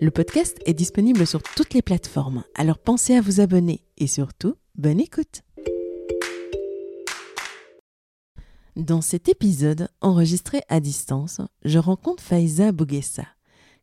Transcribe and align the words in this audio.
Le 0.00 0.10
podcast 0.10 0.58
est 0.66 0.74
disponible 0.74 1.26
sur 1.26 1.42
toutes 1.42 1.74
les 1.74 1.82
plateformes, 1.82 2.44
alors 2.54 2.78
pensez 2.78 3.14
à 3.14 3.20
vous 3.20 3.40
abonner 3.40 3.84
et 3.98 4.06
surtout, 4.06 4.56
bonne 4.74 5.00
écoute 5.00 5.42
Dans 8.74 9.00
cet 9.00 9.28
épisode, 9.28 9.88
enregistré 10.00 10.62
à 10.68 10.80
distance, 10.80 11.40
je 11.64 11.78
rencontre 11.78 12.22
Faiza 12.22 12.72
Bouguessa, 12.72 13.26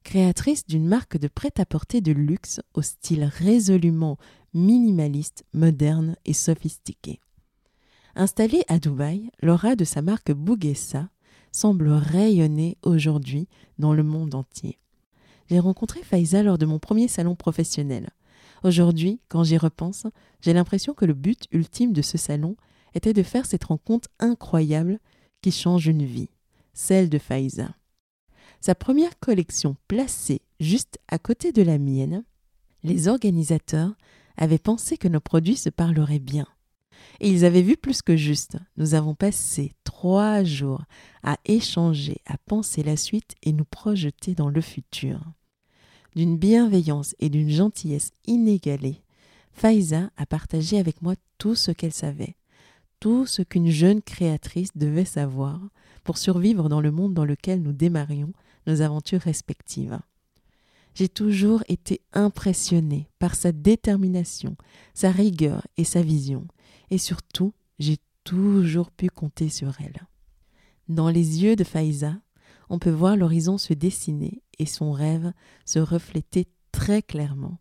créatrice 0.04 0.66
d'une 0.66 0.88
marque 0.88 1.18
de 1.18 1.28
prêt-à-porter 1.28 2.02
de 2.02 2.12
luxe 2.12 2.60
au 2.74 2.82
style 2.82 3.24
résolument 3.24 4.18
minimaliste, 4.54 5.46
moderne 5.54 6.16
et 6.26 6.34
sophistiqué. 6.34 7.20
Installée 8.16 8.64
à 8.68 8.80
Dubaï, 8.80 9.30
l'aura 9.42 9.76
de 9.76 9.86
sa 9.86 10.02
marque 10.02 10.32
Bouguessa 10.32 11.10
semble 11.52 11.90
rayonner 11.90 12.78
aujourd'hui 12.82 13.48
dans 13.78 13.94
le 13.94 14.04
monde 14.04 14.36
entier. 14.36 14.80
J'ai 15.50 15.60
rencontré 15.60 16.04
Faiza 16.04 16.44
lors 16.44 16.60
de 16.60 16.68
mon 16.68 16.78
premier 16.78 17.08
salon 17.08 17.36
professionnel. 17.36 18.10
Aujourd'hui, 18.64 19.20
quand 19.30 19.44
j'y 19.44 19.58
repense, 19.58 20.06
j'ai 20.42 20.54
l'impression 20.54 20.94
que 20.94 21.06
le 21.06 21.14
but 21.14 21.48
ultime 21.52 21.92
de 21.92 22.02
ce 22.02 22.18
salon 22.18 22.56
était 22.94 23.14
de 23.14 23.24
faire 23.24 23.46
cette 23.46 23.64
rencontre 23.64 24.10
incroyable 24.20 25.00
qui 25.42 25.52
change 25.52 25.88
une 25.88 26.06
vie, 26.06 26.30
celle 26.74 27.10
de 27.10 27.18
Faiza. 27.18 27.70
Sa 28.62 28.76
première 28.76 29.18
collection 29.20 29.76
placée 29.88 30.42
juste 30.60 31.00
à 31.08 31.18
côté 31.18 31.52
de 31.52 31.62
la 31.62 31.78
mienne, 31.78 32.24
les 32.84 33.08
organisateurs 33.08 33.96
avaient 34.38 34.58
pensé 34.58 34.98
que 34.98 35.08
nos 35.08 35.22
produits 35.22 35.58
se 35.58 35.70
parleraient 35.70 36.20
bien. 36.20 36.46
Et 37.22 37.30
ils 37.30 37.46
avaient 37.46 37.62
vu 37.62 37.78
plus 37.78 38.02
que 38.02 38.18
juste. 38.18 38.58
Nous 38.78 38.94
avons 38.94 39.16
passé 39.16 39.74
trois 39.84 40.44
jours 40.44 40.84
à 41.24 41.38
échanger, 41.46 42.18
à 42.26 42.38
penser 42.38 42.84
la 42.84 42.98
suite 42.98 43.36
et 43.42 43.54
nous 43.54 43.66
projeter 43.66 44.36
dans 44.36 44.50
le 44.50 44.62
futur. 44.62 45.22
D'une 46.20 46.36
bienveillance 46.36 47.16
et 47.20 47.30
d'une 47.30 47.50
gentillesse 47.50 48.12
inégalée, 48.28 49.02
Faiza 49.54 50.12
a 50.18 50.26
partagé 50.26 50.78
avec 50.78 51.02
moi 51.02 51.16
tout 51.38 51.56
ce 51.56 51.72
qu'elle 51.72 51.94
savait, 51.94 52.36
tout 53.00 53.26
ce 53.26 53.42
qu'une 53.42 53.70
jeune 53.70 54.02
créatrice 54.02 54.76
devait 54.76 55.06
savoir 55.06 55.62
pour 56.04 56.18
survivre 56.18 56.68
dans 56.68 56.82
le 56.82 56.92
monde 56.92 57.14
dans 57.14 57.24
lequel 57.24 57.62
nous 57.62 57.72
démarrions 57.72 58.34
nos 58.68 58.82
aventures 58.82 59.22
respectives. 59.22 59.98
J'ai 60.94 61.08
toujours 61.08 61.64
été 61.70 62.02
impressionnée 62.12 63.08
par 63.18 63.34
sa 63.34 63.54
détermination, 63.54 64.58
sa 64.94 65.12
rigueur 65.12 65.66
et 65.78 65.86
sa 65.86 66.02
vision, 66.02 66.46
et 66.90 66.98
surtout, 66.98 67.54
j'ai 67.80 67.96
toujours 68.26 68.92
pu 68.92 69.08
compter 69.08 69.48
sur 69.48 69.80
elle. 69.80 70.06
Dans 70.90 71.08
les 71.08 71.44
yeux 71.44 71.56
de 71.56 71.64
Faiza, 71.64 72.18
on 72.68 72.78
peut 72.78 72.92
voir 72.92 73.16
l'horizon 73.16 73.58
se 73.58 73.74
dessiner 73.74 74.42
et 74.60 74.66
son 74.66 74.92
rêve 74.92 75.32
se 75.66 75.80
refléter 75.80 76.48
très 76.72 77.02
clairement. 77.02 77.58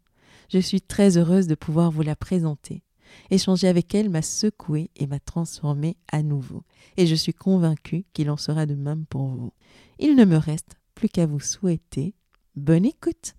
Je 0.48 0.59
suis 0.59 0.81
très 0.81 1.16
heureuse 1.16 1.47
de 1.47 1.54
pouvoir 1.54 1.91
vous 1.91 2.03
la 2.03 2.16
présenter. 2.16 2.82
Échanger 3.31 3.69
avec 3.69 3.94
elle 3.94 4.10
m'a 4.10 4.22
secouée 4.22 4.91
et 4.97 5.06
m'a 5.06 5.19
transformée 5.19 5.97
à 6.12 6.22
nouveau, 6.22 6.64
et 6.97 7.06
je 7.06 7.14
suis 7.14 7.32
convaincue 7.32 8.04
qu'il 8.12 8.31
en 8.31 8.37
sera 8.37 8.66
de 8.66 8.75
même 8.75 9.06
pour 9.06 9.28
vous. 9.28 9.53
Il 9.98 10.14
ne 10.14 10.25
me 10.25 10.37
reste 10.37 10.76
plus 10.94 11.08
qu'à 11.08 11.26
vous 11.26 11.41
souhaiter 11.41 12.14
bonne 12.54 12.84
écoute. 12.84 13.34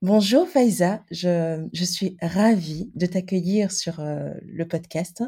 Bonjour 0.00 0.48
Faiza, 0.48 1.04
je, 1.10 1.68
suis 1.84 2.16
ravie 2.22 2.92
de 2.94 3.06
t'accueillir 3.06 3.72
sur 3.72 3.98
euh, 3.98 4.32
le 4.42 4.66
podcast. 4.66 5.24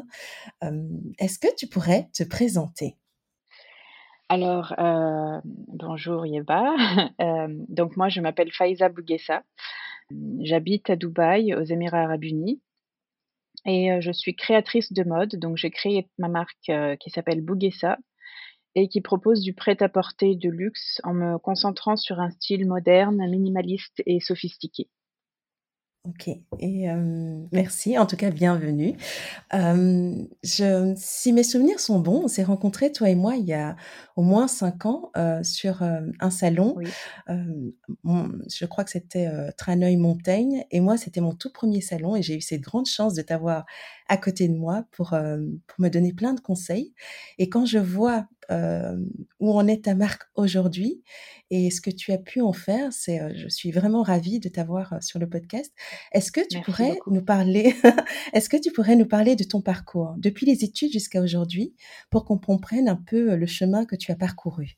Euh, 0.63 0.87
est-ce 1.19 1.39
que 1.39 1.53
tu 1.57 1.67
pourrais 1.67 2.07
te 2.13 2.23
présenter? 2.23 2.95
Alors, 4.33 4.73
euh, 4.79 5.41
bonjour 5.43 6.25
Yeba. 6.25 6.73
donc 7.67 7.97
moi, 7.97 8.07
je 8.07 8.21
m'appelle 8.21 8.49
Faiza 8.49 8.87
Bouguessa. 8.87 9.43
J'habite 10.39 10.89
à 10.89 10.95
Dubaï, 10.95 11.53
aux 11.53 11.63
Émirats 11.63 12.03
arabes 12.03 12.23
unis. 12.23 12.61
Et 13.65 13.89
je 13.99 14.11
suis 14.13 14.33
créatrice 14.33 14.93
de 14.93 15.03
mode. 15.03 15.35
Donc 15.35 15.57
j'ai 15.57 15.69
créé 15.69 16.07
ma 16.17 16.29
marque 16.29 16.71
qui 17.01 17.09
s'appelle 17.09 17.41
Bouguessa 17.41 17.97
et 18.73 18.87
qui 18.87 19.01
propose 19.01 19.41
du 19.41 19.53
prêt-à-porter 19.53 20.37
de 20.37 20.49
luxe 20.49 21.01
en 21.03 21.13
me 21.13 21.37
concentrant 21.37 21.97
sur 21.97 22.21
un 22.21 22.31
style 22.31 22.65
moderne, 22.65 23.17
minimaliste 23.29 24.01
et 24.05 24.21
sophistiqué. 24.21 24.87
Ok, 26.03 26.29
et 26.57 26.87
merci, 27.51 27.95
en 27.99 28.07
tout 28.07 28.15
cas 28.15 28.31
bienvenue. 28.31 28.95
je, 29.51 30.93
si 30.97 31.31
mes 31.31 31.43
souvenirs 31.43 31.79
sont 31.79 31.99
bons, 31.99 32.23
on 32.23 32.27
s'est 32.27 32.43
rencontrés, 32.43 32.91
toi 32.91 33.07
et 33.07 33.13
moi, 33.13 33.35
il 33.35 33.45
y 33.45 33.53
a 33.53 33.75
au 34.15 34.23
moins 34.23 34.47
cinq 34.47 34.87
ans 34.87 35.11
sur 35.43 35.83
un 35.83 36.31
salon. 36.31 36.75
je 37.27 38.65
crois 38.65 38.83
que 38.83 38.89
c'était 38.89 39.29
Traneuil 39.57 39.97
Montaigne, 39.97 40.65
et 40.71 40.79
moi, 40.79 40.97
c'était 40.97 41.21
mon 41.21 41.35
tout 41.35 41.51
premier 41.51 41.81
salon, 41.81 42.15
et 42.15 42.23
j'ai 42.23 42.37
eu 42.37 42.41
cette 42.41 42.61
grande 42.61 42.87
chance 42.87 43.13
de 43.13 43.21
t'avoir 43.21 43.65
à 44.09 44.17
côté 44.17 44.47
de 44.47 44.55
moi 44.55 44.85
pour, 44.89 45.09
pour 45.09 45.81
me 45.81 45.89
donner 45.89 46.13
plein 46.13 46.33
de 46.33 46.41
conseils. 46.41 46.95
Et 47.37 47.47
quand 47.47 47.67
je 47.67 47.77
vois 47.77 48.27
où 49.39 49.51
en 49.51 49.67
est 49.67 49.85
ta 49.85 49.95
marque 49.95 50.23
aujourd'hui 50.35 51.03
et 51.49 51.69
ce 51.69 51.81
que 51.81 51.89
tu 51.89 52.11
as 52.11 52.17
pu 52.17 52.41
en 52.41 52.53
faire. 52.53 52.91
C'est, 52.91 53.35
je 53.35 53.47
suis 53.47 53.71
vraiment 53.71 54.03
ravie 54.03 54.39
de 54.39 54.49
t'avoir 54.49 55.01
sur 55.01 55.19
le 55.19 55.29
podcast. 55.29 55.73
Est-ce 56.11 56.31
que 56.31 56.41
tu 56.47 56.59
pourrais 56.61 56.97
nous 57.07 57.23
parler, 57.23 57.73
est-ce 58.33 58.49
que 58.49 58.57
tu 58.57 58.71
pourrais 58.71 58.95
nous 58.95 59.07
parler 59.07 59.35
de 59.35 59.43
ton 59.43 59.61
parcours 59.61 60.15
depuis 60.17 60.45
les 60.45 60.63
études 60.63 60.91
jusqu'à 60.91 61.21
aujourd'hui 61.21 61.75
pour 62.09 62.25
qu'on 62.25 62.37
comprenne 62.37 62.87
un 62.89 62.95
peu 62.95 63.35
le 63.35 63.45
chemin 63.45 63.85
que 63.85 63.95
tu 63.95 64.11
as 64.11 64.15
parcouru? 64.15 64.77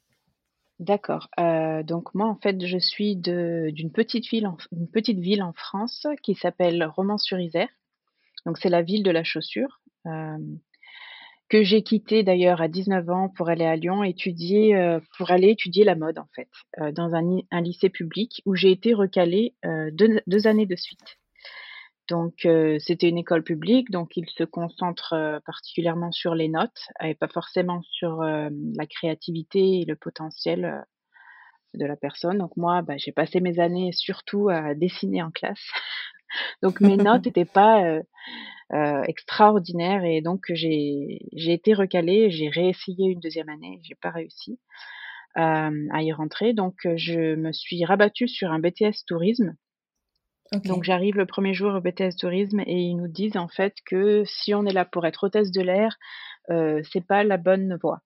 D'accord. 0.79 1.29
donc 1.37 2.13
moi, 2.13 2.27
en 2.27 2.35
fait, 2.35 2.65
je 2.65 2.77
suis 2.77 3.15
d'une 3.15 3.91
petite 3.91 4.27
ville, 4.27 4.47
en, 4.47 4.57
une 4.71 4.89
petite 4.89 5.19
ville 5.19 5.43
en 5.43 5.53
France 5.53 6.07
qui 6.21 6.35
s'appelle 6.35 6.83
Romans-sur-Isère. 6.83 7.69
Donc 8.45 8.57
c'est 8.57 8.69
la 8.69 8.81
ville 8.81 9.03
de 9.03 9.11
la 9.11 9.23
chaussure 9.23 9.81
que 11.49 11.63
j'ai 11.63 11.83
quitté 11.83 12.23
d'ailleurs 12.23 12.61
à 12.61 12.67
19 12.67 13.09
ans 13.09 13.29
pour 13.29 13.49
aller 13.49 13.65
à 13.65 13.75
Lyon 13.75 14.03
étudier, 14.03 14.75
euh, 14.75 14.99
pour 15.17 15.31
aller 15.31 15.49
étudier 15.49 15.83
la 15.83 15.95
mode 15.95 16.17
en 16.17 16.27
fait, 16.35 16.49
euh, 16.79 16.91
dans 16.91 17.13
un, 17.13 17.61
lycée 17.61 17.89
public 17.89 18.41
où 18.45 18.55
j'ai 18.55 18.71
été 18.71 18.93
recalée 18.93 19.53
euh, 19.65 19.89
deux, 19.91 20.21
deux, 20.27 20.47
années 20.47 20.65
de 20.65 20.75
suite. 20.75 21.17
Donc 22.09 22.45
c'était 22.79 23.07
une 23.07 23.17
école 23.17 23.43
publique, 23.43 23.89
donc 23.89 24.17
il 24.17 24.29
se 24.29 24.43
concentre 24.43 25.39
particulièrement 25.45 26.11
sur 26.11 26.35
les 26.35 26.49
notes 26.49 26.89
et 27.01 27.15
pas 27.15 27.29
forcément 27.29 27.81
sur 27.81 28.17
la 28.21 28.85
créativité 28.85 29.79
et 29.79 29.85
le 29.85 29.95
potentiel 29.95 30.83
de 31.73 31.85
la 31.85 31.95
personne. 31.95 32.39
Donc 32.39 32.57
moi, 32.57 32.81
bah, 32.81 32.97
j'ai 32.97 33.13
passé 33.13 33.39
mes 33.39 33.57
années 33.57 33.93
surtout 33.93 34.49
à 34.49 34.75
dessiner 34.75 35.23
en 35.23 35.31
classe. 35.31 35.65
Donc 36.61 36.81
mes 36.81 36.97
notes 36.97 37.25
n'étaient 37.25 37.45
pas 37.45 38.01
euh, 38.73 39.03
extraordinaire 39.03 40.03
et 40.03 40.21
donc 40.21 40.45
j'ai 40.49 41.19
été 41.35 41.75
recalée, 41.75 42.31
j'ai 42.31 42.49
réessayé 42.49 43.11
une 43.11 43.19
deuxième 43.19 43.49
année, 43.49 43.79
j'ai 43.83 43.93
pas 43.93 44.09
réussi 44.09 44.57
euh, 45.37 45.87
à 45.91 46.01
y 46.01 46.11
rentrer, 46.11 46.53
donc 46.53 46.73
je 46.95 47.35
me 47.35 47.51
suis 47.51 47.85
rabattue 47.85 48.27
sur 48.27 48.51
un 48.51 48.57
BTS 48.57 49.05
tourisme. 49.05 49.55
Donc 50.65 50.83
j'arrive 50.83 51.17
le 51.17 51.27
premier 51.27 51.53
jour 51.53 51.75
au 51.75 51.81
BTS 51.81 52.15
tourisme 52.19 52.61
et 52.61 52.79
ils 52.79 52.95
nous 52.95 53.07
disent 53.07 53.37
en 53.37 53.47
fait 53.47 53.75
que 53.85 54.23
si 54.25 54.55
on 54.55 54.65
est 54.65 54.73
là 54.73 54.85
pour 54.85 55.05
être 55.05 55.25
hôtesse 55.25 55.51
de 55.51 55.61
l'air, 55.61 55.95
euh, 56.49 56.81
c'est 56.91 57.05
pas 57.05 57.23
la 57.23 57.37
bonne 57.37 57.77
voie. 57.79 58.01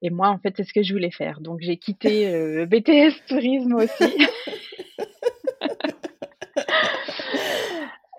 Et 0.00 0.08
moi 0.08 0.28
en 0.28 0.38
fait 0.38 0.54
c'est 0.56 0.64
ce 0.64 0.72
que 0.72 0.82
je 0.82 0.94
voulais 0.94 1.10
faire, 1.10 1.40
donc 1.42 1.60
j'ai 1.60 1.76
quitté 1.76 2.26
BTS 2.64 3.26
tourisme 3.28 3.74
aussi. 3.74 4.16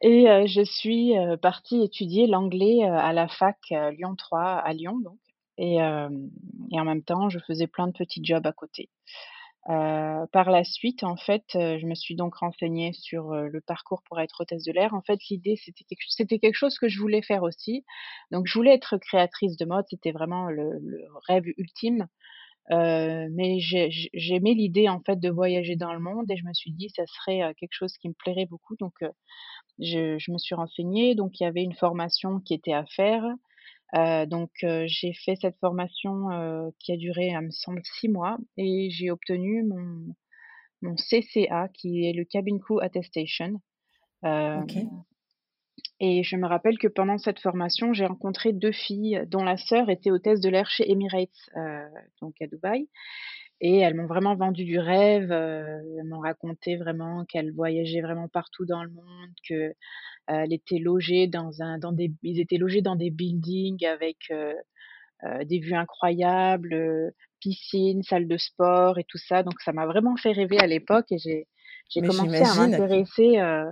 Et 0.02 0.48
je 0.48 0.62
suis, 0.64 1.14
partie 1.42 1.82
étudier 1.84 2.28
l'anglais, 2.28 2.84
à 2.84 3.14
la 3.14 3.28
fac, 3.28 3.58
Lyon 3.70 4.16
3 4.16 4.42
à 4.42 4.74
Lyon 4.74 5.00
donc 5.00 5.18
et 5.58 5.78
et 5.78 6.80
en 6.80 6.86
même 6.86 7.04
temps, 7.04 7.30
je 7.30 7.40
faisais 7.40 7.68
plein 7.68 7.88
de 7.88 7.94
petits 7.94 8.24
jobs 8.24 8.46
à 8.46 8.54
côté. 8.54 8.90
par 9.66 10.52
la 10.52 10.64
suite, 10.64 11.04
en 11.04 11.18
fait, 11.18 11.46
je 11.54 11.86
me 11.88 11.96
suis 11.96 12.16
donc 12.16 12.36
renseignée 12.36 12.94
sur, 12.94 13.34
le 13.34 13.62
parcours 13.62 14.04
pour 14.04 14.20
être 14.20 14.42
hôtesse 14.42 14.64
de 14.64 14.72
l'air. 14.72 14.94
En 14.94 15.02
fait, 15.02 15.20
l'idée, 15.30 15.56
c'était 15.64 15.84
quelque 15.84 16.06
c'était 16.10 16.40
quelque 16.40 16.56
chose 16.56 16.78
que 16.78 16.88
je 16.90 17.00
voulais 17.00 17.24
faire 17.24 17.44
aussi. 17.44 17.84
Donc 18.32 18.46
je 18.48 18.54
voulais 18.54 18.74
être 18.76 18.98
créatrice 18.98 19.58
de 19.58 19.66
mode, 19.66 19.86
c'était 19.90 20.12
vraiment 20.12 20.50
le 20.50 20.78
le 20.80 21.06
rêve 21.28 21.46
ultime. 21.58 22.08
Mais 22.70 23.60
j'aimais 23.60 24.54
l'idée, 24.54 24.90
en 24.90 25.02
fait, 25.02 25.20
de 25.20 25.30
voyager 25.30 25.76
dans 25.76 25.94
le 25.94 26.00
monde 26.00 26.30
et 26.32 26.38
je 26.38 26.46
me 26.46 26.54
suis 26.54 26.72
dit: 26.72 26.90
«Ça 26.96 27.04
serait, 27.06 27.54
quelque 27.60 27.74
chose 27.74 27.94
qui 27.98 28.10
me 28.10 28.14
plairait 28.14 28.46
beaucoup», 28.48 28.76
donc 28.80 28.94
je 29.80 30.18
je 30.20 30.32
me 30.32 30.38
suis 30.38 30.56
renseignée, 30.56 31.16
donc 31.16 31.40
il 31.40 31.44
y 31.44 31.48
avait 31.48 31.64
une 31.64 31.76
formation 31.76 32.40
qui 32.40 32.54
était 32.54 32.74
à 32.74 32.86
faire. 32.86 33.24
Donc 34.28 34.52
j'ai 34.62 35.14
fait 35.14 35.36
cette 35.36 35.58
formation, 35.60 36.72
qui 36.80 36.92
a 36.94 36.98
duré, 36.98 37.28
il 37.28 37.40
me 37.42 37.52
semble 37.52 37.82
6 38.00 38.10
mois 38.10 38.38
et 38.58 38.90
j'ai 38.92 39.12
obtenu 39.12 39.64
mon 39.64 40.16
mon 40.84 40.96
CCA 40.96 41.70
qui 41.74 42.06
est 42.08 42.14
le 42.14 42.24
Cabin 42.26 42.60
Crew 42.60 42.80
Attestation. 42.82 43.62
OK. 44.24 44.76
Et 46.00 46.24
je 46.24 46.36
me 46.36 46.48
rappelle 46.48 46.78
que 46.78 46.88
pendant 46.88 47.18
cette 47.18 47.40
formation, 47.40 47.94
j'ai 47.94 48.06
rencontré 48.06 48.54
2 48.54 48.72
filles 48.72 49.22
dont 49.28 49.44
la 49.44 49.58
sœur 49.58 49.90
était 49.90 50.12
hôtesse 50.12 50.40
de 50.42 50.50
l'air 50.50 50.70
chez 50.70 50.90
Emirates, 50.92 51.50
donc 52.22 52.36
à 52.42 52.48
Dubaï 52.48 52.88
et 53.62 53.80
elles 53.80 53.96
m'ont 53.96 54.08
vraiment 54.08 54.36
vendu 54.36 54.66
du 54.66 54.80
rêve, 54.80 55.32
elles 55.32 56.04
m'ont 56.06 56.20
raconté 56.20 56.76
vraiment 56.78 57.26
qu'elles 57.26 57.52
voyageaient 57.54 58.02
vraiment 58.02 58.28
partout 58.28 58.66
dans 58.66 58.84
le 58.84 58.90
monde, 58.92 59.32
que 59.50 59.74
elle 60.28 60.54
était 60.54 60.80
logée 60.80 61.28
dans 61.28 61.62
un 61.62 61.80
dans 61.80 61.92
des 61.94 62.12
ils 62.24 62.40
étaient 62.40 62.58
logés 62.58 62.82
dans 62.82 62.96
des 62.96 63.12
buildings 63.12 63.86
avec, 63.86 64.18
heu 64.32 64.54
heu, 65.26 65.46
des 65.46 65.60
vues 65.60 65.76
incroyables, 65.76 67.14
piscine, 67.42 68.04
salle 68.04 68.28
de 68.28 68.38
sport 68.38 69.00
et 69.00 69.06
tout 69.06 69.18
ça. 69.20 69.44
Donc 69.44 69.60
ça 69.62 69.74
m'a 69.74 69.86
vraiment 69.88 70.16
fait 70.18 70.32
rêver 70.34 70.60
à 70.60 70.68
l'époque 70.68 71.08
et 71.12 71.18
j'ai 71.20 71.48
j'ai 71.90 72.02
commencé 72.02 72.44
à 72.44 72.54
m'intéresser, 72.56 73.40
heu, 73.40 73.66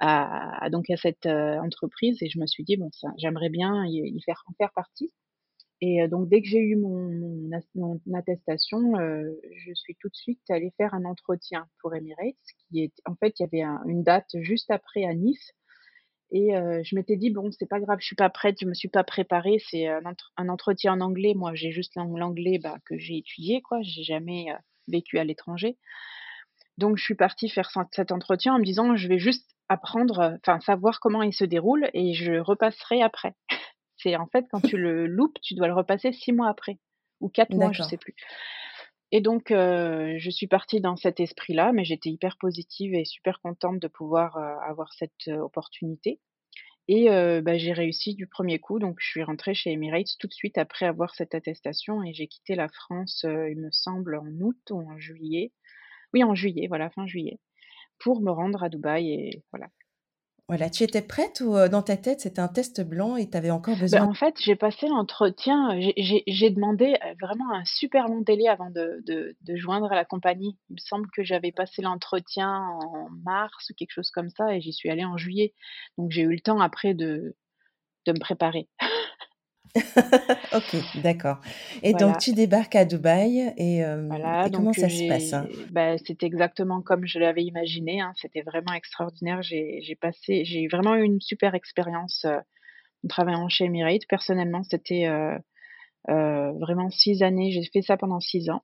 à 0.00 0.68
donc 0.70 0.90
à 0.90 0.96
cette, 0.96 1.26
heu, 1.26 1.58
entreprise 1.60 2.18
et 2.22 2.28
je 2.30 2.38
me 2.40 2.46
suis 2.46 2.64
dit: 2.64 2.76
«Bon 2.76 2.90
j'aimerais 3.18 3.50
bien 3.50 3.84
y 3.86 4.20
faire 4.24 4.42
en 4.48 4.52
faire 4.54 4.72
partie» 4.74 5.12
et 5.82 6.02
heu, 6.04 6.08
donc 6.08 6.28
dès 6.30 6.42
que 6.42 6.48
j'ai 6.48 6.60
eu 6.60 6.76
mon 6.76 7.50
attestation, 8.14 8.98
heu, 9.00 9.40
je 9.66 9.74
suis 9.74 9.96
tout 10.00 10.08
de 10.10 10.16
suite 10.16 10.40
allée 10.50 10.72
faire 10.78 10.94
un 10.94 11.04
entretien 11.06 11.66
pour 11.80 11.94
Emirates 11.96 12.36
qui 12.70 12.82
est 12.84 12.92
en 13.06 13.14
fait, 13.16 13.40
il 13.40 13.44
y 13.44 13.46
avait 13.46 13.62
un 13.62 13.82
une 13.86 14.02
date 14.04 14.30
juste 14.42 14.70
après 14.72 15.04
à 15.06 15.14
Nice 15.14 15.52
et 16.32 16.56
heu, 16.56 16.82
je 16.84 16.96
m'étais 16.96 17.16
dit: 17.16 17.30
«Bon, 17.30 17.50
c'est 17.52 17.68
pas 17.68 17.80
grave, 17.80 17.98
je 18.00 18.06
suis 18.06 18.16
pas 18.16 18.30
prête, 18.30 18.58
je 18.60 18.66
me 18.66 18.74
suis 18.74 18.88
pas 18.88 19.04
préparée, 19.04 19.58
c'est 19.70 19.88
un 19.88 20.04
entre 20.06 20.32
un 20.38 20.48
entretien 20.50 20.94
en 20.94 21.00
anglais». 21.02 21.34
Moi, 21.36 21.54
j'ai 21.54 21.72
juste 21.72 21.94
l'ang 21.96 22.08
l'anglais, 22.18 22.58
bah, 22.62 22.78
que 22.86 22.98
j'ai 22.98 23.18
étudié 23.18 23.62
quoi, 23.62 23.80
j'ai 23.82 24.02
jamais, 24.04 24.46
vécu 24.88 25.18
à 25.18 25.24
l'étranger. 25.24 25.76
Donc 26.78 26.96
je 26.96 27.04
suis 27.04 27.14
partie 27.14 27.48
faire 27.48 27.70
cet 27.92 28.10
entretien 28.12 28.54
en 28.54 28.58
me 28.58 28.64
disant: 28.64 28.96
«Je 28.96 29.06
vais 29.08 29.18
juste 29.18 29.53
apprendre, 29.68 30.20
heu, 30.20 30.38
enfin 30.46 30.60
savoir 30.60 31.00
comment 31.00 31.22
il 31.22 31.32
se 31.34 31.44
déroule 31.44 31.90
et 31.94 32.14
je 32.14 32.34
repasserai 32.38 33.02
après». 33.02 33.34
C'est 33.96 34.16
en 34.16 34.26
fait 34.26 34.46
quand 34.50 34.60
tu 34.60 34.76
le 34.76 35.06
loupes, 35.06 35.38
tu 35.42 35.54
dois 35.54 35.68
le 35.68 35.74
repasser 35.74 36.12
6 36.12 36.32
mois 36.32 36.48
après 36.48 36.78
ou 37.20 37.28
4 37.28 37.56
mois, 37.56 37.72
je 37.72 37.82
D'accord. 37.82 37.90
sais 37.90 37.96
plus 37.96 38.14
et 39.12 39.20
donc 39.20 39.52
heu, 39.52 40.16
je 40.18 40.30
suis 40.30 40.48
partie 40.48 40.80
dans 40.80 40.96
cet 40.96 41.20
esprit-là, 41.20 41.72
mais 41.72 41.84
j'étais 41.84 42.10
hyper 42.10 42.36
positive 42.36 42.94
et 42.94 43.04
super 43.04 43.40
contente 43.40 43.78
de 43.78 43.86
pouvoir, 43.86 44.36
heu, 44.36 44.68
avoir 44.68 44.92
cette, 44.94 45.28
opportunité 45.28 46.20
et 46.86 47.08
bah, 47.42 47.56
j'ai 47.56 47.72
réussi 47.72 48.14
du 48.14 48.26
premier 48.26 48.58
coup, 48.58 48.78
donc 48.78 48.96
je 49.00 49.06
suis 49.06 49.22
rentrée 49.22 49.54
chez 49.54 49.70
Emirates 49.72 50.18
tout 50.18 50.26
de 50.26 50.34
suite 50.34 50.58
après 50.58 50.84
avoir 50.84 51.14
cette 51.14 51.34
attestation 51.34 52.02
et 52.02 52.12
j'ai 52.12 52.26
quitté 52.26 52.54
la 52.56 52.68
France, 52.68 53.24
il 53.24 53.58
me 53.58 53.70
semble 53.70 54.16
en 54.16 54.26
août 54.40 54.58
ou 54.70 54.80
en 54.90 54.98
juillet. 54.98 55.52
Oui, 56.12 56.22
en 56.24 56.34
juillet, 56.34 56.66
voilà, 56.68 56.90
fin 56.90 57.06
juillet, 57.06 57.40
pour 58.04 58.22
me 58.22 58.30
rendre 58.30 58.62
à 58.64 58.70
Dubaï 58.70 59.10
et 59.12 59.44
voilà. 59.52 59.68
Voilà, 60.48 60.70
tu 60.70 60.84
étais 60.84 61.02
prête 61.02 61.42
ou, 61.42 61.54
heu, 61.54 61.68
dans 61.68 61.82
ta 61.82 61.98
tête, 61.98 62.20
c'était 62.22 62.40
un 62.40 62.48
test 62.48 62.80
blanc 62.80 63.16
et 63.16 63.28
tu 63.28 63.36
avais 63.36 63.50
encore 63.50 63.76
Ben 63.90 64.02
besoin? 64.02 64.08
en 64.08 64.14
fait, 64.14 64.34
j'ai 64.40 64.56
passé 64.56 64.88
l'entretien, 64.88 65.78
j'ai 66.26 66.50
demandé, 66.50 66.94
heu, 67.04 67.14
vraiment 67.20 67.50
un 67.52 67.64
super 67.64 68.08
long 68.08 68.20
délai 68.20 68.48
avant 68.48 68.70
de 68.70 69.02
de 69.06 69.36
de 69.40 69.56
joindre 69.56 69.88
la 69.90 70.04
compagnie. 70.04 70.58
Il 70.70 70.74
me 70.74 70.78
semble 70.80 71.08
que 71.10 71.24
j'avais 71.24 71.52
passé 71.52 71.82
l'entretien 71.82 72.50
en 72.50 73.08
mars 73.24 73.70
ou 73.70 73.74
quelque 73.74 73.92
chose 73.92 74.10
comme 74.10 74.28
ça 74.30 74.54
et 74.54 74.60
j'y 74.60 74.72
suis 74.72 74.90
allée 74.90 75.04
en 75.04 75.16
juillet. 75.16 75.54
Donc 75.98 76.10
j'ai 76.10 76.22
eu 76.22 76.32
le 76.32 76.40
temps 76.40 76.60
après 76.60 76.94
de 76.94 77.36
de 78.06 78.12
me 78.12 78.20
préparer. 78.20 78.68
OK, 80.54 81.02
d'accord 81.02 81.38
et 81.82 81.92
donc 81.94 82.18
tu 82.18 82.32
débarques 82.32 82.76
à 82.76 82.84
Dubaï 82.84 83.52
et 83.56 83.78
hem 83.78 84.08
Voilà, 84.08 84.46
et 84.46 84.50
comment 84.50 84.72
ça 84.72 84.88
se 84.88 85.08
passe? 85.08 85.32
hein? 85.32 85.48
bah, 85.72 85.98
c'était 85.98 86.26
exactement 86.26 86.80
comme 86.80 87.06
je 87.06 87.18
l'avais 87.18 87.42
imaginé, 87.42 88.00
hein, 88.00 88.12
c'était 88.16 88.42
vraiment 88.42 88.72
extraordinaire. 88.72 89.42
J'ai 89.42 89.98
passé 90.00 90.44
j'ai 90.44 90.68
vraiment 90.68 90.94
eu 90.96 91.02
une 91.02 91.20
super 91.20 91.54
expérience, 91.54 92.24
heu, 92.24 92.36
en 93.04 93.08
travaillant 93.08 93.48
chez 93.48 93.64
Emirates. 93.64 94.06
Personnellement, 94.08 94.62
c'était, 94.62 95.08
vraiment 96.06 96.90
6 96.90 97.22
années, 97.22 97.50
j'ai 97.50 97.64
fait 97.72 97.82
ça 97.82 97.96
pendant 97.96 98.20
6 98.20 98.50
ans, 98.50 98.62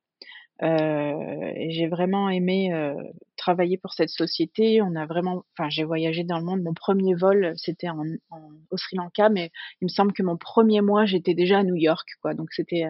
j'ai 0.61 1.89
vraiment 1.89 2.29
aimé, 2.29 2.73
heu, 2.75 2.95
travailler 3.37 3.79
pour 3.79 3.93
cette 3.95 4.11
société. 4.11 4.83
On 4.83 4.95
a 4.97 5.07
vraiment 5.07 5.45
enfin, 5.57 5.71
j'ai 5.71 5.85
voyagé 5.85 6.25
dans 6.25 6.39
le 6.39 6.45
monde. 6.45 6.63
Mon 6.63 6.75
premier 6.75 7.15
vol, 7.15 7.53
c'était 7.57 7.89
en 7.89 8.03
en 8.31 8.51
au 8.71 8.77
Sri 8.77 8.97
Lanka, 8.97 9.29
mais 9.31 9.51
il 9.81 9.87
me 9.87 9.89
semble 9.89 10.13
que 10.13 10.23
mon 10.23 10.37
premier 10.37 10.81
mois, 10.83 11.07
j'étais 11.07 11.35
déjà 11.35 11.59
à 11.61 11.63
New 11.65 11.77
York, 11.77 12.09
quoi, 12.23 12.35
donc 12.35 12.53
c'était, 12.53 12.85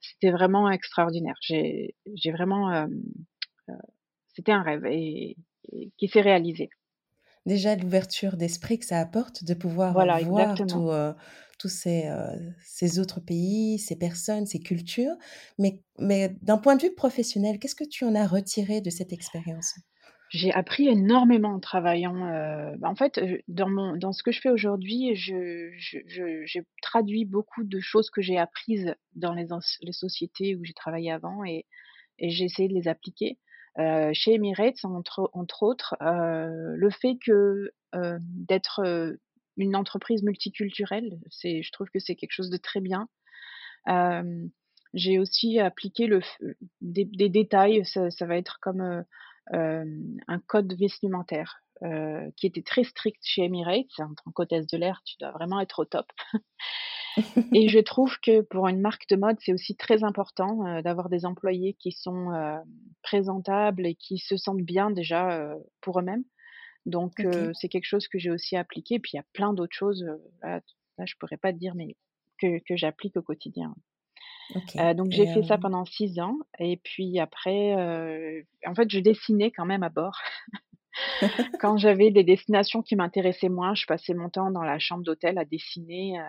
c'était 0.00 0.32
vraiment 0.32 0.70
extraordinaire. 0.70 1.36
J'ai 1.42 1.96
j'ai 2.14 2.32
vraiment, 2.32 2.72
heu, 2.72 2.88
c'était 4.34 4.52
un 4.52 4.62
rêve 4.62 4.86
et 4.86 5.36
et 5.72 5.92
qui 5.98 6.08
s'est 6.08 6.20
réalisé. 6.22 6.68
Déjà 7.46 7.74
l'ouverture 7.76 8.36
d'esprit 8.36 8.78
que 8.78 8.84
ça 8.86 8.98
apporte 9.00 9.44
de 9.44 9.54
pouvoir, 9.54 9.94
Voilà, 9.94 10.20
voir 10.20 10.64
exactement. 10.64 10.66
tout, 10.66 10.90
tous 11.60 11.68
ces, 11.68 12.08
heu, 12.08 12.52
ces 12.64 12.98
autres 12.98 13.20
pays, 13.20 13.78
ces 13.78 13.96
personnes, 13.96 14.46
ces 14.46 14.60
cultures, 14.60 15.16
mais 15.58 15.82
mais 15.98 16.36
d'un 16.42 16.58
point 16.58 16.76
de 16.76 16.82
vue 16.82 16.94
professionnel, 16.94 17.58
qu'est-ce 17.60 17.76
que 17.76 17.84
tu 17.84 18.04
en 18.04 18.14
as 18.16 18.26
retiré 18.26 18.80
de 18.80 18.90
cette 18.90 19.12
expérience? 19.12 19.74
J'ai 20.28 20.52
appris 20.52 20.86
énormément 20.88 21.48
en 21.54 21.58
travaillant, 21.60 22.14
heu, 22.28 22.76
bah, 22.78 22.88
en 22.88 22.94
fait, 22.94 23.20
dans 23.48 23.68
mon 23.68 23.96
dans 23.96 24.12
ce 24.12 24.22
que 24.22 24.30
je 24.30 24.40
fais 24.40 24.48
aujourd'hui, 24.50 25.16
je 25.16 25.72
je 25.76 25.98
je 26.46 26.60
traduit 26.82 27.24
beaucoup 27.24 27.64
de 27.64 27.80
choses 27.80 28.10
que 28.10 28.22
j'ai 28.22 28.38
apprises 28.38 28.94
dans 29.16 29.34
les 29.34 29.46
les 29.82 29.92
sociétés 29.92 30.54
où 30.54 30.64
j'ai 30.64 30.72
travaillé 30.74 31.10
avant 31.10 31.44
et 31.44 31.66
et 32.18 32.30
j'ai 32.30 32.44
essayé 32.46 32.68
de 32.68 32.74
les 32.74 32.88
appliquer. 32.88 33.38
Heu, 33.78 34.12
chez 34.14 34.34
Emirates, 34.34 34.84
entre 34.84 35.30
entre 35.32 35.62
autres, 35.64 35.96
le 36.00 36.90
fait 36.90 37.18
que, 37.24 37.72
d'être, 38.20 39.18
une 39.56 39.76
entreprise 39.76 40.22
multiculturelle, 40.22 41.18
c'est 41.30 41.62
je 41.62 41.72
trouve 41.72 41.88
que 41.90 41.98
c'est 41.98 42.14
quelque 42.14 42.32
chose 42.32 42.50
de 42.50 42.56
très 42.56 42.80
bien. 42.80 43.08
J'ai 44.92 45.18
aussi 45.20 45.60
appliqué 45.60 46.06
le 46.06 46.20
des 46.80 47.04
des 47.04 47.28
détails, 47.28 47.84
ça 47.84 48.10
ça 48.10 48.26
va 48.26 48.36
être 48.36 48.58
comme, 48.60 49.04
un 49.52 50.38
code 50.46 50.72
vestimentaire, 50.78 51.62
qui 52.36 52.46
était 52.46 52.62
très 52.62 52.84
strict 52.84 53.20
chez 53.22 53.44
Emirates. 53.44 53.98
En 53.98 54.14
tant 54.14 54.30
qu'hôtesse 54.32 54.66
de 54.66 54.76
l'air, 54.76 55.02
tu 55.04 55.16
dois 55.18 55.30
vraiment 55.32 55.60
être 55.60 55.80
au 55.80 55.84
top 55.84 56.06
et 57.54 57.68
je 57.68 57.78
trouve 57.80 58.16
que 58.20 58.40
pour 58.42 58.68
une 58.68 58.80
marque 58.80 59.08
de 59.08 59.16
mode, 59.16 59.36
c'est 59.40 59.52
aussi 59.52 59.76
très 59.76 60.04
important, 60.04 60.80
d'avoir 60.82 61.08
des 61.08 61.24
employés 61.24 61.74
qui 61.74 61.92
sont, 61.92 62.30
présentables 63.02 63.86
et 63.86 63.94
qui 63.94 64.18
se 64.18 64.36
sentent 64.36 64.62
bien 64.62 64.90
déjà, 64.90 65.54
pour 65.80 65.98
eux-mêmes. 65.98 66.24
Donc 66.86 67.24
heu, 67.24 67.52
c'est 67.54 67.68
quelque 67.68 67.86
chose 67.86 68.08
que 68.08 68.18
j'ai 68.18 68.30
aussi 68.30 68.56
appliqué. 68.56 68.98
Puis 68.98 69.12
il 69.14 69.16
y 69.16 69.20
a 69.20 69.24
plein 69.32 69.52
d'autres 69.54 69.76
choses, 69.76 70.04
là 70.42 70.60
là 70.98 71.04
je 71.06 71.14
pourrais 71.18 71.38
pas 71.38 71.52
te 71.52 71.58
dire, 71.58 71.74
mais 71.74 71.96
que 72.38 72.58
que 72.66 72.76
j'applique 72.76 73.16
au 73.16 73.22
quotidien. 73.22 73.74
Donc 74.94 75.10
j'ai 75.10 75.26
fait 75.26 75.42
ça 75.42 75.58
pendant 75.58 75.84
6 75.84 76.18
ans 76.20 76.36
et 76.58 76.76
puis 76.78 77.18
après, 77.18 77.74
en 78.66 78.74
fait, 78.74 78.90
je 78.90 78.98
dessinais 79.00 79.50
quand 79.50 79.66
même 79.66 79.82
à 79.82 79.88
bord. 79.88 80.18
Quand 81.60 81.76
j'avais 81.76 82.10
des 82.10 82.24
destinations 82.24 82.82
qui 82.82 82.96
m'intéressaient 82.96 83.48
moins, 83.48 83.74
je 83.74 83.86
passais 83.86 84.14
mon 84.14 84.28
temps 84.28 84.50
dans 84.50 84.64
la 84.64 84.78
chambre 84.78 85.04
d'hôtel 85.04 85.38
à 85.38 85.44
dessiner, 85.44 86.20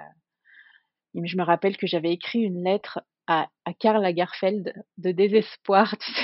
et 1.16 1.26
je 1.26 1.38
me 1.38 1.44
rappelle 1.44 1.78
que 1.78 1.88
j'avais 1.88 2.12
écrit 2.12 2.40
une 2.40 2.64
lettre 2.64 3.02
à 3.28 3.50
à 3.66 3.74
Karl 3.74 4.02
Lagerfeld 4.02 4.74
de 4.98 5.12
désespoir, 5.12 5.98
tu 5.98 6.12
sais? 6.12 6.22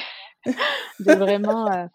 De 0.99 1.13
vraiment, 1.13 1.89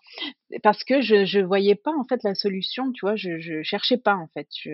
parce 0.62 0.84
que 0.84 1.00
je 1.02 1.24
je 1.26 1.40
voyais 1.40 1.76
pas, 1.76 1.92
en 1.98 2.04
fait, 2.04 2.22
la 2.24 2.34
solution, 2.34 2.92
tu 2.92 3.02
vois? 3.06 3.16
Je 3.16 3.38
je 3.40 3.62
cherchais 3.62 3.98
pas, 3.98 4.16
en 4.16 4.28
fait. 4.34 4.48
Je 4.62 4.70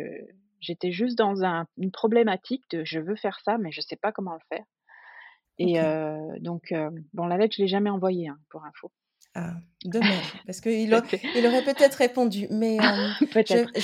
j'étais 0.60 0.92
juste 0.92 1.18
dans 1.18 1.44
un 1.44 1.66
une 1.78 1.92
problématique 1.92 2.64
de: 2.72 2.84
«Je 2.84 3.00
veux 3.00 3.16
faire 3.16 3.40
ça, 3.44 3.58
mais 3.58 3.72
je 3.72 3.80
sais 3.82 3.96
pas 3.96 4.12
comment 4.12 4.34
le 4.34 4.40
faire» 4.50 4.64
et 5.58 5.78
donc 6.40 6.74
bon, 7.14 7.26
la 7.26 7.36
lettre, 7.38 7.56
je 7.56 7.62
l'ai 7.62 7.68
jamais 7.68 7.90
envoyée, 7.90 8.28
hein, 8.28 8.38
pour 8.50 8.64
info. 8.64 8.90
Ah, 9.34 9.54
dommage, 9.84 10.32
parce 10.46 10.60
qu'il 10.60 10.72
il 11.36 11.46
aurait 11.46 11.64
peut-être 11.64 11.94
répondu. 11.94 12.48
Mais 12.50 12.78
je, 13.20 13.68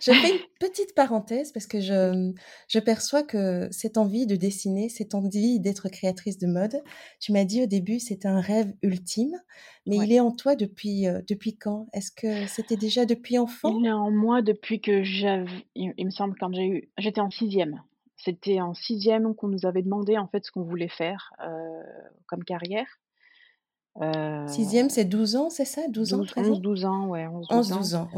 je, 0.00 0.12
fais 0.12 0.30
une 0.30 0.40
petite 0.60 0.94
parenthèse 0.94 1.52
parce 1.52 1.66
que 1.66 1.80
je, 1.80 2.32
je 2.68 2.78
perçois 2.78 3.22
que 3.22 3.68
cette 3.70 3.96
envie 3.96 4.26
de 4.26 4.36
dessiner, 4.36 4.88
cette 4.88 5.14
envie 5.14 5.60
d'être 5.60 5.88
créatrice 5.88 6.38
de 6.38 6.46
mode, 6.46 6.82
tu 7.20 7.32
m'as 7.32 7.44
dit 7.44 7.62
au 7.62 7.66
début, 7.66 8.00
c'est 8.00 8.26
un 8.26 8.40
rêve 8.40 8.74
ultime, 8.82 9.36
mais 9.86 9.96
il 9.96 10.12
est 10.12 10.20
en 10.20 10.32
toi 10.32 10.54
depuis, 10.54 11.06
depuis 11.28 11.56
quand? 11.56 11.86
Est-ce 11.94 12.10
que 12.10 12.46
c'était 12.46 12.76
déjà 12.76 13.06
depuis 13.06 13.38
enfant? 13.38 13.78
Il 13.78 13.86
est 13.86 13.92
en 13.92 14.10
moi 14.10 14.42
depuis 14.42 14.80
que 14.80 15.02
j'avais, 15.02 15.46
il, 15.74 15.94
me 16.04 16.10
semble, 16.10 16.36
quand 16.38 16.52
j'ai 16.52 16.66
eu, 16.66 16.90
j'étais 16.98 17.20
en 17.20 17.30
sixième. 17.30 17.82
C'était 18.16 18.60
en 18.60 18.74
sixième 18.74 19.34
qu'on 19.34 19.48
nous 19.48 19.64
avait 19.64 19.82
demandé 19.82 20.18
en 20.18 20.26
fait 20.26 20.44
ce 20.44 20.50
qu'on 20.50 20.64
voulait 20.64 20.88
faire 20.88 21.32
comme 22.26 22.44
carrière. 22.44 22.98
Sixième, 24.46 24.90
c'est 24.90 25.04
12 25.04 25.36
ans, 25.36 25.50
c'est 25.50 25.64
ça? 25.64 25.82
12 25.88 26.14
ans, 26.14 26.24
13 26.24 26.50
11, 26.50 26.60
12 26.60 26.84
ans, 26.84 27.06
ouais, 27.08 27.26
11, 27.26 27.48
12 27.48 27.94
ans. 27.94 28.08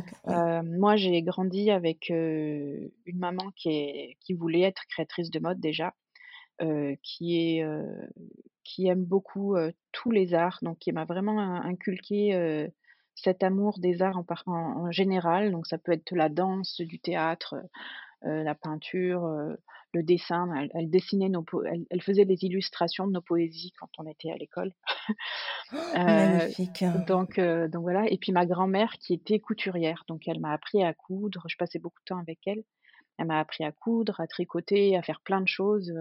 moi, 0.64 0.96
j'ai 0.96 1.22
grandi 1.22 1.70
avec 1.70 2.10
une 2.10 2.90
maman 3.14 3.50
qui, 3.56 3.70
est, 3.70 4.16
qui 4.20 4.34
voulait 4.34 4.62
être 4.62 4.82
créatrice 4.88 5.30
de 5.30 5.38
mode 5.40 5.60
déjà, 5.60 5.94
qui, 7.02 7.37
est, 7.37 7.64
qui 8.64 8.87
aime 8.87 9.04
beaucoup 9.04 9.56
tous 9.92 10.10
les 10.10 10.34
arts, 10.34 10.58
donc 10.62 10.78
qui 10.78 10.92
m'a 10.92 11.04
vraiment 11.04 11.40
inculqué 11.40 12.68
cet 13.14 13.42
amour 13.42 13.78
des 13.78 14.02
arts 14.02 14.18
en, 14.18 14.52
en, 14.52 14.90
général. 14.90 15.50
Donc, 15.50 15.66
ça 15.66 15.78
peut 15.78 15.92
être 15.92 16.12
la 16.14 16.28
danse, 16.28 16.80
du 16.80 16.99
théâtre, 16.99 17.56
la 18.22 18.54
peinture, 18.54 19.56
le 19.92 20.02
dessin. 20.02 20.49
Elle, 20.75 20.90
dessinait 20.90 21.28
nos 21.28 21.44
elle, 21.90 22.02
faisait 22.02 22.25
des 22.25 22.44
illustrations 22.44 23.06
de 23.06 23.12
nos 23.12 23.20
poésies 23.20 23.73
quand 23.78 23.90
on 23.99 24.06
était 24.06 24.30
à 24.30 24.37
l'école. 24.37 24.73
Oh, 25.73 25.76
magnifique. 25.94 26.85
Donc, 27.06 27.38
donc 27.38 27.82
voilà. 27.82 28.11
Et 28.11 28.18
puis 28.18 28.32
ma 28.32 28.47
grand-mère 28.47 28.92
qui 28.99 29.14
était 29.14 29.40
couturière, 29.40 30.04
donc 30.09 30.28
elle 30.28 30.40
m'a 30.40 30.52
appris 30.52 30.82
à 30.82 30.94
coudre. 30.94 31.44
Je 31.49 31.56
passais 31.56 31.78
beaucoup 31.78 32.00
de 32.00 32.14
temps 32.14 32.20
avec 32.20 32.38
elle. 32.47 32.62
Elle 33.18 33.26
m'a 33.26 33.40
appris 33.40 33.64
à 33.64 33.73
coudre, 33.73 34.20
à 34.20 34.26
tricoter, 34.26 34.97
à 34.97 35.02
faire 35.02 35.20
plein 35.20 35.40
de 35.40 35.49
choses. 35.49 35.92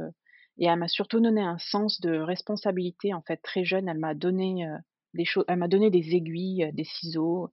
Et 0.57 0.65
elle 0.67 0.79
m'a 0.79 0.87
surtout 0.87 1.19
donné 1.19 1.41
un 1.41 1.57
sens 1.57 1.99
de 2.01 2.17
responsabilité. 2.17 3.13
En 3.13 3.21
fait, 3.21 3.37
très 3.37 3.63
jeune, 3.63 3.89
elle 3.89 3.97
m'a 3.97 4.13
donné 4.13 4.65
des 5.13 5.25
choses. 5.25 5.45
Elle 5.47 5.57
m'a 5.57 5.67
donné 5.67 5.89
des 5.89 6.15
aiguilles, 6.15 6.69
des 6.73 6.85
ciseaux 6.85 7.51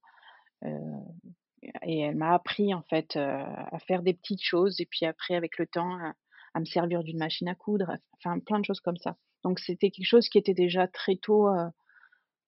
et 1.83 2.01
elle 2.01 2.17
m'a 2.17 2.35
appris 2.35 2.75
en 2.75 2.83
fait 2.83 3.17
à 3.17 3.79
faire 3.87 4.03
des 4.03 4.15
petites 4.15 4.43
choses 4.43 4.81
et 4.81 4.87
puis 4.87 5.07
après 5.07 5.35
avec 5.35 5.59
le 5.59 5.67
temps 5.67 5.99
à, 5.99 6.15
me 6.61 6.65
servir 6.65 7.03
d'une 7.03 7.19
machine 7.19 7.49
à 7.49 7.55
coudre, 7.55 7.93
enfin 8.15 8.39
plein 8.41 8.61
de 8.61 8.65
choses 8.65 8.81
comme 8.81 8.97
ça. 8.97 9.17
Donc 9.45 9.61
c'était 9.61 9.91
quelque 9.91 10.07
chose 10.07 10.29
qui 10.29 10.39
était 10.39 10.55
déjà 10.55 10.89
très 10.89 11.17
tôt 11.17 11.49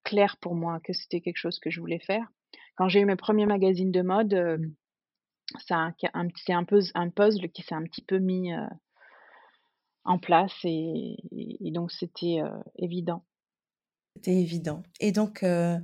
clair 0.04 0.36
pour 0.40 0.54
moi 0.54 0.80
que 0.82 0.92
c'était 0.92 1.20
quelque 1.20 1.36
chose 1.36 1.58
que 1.58 1.70
je 1.70 1.80
voulais 1.80 2.00
faire. 2.00 2.26
Quand 2.76 2.88
j'ai 2.88 3.00
eu 3.00 3.04
mes 3.04 3.16
premiers 3.16 3.46
magazines 3.46 3.92
de 3.92 4.02
mode, 4.02 4.60
c'est 5.66 5.74
un, 5.74 5.94
un, 6.14 6.64
peu 6.64 6.80
un 6.94 7.10
puzzle 7.10 7.50
qui 7.50 7.62
s'est 7.62 7.74
un 7.74 7.84
petit 7.84 8.02
peu 8.02 8.18
mis 8.18 8.50
en 10.04 10.18
place 10.18 10.54
et 10.64 11.16
donc 11.72 11.92
c'était 11.92 12.38
évident. 12.76 13.24
C'était 14.16 14.36
évident. 14.36 14.82
Et 14.98 15.12
donc, 15.12 15.42
à 15.42 15.80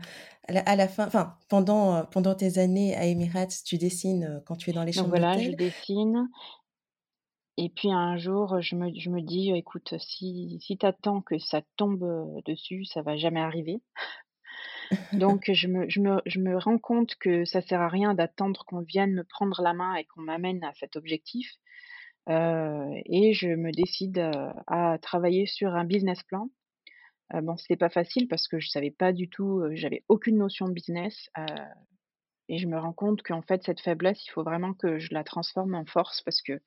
la, 0.48 0.88
fin, 0.88 1.06
enfin, 1.06 1.36
pendant, 1.48 2.04
pendant 2.06 2.34
tes 2.34 2.58
années 2.58 2.96
à 2.96 3.06
Emirates, 3.06 3.62
tu 3.64 3.78
dessines 3.78 4.42
quand 4.46 4.56
tu 4.56 4.70
es 4.70 4.72
dans 4.72 4.82
les 4.82 4.92
Donc 4.92 5.04
chambres 5.04 5.18
voilà, 5.18 5.38
je 5.38 5.50
dessine. 5.52 6.28
Et 7.56 7.68
puis 7.68 7.90
un 7.92 8.16
jour, 8.16 8.60
je 8.60 8.74
me, 8.74 8.92
je 8.98 9.10
me 9.10 9.20
dis, 9.20 9.52
écoute, 9.52 9.94
si, 9.98 10.58
si 10.60 10.76
tu 10.76 10.86
attends 10.86 11.20
que 11.20 11.38
ça 11.38 11.62
tombe 11.76 12.42
dessus, 12.44 12.84
ça 12.84 13.02
va 13.02 13.16
jamais 13.16 13.40
arriver. 13.40 13.80
Donc 15.12 15.50
je 15.52 15.68
me, 15.68 15.88
je, 15.88 16.00
me, 16.00 16.20
je 16.26 16.40
me 16.40 16.58
rends 16.58 16.78
compte 16.78 17.14
que 17.16 17.44
ça 17.44 17.62
sert 17.62 17.80
à 17.80 17.88
rien 17.88 18.14
d'attendre 18.14 18.64
qu'on 18.66 18.80
vienne 18.80 19.14
me 19.14 19.24
prendre 19.24 19.62
la 19.62 19.72
main 19.72 19.94
et 19.94 20.04
qu'on 20.04 20.22
m'amène 20.22 20.62
à 20.64 20.72
cet 20.74 20.96
objectif. 20.96 21.48
et 22.28 23.32
je 23.34 23.54
me 23.54 23.70
décide 23.70 24.30
à 24.66 24.98
travailler 25.00 25.46
sur 25.46 25.74
un 25.74 25.84
business 25.84 26.22
plan 26.24 26.48
Bon, 27.32 27.42
bon, 27.42 27.56
c'était 27.56 27.76
pas 27.76 27.88
facile 27.88 28.28
parce 28.28 28.48
que 28.48 28.60
je 28.60 28.68
savais 28.68 28.90
pas 28.90 29.12
du 29.12 29.28
tout, 29.28 29.62
j'avais 29.72 30.04
aucune 30.08 30.36
notion 30.36 30.68
de 30.68 30.72
business, 30.72 31.30
et 32.48 32.58
je 32.58 32.66
me 32.66 32.78
rends 32.78 32.92
compte 32.92 33.22
qu'en 33.22 33.42
fait 33.42 33.62
cette 33.62 33.80
faiblesse, 33.80 34.24
il 34.26 34.30
faut 34.30 34.42
vraiment 34.42 34.74
que 34.74 34.98
je 34.98 35.12
la 35.12 35.24
transforme 35.24 35.74
en 35.74 35.84
force 35.84 36.22
parce 36.22 36.42
que 36.42 36.60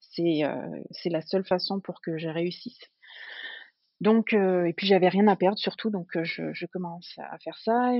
c'est, 0.00 0.42
c'est 0.90 1.10
la 1.10 1.20
seule 1.20 1.44
façon 1.44 1.80
pour 1.80 2.00
que 2.00 2.18
je 2.18 2.28
réussisse. 2.28 2.80
Donc 4.00 4.32
et 4.32 4.72
puis 4.74 4.86
j'avais 4.86 5.08
rien 5.08 5.28
à 5.28 5.36
perdre 5.36 5.58
surtout, 5.58 5.90
donc 5.90 6.08
je 6.22 6.54
je 6.54 6.66
commence 6.66 7.12
à 7.18 7.38
faire 7.38 7.58
ça 7.58 7.92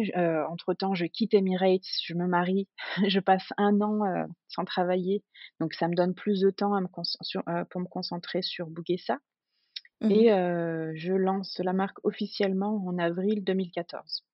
entre 0.49 0.73
temps, 0.73 0.95
je 0.95 1.05
quitte 1.05 1.35
Emirates, 1.35 1.85
je 2.05 2.15
me 2.15 2.27
marie, 2.27 2.69
je 3.09 3.21
passe 3.21 3.53
un 3.59 3.81
an, 3.83 4.27
sans 4.49 4.65
travailler, 4.65 5.23
donc 5.61 5.75
ça 5.75 5.89
me 5.89 5.95
donne 5.95 6.15
plus 6.15 6.41
de 6.41 6.51
temps 6.51 6.75
à 6.75 6.81
me 6.81 7.65
pour 7.65 7.81
me 7.81 7.87
concentrer 7.87 8.43
sur 8.43 8.67
Bouguessa. 8.69 9.19
Mmh 10.01 10.11
et 10.13 10.29
je 10.97 11.13
lance 11.13 11.59
la 11.59 11.75
marque 11.75 11.99
officiellement 12.05 12.83
en 12.87 12.99
avril 12.99 13.45
2014. 13.45 14.25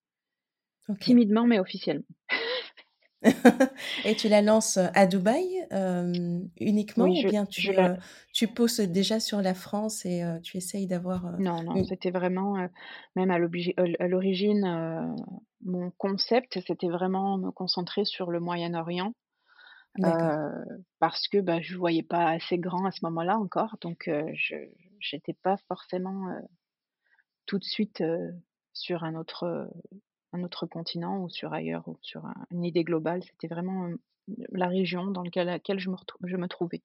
Timidement, 1.00 1.46
mais 1.46 1.58
officiellement. 1.58 2.04
et 4.04 4.14
tu 4.14 4.28
la 4.28 4.42
lances 4.42 4.76
à 4.76 5.06
Dubaï 5.06 5.66
uniquement 6.61 7.06
ou 7.06 7.28
bien 7.28 7.46
tu, 7.46 7.70
tu 8.32 8.49
poses 8.49 8.80
déjà 8.80 9.20
sur 9.20 9.42
la 9.42 9.54
France 9.54 10.04
et 10.04 10.23
tu 10.42 10.56
essayes 10.56 10.87
d'avoir... 10.87 11.38
non, 11.38 11.62
non, 11.62 11.85
c'était 11.85 12.11
vraiment, 12.11 12.56
même 13.14 13.30
à 13.30 13.38
l'origine, 13.38 15.16
mon 15.64 15.90
concept, 15.92 16.61
c'était 16.66 16.88
vraiment 16.88 17.38
me 17.38 17.50
concentrer 17.50 18.04
sur 18.04 18.30
le 18.30 18.40
Moyen-Orient. 18.40 19.12
parce 20.99 21.26
que 21.28 21.38
bah, 21.38 21.61
je 21.61 21.73
ne 21.73 21.78
voyais 21.78 22.02
pas 22.02 22.30
assez 22.30 22.58
grand 22.58 22.85
à 22.85 22.90
ce 22.90 23.00
moment-là 23.04 23.38
encore, 23.38 23.76
donc 23.80 24.11
je 24.35 24.56
j'étais 25.00 25.35
pas 25.42 25.56
forcément 25.68 26.28
tout 27.46 27.58
de 27.58 27.64
suite 27.64 28.02
sur 28.73 29.04
un 29.04 29.14
autre, 29.14 29.68
un 30.33 30.42
autre 30.42 30.66
continent 30.66 31.23
ou 31.23 31.28
sur 31.28 31.52
ailleurs 31.52 31.87
ou 31.88 31.99
sur 32.02 32.25
une 32.50 32.64
idée 32.64 32.85
globale. 32.85 33.23
C'était 33.25 33.49
vraiment 33.49 33.88
la 34.50 34.68
région 34.68 35.06
dans 35.06 35.23
laquelle 35.23 35.78
je 35.78 35.90
me, 35.90 35.97
je 36.25 36.37
me 36.37 36.49
trouvais. 36.49 36.83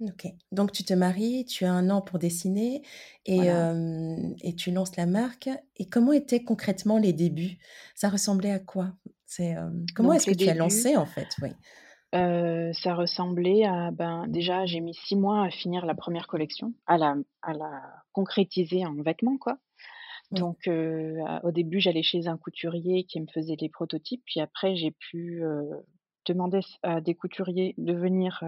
Ok, 0.00 0.26
donc 0.50 0.72
tu 0.72 0.84
te 0.84 0.92
maries, 0.92 1.44
tu 1.44 1.64
as 1.64 1.72
un 1.72 1.88
an 1.88 2.02
pour 2.02 2.18
dessiner 2.18 2.82
et, 3.26 3.46
et 4.42 4.56
tu 4.56 4.72
lances 4.72 4.96
la 4.96 5.06
marque. 5.06 5.48
Et 5.76 5.88
comment 5.88 6.12
étaient 6.12 6.42
concrètement 6.42 6.98
les 6.98 7.12
débuts? 7.12 7.58
Ça 7.94 8.08
ressemblait 8.08 8.50
à 8.50 8.58
quoi? 8.58 8.94
C'est 9.24 9.54
comment 9.94 10.12
est-ce 10.12 10.26
que 10.26 10.34
tu 10.34 10.48
as 10.48 10.54
lancé 10.54 10.96
en 10.96 11.06
fait? 11.06 11.36
Oui 11.40 11.50
ça 12.12 12.94
ressemblait 12.94 13.64
à 13.64 13.90
ben, 13.90 14.26
déjà, 14.28 14.66
j'ai 14.66 14.80
mis 14.80 14.94
six 14.94 15.16
mois 15.16 15.44
à 15.44 15.50
finir 15.50 15.84
la 15.86 15.94
première 15.94 16.26
collection, 16.26 16.72
à 16.86 16.96
la 16.96 17.16
à 17.42 17.52
la 17.52 17.82
concrétiser 18.12 18.86
en 18.86 18.94
vêtements, 18.94 19.38
quoi. 19.38 19.58
Donc 20.34 20.68
au 20.68 21.50
début, 21.50 21.80
j'allais 21.80 22.02
chez 22.02 22.26
un 22.26 22.36
couturier 22.36 23.04
qui 23.04 23.20
me 23.20 23.26
faisait 23.26 23.56
les 23.60 23.68
prototypes, 23.68 24.22
puis 24.26 24.40
après 24.40 24.76
j'ai 24.76 24.90
pu, 24.90 25.42
demander 26.26 26.60
à 26.82 27.00
des 27.00 27.14
couturiers 27.14 27.74
de 27.78 27.92
venir, 27.92 28.42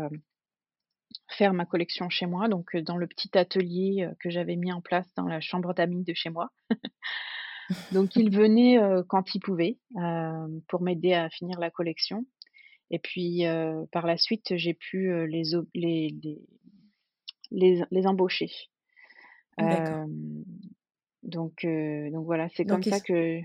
faire 1.29 1.53
ma 1.53 1.67
collection 1.67 2.09
chez 2.09 2.27
moi, 2.27 2.49
donc 2.49 2.77
dans 2.77 2.97
le 2.97 3.07
petit 3.07 3.37
atelier, 3.37 4.09
que 4.21 4.31
j'avais 4.31 4.57
mis 4.57 4.73
en 4.73 4.81
place 4.81 5.07
dans 5.17 5.27
la 5.27 5.41
chambre 5.41 5.75
d'amis 5.75 6.05
de 6.05 6.15
chez 6.15 6.31
moi. 6.31 6.51
Donc 7.93 8.15
ils 8.15 8.31
venaient, 8.31 8.79
quand 9.09 9.35
ils 9.35 9.41
pouvaient, 9.41 9.79
pour 10.69 10.83
m'aider 10.83 11.15
à 11.15 11.29
finir 11.31 11.59
la 11.59 11.71
collection. 11.71 12.25
Et 12.91 12.99
puis, 12.99 13.45
par 13.93 14.07
la 14.07 14.17
suite, 14.17 14.57
j'ai 14.57 14.75
pu 14.75 15.27
les, 15.27 15.43
les, 15.75 16.15
les, 17.51 17.83
les, 17.91 18.07
embaucher. 18.07 18.51
Donc, 21.27 21.65
donc 21.67 22.25
voilà, 22.25 22.49
c'est 22.57 22.65
comme 22.65 22.83
ça 22.83 23.01
que. 23.01 23.41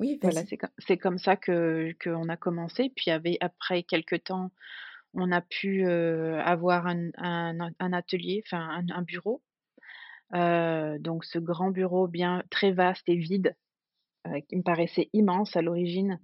Oui, 0.00 0.18
voilà, 0.22 0.42
c'est 0.78 0.96
comme 0.96 1.18
ça 1.18 1.36
que 1.36 1.94
qu'on 2.02 2.28
a 2.28 2.36
commencé. 2.36 2.92
Puis 2.94 3.10
avait, 3.10 3.36
après 3.40 3.82
quelques 3.82 4.24
temps, 4.24 4.50
on 5.14 5.32
a 5.32 5.40
pu 5.40 5.86
avoir 5.86 6.86
un, 6.86 7.10
un, 7.16 7.70
un 7.78 7.92
atelier, 7.92 8.42
enfin 8.46 8.82
un, 8.94 9.02
bureau. 9.02 9.42
donc 10.32 11.24
ce 11.24 11.38
grand 11.38 11.70
bureau 11.70 12.06
bien 12.06 12.44
très 12.50 12.72
vaste 12.72 13.08
et 13.08 13.16
vide, 13.16 13.56
qui 14.48 14.56
me 14.56 14.62
paraissait 14.62 15.10
immense 15.12 15.56
à 15.56 15.62
l'origine, 15.62 16.20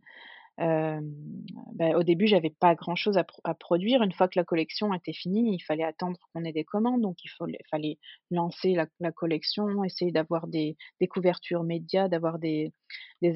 bah, 0.59 1.97
au 1.97 2.03
début, 2.03 2.27
j'avais 2.27 2.51
pas 2.51 2.75
grand-chose 2.75 3.19
à, 3.19 3.55
produire. 3.55 4.03
Une 4.03 4.13
fois 4.13 4.29
que 4.29 4.39
la 4.39 4.45
collection 4.45 4.93
était 4.95 5.13
finie, 5.13 5.55
il 5.55 5.61
fallait 5.61 5.85
attendre 5.85 6.19
qu'on 6.33 6.45
ait 6.45 6.53
des 6.53 6.65
commandes, 6.65 7.03
donc 7.03 7.17
il 7.25 7.31
fallait 7.71 7.99
lancer 8.31 8.75
la, 8.75 9.13
collection, 9.13 9.85
essayer 9.85 10.13
d'avoir 10.13 10.47
des, 10.47 10.77
couvertures 11.11 11.65
médias, 11.65 12.09
d'avoir 12.09 12.39
des, 12.39 12.73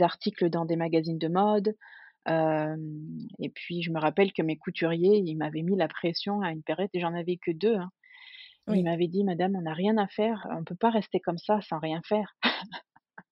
articles 0.00 0.50
dans 0.50 0.64
des 0.64 0.76
magazines 0.76 1.18
de 1.18 1.28
mode. 1.28 1.75
et 2.28 3.48
puis, 3.50 3.82
je 3.82 3.90
me 3.90 3.98
rappelle 3.98 4.32
que 4.32 4.42
mes 4.42 4.56
couturiers, 4.56 5.22
ils 5.25 5.37
m'avaient 5.37 5.62
mis 5.62 5.76
la 5.76 5.88
pression 5.88 6.40
à 6.42 6.52
une 6.52 6.62
période, 6.62 6.90
et 6.94 7.00
j'en 7.00 7.14
avais 7.14 7.37
que 7.37 7.50
deux. 7.50 7.76
Hein. 7.76 7.90
Ils 8.75 8.84
m'avaient 8.84 9.08
dit, 9.08 9.25
Madame, 9.25 9.56
on 9.56 9.62
n'a 9.62 9.72
rien 9.72 9.96
à 9.96 10.06
faire, 10.06 10.46
on 10.50 10.60
ne 10.60 10.64
peut 10.64 10.76
pas 10.76 10.90
rester 10.90 11.20
comme 11.20 11.38
ça 11.38 11.60
sans 11.62 11.78
rien 11.78 12.02
faire. 12.04 12.37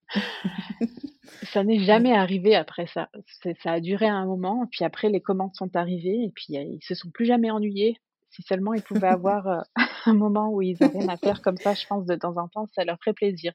Ça 1.42 1.64
n'est 1.64 1.80
jamais 1.80 2.12
arrivé 2.12 2.54
après 2.54 2.86
ça. 2.86 3.08
ça 3.62 3.72
a 3.72 3.80
duré 3.80 4.06
un 4.06 4.26
moment, 4.26 4.66
puis 4.70 4.84
après 4.84 5.08
les 5.08 5.20
commandes 5.20 5.54
sont 5.54 5.74
arrivées 5.76 6.24
et 6.24 6.32
puis, 6.34 6.54
ils 6.54 6.82
se 6.82 6.94
sont 6.94 7.10
plus 7.10 7.26
jamais 7.26 7.50
ennuyés. 7.50 7.96
Si 8.30 8.42
seulement 8.42 8.74
ils 8.74 8.82
pouvaient 8.82 9.06
avoir, 9.08 9.64
un 10.06 10.14
moment 10.14 10.50
où 10.50 10.62
ils 10.62 10.82
avaient 10.82 10.98
rien 10.98 11.08
à 11.08 11.16
faire 11.16 11.42
comme 11.42 11.56
ça, 11.56 11.74
je 11.74 11.86
pense 11.86 12.06
de 12.06 12.14
temps 12.14 12.36
en 12.36 12.48
temps, 12.48 12.66
ça 12.74 12.84
leur 12.84 12.98
ferait 12.98 13.14
plaisir. 13.14 13.52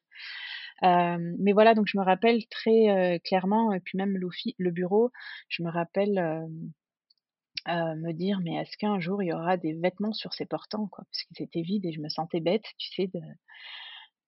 mais 0.81 1.53
voilà, 1.53 1.73
donc 1.73 1.87
je 1.87 1.97
me 1.97 2.03
rappelle 2.03 2.45
très, 2.47 3.19
clairement 3.23 3.73
et 3.73 3.79
puis 3.79 3.97
même 3.97 4.17
le 4.17 4.71
bureau, 4.71 5.11
je 5.49 5.63
me 5.63 5.69
rappelle, 5.69 6.47
me 7.67 8.11
dire: 8.11 8.39
«Mais 8.43 8.55
est-ce 8.55 8.77
qu'un 8.77 8.99
jour 8.99 9.21
il 9.23 9.27
y 9.27 9.33
aura 9.33 9.57
des 9.57 9.73
vêtements 9.73 10.13
sur 10.13 10.33
ces 10.33 10.45
portants 10.45 10.87
quoi?» 10.87 11.05
parce 11.11 11.23
qu'ils 11.23 11.43
étaient 11.43 11.61
vides 11.61 11.85
et 11.85 11.91
je 11.91 12.01
me 12.01 12.09
sentais 12.09 12.39
bête, 12.39 12.65
tu 12.77 12.89
sais, 12.93 13.07
de 13.13 13.21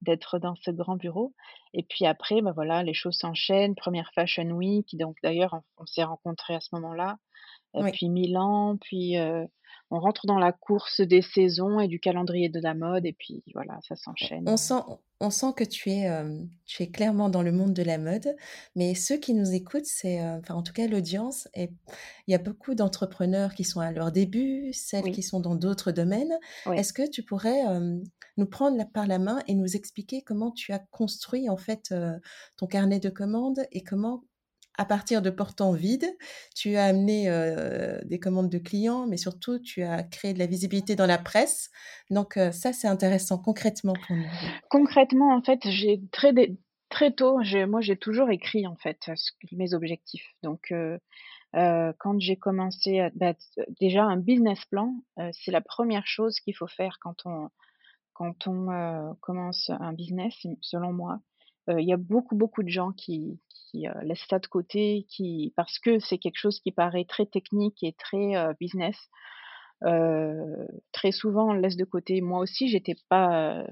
d'être 0.04 0.40
dans 0.40 0.56
ce 0.56 0.72
grand 0.72 0.96
bureau 0.96 1.34
et 1.74 1.84
puis 1.84 2.06
après, 2.06 2.42
bah, 2.42 2.52
voilà, 2.54 2.84
les 2.84 2.94
choses 2.94 3.18
s'enchaînent. 3.18 3.76
Première 3.76 4.12
Fashion 4.14 4.50
Week, 4.52 4.96
donc 4.98 5.18
d'ailleurs 5.24 5.62
on 5.78 5.86
s'est 5.86 6.04
rencontrés 6.04 6.56
à 6.56 6.60
ce 6.60 6.70
moment-là, 6.74 7.18
puis 7.92 8.10
Milan, 8.10 8.78
puis, 8.80 9.16
on 9.90 10.00
rentre 10.00 10.26
dans 10.26 10.40
la 10.40 10.52
course 10.52 11.02
des 11.02 11.22
saisons 11.22 11.80
et 11.80 11.88
du 11.88 12.00
calendrier 12.00 12.50
de 12.50 12.60
la 12.60 12.74
mode 12.74 13.06
et 13.06 13.14
puis 13.14 13.44
voilà, 13.54 13.80
ça 13.88 13.96
s'enchaîne. 13.96 14.44
On 14.48 14.58
sent 14.58 14.82
on 15.24 15.30
sent 15.30 15.54
que 15.56 15.64
tu 15.64 15.90
es, 15.90 16.10
tu 16.66 16.84
es 16.84 16.88
clairement 16.90 17.30
dans 17.30 17.42
le 17.42 17.52
monde 17.52 17.74
de 17.74 17.84
la 17.84 17.98
mode, 17.98 18.36
mais 18.76 18.94
ceux 18.94 19.18
qui 19.18 19.34
nous 19.34 19.54
écoutent, 19.54 19.86
c'est, 19.86 20.22
enfin 20.22 20.54
en 20.56 20.64
tout 20.64 20.74
cas 20.74 20.88
l'audience 20.88 21.48
et 21.54 21.72
il 22.28 22.32
y 22.32 22.36
a 22.36 22.40
beaucoup 22.40 22.76
d'entrepreneurs 22.76 23.54
qui 23.54 23.64
sont 23.64 23.80
à 23.80 23.92
leur 23.92 24.12
début, 24.12 24.72
celles 24.74 25.12
qui 25.12 25.24
sont 25.24 25.40
dans 25.40 25.56
d'autres 25.56 25.92
domaines. 25.92 26.38
Est-ce 26.74 26.94
que 26.94 27.10
tu 27.10 27.24
pourrais, 27.24 27.64
nous 28.38 28.46
prendre 28.46 28.84
par 28.92 29.08
la 29.08 29.20
main 29.20 29.40
et 29.48 29.56
nous 29.56 29.76
expliquer 29.76 30.22
comment 30.22 30.52
tu 30.52 30.74
as 30.74 30.80
construit 30.80 31.50
en 31.50 31.58
fait, 31.58 31.94
ton 32.58 32.68
carnet 32.68 33.00
de 33.00 33.10
commandes 33.10 33.66
et 33.72 33.84
comment 33.84 34.24
à 34.78 34.86
partir 34.86 35.22
de 35.22 35.30
portants 35.30 35.72
vides, 35.72 36.10
tu 36.56 36.76
as 36.76 36.86
amené 36.86 37.30
des 38.06 38.20
commandes 38.20 38.50
de 38.50 38.58
clients, 38.58 39.06
mais 39.08 39.18
surtout 39.18 39.60
tu 39.60 39.84
as 39.84 40.04
créé 40.04 40.34
de 40.34 40.40
la 40.40 40.48
visibilité 40.48 40.96
dans 40.96 41.06
la 41.06 41.18
presse. 41.18 41.70
Donc 42.10 42.40
ça, 42.52 42.74
c'est 42.74 42.88
intéressant 42.88 43.38
concrètement 43.38 43.94
pour 43.94 44.16
nous. 44.16 44.26
Concrètement, 44.70 45.36
en 45.36 45.42
fait, 45.42 45.60
j'ai 45.66 46.02
très, 46.12 46.34
très 46.90 47.12
tôt, 47.12 47.40
moi 47.68 47.82
j'ai 47.82 47.98
toujours 47.98 48.30
écrit 48.32 48.66
en 48.66 48.76
fait 48.76 49.12
mes 49.52 49.74
objectifs. 49.74 50.28
Donc 50.42 50.74
quand 51.54 52.20
j'ai 52.20 52.36
commencé, 52.36 53.10
bah, 53.16 53.34
déjà 53.80 54.04
un 54.04 54.18
business 54.18 54.66
plan, 54.66 54.96
c'est 55.34 55.52
la 55.52 55.62
première 55.62 56.08
chose 56.08 56.40
qu'il 56.40 56.56
faut 56.56 56.68
faire 56.68 56.98
quand 57.00 57.26
on, 57.26 57.50
quand 58.14 58.48
on 58.48 59.16
commence 59.22 59.70
un 59.70 59.94
business, 59.94 60.34
selon 60.62 60.94
moi. 60.94 61.20
Il 61.70 61.88
y 61.88 61.94
a 61.94 61.98
beaucoup, 61.98 62.36
beaucoup 62.36 62.62
de 62.62 62.70
gens 62.70 62.92
qui, 62.92 63.40
euh, 63.76 64.02
laisse 64.04 64.24
ça 64.30 64.40
de 64.40 64.48
côté, 64.48 65.06
qui 65.10 65.54
parce 65.56 65.80
que 65.80 66.00
c'est 66.00 66.18
quelque 66.18 66.38
chose 66.38 66.60
qui 66.60 66.72
paraît 66.72 67.06
très 67.06 67.26
technique 67.26 67.82
et 67.84 67.94
très 67.94 68.36
euh, 68.36 68.54
business. 68.60 68.96
Euh, 69.84 70.68
très 70.92 71.12
souvent, 71.12 71.50
on 71.50 71.54
le 71.54 71.62
laisse 71.62 71.76
de 71.76 71.86
côté. 71.86 72.22
Moi 72.22 72.40
aussi, 72.40 72.68
j'étais 72.70 72.96
pas, 73.10 73.66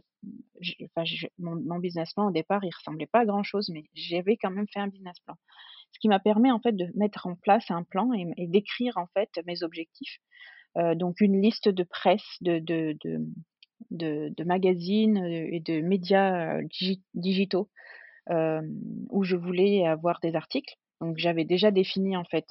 enfin, 0.98 1.04
mon, 1.40 1.80
business 1.80 2.14
plan 2.14 2.28
au 2.28 2.32
départ, 2.32 2.64
il 2.64 2.72
ressemblait 2.76 3.08
pas 3.08 3.20
à 3.20 3.26
grand 3.26 3.44
chose, 3.44 3.70
mais 3.74 3.84
j'avais 3.94 4.38
quand 4.38 4.52
même 4.52 4.68
fait 4.74 4.80
un 4.80 4.88
business 4.88 5.20
plan. 5.22 5.36
Ce 5.92 6.00
qui 6.00 6.08
m'a 6.08 6.20
permis 6.20 6.52
en 6.52 6.60
fait 6.60 6.76
de 6.76 6.88
mettre 6.96 7.28
en 7.28 7.36
place 7.36 7.70
un 7.70 7.84
plan 7.84 8.12
et, 8.14 8.48
d'écrire 8.48 8.98
en 8.98 9.08
fait 9.14 9.30
mes 9.46 9.64
objectifs. 9.64 10.20
donc 10.96 11.22
une 11.22 11.42
liste 11.42 11.70
de 11.70 11.84
presse, 11.84 12.38
de, 12.42 12.60
de, 12.60 12.98
de, 13.90 14.44
magazines 14.44 15.18
et 15.18 15.60
de 15.60 15.82
médias 15.82 16.60
digitaux 17.14 17.70
où 18.30 19.24
je 19.24 19.36
voulais 19.36 19.86
avoir 19.86 20.20
des 20.22 20.36
articles. 20.36 20.76
Donc 21.00 21.18
j'avais 21.18 21.46
déjà 21.46 21.72
défini 21.72 22.16
en 22.16 22.24
fait 22.24 22.46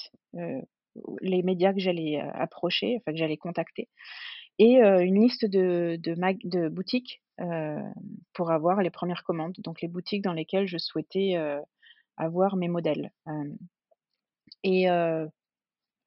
les 1.20 1.42
médias 1.42 1.72
que 1.72 1.80
j'allais 1.80 2.20
approcher, 2.20 2.96
enfin 2.98 3.12
que 3.12 3.18
j'allais 3.18 3.36
contacter, 3.36 3.88
et 4.58 4.80
une 4.80 5.22
liste 5.22 5.44
de, 5.44 5.96
de, 6.00 6.14
de 6.44 6.68
boutiques 6.68 7.22
pour 8.34 8.50
avoir 8.50 8.82
les 8.82 8.90
premières 8.90 9.24
commandes. 9.24 9.56
Donc 9.58 9.80
les 9.80 9.88
boutiques 9.88 10.22
dans 10.22 10.32
lesquelles 10.32 10.66
je 10.66 10.78
souhaitais 10.78 11.36
avoir 12.16 12.56
mes 12.56 12.68
modèles. 12.68 13.12
et 14.64 14.88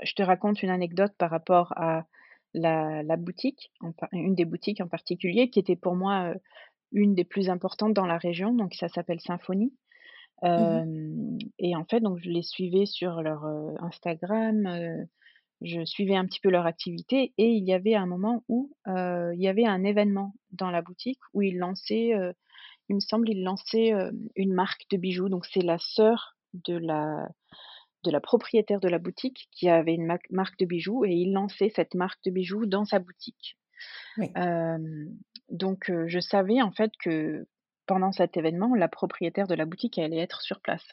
je 0.02 0.14
te 0.16 0.24
raconte 0.24 0.62
une 0.64 0.70
anecdote 0.70 1.14
par 1.18 1.30
rapport 1.30 1.74
à 1.76 2.06
la, 2.54 3.04
la 3.04 3.18
boutique, 3.18 3.72
une 4.12 4.36
des 4.36 4.46
boutiques 4.46 4.82
en 4.82 4.88
particulier, 4.88 5.50
qui 5.50 5.60
était 5.60 5.76
pour 5.76 5.96
moi 5.96 6.34
une 6.92 7.16
des 7.16 7.24
plus 7.24 7.50
importantes 7.50 7.94
dans 7.94 8.06
la 8.06 8.18
région, 8.18 8.54
donc 8.54 8.74
ça 8.76 8.88
s'appelle 8.88 9.20
Symphonie. 9.20 9.74
Mmh 10.42 11.38
et 11.58 11.74
en 11.76 11.86
fait, 11.86 12.02
donc 12.02 12.20
je 12.20 12.30
les 12.30 12.42
suivais 12.42 12.86
sur 12.86 13.22
leur, 13.22 13.46
Instagram, 13.80 15.08
je 15.62 15.86
suivais 15.86 16.16
un 16.16 16.26
petit 16.26 16.42
peu 16.42 16.50
leur 16.50 16.66
activité 16.66 17.34
et 17.38 17.48
il 17.48 17.64
y 17.64 17.74
avait 17.74 17.96
un 17.96 18.06
moment 18.06 18.44
où, 18.50 18.76
il 18.86 19.40
y 19.40 19.48
avait 19.48 19.66
un 19.66 19.84
événement 19.86 20.34
dans 20.52 20.70
la 20.70 20.82
boutique 20.82 21.20
où 21.34 21.42
ils 21.42 21.58
lançaient, 21.58 22.12
il 22.90 22.96
me 22.96 23.00
semble, 23.00 23.30
ils 23.30 23.44
lançaient, 23.44 23.94
une 24.36 24.54
marque 24.54 24.86
de 24.92 24.98
bijoux. 24.98 25.30
Donc 25.30 25.46
c'est 25.46 25.64
la 25.64 25.78
sœur 25.80 26.36
de 26.54 26.76
la 26.76 27.30
de 28.04 28.12
la 28.12 28.20
propriétaire 28.20 28.80
de 28.80 28.90
la 28.90 29.00
boutique 29.00 29.48
qui 29.52 29.70
avait 29.70 29.96
une 29.96 30.18
marque 30.30 30.58
de 30.60 30.66
bijoux 30.66 31.06
et 31.06 31.12
il 31.12 31.34
lançait 31.34 31.72
cette 31.76 31.96
marque 31.96 32.24
de 32.24 32.32
bijoux 32.32 32.66
dans 32.66 32.86
sa 32.86 33.00
boutique. 33.00 33.58
donc 35.50 35.92
je 36.08 36.20
savais 36.20 36.62
en 36.62 36.72
fait 36.72 36.92
que 37.04 37.46
pendant 37.86 38.12
cet 38.12 38.38
événement, 38.38 38.76
la 38.76 38.88
propriétaire 38.88 39.48
de 39.48 39.56
la 39.56 39.66
boutique 39.66 39.98
allait 39.98 40.20
être 40.20 40.42
sur 40.42 40.62
place. 40.62 40.86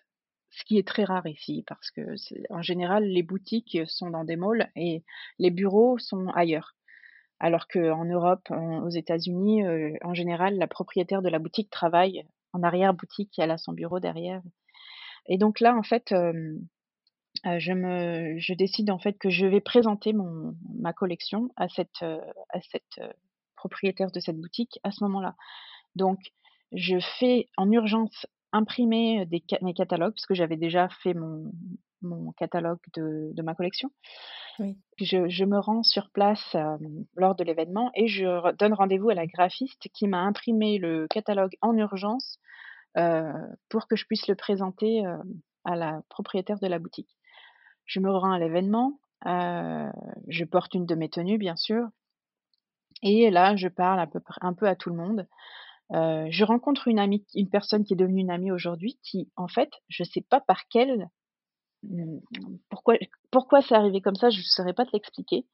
Ce 0.50 0.64
qui 0.64 0.78
est 0.78 0.86
très 0.86 1.04
rare 1.04 1.26
ici 1.26 1.64
parce 1.68 1.90
que 1.92 2.14
en 2.50 2.62
général 2.62 3.04
les 3.04 3.22
boutiques 3.22 3.78
sont 3.86 4.10
dans 4.10 4.24
des 4.24 4.36
malls 4.36 4.70
et 4.74 5.04
les 5.38 5.50
bureaux 5.50 5.98
sont 5.98 6.28
ailleurs. 6.28 6.74
Alors 7.38 7.68
qu'en 7.68 8.04
Europe, 8.04 8.50
aux 8.50 8.90
États-Unis, 8.90 9.62
en 10.02 10.12
général, 10.12 10.58
la 10.58 10.66
propriétaire 10.66 11.22
de 11.22 11.30
la 11.30 11.38
boutique 11.38 11.70
travaille 11.70 12.26
en 12.52 12.62
arrière-boutique, 12.62 13.38
elle 13.38 13.50
a 13.50 13.56
son 13.56 13.72
bureau 13.72 13.98
derrière. 13.98 14.42
Et 15.26 15.38
donc 15.38 15.60
là, 15.60 15.74
en 15.74 15.82
fait, 15.82 16.14
je 17.44 17.72
me 17.72 18.38
je 18.38 18.54
décide 18.54 18.90
en 18.90 18.98
fait 18.98 19.14
que 19.14 19.30
je 19.30 19.46
vais 19.46 19.60
présenter 19.60 20.12
mon 20.12 20.54
ma 20.78 20.92
collection 20.92 21.50
à 21.56 21.68
cette, 21.68 22.02
à 22.02 22.60
cette, 22.70 23.00
propriétaire 23.56 24.10
de 24.10 24.20
cette 24.20 24.38
boutique 24.38 24.78
à 24.84 24.90
ce 24.90 25.04
moment-là. 25.04 25.36
Donc 25.94 26.18
je 26.72 26.98
fais 27.18 27.48
en 27.56 27.70
urgence 27.70 28.26
imprimer 28.52 29.26
des 29.26 29.42
mes 29.62 29.74
catalogues 29.74 30.14
parce 30.14 30.26
que 30.26 30.34
j'avais 30.34 30.56
déjà 30.56 30.88
fait 31.02 31.14
mon 31.14 31.52
mon 32.02 32.32
catalogue 32.32 32.80
de 32.94 33.32
de 33.34 33.42
ma 33.42 33.54
collection. 33.54 33.90
Oui. 34.58 34.76
Je 34.98 35.28
je 35.28 35.44
me 35.44 35.58
rends 35.58 35.82
sur 35.82 36.10
place, 36.10 36.56
lors 37.16 37.34
de 37.34 37.44
l'événement 37.44 37.90
et 37.94 38.06
je 38.06 38.54
donne 38.56 38.74
rendez-vous 38.74 39.10
à 39.10 39.14
la 39.14 39.26
graphiste 39.26 39.88
qui 39.94 40.08
m'a 40.08 40.20
imprimé 40.20 40.78
le 40.78 41.06
catalogue 41.08 41.56
en 41.60 41.76
urgence, 41.76 42.38
pour 42.94 43.86
que 43.88 43.96
je 43.96 44.06
puisse 44.06 44.26
le 44.26 44.34
présenter, 44.34 45.04
à 45.64 45.76
la 45.76 46.02
propriétaire 46.08 46.58
de 46.58 46.66
la 46.66 46.78
boutique. 46.78 47.14
Je 47.90 47.98
me 47.98 48.08
rends 48.08 48.30
à 48.30 48.38
l'événement, 48.38 49.00
euh, 49.26 49.90
je 50.28 50.44
porte 50.44 50.74
une 50.74 50.86
de 50.86 50.94
mes 50.94 51.08
tenues, 51.08 51.38
bien 51.38 51.56
sûr, 51.56 51.88
et 53.02 53.30
là, 53.30 53.56
je 53.56 53.66
parle 53.66 54.08
un 54.40 54.54
peu 54.54 54.68
à 54.68 54.76
tout 54.76 54.90
le 54.90 54.96
monde. 54.96 55.26
Euh, 55.92 56.28
je 56.30 56.44
rencontre 56.44 56.86
une 56.86 57.00
amie, 57.00 57.26
une 57.34 57.50
personne 57.50 57.84
qui 57.84 57.94
est 57.94 57.96
devenue 57.96 58.20
une 58.20 58.30
amie 58.30 58.52
aujourd'hui, 58.52 59.00
qui, 59.02 59.28
en 59.34 59.48
fait, 59.48 59.72
je 59.88 60.04
sais 60.04 60.20
pas 60.20 60.40
par 60.40 60.68
quelle, 60.68 61.08
pourquoi, 62.68 62.94
pourquoi 63.32 63.60
c'est 63.60 63.74
arrivé 63.74 64.00
comme 64.00 64.14
ça, 64.14 64.30
je 64.30 64.38
ne 64.38 64.44
saurais 64.44 64.72
pas 64.72 64.86
te 64.86 64.92
l'expliquer, 64.92 65.44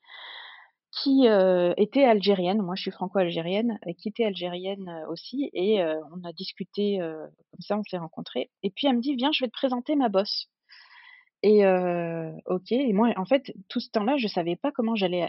qui 0.90 1.28
euh, 1.28 1.72
était 1.78 2.04
algérienne, 2.04 2.60
moi 2.60 2.74
je 2.74 2.82
suis 2.82 2.90
franco-algérienne, 2.90 3.78
qui 3.96 4.10
était 4.10 4.26
algérienne 4.26 5.06
aussi, 5.08 5.48
et 5.54 5.82
on 5.82 6.22
a 6.22 6.34
discuté 6.34 6.98
comme 7.00 7.60
ça, 7.60 7.78
on 7.78 7.82
s'est 7.84 7.96
rencontrés. 7.96 8.50
Et 8.62 8.68
puis 8.68 8.88
elle 8.88 8.96
me 8.96 9.00
dit, 9.00 9.14
viens, 9.14 9.32
je 9.32 9.42
vais 9.42 9.48
te 9.48 9.56
présenter 9.56 9.96
ma 9.96 10.10
bosse. 10.10 10.50
Et 11.42 11.66
OK 12.46 12.72
et 12.72 12.92
moi, 12.92 13.12
en 13.16 13.24
fait, 13.24 13.52
tout 13.68 13.80
ce 13.80 13.90
temps-là, 13.90 14.16
je 14.16 14.26
savais 14.28 14.56
pas 14.56 14.72
comment 14.72 14.94
j'allais 14.96 15.28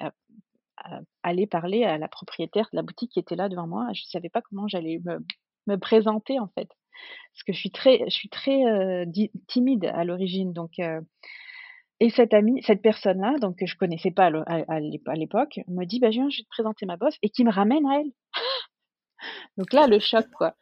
aller 1.24 1.48
parler 1.48 1.84
à 1.84 1.98
la 1.98 2.08
propriétaire 2.08 2.68
de 2.72 2.78
la 2.78 2.82
boutique 2.82 3.12
qui 3.12 3.20
était 3.20 3.36
là 3.36 3.50
devant 3.50 3.68
moi. 3.68 3.88
Je 3.94 4.04
savais 4.06 4.30
pas 4.30 4.42
comment 4.42 4.68
j'allais 4.68 5.00
me 5.06 5.20
me 5.68 5.76
présenter, 5.76 6.40
en 6.40 6.48
fait. 6.48 6.70
Parce 7.34 7.44
que 7.46 7.54
je 7.54 7.60
suis 7.60 7.72
très 7.72 8.00
je 8.06 8.14
suis 8.16 8.30
très, 8.30 9.06
timide 9.48 9.86
à 9.86 10.04
l'origine 10.04 10.54
donc 10.54 10.80
et 12.00 12.10
cette 12.10 12.34
amie 12.34 12.62
cette 12.64 12.82
personne-là, 12.82 13.38
donc 13.40 13.58
que 13.58 13.66
je 13.66 13.76
connaissais 13.76 14.12
pas 14.12 14.32
à 14.48 14.80
l'époque, 15.16 15.60
me 15.68 15.86
dit: 15.86 16.00
«Bah, 16.00 16.10
viens, 16.10 16.30
je 16.30 16.38
vais 16.38 16.44
te 16.44 16.50
présenter 16.50 16.86
ma 16.86 16.98
boss» 16.98 17.18
et 17.24 17.30
qui 17.30 17.44
me 17.44 17.52
ramène 17.52 17.86
à 17.88 18.00
elle. 18.00 18.12
Donc 19.58 19.74
là, 19.74 19.88
le 19.88 20.00
choc, 20.00 20.28
quoi. 20.38 20.56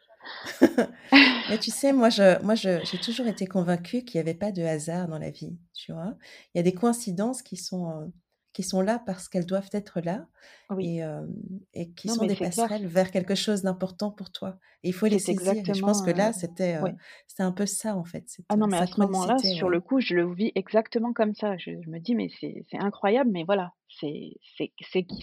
Mais 1.47 1.59
tu 1.59 1.71
sais, 1.71 1.93
moi, 1.93 2.09
je, 2.09 2.41
moi, 2.43 2.55
j'ai 2.55 2.99
toujours 2.99 3.27
été 3.27 3.45
convaincue 3.47 4.03
qu'il 4.03 4.19
n'y 4.19 4.27
avait 4.29 4.37
pas 4.37 4.51
de 4.51 4.63
hasard 4.63 5.07
dans 5.07 5.19
la 5.19 5.29
vie, 5.31 5.57
tu 5.73 5.91
vois? 5.93 6.17
Il 6.53 6.57
y 6.57 6.59
a 6.59 6.63
des 6.63 6.73
coïncidences 6.73 7.41
qui 7.43 7.57
sont, 7.57 7.89
euh, 7.91 8.07
qui 8.53 8.63
sont 8.63 8.81
là 8.81 8.99
parce 9.05 9.29
qu'elles 9.29 9.45
doivent 9.45 9.69
être 9.71 10.01
là 10.01 10.27
Oui. 10.69 10.91
et, 10.91 10.97
hem, 10.97 11.33
et 11.73 11.93
qui 11.93 12.09
Non, 12.09 12.17
sont 12.17 12.25
des 12.25 12.35
clair. 12.35 12.37
passerelles 12.37 12.87
vers 12.87 13.11
quelque 13.11 13.35
chose 13.35 13.61
d'important 13.63 14.11
pour 14.11 14.31
toi. 14.31 14.59
Et 14.83 14.89
il 14.89 14.93
faut 14.93 15.05
les 15.07 15.19
saisir 15.19 15.63
et 15.69 15.73
je 15.73 15.83
pense 15.83 16.01
que 16.01 16.11
là, 16.11 16.33
c'était, 16.33 16.79
ouais. 16.79 16.95
c'était 17.27 17.43
un 17.43 17.51
peu 17.51 17.65
ça, 17.67 17.95
en 17.95 18.05
fait, 18.05 18.27
Ah 18.49 18.57
non, 18.57 18.67
mais 18.67 18.77
à 18.77 18.85
ce 18.87 18.99
moment-là, 18.99 19.41
sur 19.43 19.69
ouais. 19.69 19.69
le 19.69 19.81
coup, 19.81 19.99
je 19.99 20.13
le 20.15 20.31
vis 20.33 20.51
exactement 20.55 21.13
comme 21.13 21.33
ça. 21.33 21.57
Je 21.57 21.71
je 21.81 21.89
me 21.89 21.99
dis: 21.99 22.13
«Mais 22.15 22.29
c'est 22.39 22.63
c'est 22.69 22.77
incroyable, 22.77 23.31
mais 23.31 23.43
voilà, 23.43 23.73
c'est 23.89 24.33
c'est 24.57 24.71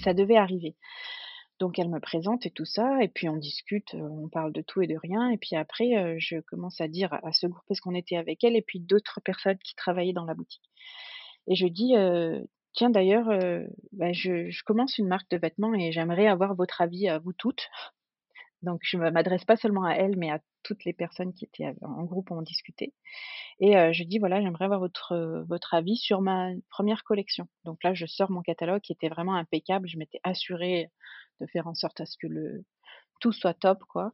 ça 0.03 0.13
devait 0.15 0.37
arriver». 0.37 0.77
Donc 1.63 1.79
elle 1.79 1.91
me 1.91 2.01
présente 2.01 2.45
et 2.45 2.51
tout 2.51 2.65
ça 2.65 3.01
et 3.05 3.07
puis 3.09 3.29
on 3.29 3.37
discute, 3.37 3.95
heu, 3.95 4.03
on 4.03 4.29
parle 4.29 4.53
de 4.53 4.63
tout 4.63 4.83
et 4.83 4.89
de 4.89 4.97
rien 4.97 5.31
et 5.31 5.37
puis 5.39 5.55
après, 5.55 5.95
heu, 5.97 6.17
je 6.19 6.41
commence 6.41 6.81
à 6.81 6.89
dire 6.89 7.15
à 7.23 7.31
ce 7.31 7.47
groupe 7.47 7.63
parce 7.69 7.79
qu'on 7.81 7.95
était 7.95 8.17
avec 8.17 8.43
elle 8.43 8.57
et 8.57 8.63
puis 8.63 8.81
d'autres 8.81 9.21
personnes 9.25 9.59
qui 9.59 9.77
travaillaient 9.77 10.13
dans 10.13 10.25
la 10.25 10.35
boutique 10.35 10.69
et 11.47 11.55
je 11.55 11.69
dis, 11.69 11.95
heu: 11.97 12.49
«Tiens 12.75 12.91
d'ailleurs, 12.91 13.29
bah, 13.93 14.13
je 14.13 14.65
commence 14.65 14.99
une 14.99 15.07
marque 15.07 15.31
de 15.31 15.37
vêtements 15.37 15.73
et 15.75 15.93
j'aimerais 15.93 16.27
avoir 16.27 16.57
votre 16.57 16.81
avis 16.83 17.09
à 17.09 17.21
vous 17.21 17.33
toutes». 17.33 17.69
Donc 18.63 18.81
je 18.83 18.97
me 18.97 19.11
m'adresse 19.11 19.45
pas 19.45 19.57
seulement 19.57 19.85
à 19.85 19.95
elle, 19.95 20.17
mais 20.17 20.31
à 20.31 20.41
toutes 20.63 20.85
les 20.85 20.93
personnes 20.93 21.33
qui 21.33 21.45
étaient 21.45 21.75
en 21.83 22.05
groupe 22.05 22.31
où 22.31 22.35
on 22.35 22.43
discutait 22.43 22.93
et 23.61 23.93
je 23.93 24.05
dis: 24.05 24.19
«Voilà, 24.19 24.41
j'aimerais 24.41 24.65
avoir 24.65 24.81
votre, 24.81 25.75
avis 25.75 25.97
sur 25.97 26.21
ma 26.21 26.51
première 26.71 27.05
collection». 27.05 27.49
Donc 27.65 27.83
là, 27.85 27.95
je 27.95 28.07
sors 28.07 28.31
mon 28.31 28.43
catalogue 28.43 28.81
qui 28.81 28.93
était 28.93 29.09
vraiment 29.09 29.35
impeccable. 29.37 29.89
Je 29.89 29.99
m'étais 29.99 30.21
assurée 30.25 30.91
de 31.41 31.47
faire 31.47 31.67
en 31.67 31.75
sorte 31.75 32.01
à 32.01 32.07
ce 32.07 32.17
que 32.19 32.27
le 32.27 32.65
tout 33.21 33.33
soit 33.33 33.55
top, 33.55 33.85
quoi 33.85 34.13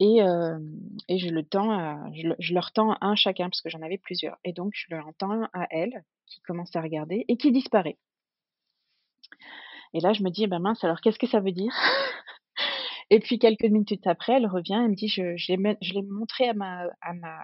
et 0.00 0.20
je 0.20 1.28
le 1.28 1.42
tends 1.44 1.72
à 1.72 2.10
je 2.14 2.28
le 2.28 2.36
je 2.38 2.54
leur 2.54 2.72
tends 2.72 2.96
un 3.00 3.16
chacun 3.16 3.48
parce 3.50 3.60
que 3.62 3.68
j'en 3.68 3.82
avais 3.82 3.98
plusieurs 3.98 4.38
et 4.44 4.52
donc 4.52 4.72
je 4.74 4.86
leur 4.90 5.08
en 5.08 5.12
tends 5.12 5.48
à 5.52 5.66
elle 5.70 6.04
qui 6.26 6.40
commence 6.42 6.74
à 6.76 6.80
regarder 6.80 7.24
et 7.28 7.36
qui 7.36 7.50
disparaît. 7.52 7.98
Et 9.94 10.00
là, 10.00 10.12
je 10.12 10.22
me 10.22 10.30
dis: 10.30 10.44
«Eh 10.44 10.46
ben 10.46 10.60
mince, 10.60 10.84
alors 10.84 11.00
qu'est-ce 11.00 11.18
que 11.18 11.26
ça 11.26 11.40
veut 11.40 11.52
dire?» 11.52 11.72
Et 13.10 13.20
puis 13.20 13.38
quelques 13.38 13.64
minutes 13.64 14.06
après, 14.06 14.34
elle 14.34 14.46
revient, 14.46 14.74
elle 14.84 14.90
me 14.90 14.94
dit: 14.94 15.08
«Je 15.08 15.36
je 15.36 15.52
l'ai 15.94 16.02
montré 16.02 16.48
à 16.48 16.54
ma 16.54 16.84
à 17.02 17.14
ma 17.14 17.38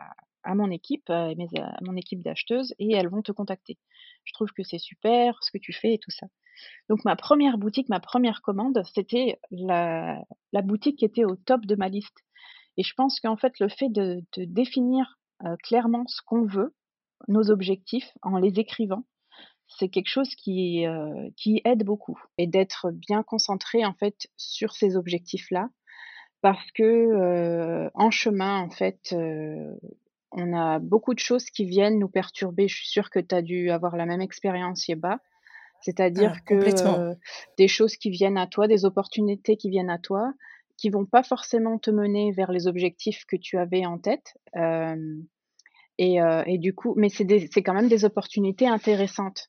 à 0.44 0.54
mon 0.54 0.70
équipe, 0.70 1.08
à 1.10 1.34
mes 1.34 1.48
à 1.58 1.78
mon 1.82 1.96
équipe 1.96 2.22
d'acheteuses 2.22 2.74
et 2.78 2.92
elles 2.94 3.08
vont 3.08 3.22
te 3.22 3.32
contacter. 3.32 3.78
Je 4.24 4.32
trouve 4.34 4.50
que 4.52 4.62
c'est 4.62 4.78
super 4.78 5.38
ce 5.42 5.50
que 5.52 5.58
tu 5.58 5.72
fais 5.72 5.94
et 5.94 5.98
tout 5.98 6.10
ça». 6.10 6.26
Donc 6.88 7.04
ma 7.04 7.16
première 7.16 7.58
boutique, 7.58 7.88
ma 7.90 8.00
première 8.00 8.42
commande, 8.42 8.82
c'était 8.94 9.38
la 9.50 10.22
la 10.52 10.62
boutique 10.62 10.98
qui 10.98 11.04
était 11.06 11.24
au 11.24 11.36
top 11.36 11.66
de 11.66 11.76
ma 11.76 11.88
liste 11.88 12.18
et 12.78 12.82
je 12.84 12.94
pense 12.94 13.20
qu'en 13.20 13.36
fait, 13.36 13.58
le 13.60 13.68
fait 13.68 13.88
de 13.90 14.22
de 14.36 14.44
définir, 14.46 15.18
heu, 15.46 15.56
clairement 15.64 16.04
ce 16.08 16.22
qu'on 16.26 16.46
veut, 16.46 16.74
nos 17.28 17.50
objectifs, 17.50 18.10
en 18.22 18.38
les 18.38 18.60
écrivant, 18.60 19.04
c'est 19.68 19.88
quelque 19.88 20.08
chose 20.08 20.34
qui, 20.34 20.86
heu, 20.86 21.30
qui 21.36 21.60
aide 21.64 21.84
beaucoup 21.84 22.20
et 22.38 22.46
d'être 22.46 22.90
bien 22.92 23.22
concentré, 23.22 23.84
en 23.84 23.94
fait, 23.94 24.28
sur 24.36 24.72
ces 24.74 24.96
objectifs-là 24.96 25.70
parce 26.42 26.70
que, 26.72 26.82
heu, 26.84 27.90
en 27.94 28.10
chemin, 28.10 28.58
en 28.60 28.70
fait, 28.70 29.00
heu, 29.12 29.78
on 30.32 30.52
a 30.54 30.78
beaucoup 30.80 31.14
de 31.14 31.18
choses 31.20 31.46
qui 31.46 31.64
viennent 31.64 31.98
nous 31.98 32.08
perturber. 32.08 32.68
Je 32.68 32.76
suis 32.76 32.88
sûre 32.88 33.10
que 33.10 33.20
tu 33.20 33.34
as 33.34 33.42
dû 33.42 33.70
avoir 33.70 33.96
la 33.96 34.06
même 34.06 34.20
expérience, 34.20 34.88
Yeba. 34.88 35.20
Ah, 36.16 36.34
C'est-à-dire 36.34 36.44
que, 36.46 36.54
complètement. 36.56 37.06
heu, 37.12 37.16
des 37.58 37.68
choses 37.68 37.96
qui 37.96 38.10
viennent 38.10 38.38
à 38.38 38.46
toi, 38.46 38.68
des 38.68 38.84
opportunités 38.84 39.56
qui 39.56 39.70
viennent 39.70 39.90
à 39.90 39.98
toi, 39.98 40.32
qui 40.78 40.90
vont 40.90 41.06
pas 41.06 41.22
forcément 41.22 41.78
te 41.78 41.90
mener 41.90 42.32
vers 42.32 42.52
les 42.52 42.66
objectifs 42.68 43.24
que 43.26 43.36
tu 43.36 43.58
avais 43.58 43.86
en 43.86 43.98
tête, 43.98 44.34
et 45.98 46.16
et 46.46 46.58
du 46.58 46.74
coup 46.74 46.94
mais 46.96 47.08
c'est 47.08 47.62
quand 47.62 47.74
même 47.74 47.88
des 47.88 48.04
opportunités 48.04 48.66
intéressantes 48.66 49.48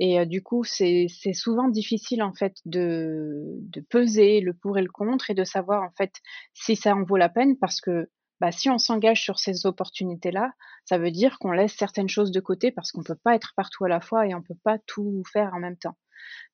et 0.00 0.18
heu, 0.20 0.26
du 0.26 0.42
coup, 0.42 0.64
c'est 0.64 1.08
souvent 1.34 1.68
difficile, 1.68 2.22
en 2.24 2.34
fait, 2.34 2.56
de 2.64 3.60
peser 3.90 4.40
le 4.40 4.54
pour 4.54 4.78
et 4.78 4.82
le 4.82 4.90
contre 4.90 5.30
et 5.30 5.34
de 5.34 5.44
savoir, 5.44 5.82
en 5.82 5.92
fait, 5.96 6.14
si 6.54 6.76
ça 6.76 6.94
en 6.96 7.04
vaut 7.04 7.16
la 7.18 7.28
peine 7.28 7.56
parce 7.58 7.80
que, 7.80 8.10
bah, 8.40 8.52
si 8.52 8.70
on 8.70 8.78
s'engage 8.78 9.22
sur 9.22 9.38
ces 9.38 9.66
opportunités-là, 9.66 10.52
ça 10.86 10.98
veut 10.98 11.10
dire 11.10 11.38
qu'on 11.38 11.52
laisse 11.52 11.74
certaines 11.76 12.08
choses 12.08 12.32
de 12.32 12.40
côté 12.40 12.72
parce 12.72 12.92
qu'on 12.92 13.02
peut 13.04 13.18
pas 13.22 13.34
être 13.36 13.52
partout 13.56 13.84
à 13.84 13.88
la 13.90 14.00
fois 14.00 14.26
et 14.26 14.34
on 14.34 14.42
peut 14.42 14.56
pas 14.64 14.78
tout 14.86 15.22
faire 15.32 15.52
en 15.54 15.60
même 15.60 15.76
temps. 15.76 15.96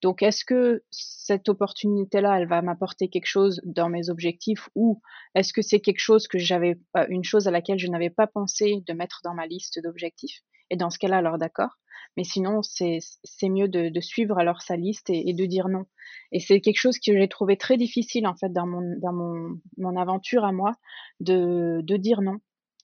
Donc 0.03 0.23
est-ce 0.23 0.45
que 0.45 0.85
cette 0.91 1.49
opportunité-là, 1.49 2.39
elle 2.41 2.49
va 2.49 2.63
m'apporter 2.63 3.09
quelque 3.09 3.27
chose 3.27 3.61
dans 3.65 3.89
mes 3.89 4.11
objectifs 4.11 4.69
ou 4.75 5.01
est-ce 5.35 5.53
que 5.53 5.63
c'est 5.63 5.81
quelque 5.81 6.01
chose 6.01 6.29
que 6.29 6.39
j'avais 6.39 6.79
pas 6.93 7.07
une 7.09 7.25
chose 7.25 7.49
à 7.49 7.51
laquelle 7.51 7.79
je 7.79 7.89
n'avais 7.89 8.11
pas 8.11 8.27
pensé 8.27 8.83
de 8.87 8.93
mettre 8.95 9.21
dans 9.25 9.35
ma 9.35 9.47
liste 9.47 9.81
d'objectifs? 9.83 10.41
Et 10.71 10.77
dans 10.77 10.91
ce 10.91 10.99
cas-là, 10.99 11.19
alors 11.19 11.39
d'accord, 11.39 11.77
mais 12.17 12.25
sinon 12.25 12.63
c'est 12.63 13.01
mieux 13.49 13.69
de 13.69 14.01
suivre 14.01 14.39
alors 14.39 14.63
sa 14.63 14.77
liste 14.77 15.11
et 15.11 15.33
de 15.35 15.47
dire 15.47 15.69
non. 15.69 15.85
Et 16.33 16.41
c'est 16.41 16.61
quelque 16.61 16.79
chose 16.79 16.99
que 16.99 17.13
j'ai 17.19 17.29
trouvé 17.29 17.57
très 17.57 17.77
difficile 17.77 18.27
en 18.27 18.35
fait 18.37 18.53
dans 18.53 18.67
mon 18.67 18.99
dans 19.01 19.13
mon 19.13 19.61
mon 19.79 19.97
aventure 19.97 20.45
à 20.45 20.53
moi 20.53 20.73
de 21.21 21.81
de 21.83 21.97
dire 21.97 22.23
non, 22.23 22.39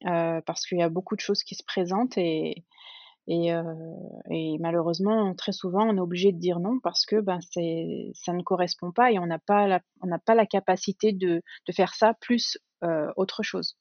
heu, 0.07 0.40
parce 0.47 0.66
qu'il 0.66 0.79
y 0.79 0.83
a 0.83 0.88
beaucoup 0.88 1.16
de 1.16 1.21
choses 1.21 1.42
qui 1.45 1.55
se 1.55 1.64
présentent 1.66 2.18
et 3.29 3.53
heu 3.53 3.62
et 4.31 4.57
malheureusement, 4.61 5.35
très 5.35 5.53
souvent, 5.53 5.88
on 5.88 5.97
est 5.97 6.01
obligé 6.01 6.33
de 6.33 6.38
dire 6.38 6.59
non 6.61 6.79
parce 6.83 7.07
que, 7.07 7.21
ben, 7.21 7.38
ça 7.42 8.33
ne 8.33 8.42
correspond 8.42 8.92
pas 8.92 9.12
et 9.12 9.18
on 9.18 9.27
n'a 9.27 9.38
pas 9.38 9.66
la 9.68 9.81
pas 10.27 10.35
la 10.35 10.47
capacité 10.47 11.12
de 11.12 11.42
de 11.66 11.73
faire 11.73 11.95
ça 11.95 12.14
plus, 12.21 12.59
heu, 12.85 13.09
autre 13.16 13.42
chose. 13.42 13.77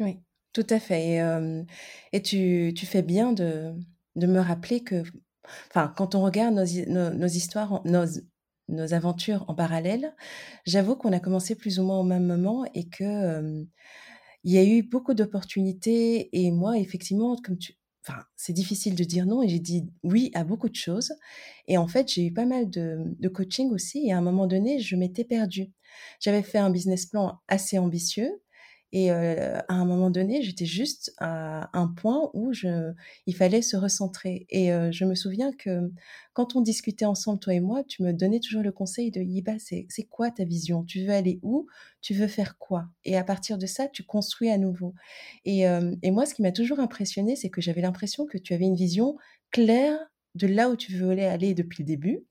Oui, 0.00 0.20
tout 0.52 0.66
à 0.70 0.78
fait 0.78 1.16
et 1.16 1.22
et 2.12 2.22
tu 2.22 2.72
tu 2.76 2.86
fais 2.86 3.02
bien 3.02 3.32
de 3.32 3.74
de 4.16 4.26
me 4.26 4.40
rappeler 4.40 4.82
que 4.84 5.02
enfin, 5.70 5.92
quand 5.96 6.14
on 6.14 6.22
regarde 6.22 6.54
nos 6.54 6.64
nos 7.14 7.26
histoires 7.28 7.82
nos 7.84 8.06
nos 8.68 8.94
aventures 8.94 9.44
en 9.48 9.54
parallèle, 9.54 10.14
j'avoue 10.66 10.96
qu'on 10.96 11.12
a 11.12 11.20
commencé 11.20 11.54
plus 11.54 11.78
ou 11.78 11.84
moins 11.84 12.00
au 12.00 12.04
même 12.04 12.26
moment 12.26 12.64
et 12.74 12.88
que, 12.88 13.64
il 14.44 14.52
y 14.52 14.58
a 14.58 14.64
eu 14.64 14.82
beaucoup 14.82 15.14
d'opportunités 15.14 16.30
et 16.32 16.50
moi, 16.50 16.78
effectivement, 16.78 17.36
comme 17.36 17.58
tu 17.58 17.74
enfin, 18.08 18.20
c'est 18.36 18.52
difficile 18.52 18.94
de 18.94 19.02
dire 19.04 19.26
non 19.26 19.42
et 19.42 19.48
j'ai 19.48 19.58
dit 19.58 19.84
oui 20.04 20.30
à 20.34 20.44
beaucoup 20.44 20.68
de 20.68 20.76
choses 20.76 21.12
et 21.68 21.76
en 21.78 21.88
fait, 21.88 22.08
j'ai 22.12 22.26
eu 22.26 22.32
pas 22.32 22.46
mal 22.46 22.70
de 22.70 22.98
de 23.18 23.28
coaching 23.28 23.70
aussi 23.72 24.06
et 24.08 24.12
à 24.12 24.18
un 24.18 24.20
moment 24.22 24.46
donné, 24.46 24.78
je 24.80 24.96
m'étais 24.96 25.24
perdue. 25.24 25.72
J'avais 26.20 26.42
fait 26.42 26.58
un 26.58 26.70
business 26.70 27.06
plan 27.06 27.40
assez 27.48 27.78
ambitieux 27.78 28.30
et 28.96 29.10
heu, 29.10 29.16
à 29.68 29.74
un 29.74 29.84
moment 29.84 30.10
donné, 30.10 30.42
j'étais 30.42 30.64
juste 30.66 31.12
à 31.18 31.68
un 31.78 31.88
point 31.88 32.30
où 32.34 32.52
il 33.26 33.36
fallait 33.36 33.62
se 33.62 33.76
recentrer 33.76 34.46
et 34.50 34.72
heu, 34.72 34.90
je 34.92 35.04
me 35.04 35.14
souviens 35.14 35.52
que 35.52 35.90
quand 36.32 36.56
on 36.56 36.60
discutait 36.60 37.04
ensemble, 37.04 37.38
toi 37.40 37.54
et 37.54 37.60
moi, 37.60 37.84
tu 37.84 38.02
me 38.02 38.12
donnais 38.12 38.40
toujours 38.40 38.62
le 38.62 38.72
conseil 38.72 39.10
de: 39.10 39.20
«Yiba, 39.20 39.54
c'est 39.58 39.86
quoi 40.10 40.30
ta 40.30 40.44
vision? 40.44 40.84
Tu 40.84 41.04
veux 41.04 41.12
aller 41.12 41.38
où? 41.42 41.66
Tu 42.02 42.14
veux 42.14 42.28
faire 42.28 42.58
quoi?» 42.58 42.86
et 43.04 43.16
à 43.16 43.24
partir 43.24 43.58
de 43.58 43.66
ça, 43.66 43.88
tu 43.88 44.04
construis 44.04 44.50
à 44.50 44.58
nouveau 44.58 44.94
et 45.44 45.62
et 46.02 46.10
moi, 46.10 46.26
ce 46.26 46.34
qui 46.34 46.42
m'a 46.42 46.52
toujours 46.52 46.80
impressionnée, 46.80 47.36
c'est 47.36 47.50
que 47.50 47.60
j'avais 47.60 47.82
l'impression 47.82 48.26
que 48.26 48.38
tu 48.38 48.54
avais 48.54 48.64
une 48.66 48.76
vision 48.76 49.16
claire 49.50 49.98
de 50.34 50.46
là 50.46 50.68
où 50.70 50.76
tu 50.76 50.96
voulais 50.96 51.26
aller 51.26 51.54
depuis 51.54 51.82
le 51.82 51.86
début 51.86 52.24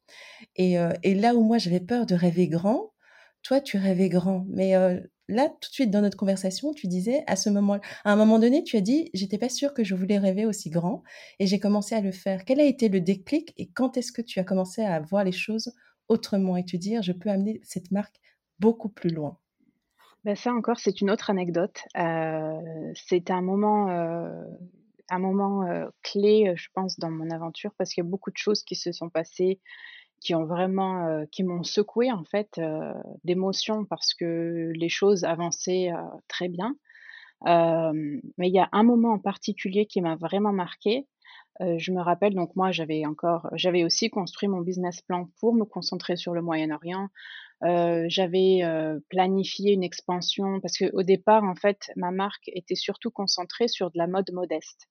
et 0.58 1.16
là 1.16 1.36
où 1.36 1.44
moi, 1.44 1.58
j'avais 1.58 1.80
peur 1.80 2.06
de 2.06 2.16
rêver 2.16 2.48
grand, 2.48 2.92
toi, 3.44 3.62
tu 3.62 3.78
rêvais 3.78 4.10
grand. 4.10 4.46
Mais 4.50 4.76
là, 5.28 5.50
tout 5.50 5.70
de 5.70 5.74
suite 5.74 5.92
dans 5.92 6.02
notre 6.02 6.18
conversation, 6.18 6.74
tu 6.74 6.88
disais 6.88 7.24
à 7.28 7.36
ce 7.36 7.50
moment 7.50 7.80
à 8.04 8.12
un 8.12 8.16
moment 8.16 8.40
donné, 8.40 8.64
tu 8.64 8.78
as 8.78 8.82
dit: 8.82 9.10
«J'étais 9.14 9.38
pas 9.38 9.50
sûre 9.50 9.74
que 9.74 9.84
je 9.84 9.96
voulais 9.96 10.18
rêver 10.20 10.46
aussi 10.46 10.70
grand 10.70 11.04
et 11.40 11.48
j'ai 11.48 11.60
commencé 11.60 11.96
à 11.96 12.02
le 12.02 12.12
faire». 12.12 12.46
Quel 12.46 12.60
a 12.60 12.66
été 12.66 12.90
le 12.90 13.02
déclic 13.02 13.54
et 13.58 13.68
quand 13.72 13.98
est-ce 13.98 14.12
que 14.12 14.22
tu 14.22 14.40
as 14.40 14.44
commencé 14.44 14.82
à 14.84 15.00
voir 15.02 15.24
les 15.24 15.32
choses 15.32 15.74
autrement 16.08 16.58
et 16.58 16.66
te 16.66 16.78
dire: 16.78 17.02
«Je 17.04 17.12
peux 17.14 17.30
amener 17.30 17.60
cette 17.64 17.92
marque 17.92 18.18
beaucoup 18.60 18.90
plus 18.90 19.10
loin»? 19.12 19.40
Bah, 20.24 20.36
ça 20.36 20.52
encore, 20.54 20.80
c'est 20.80 21.02
une 21.02 21.12
autre 21.12 21.30
anecdote. 21.30 21.80
Heu, 21.98 22.94
c'est 22.96 23.30
un 23.32 23.42
moment, 23.42 23.90
heu, 23.92 24.46
un 25.10 25.20
moment, 25.20 25.64
heu, 25.70 25.92
clé, 26.04 26.54
je 26.56 26.70
pense 26.74 26.98
dans 27.00 27.12
mon 27.12 27.30
aventure 27.30 27.72
parce 27.78 27.94
qu'il 27.94 28.04
y 28.04 28.08
a 28.08 28.10
beaucoup 28.10 28.32
de 28.32 28.38
choses 28.38 28.64
qui 28.64 28.76
se 28.76 28.92
sont 28.92 29.10
passées, 29.10 29.62
qui 30.26 30.36
ont 30.36 30.46
vraiment, 30.46 31.08
heu, 31.08 31.28
qui 31.32 31.44
m'ont 31.44 31.64
secouée 31.64 32.12
en 32.12 32.26
fait, 32.26 32.50
heu, 32.60 32.94
d'émotions 33.24 33.86
parce 33.86 34.14
que 34.16 34.72
les 34.76 34.90
choses 34.90 35.24
avançaient, 35.24 35.92
heu, 35.92 35.98
très 36.28 36.50
bien. 36.50 36.76
Mais 38.38 38.48
il 38.50 38.54
y 38.54 38.60
a 38.60 38.70
un 38.72 38.84
moment 38.84 39.14
en 39.14 39.20
particulier 39.20 39.86
qui 39.86 40.02
m'a 40.02 40.16
vraiment 40.16 40.54
marquée. 40.54 41.08
Heu, 41.62 41.78
je 41.80 41.92
me 41.94 42.02
rappelle 42.02 42.36
donc 42.36 42.56
moi 42.56 42.72
j'avais 42.72 43.06
encore 43.06 43.50
j'avais 43.54 43.84
aussi 43.86 44.10
construit 44.10 44.50
mon 44.50 44.62
business 44.62 45.02
plan 45.04 45.30
pour 45.40 45.56
me 45.56 45.66
concentrer 45.66 46.16
sur 46.18 46.34
le 46.36 46.42
Moyen-Orient. 46.42 47.10
J'avais, 48.08 48.62
planifié 49.10 49.74
une 49.74 49.84
expansion 49.84 50.62
parce 50.62 50.78
qu'au 50.78 51.04
départ, 51.04 51.44
en 51.44 51.56
fait, 51.56 51.92
ma 51.98 52.12
marque 52.12 52.50
était 52.50 52.76
surtout 52.76 53.12
concentrée 53.12 53.68
sur 53.70 53.92
de 53.92 53.98
la 54.00 54.08
mode 54.08 54.32
modeste. 54.34 54.88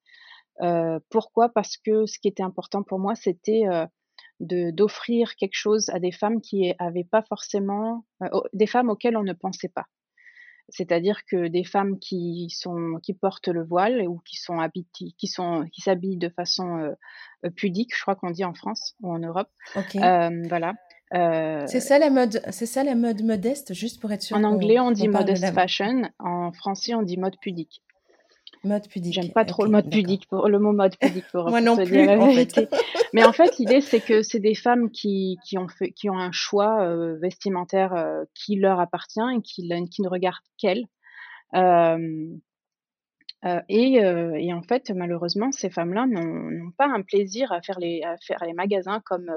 Pourquoi? 1.10 1.48
Parce 1.50 1.76
que 1.78 2.06
ce 2.06 2.18
qui 2.20 2.28
était 2.28 2.42
important 2.44 2.82
pour 2.82 2.98
moi, 3.00 3.14
c'était, 3.16 3.64
d'offrir 4.40 5.36
quelque 5.36 5.54
chose 5.54 5.88
à 5.90 5.98
des 6.00 6.12
femmes 6.12 6.40
qui 6.40 6.74
avaient 6.78 7.04
pas 7.04 7.22
forcément, 7.22 8.04
au 8.32 8.42
des 8.52 8.66
femmes 8.66 8.90
auxquelles 8.90 9.16
on 9.16 9.22
ne 9.22 9.32
pensait 9.32 9.68
pas. 9.68 9.86
c'est-à-dire 10.70 11.24
que 11.26 11.48
des 11.48 11.64
femmes 11.64 11.98
qui 11.98 12.48
sont 12.50 12.98
qui 13.02 13.14
portent 13.14 13.48
le 13.48 13.64
voile 13.64 14.06
ou 14.08 14.20
qui 14.24 14.36
sont 14.36 14.58
qui 15.18 15.26
sont 15.26 15.66
qui 15.72 15.80
s'habillent 15.80 16.16
de 16.16 16.30
façon 16.30 16.94
pudique, 17.56 17.94
je 17.94 18.02
crois 18.02 18.16
qu'on 18.16 18.30
dit 18.30 18.44
en 18.44 18.54
France 18.54 18.96
ou 19.00 19.12
en 19.12 19.18
Europe. 19.18 19.50
voilà. 20.48 20.74
c'est 21.66 21.80
ça 21.80 21.98
la 21.98 22.10
mode, 22.10 22.40
c'est 22.50 22.66
ça 22.66 22.82
la 22.82 22.94
mode 22.94 23.22
modeste, 23.22 23.74
juste 23.74 24.00
pour 24.00 24.10
être 24.12 24.22
sûr. 24.22 24.36
En 24.36 24.44
anglais, 24.44 24.80
on 24.80 24.90
dit 24.90 25.08
modest 25.08 25.52
fashion. 25.52 26.10
En 26.18 26.52
français, 26.52 26.94
on 26.94 27.02
dit 27.02 27.18
mode 27.18 27.36
pudique. 27.40 27.82
Mode 28.64 28.88
pudique. 28.88 29.14
J'aime 29.14 29.30
pas 29.30 29.44
trop 29.44 29.64
le 29.64 29.70
mode 29.70 29.90
pudique 29.90 30.26
pour 30.28 30.48
le 30.48 30.58
mot 30.58 30.72
mode 30.72 30.96
pudique 30.96 31.26
pour, 31.30 31.48
Moi 31.50 31.60
non 31.60 31.76
plus, 31.76 32.08
en 32.08 32.32
fait. 32.32 32.68
Mais 33.12 33.24
en 33.24 33.32
fait, 33.32 33.58
l'idée 33.58 33.80
c'est 33.80 34.00
que 34.00 34.22
c'est 34.22 34.40
des 34.40 34.54
femmes 34.54 34.90
qui, 34.90 35.38
qui, 35.44 35.58
ont 35.58 35.68
fait 35.68 35.90
qui 35.90 36.10
ont 36.10 36.18
un 36.18 36.32
choix 36.32 36.82
euh, 36.82 37.16
vestimentaire 37.20 37.94
euh, 37.94 38.24
qui 38.34 38.56
leur 38.56 38.80
appartient 38.80 39.20
et 39.36 39.42
qui, 39.42 39.68
qui 39.90 40.02
ne 40.02 40.08
regardent 40.08 40.36
qu'elles. 40.58 40.84
Euh, 41.54 42.30
et, 43.68 43.96
et, 43.96 44.54
en 44.54 44.62
fait, 44.62 44.90
malheureusement, 44.90 45.52
ces 45.52 45.68
femmes-là 45.68 46.06
n'ont 46.06 46.70
pas 46.78 46.86
un 46.86 47.02
plaisir 47.02 47.52
à 47.52 47.60
faire 47.60 47.78
les, 47.78 48.02
à 48.02 48.16
faire 48.26 48.42
les 48.46 48.54
magasins 48.54 49.02
comme, 49.04 49.30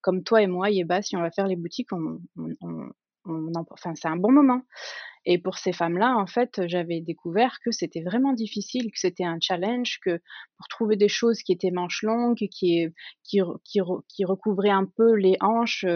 comme 0.00 0.24
toi 0.24 0.42
et 0.42 0.48
moi, 0.48 0.68
Yeba. 0.70 1.00
Si 1.00 1.16
on 1.16 1.20
va 1.20 1.30
faire 1.30 1.46
les 1.46 1.54
boutiques, 1.54 1.92
on, 1.92 2.18
on, 2.36 2.48
on 2.60 2.90
enfin, 3.24 3.94
c'est 3.94 4.08
un 4.08 4.16
bon 4.16 4.32
moment. 4.32 4.62
Et 5.24 5.38
pour 5.38 5.56
ces 5.56 5.72
femmes-là, 5.72 6.16
en 6.16 6.26
fait, 6.26 6.62
j'avais 6.66 7.00
découvert 7.00 7.58
que 7.64 7.70
c'était 7.70 8.02
vraiment 8.02 8.32
difficile, 8.32 8.90
que 8.90 8.98
c'était 8.98 9.24
un 9.24 9.38
challenge, 9.40 10.00
que 10.04 10.20
pour 10.56 10.66
trouver 10.68 10.96
des 10.96 11.08
choses 11.08 11.42
qui 11.42 11.52
étaient 11.52 11.70
manches 11.70 12.02
longues, 12.02 12.36
qui, 12.36 12.88
qui, 13.22 13.40
qui, 13.64 14.24
recouvraient 14.24 14.70
un 14.70 14.84
peu 14.84 15.14
les 15.14 15.36
hanches, 15.40 15.86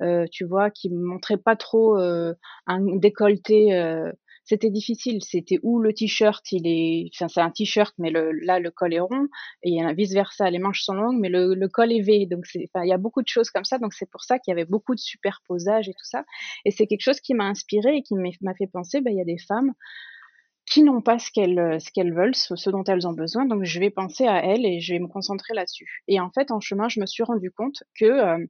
euh, 0.00 0.26
tu 0.30 0.44
vois, 0.44 0.70
qui 0.70 0.90
montraient 0.90 1.38
pas 1.38 1.56
trop 1.56 1.98
euh, 1.98 2.34
un 2.66 2.80
décolleté 2.96 3.74
euh, 3.74 4.12
c'était 4.48 4.70
difficile. 4.70 5.22
C'était 5.22 5.58
où 5.62 5.78
le 5.78 5.92
t-shirt, 5.92 6.42
il 6.52 6.66
est, 6.66 7.10
enfin 7.14 7.28
c'est 7.28 7.40
un 7.40 7.50
t-shirt, 7.50 7.94
mais 7.98 8.10
là 8.10 8.58
le 8.58 8.70
col 8.70 8.94
est 8.94 9.00
rond 9.00 9.28
et 9.62 9.78
vice 9.94 10.14
versa, 10.14 10.50
les 10.50 10.58
manches 10.58 10.82
sont 10.82 10.94
longues, 10.94 11.18
mais 11.20 11.28
le, 11.28 11.68
col 11.68 11.92
est 11.92 12.00
V. 12.00 12.26
Donc 12.26 12.46
c'est, 12.46 12.70
il 12.76 12.88
y 12.88 12.92
a 12.92 12.98
beaucoup 12.98 13.20
de 13.20 13.28
choses 13.28 13.50
comme 13.50 13.64
ça. 13.64 13.78
Donc 13.78 13.92
c'est 13.92 14.10
pour 14.10 14.22
ça 14.22 14.38
qu'il 14.38 14.52
y 14.52 14.54
avait 14.54 14.64
beaucoup 14.64 14.94
de 14.94 15.00
superposage 15.00 15.88
et 15.88 15.92
tout 15.92 16.04
ça. 16.04 16.24
Et 16.64 16.70
c'est 16.70 16.86
quelque 16.86 17.02
chose 17.02 17.20
qui 17.20 17.34
m'a 17.34 17.44
inspiré 17.44 17.96
et 17.96 18.02
qui 18.02 18.14
m'a 18.14 18.54
fait 18.54 18.66
penser, 18.66 19.02
ben 19.02 19.12
il 19.12 19.18
y 19.18 19.20
a 19.20 19.26
des 19.26 19.38
femmes 19.38 19.74
qui 20.64 20.82
n'ont 20.82 21.02
pas 21.02 21.18
ce 21.18 21.30
qu'elles 21.30 21.80
ce 21.80 21.90
qu'elles 21.92 22.14
veulent, 22.14 22.34
ce, 22.34 22.70
dont 22.70 22.84
elles 22.84 23.06
ont 23.06 23.12
besoin. 23.12 23.44
Donc 23.44 23.64
je 23.64 23.80
vais 23.80 23.90
penser 23.90 24.26
à 24.26 24.42
elles 24.44 24.64
et 24.64 24.80
je 24.80 24.94
vais 24.94 24.98
me 24.98 25.08
concentrer 25.08 25.52
là-dessus. 25.52 26.02
Et 26.08 26.20
en 26.20 26.30
fait, 26.30 26.50
en 26.50 26.60
chemin, 26.60 26.88
je 26.88 27.00
me 27.00 27.06
suis 27.06 27.22
rendu 27.22 27.50
compte 27.50 27.82
que 27.98 28.06
euh, 28.06 28.46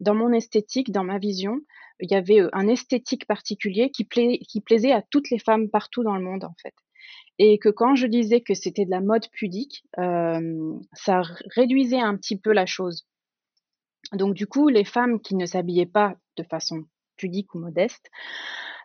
dans 0.00 0.14
mon 0.14 0.32
esthétique, 0.32 0.92
dans 0.92 1.04
ma 1.04 1.18
vision, 1.18 1.60
il 2.00 2.10
y 2.10 2.14
avait 2.14 2.40
un 2.52 2.68
esthétique 2.68 3.26
particulier 3.26 3.90
qui, 3.90 4.06
qui 4.06 4.60
plaisait 4.60 4.92
à 4.92 5.02
toutes 5.02 5.30
les 5.30 5.38
femmes 5.38 5.68
partout 5.68 6.02
dans 6.02 6.16
le 6.16 6.22
monde, 6.22 6.44
en 6.44 6.54
fait. 6.62 6.74
Et 7.38 7.58
que 7.58 7.68
quand 7.68 7.94
je 7.94 8.06
disais 8.06 8.40
que 8.40 8.54
c'était 8.54 8.84
de 8.84 8.90
la 8.90 9.00
mode 9.00 9.26
pudique, 9.32 9.84
euh, 9.98 10.74
ça 10.92 11.22
réduisait 11.54 12.00
un 12.00 12.16
petit 12.16 12.38
peu 12.38 12.52
la 12.52 12.66
chose. 12.66 13.06
Donc 14.12 14.34
du 14.34 14.46
coup, 14.46 14.68
les 14.68 14.84
femmes 14.84 15.20
qui 15.20 15.36
ne 15.36 15.46
s'habillaient 15.46 15.86
pas 15.86 16.16
de 16.36 16.42
façon 16.42 16.84
pudique 17.16 17.54
ou 17.54 17.58
modeste 17.58 18.10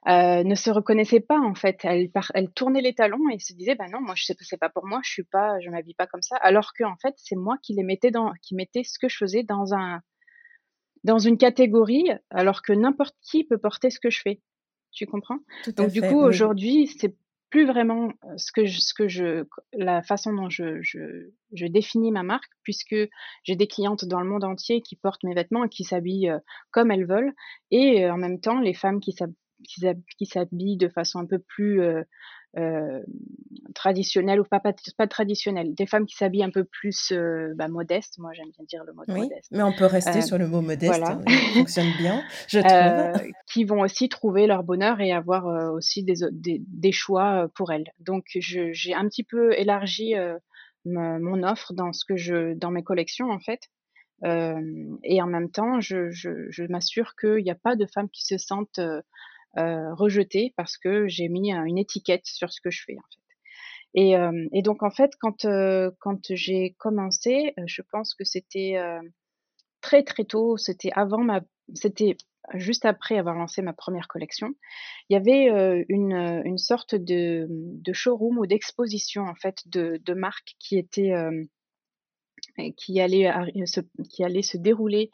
euh, 0.07 0.43
ne 0.43 0.55
se 0.55 0.69
reconnaissaient 0.69 1.21
pas 1.21 1.39
en 1.39 1.55
fait. 1.55 1.79
Elles, 1.83 2.11
tournaient 2.53 2.81
les 2.81 2.93
talons 2.93 3.29
et 3.29 3.39
se 3.39 3.53
disaient 3.53 3.75
bah 3.75 3.87
non, 3.91 4.01
moi 4.01 4.15
c'est 4.17 4.59
pas 4.59 4.69
pour 4.69 4.85
moi, 4.85 4.99
je 5.03 5.11
suis 5.11 5.23
pas, 5.23 5.59
je 5.61 5.69
m'habille 5.69 5.93
pas 5.93 6.07
comme 6.07 6.21
ça. 6.21 6.35
Alors 6.37 6.73
que 6.73 6.83
en 6.83 6.97
fait 6.97 7.13
c'est 7.17 7.35
moi 7.35 7.57
qui 7.61 7.73
les 7.73 7.83
mettais 7.83 8.11
dans, 8.11 8.33
qui 8.41 8.55
mettais 8.55 8.83
ce 8.83 8.99
que 8.99 9.07
je 9.07 9.17
faisais 9.17 9.43
dans 9.43 9.73
un 9.73 10.01
dans 11.03 11.19
une 11.19 11.37
catégorie, 11.37 12.09
alors 12.29 12.61
que 12.61 12.73
n'importe 12.73 13.15
qui 13.21 13.43
peut 13.43 13.57
porter 13.57 13.89
ce 13.89 13.99
que 13.99 14.09
je 14.09 14.21
fais. 14.21 14.41
Tu 14.91 15.05
comprends? 15.05 15.39
Donc 15.75 15.89
du 15.91 16.01
coup, 16.01 16.19
aujourd'hui, 16.19 16.87
c'est 16.87 17.15
plus 17.49 17.65
vraiment 17.67 18.11
euh, 18.25 18.33
ce 18.37 18.51
que 18.51 18.65
je, 18.65 18.79
ce 18.79 18.93
que 18.95 19.07
je, 19.07 19.45
la 19.73 20.01
façon 20.01 20.33
dont 20.33 20.49
je, 20.49 20.81
je, 20.81 21.29
je 21.53 21.65
définis 21.67 22.11
ma 22.11 22.23
marque, 22.23 22.51
puisque 22.63 22.95
j'ai 23.43 23.55
des 23.55 23.67
clientes 23.67 24.05
dans 24.05 24.21
le 24.21 24.27
monde 24.27 24.43
entier 24.43 24.81
qui 24.81 24.95
portent 24.95 25.23
mes 25.23 25.35
vêtements 25.35 25.63
et 25.65 25.69
qui 25.69 25.83
s'habillent 25.83 26.31
euh, 26.31 26.39
comme 26.71 26.89
elles 26.89 27.05
veulent, 27.05 27.33
et 27.69 28.05
euh, 28.05 28.13
en 28.13 28.17
même 28.17 28.39
temps, 28.39 28.59
les 28.59 28.73
femmes 28.73 28.99
qui 28.99 29.15
s'habillent 30.25 30.77
de 30.77 30.89
façon 30.89 31.19
un 31.19 31.27
peu 31.27 31.37
plus 31.37 31.81
euh, 31.81 32.01
traditionnelles 33.73 34.39
ou 34.39 34.43
pas, 34.43 34.59
pas, 34.59 34.73
pas 34.97 35.07
traditionnelles. 35.07 35.73
Des 35.73 35.85
femmes 35.85 36.05
qui 36.05 36.15
s'habillent 36.15 36.43
un 36.43 36.51
peu 36.51 36.63
plus 36.63 37.11
euh, 37.11 37.53
bah, 37.55 37.67
modestes, 37.67 38.19
moi 38.19 38.31
j'aime 38.33 38.49
bien 38.51 38.65
dire 38.65 38.83
le 38.83 38.93
mot 38.93 39.03
oui, 39.07 39.21
modeste. 39.21 39.49
Mais 39.51 39.63
on 39.63 39.73
peut 39.73 39.85
rester 39.85 40.19
euh, 40.19 40.21
sur 40.21 40.37
le 40.37 40.47
mot 40.47 40.61
modeste, 40.61 40.99
voilà. 40.99 41.19
ça 41.25 41.25
fonctionne 41.53 41.91
bien, 41.97 42.23
je 42.47 42.59
trouve. 42.59 43.31
qui 43.47 43.63
vont 43.63 43.81
aussi 43.81 44.09
trouver 44.09 44.47
leur 44.47 44.63
bonheur 44.63 45.01
et 45.01 45.11
avoir 45.11 45.73
aussi 45.73 46.03
des, 46.03 46.15
des, 46.31 46.61
des, 46.67 46.91
choix 46.91 47.47
pour 47.55 47.71
elles. 47.71 47.91
Donc 47.99 48.25
j'ai 48.35 48.93
un 48.93 49.07
petit 49.07 49.23
peu 49.23 49.53
élargi 49.57 50.13
mon 50.85 51.43
offre 51.43 51.73
dans, 51.73 51.93
ce 51.93 52.05
que 52.05 52.15
je, 52.15 52.53
dans 52.53 52.71
mes 52.71 52.83
collections 52.83 53.31
en 53.31 53.39
fait. 53.39 53.69
Euh, 54.25 54.61
et 55.03 55.21
en 55.21 55.27
même 55.27 55.49
temps, 55.49 55.81
je, 55.81 56.09
je, 56.11 56.49
je 56.49 56.63
m'assure 56.63 57.15
qu'il 57.19 57.43
n'y 57.43 57.51
a 57.51 57.55
pas 57.55 57.75
de 57.75 57.85
femmes 57.85 58.09
qui 58.09 58.25
se 58.25 58.37
sentent 58.37 58.79
euh, 58.79 59.01
rejeté 59.55 60.53
parce 60.57 60.77
que 60.77 61.07
j'ai 61.07 61.29
mis 61.29 61.51
une 61.51 61.77
étiquette 61.77 62.25
sur 62.25 62.51
ce 62.51 62.61
que 62.61 62.71
je 62.71 62.83
fais 62.85 62.97
en 62.97 63.01
fait. 63.01 63.23
Et, 63.95 64.17
euh, 64.17 64.47
et 64.51 64.61
donc 64.63 64.81
en 64.83 64.89
fait, 64.89 65.11
quand 65.19 65.45
euh, 65.45 65.91
quand 65.99 66.33
j'ai 66.33 66.75
commencé, 66.79 67.53
je 67.65 67.81
pense 67.91 68.15
que 68.15 68.23
c'était 68.23 68.75
très 69.81 70.03
très 70.03 70.25
tôt, 70.25 70.57
c'était 70.57 70.91
avant 70.93 71.23
ma, 71.23 71.41
c'était 71.75 72.17
juste 72.55 72.85
après 72.85 73.17
avoir 73.17 73.35
lancé 73.35 73.61
ma 73.61 73.73
première 73.73 74.07
collection, 74.07 74.49
il 75.09 75.13
y 75.13 75.15
avait 75.15 75.85
une, 75.87 76.41
une 76.43 76.57
sorte 76.57 76.95
de, 76.95 77.47
de 77.49 77.93
showroom 77.93 78.37
ou 78.39 78.47
d'exposition 78.47 79.23
en 79.23 79.35
fait 79.35 79.59
de, 79.67 80.01
de 80.03 80.13
marques 80.13 80.55
qui 80.59 80.77
était 80.77 81.13
qui 82.77 82.99
allait, 82.99 83.31
se, 83.65 83.81
qui 84.09 84.23
allait 84.23 84.41
se 84.41 84.57
dérouler 84.57 85.09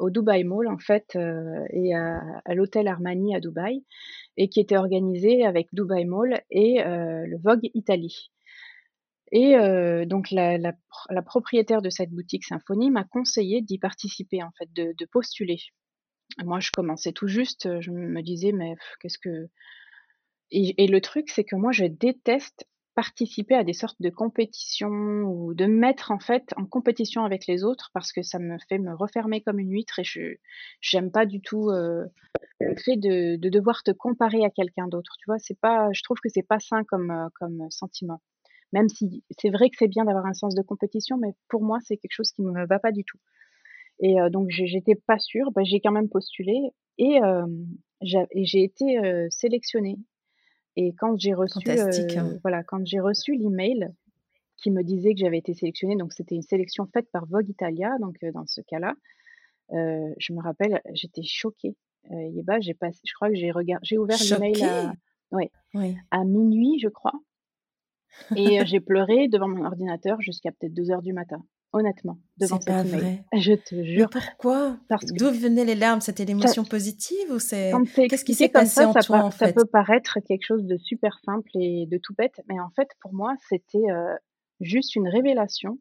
au 0.00 0.10
Dubai 0.10 0.44
Mall 0.44 0.68
en 0.68 0.78
fait 0.78 1.16
euh, 1.16 1.64
et 1.70 1.94
à, 1.94 2.20
l'hôtel 2.54 2.88
Armani 2.88 3.34
à 3.34 3.40
Dubaï 3.40 3.84
et 4.36 4.48
qui 4.48 4.60
était 4.60 4.76
organisé 4.76 5.44
avec 5.44 5.68
Dubai 5.72 6.04
Mall 6.04 6.42
et 6.50 6.82
euh, 6.82 7.26
le 7.26 7.38
Vogue 7.38 7.68
Italie. 7.74 8.30
Et 9.32 9.56
euh, 9.56 10.06
donc 10.06 10.30
la, 10.30 10.72
propriétaire 11.24 11.82
de 11.82 11.90
cette 11.90 12.10
boutique 12.10 12.44
Symphonie 12.44 12.90
m'a 12.90 13.04
conseillé 13.04 13.60
d'y 13.60 13.78
participer 13.78 14.42
en 14.42 14.50
fait, 14.56 14.72
de, 14.72 15.04
postuler. 15.10 15.58
Moi, 16.44 16.60
je 16.60 16.70
commençais 16.70 17.12
tout 17.12 17.28
juste, 17.28 17.80
je 17.80 17.90
me 17.90 18.22
disais 18.22 18.52
mais 18.52 18.74
qu'est-ce 19.00 19.18
que 19.18 19.48
et, 20.52 20.86
le 20.86 21.00
truc, 21.00 21.28
c'est 21.28 21.44
que 21.44 21.56
moi, 21.56 21.72
je 21.72 21.86
déteste 21.86 22.66
participer 22.96 23.54
à 23.54 23.62
des 23.62 23.74
sortes 23.74 24.00
de 24.00 24.08
compétitions 24.08 25.22
ou 25.24 25.52
de 25.54 25.66
mettre 25.66 26.10
en 26.10 26.18
fait 26.18 26.54
en 26.56 26.64
compétition 26.64 27.24
avec 27.24 27.46
les 27.46 27.62
autres 27.62 27.90
parce 27.92 28.10
que 28.10 28.22
ça 28.22 28.38
me 28.38 28.56
fait 28.70 28.78
me 28.78 28.94
refermer 28.94 29.42
comme 29.42 29.58
une 29.58 29.70
huître 29.70 29.98
et 29.98 30.04
je 30.04 30.36
j'aime 30.80 31.12
pas 31.12 31.26
du 31.26 31.42
tout 31.42 31.68
euh, 31.68 32.06
le 32.58 32.74
fait 32.74 32.96
de, 32.96 33.36
de, 33.36 33.48
devoir 33.50 33.82
te 33.82 33.90
comparer 33.90 34.44
à 34.46 34.50
quelqu'un 34.50 34.88
d'autre 34.88 35.12
tu 35.18 35.26
vois? 35.26 35.38
C'est 35.38 35.60
pas 35.60 35.90
je 35.92 36.02
trouve 36.02 36.16
que 36.24 36.30
c'est 36.30 36.42
pas 36.42 36.58
sain 36.58 36.84
comme 36.84 37.10
euh, 37.10 37.28
comme 37.38 37.70
sentiment. 37.70 38.22
Même 38.72 38.88
si 38.88 39.22
c'est 39.38 39.50
vrai 39.50 39.68
que 39.68 39.76
c'est 39.78 39.88
bien 39.88 40.06
d'avoir 40.06 40.24
un 40.24 40.34
sens 40.34 40.54
de 40.54 40.62
compétition 40.62 41.18
mais 41.18 41.34
pour 41.50 41.62
moi 41.62 41.78
c'est 41.84 41.98
quelque 41.98 42.14
chose 42.14 42.32
qui 42.32 42.42
me 42.42 42.66
va 42.66 42.78
pas 42.78 42.92
du 42.92 43.04
tout. 43.04 43.18
Et 44.00 44.18
euh, 44.18 44.30
donc 44.30 44.48
j'étais 44.48 44.94
pas 44.94 45.18
sûre 45.18 45.52
bah, 45.52 45.62
j'ai 45.64 45.80
quand 45.80 45.92
même 45.92 46.08
postulé 46.08 46.54
et 46.96 47.20
j'ai 48.00 48.62
été 48.62 48.98
sélectionnée 49.28 49.98
et 50.76 50.94
quand 50.94 51.18
j'ai 51.18 51.32
reçu, 51.32 51.58
euh, 51.68 51.90
hein. 52.16 52.38
voilà, 52.42 52.62
quand 52.62 52.84
j'ai 52.86 53.00
reçu 53.00 53.34
l'email 53.34 53.90
qui 54.56 54.70
me 54.70 54.82
disait 54.82 55.14
que 55.14 55.20
j'avais 55.20 55.38
été 55.38 55.54
sélectionnée, 55.54 55.96
donc 55.96 56.12
c'était 56.12 56.34
une 56.34 56.42
sélection 56.42 56.86
faite 56.86 57.10
par 57.10 57.26
Vogue 57.26 57.48
Italia, 57.48 57.90
donc 58.00 58.16
euh, 58.22 58.32
dans 58.32 58.46
ce 58.46 58.60
cas-là, 58.60 58.94
euh, 59.72 60.14
je 60.18 60.32
me 60.32 60.42
rappelle, 60.42 60.80
j'étais 60.92 61.22
choquée. 61.24 61.76
et 62.10 62.42
bah, 62.42 62.60
j'ai 62.60 62.74
pas, 62.74 62.90
je 62.90 63.12
crois 63.14 63.28
que 63.28 63.34
j'ai 63.34 63.50
regardé, 63.50 63.84
j'ai 63.84 63.98
ouvert 63.98 64.18
l'email 64.30 64.62
à, 64.64 64.92
ouais, 65.32 65.50
oui. 65.74 65.96
à 66.10 66.24
minuit, 66.24 66.78
je 66.78 66.88
crois, 66.88 67.14
et 68.36 68.64
j'ai 68.66 68.80
pleuré 68.80 69.28
devant 69.28 69.48
mon 69.48 69.64
ordinateur 69.64 70.20
jusqu'à 70.20 70.52
peut-être 70.52 70.74
2 70.74 70.90
heures 70.90 71.02
du 71.02 71.12
matin 71.12 71.44
honnêtement, 71.72 72.18
devant 72.38 72.58
C'est 72.60 72.66
pas 72.70 72.82
vrai. 72.82 73.24
Je 73.34 73.54
te 73.54 73.82
jure. 73.82 74.08
Mais 74.12 74.20
pourquoi 74.20 74.78
D'où 75.12 75.30
venaient 75.30 75.64
les 75.64 75.74
larmes? 75.74 76.00
C'était 76.00 76.24
l'émotion 76.24 76.64
positive 76.64 77.30
ou 77.30 77.38
c'est 77.38 77.72
Qu'est-ce 78.08 78.24
qui 78.24 78.34
s'est 78.34 78.48
passé 78.48 78.82
ça, 78.82 78.88
en 78.88 78.92
ça 78.92 79.00
toi 79.00 79.18
en 79.22 79.30
fait? 79.30 79.46
Ça 79.46 79.52
peut 79.52 79.66
paraître 79.66 80.18
quelque 80.20 80.44
chose 80.44 80.64
de 80.64 80.76
super 80.76 81.18
simple 81.24 81.50
et 81.54 81.86
de 81.86 81.98
tout 81.98 82.14
bête, 82.14 82.40
mais 82.48 82.58
en 82.60 82.70
fait 82.70 82.88
pour 83.00 83.12
moi 83.12 83.34
c'était 83.48 83.90
euh, 83.90 84.14
juste 84.60 84.96
une 84.96 85.08
révélation 85.08 85.78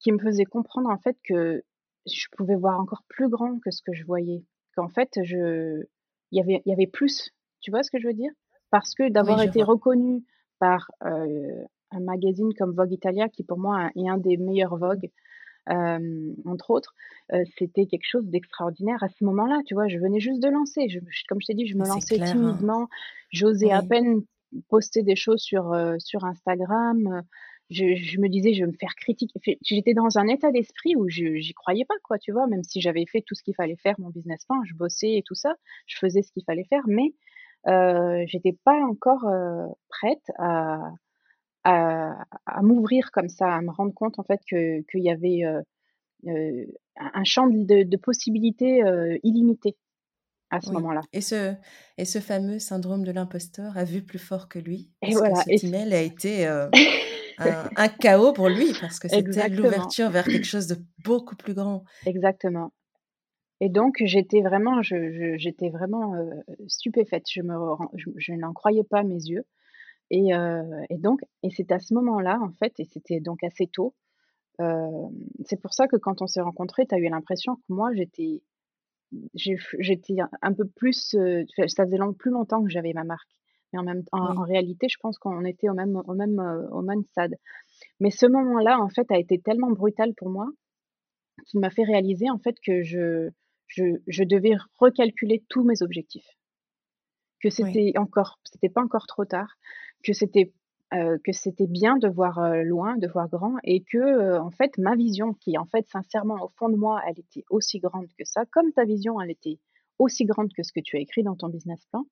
qui 0.00 0.12
me 0.12 0.18
faisait 0.18 0.44
comprendre 0.44 0.90
en 0.90 0.98
fait 0.98 1.16
que 1.24 1.62
je 2.06 2.26
pouvais 2.36 2.56
voir 2.56 2.80
encore 2.80 3.04
plus 3.08 3.28
grand 3.28 3.58
que 3.60 3.70
ce 3.70 3.82
que 3.82 3.92
je 3.92 4.04
voyais. 4.04 4.44
Qu'en 4.76 4.88
fait 4.88 5.10
je, 5.22 5.82
il 6.32 6.38
y 6.38 6.40
avait, 6.40 6.62
il 6.64 6.70
y 6.70 6.72
avait 6.72 6.86
plus. 6.86 7.30
Tu 7.60 7.70
vois 7.70 7.82
ce 7.82 7.90
que 7.90 7.98
je 7.98 8.06
veux 8.06 8.14
dire? 8.14 8.32
Parce 8.70 8.94
que 8.94 9.10
d'avoir 9.10 9.42
été 9.42 9.62
reconnue 9.62 10.24
par 10.60 10.90
euh, 11.04 11.64
un 11.90 12.00
magazine 12.00 12.52
comme 12.54 12.72
Vogue 12.72 12.92
Italia, 12.92 13.28
qui 13.28 13.42
pour 13.42 13.58
moi 13.58 13.90
est 13.96 14.08
un 14.08 14.18
des 14.18 14.36
meilleurs 14.36 14.76
Vogue, 14.76 15.10
entre 15.68 16.70
autres, 16.70 16.94
c'était 17.58 17.86
quelque 17.86 18.06
chose 18.06 18.26
d'extraordinaire 18.26 19.02
à 19.02 19.08
ce 19.08 19.24
moment-là, 19.24 19.60
tu 19.66 19.74
vois? 19.74 19.86
Je 19.88 19.98
venais 19.98 20.18
juste 20.18 20.42
de 20.42 20.48
lancer, 20.48 20.88
je 20.88 20.98
comme 21.28 21.40
je 21.40 21.46
t'ai 21.46 21.54
dit, 21.54 21.66
je 21.66 21.76
me 21.76 21.86
lançais 21.86 22.20
hein. 22.20 22.24
timidement, 22.24 22.88
j'osais 23.30 23.70
à 23.70 23.82
peine 23.82 24.22
poster 24.68 25.02
des 25.02 25.14
choses 25.14 25.40
sur, 25.40 25.76
sur 25.98 26.24
Instagram, 26.24 27.22
je 27.70 28.18
me 28.20 28.28
disais: 28.28 28.52
«Je 28.52 28.64
vais 28.64 28.70
me 28.72 28.76
faire 28.76 28.94
critiquer». 28.96 29.58
j'étais 29.62 29.94
dans 29.94 30.18
un 30.18 30.26
état 30.26 30.50
d'esprit 30.50 30.96
où 30.96 31.08
je 31.08 31.36
j'y 31.36 31.54
croyais 31.54 31.84
pas, 31.84 31.94
quoi, 32.02 32.18
tu 32.18 32.32
vois? 32.32 32.48
Même 32.48 32.64
si 32.64 32.80
j'avais 32.80 33.06
fait 33.06 33.22
tout 33.24 33.36
ce 33.36 33.44
qu'il 33.44 33.54
fallait 33.54 33.76
faire, 33.76 33.94
mon 34.00 34.10
business 34.10 34.44
plan, 34.46 34.64
je 34.64 34.74
bossais 34.74 35.12
et 35.12 35.22
tout 35.24 35.36
ça, 35.36 35.54
je 35.86 35.98
faisais 35.98 36.22
ce 36.22 36.32
qu'il 36.32 36.42
fallait 36.44 36.64
faire, 36.64 36.82
mais 36.88 37.14
j'étais 38.26 38.58
pas 38.64 38.80
encore, 38.82 39.24
prête 39.88 40.32
à 40.38 40.80
à 41.64 42.24
à 42.46 42.62
m'ouvrir 42.62 43.10
comme 43.12 43.28
ça, 43.28 43.54
à 43.54 43.60
me 43.60 43.70
rendre 43.70 43.94
compte, 43.94 44.18
en 44.18 44.24
fait, 44.24 44.40
que 44.48 44.80
qu'il 44.90 45.02
y 45.02 45.10
avait, 45.10 45.42
un 46.26 47.24
champ 47.24 47.46
de 47.46 47.82
de 47.82 47.96
possibilités, 47.96 48.82
illimité 49.22 49.76
à 50.50 50.60
ce 50.60 50.72
moment-là. 50.72 51.02
et 51.12 51.20
ce 51.20 51.54
et 51.96 52.04
ce 52.04 52.18
fameux 52.18 52.58
syndrome 52.58 53.04
de 53.04 53.12
l'imposteur 53.12 53.78
a 53.78 53.84
vu 53.84 54.02
plus 54.02 54.18
fort 54.18 54.48
que 54.48 54.58
lui? 54.58 54.90
Et 55.02 55.12
voilà 55.12 55.44
que 55.44 55.50
cet 55.50 55.64
email 55.64 55.94
a 55.94 56.02
été, 56.02 56.46
un, 57.76 57.88
chaos 57.88 58.32
pour 58.32 58.48
lui 58.48 58.72
parce 58.80 58.98
que 58.98 59.08
c'était 59.08 59.48
l'ouverture 59.48 60.10
vers 60.10 60.24
quelque 60.24 60.46
chose 60.46 60.66
de 60.66 60.76
beaucoup 61.04 61.36
plus 61.36 61.54
grand. 61.54 61.84
Exactement. 62.06 62.72
Et 63.60 63.68
donc 63.68 63.96
j'étais 64.04 64.40
vraiment, 64.40 64.82
je, 64.82 65.36
j'étais 65.36 65.68
vraiment 65.68 66.14
euh, 66.14 66.30
stupéfaite. 66.66 67.24
Je 67.30 67.42
me, 67.42 67.54
je, 68.16 68.32
n'en 68.32 68.52
croyais 68.52 68.84
pas 68.84 69.02
mes 69.02 69.22
yeux. 69.22 69.44
Et, 70.10 70.34
euh, 70.34 70.84
et 70.90 70.98
donc, 70.98 71.20
et 71.42 71.50
c'est 71.50 71.70
à 71.72 71.78
ce 71.78 71.94
moment-là 71.94 72.38
en 72.42 72.52
fait, 72.52 72.74
et 72.78 72.84
c'était 72.84 73.20
donc 73.20 73.42
assez 73.44 73.66
tôt. 73.66 73.94
Euh, 74.60 75.08
c'est 75.44 75.60
pour 75.60 75.72
ça 75.72 75.86
que 75.86 75.96
quand 75.96 76.20
on 76.20 76.26
s'est 76.26 76.40
rencontrés, 76.40 76.86
tu 76.86 76.94
as 76.94 76.98
eu 76.98 77.08
l'impression 77.08 77.56
que 77.56 77.62
moi 77.68 77.94
j'étais, 77.94 78.42
j'étais 79.34 80.16
un 80.42 80.52
peu 80.52 80.66
plus, 80.66 81.16
ça 81.68 81.84
faisait 81.84 81.96
long, 81.96 82.12
plus 82.12 82.30
longtemps 82.30 82.62
que 82.62 82.70
j'avais 82.70 82.92
ma 82.92 83.04
marque. 83.04 83.30
Mais 83.72 83.78
en 83.78 83.84
même 83.84 84.02
en, 84.10 84.42
réalité, 84.42 84.88
je 84.90 84.98
pense 85.00 85.16
qu'on 85.18 85.44
était 85.44 85.68
au 85.68 85.74
même, 85.74 86.02
au 86.06 86.14
même, 86.14 86.40
au 86.72 86.82
même 86.82 87.04
stade. 87.04 87.36
Mais 88.00 88.10
ce 88.10 88.26
moment-là, 88.26 88.80
en 88.80 88.88
fait, 88.88 89.08
a 89.12 89.18
été 89.18 89.38
tellement 89.38 89.70
brutal 89.70 90.12
pour 90.16 90.28
moi 90.28 90.48
qu'il 91.46 91.60
m'a 91.60 91.70
fait 91.70 91.84
réaliser, 91.84 92.28
en 92.30 92.38
fait, 92.38 92.56
que 92.66 92.82
je, 92.82 93.30
je, 93.68 93.84
je 94.08 94.24
devais 94.24 94.56
recalculer 94.78 95.44
tous 95.48 95.62
mes 95.62 95.82
objectifs. 95.82 96.26
Que 97.40 97.48
c'était 97.48 97.92
encore, 97.96 98.38
c'était 98.44 98.68
pas 98.68 98.82
encore 98.82 99.06
trop 99.06 99.24
tard, 99.24 99.56
que 100.02 100.12
c'était 100.12 100.52
euh, 100.92 101.18
que 101.24 101.30
c'était 101.32 101.68
bien 101.68 101.98
de 101.98 102.08
voir 102.08 102.40
euh, 102.40 102.62
loin, 102.62 102.96
de 102.96 103.06
voir 103.06 103.28
grand, 103.28 103.54
et 103.62 103.82
que 103.82 104.38
en 104.38 104.50
fait 104.50 104.76
ma 104.76 104.96
vision, 104.96 105.34
qui 105.34 105.56
en 105.56 105.64
fait 105.66 105.88
sincèrement 105.88 106.42
au 106.42 106.48
fond 106.48 106.68
de 106.68 106.76
moi, 106.76 107.00
elle 107.06 107.18
était 107.18 107.44
aussi 107.48 107.78
grande 107.78 108.08
que 108.18 108.24
ça, 108.24 108.44
comme 108.46 108.72
ta 108.72 108.84
vision, 108.84 109.20
elle 109.20 109.30
était 109.30 109.58
aussi 109.98 110.24
grande 110.24 110.52
que 110.52 110.62
ce 110.64 110.72
que 110.72 110.80
tu 110.80 110.96
as 110.96 111.00
écrit 111.00 111.22
dans 111.22 111.36
ton 111.36 111.48
business 111.48 111.84
plan, 111.86 112.06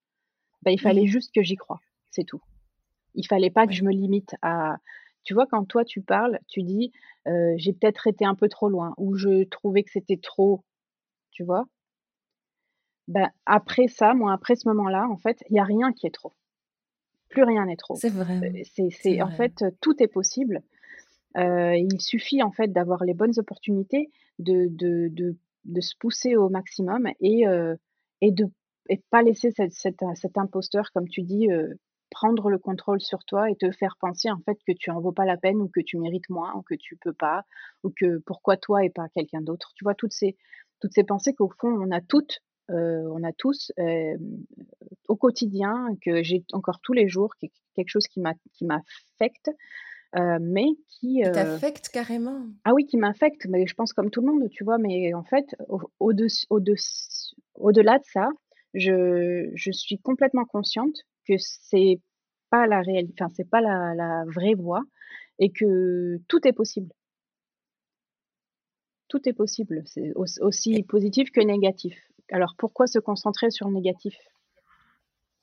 bah, 0.62 0.70
il 0.70 0.80
fallait 0.80 1.04
mmh 1.04 1.06
juste 1.06 1.34
que 1.34 1.42
j'y 1.42 1.56
croie, 1.56 1.80
c'est 2.10 2.24
tout. 2.24 2.42
Il 3.14 3.26
fallait 3.26 3.50
pas 3.50 3.66
que 3.66 3.72
je 3.72 3.84
me 3.84 3.90
limite 3.90 4.36
à 4.42 4.76
tu 5.24 5.34
vois, 5.34 5.46
quand 5.46 5.64
toi 5.64 5.84
tu 5.84 6.00
parles, 6.00 6.38
tu 6.48 6.62
dis, 6.62 6.92
«J'ai 7.56 7.74
peut-être 7.74 8.06
été 8.06 8.24
un 8.24 8.34
peu 8.34 8.48
trop 8.48 8.68
loin» 8.68 8.94
ou 8.96 9.16
«Je 9.16 9.44
trouvais 9.44 9.82
que 9.82 9.90
c'était 9.90 10.16
trop», 10.16 10.64
tu 11.32 11.44
vois? 11.44 11.66
Ben, 13.08 13.30
après 13.46 13.88
ça, 13.88 14.14
moi, 14.14 14.32
après 14.32 14.54
ce 14.54 14.68
moment-là, 14.68 15.08
en 15.10 15.16
fait, 15.16 15.42
il 15.50 15.56
y 15.56 15.58
a 15.58 15.64
rien 15.64 15.92
qui 15.92 16.06
est 16.06 16.14
trop. 16.14 16.32
Plus 17.30 17.42
rien 17.42 17.66
n'est 17.66 17.76
trop. 17.76 17.94
C'est 17.96 18.10
vrai, 18.10 18.62
c'est 18.64 19.22
en 19.22 19.30
fait, 19.30 19.64
tout 19.80 20.02
est 20.02 20.08
possible. 20.08 20.62
il 21.36 22.00
suffit, 22.00 22.42
en 22.42 22.52
fait, 22.52 22.68
d'avoir 22.68 23.04
les 23.04 23.14
bonnes 23.14 23.38
opportunités, 23.38 24.10
de 24.38 24.66
de 24.70 25.08
de 25.08 25.36
de 25.64 25.80
se 25.80 25.94
pousser 25.98 26.36
au 26.36 26.48
maximum 26.48 27.08
et 27.20 27.44
et 28.20 28.32
de 28.32 28.46
et 28.88 29.02
pas 29.10 29.22
laisser 29.22 29.50
cet 29.52 30.38
imposteur, 30.38 30.90
comme 30.92 31.08
tu 31.08 31.22
dis, 31.22 31.50
euh, 31.50 31.74
prendre 32.10 32.48
le 32.48 32.58
contrôle 32.58 33.00
sur 33.00 33.24
toi 33.24 33.50
et 33.50 33.56
te 33.56 33.70
faire 33.70 33.96
penser 34.00 34.30
en 34.30 34.40
fait 34.46 34.58
que 34.66 34.72
tu 34.72 34.90
en 34.90 34.98
vaux 35.00 35.12
pas 35.12 35.26
la 35.26 35.36
peine 35.36 35.60
ou 35.60 35.68
que 35.68 35.80
tu 35.80 35.98
mérites 35.98 36.30
moins 36.30 36.54
ou 36.54 36.62
que 36.62 36.74
tu 36.74 36.96
peux 36.96 37.12
pas 37.12 37.44
ou 37.84 37.90
que 37.90 38.18
pourquoi 38.24 38.56
toi 38.56 38.82
et 38.82 38.88
pas 38.88 39.08
quelqu'un 39.14 39.42
d'autre. 39.42 39.72
Tu 39.76 39.84
vois 39.84 39.94
toutes 39.94 40.14
ces 40.14 40.36
toutes 40.80 40.94
ces 40.94 41.04
pensées 41.04 41.34
qu'au 41.34 41.50
fond 41.60 41.68
on 41.68 41.90
a 41.90 42.00
toutes, 42.00 42.40
euh, 42.70 43.02
on 43.10 43.22
a 43.24 43.32
tous 43.32 43.72
euh, 43.78 44.16
au 45.08 45.16
quotidien 45.16 45.96
que 46.02 46.22
j'ai 46.22 46.44
encore 46.52 46.80
tous 46.80 46.92
les 46.92 47.08
jours 47.08 47.34
quelque 47.74 47.88
chose 47.88 48.06
qui 48.08 48.20
m'a 48.20 48.34
qui 48.52 48.64
m'affecte. 48.64 49.50
mais 50.14 50.66
qui 50.88 51.22
t'affecte 51.32 51.88
carrément. 51.88 52.46
Ah 52.64 52.74
oui, 52.74 52.86
qui 52.86 52.96
m'affecte, 52.96 53.46
mais 53.48 53.66
je 53.66 53.74
pense 53.74 53.92
comme 53.92 54.10
tout 54.10 54.20
le 54.20 54.32
monde, 54.32 54.48
tu 54.50 54.64
vois. 54.64 54.78
Mais 54.78 55.14
en 55.14 55.24
fait, 55.24 55.46
au, 55.68 55.80
au, 56.00 56.12
au, 56.50 56.60
au-delà 57.54 57.98
de 57.98 58.04
ça, 58.04 58.28
je, 58.74 59.50
je 59.54 59.72
suis 59.72 59.98
complètement 59.98 60.44
consciente 60.44 60.96
que 61.26 61.34
c'est 61.38 62.00
pas 62.50 62.66
la 62.66 62.80
réalité, 62.80 63.14
enfin 63.20 63.32
c'est 63.34 63.48
pas 63.48 63.60
la, 63.60 63.94
la 63.94 64.24
vraie 64.26 64.54
voie 64.54 64.82
et 65.38 65.50
que 65.50 66.18
tout 66.28 66.46
est 66.46 66.52
possible. 66.52 66.92
Tout 69.08 69.26
est 69.28 69.32
possible, 69.32 69.82
c'est 69.86 70.12
aussi 70.14 70.82
positif 70.82 71.30
que 71.30 71.40
négatif. 71.40 71.94
Alors 72.30 72.54
pourquoi 72.58 72.86
se 72.86 72.98
concentrer 72.98 73.50
sur 73.50 73.68
le 73.68 73.74
négatif? 73.74 74.14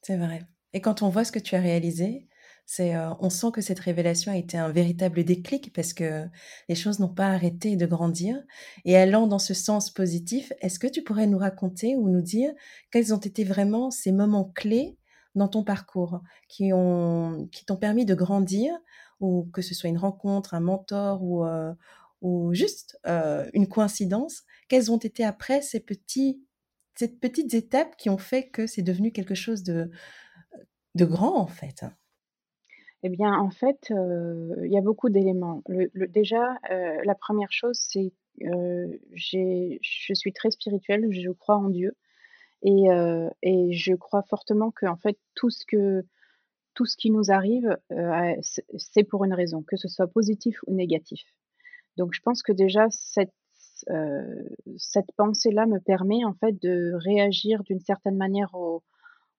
C'est 0.02 0.17
vrai. 0.17 0.43
Et 0.74 0.82
quand 0.82 1.02
on 1.02 1.10
voit 1.10 1.24
ce 1.24 1.32
que 1.32 1.39
tu 1.39 1.56
as 1.56 1.62
réalisé, 1.62 2.28
c'est, 2.65 2.95
euh, 2.95 3.12
on 3.19 3.30
sent 3.30 3.52
que 3.54 3.62
cette 3.62 3.80
révélation 3.80 4.32
a 4.32 4.38
été 4.38 4.58
un 4.58 4.71
véritable 4.71 5.24
déclic 5.24 5.71
parce 5.74 5.93
que 5.93 6.26
les 6.67 6.76
choses 6.76 7.00
n'ont 7.00 7.13
pas 7.13 7.28
arrêté 7.28 7.76
de 7.76 7.86
grandir. 7.86 8.41
Et 8.86 8.98
allant 8.98 9.28
dans 9.28 9.39
ce 9.39 9.54
sens 9.54 9.91
positif, 9.91 10.52
est-ce 10.62 10.80
que 10.80 10.88
tu 10.88 11.04
pourrais 11.04 11.28
nous 11.28 11.38
raconter 11.38 11.95
ou 11.95 12.10
nous 12.10 12.21
dire 12.21 12.52
quels 12.91 13.13
ont 13.13 13.19
été 13.19 13.43
vraiment 13.43 13.91
ces 13.91 14.12
moments 14.12 14.52
clés 14.56 14.98
dans 15.36 15.48
ton 15.48 15.63
parcours 15.63 16.21
qui 16.48 16.71
ont, 16.74 17.48
qui 17.52 17.65
t'ont 17.65 17.78
permis 17.78 18.06
de 18.06 18.15
grandir 18.15 18.74
ou 19.19 19.50
que 19.54 19.62
ce 19.62 19.74
soit 19.76 19.89
une 19.89 19.98
rencontre, 19.98 20.54
un 20.54 20.60
mentor 20.60 21.24
ou, 21.24 21.45
euh, 21.45 21.74
ou 22.21 22.54
juste 22.54 23.00
euh, 23.06 23.50
une 23.54 23.67
coïncidence, 23.67 24.43
quelles 24.67 24.91
ont 24.91 24.98
été 24.98 25.24
après 25.24 25.62
ces 25.62 25.80
petits, 25.80 26.41
ces 26.95 27.08
petites 27.10 27.53
étapes 27.53 27.95
qui 27.97 28.10
ont 28.10 28.17
fait 28.17 28.49
que 28.49 28.67
c'est 28.67 28.81
devenu 28.81 29.12
quelque 29.12 29.36
chose 29.36 29.63
de, 29.63 29.89
de 30.95 31.05
grand 31.05 31.38
en 31.38 31.47
fait 31.47 31.86
eh 33.08 33.10
bien, 33.10 33.38
en 33.38 33.51
fait, 33.51 33.91
il 33.91 34.71
y 34.71 34.79
a 34.79 34.81
beaucoup 34.81 35.10
d'éléments. 35.10 35.62
Déjà, 35.93 36.58
la 36.71 37.13
première 37.13 37.51
chose, 37.51 37.77
c'est, 37.79 38.12
je 38.39 40.13
suis 40.15 40.34
très 40.34 40.49
spirituelle, 40.49 41.12
je 41.12 41.29
crois 41.29 41.58
en 41.58 41.69
Dieu 41.69 41.95
et 42.63 42.86
et 43.43 43.73
je 43.73 43.93
crois 43.93 44.23
fortement 44.23 44.71
que 44.71 44.88
en 44.88 44.95
fait, 44.95 45.19
tout 45.36 45.51
ce 45.51 45.67
que 45.67 46.03
tout 46.73 46.88
ce 46.88 46.97
qui 46.97 47.12
nous 47.12 47.29
arrive, 47.29 47.77
c'est 48.75 49.03
pour 49.03 49.23
une 49.23 49.36
raison, 49.36 49.62
que 49.62 49.77
ce 49.77 49.88
soit 49.88 50.08
positif 50.08 50.58
ou 50.65 50.73
négatif. 50.73 51.21
Donc 51.97 52.13
je 52.15 52.21
pense 52.21 52.41
que 52.41 52.53
déjà 52.53 52.88
cette, 52.89 53.34
cette 54.77 55.11
pensée-là 55.17 55.65
me 55.65 55.79
permet 55.79 56.23
en 56.25 56.33
fait 56.33 56.53
de 56.61 56.93
réagir 56.95 57.63
d'une 57.63 57.79
certaine 57.79 58.17
manière 58.17 58.53
au 58.53 58.83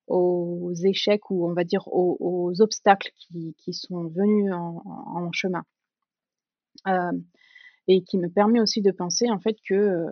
aux 0.06 0.72
échecs 0.84 1.30
ou 1.30 1.48
on 1.48 1.52
va 1.52 1.64
dire 1.64 1.88
aux, 1.88 2.52
obstacles 2.60 3.10
qui, 3.58 3.72
sont 3.72 4.04
venus 4.08 4.52
en, 4.52 5.32
chemin. 5.32 5.64
Euh, 6.86 7.12
et 7.88 8.02
qui 8.02 8.18
me 8.18 8.28
permet 8.28 8.60
aussi 8.60 8.82
de 8.82 8.90
penser 8.90 9.30
en 9.30 9.38
fait 9.38 9.56
que 9.66 10.06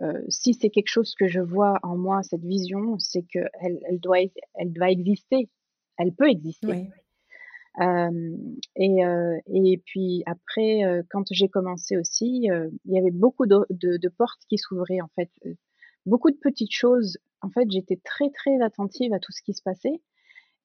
euh, 0.00 0.22
si 0.28 0.54
c'est 0.54 0.70
quelque 0.70 0.88
chose 0.88 1.14
que 1.18 1.26
je 1.26 1.40
vois 1.40 1.78
en 1.82 1.96
moi, 1.96 2.22
cette 2.22 2.44
vision, 2.44 2.98
c'est 2.98 3.22
qu'elle 3.22 3.50
elle 3.88 3.98
doit, 3.98 4.18
elle 4.54 4.72
doit 4.72 4.90
exister, 4.90 5.50
elle 5.96 6.14
peut 6.14 6.28
exister. 6.28 6.88
Et, 7.80 9.00
et 9.54 9.78
puis 9.84 10.22
après, 10.26 10.82
quand 11.10 11.24
j'ai 11.30 11.48
commencé 11.48 11.96
aussi, 11.96 12.48
il 12.84 12.92
y 12.92 12.98
avait 12.98 13.10
beaucoup 13.10 13.46
de, 13.46 14.08
portes 14.08 14.42
qui 14.48 14.58
s'ouvraient 14.58 15.00
en 15.00 15.08
fait, 15.16 15.30
beaucoup 16.06 16.30
de 16.30 16.36
petites 16.36 16.72
choses. 16.72 17.18
En 17.42 17.50
fait, 17.50 17.70
j'étais 17.70 18.00
très, 18.04 18.30
très 18.30 18.60
attentive 18.62 19.12
à 19.12 19.20
tout 19.20 19.32
ce 19.32 19.42
qui 19.42 19.54
se 19.54 19.62
passait 19.62 20.00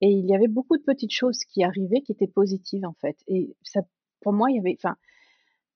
et 0.02 0.10
il 0.10 0.26
y 0.28 0.36
avait 0.36 0.48
beaucoup 0.48 0.78
de 0.78 0.84
petites 0.84 1.14
choses 1.14 1.40
qui 1.46 1.64
arrivaient 1.64 2.02
qui 2.02 2.14
étaient 2.14 2.28
positives, 2.28 2.86
en 2.86 2.94
fait. 3.02 3.18
Et 3.28 3.56
ça 3.64 3.82
pour 4.22 4.34
moi, 4.34 4.50
il 4.52 4.58
y 4.58 4.60
avait 4.60 4.78
enfin, 4.80 4.96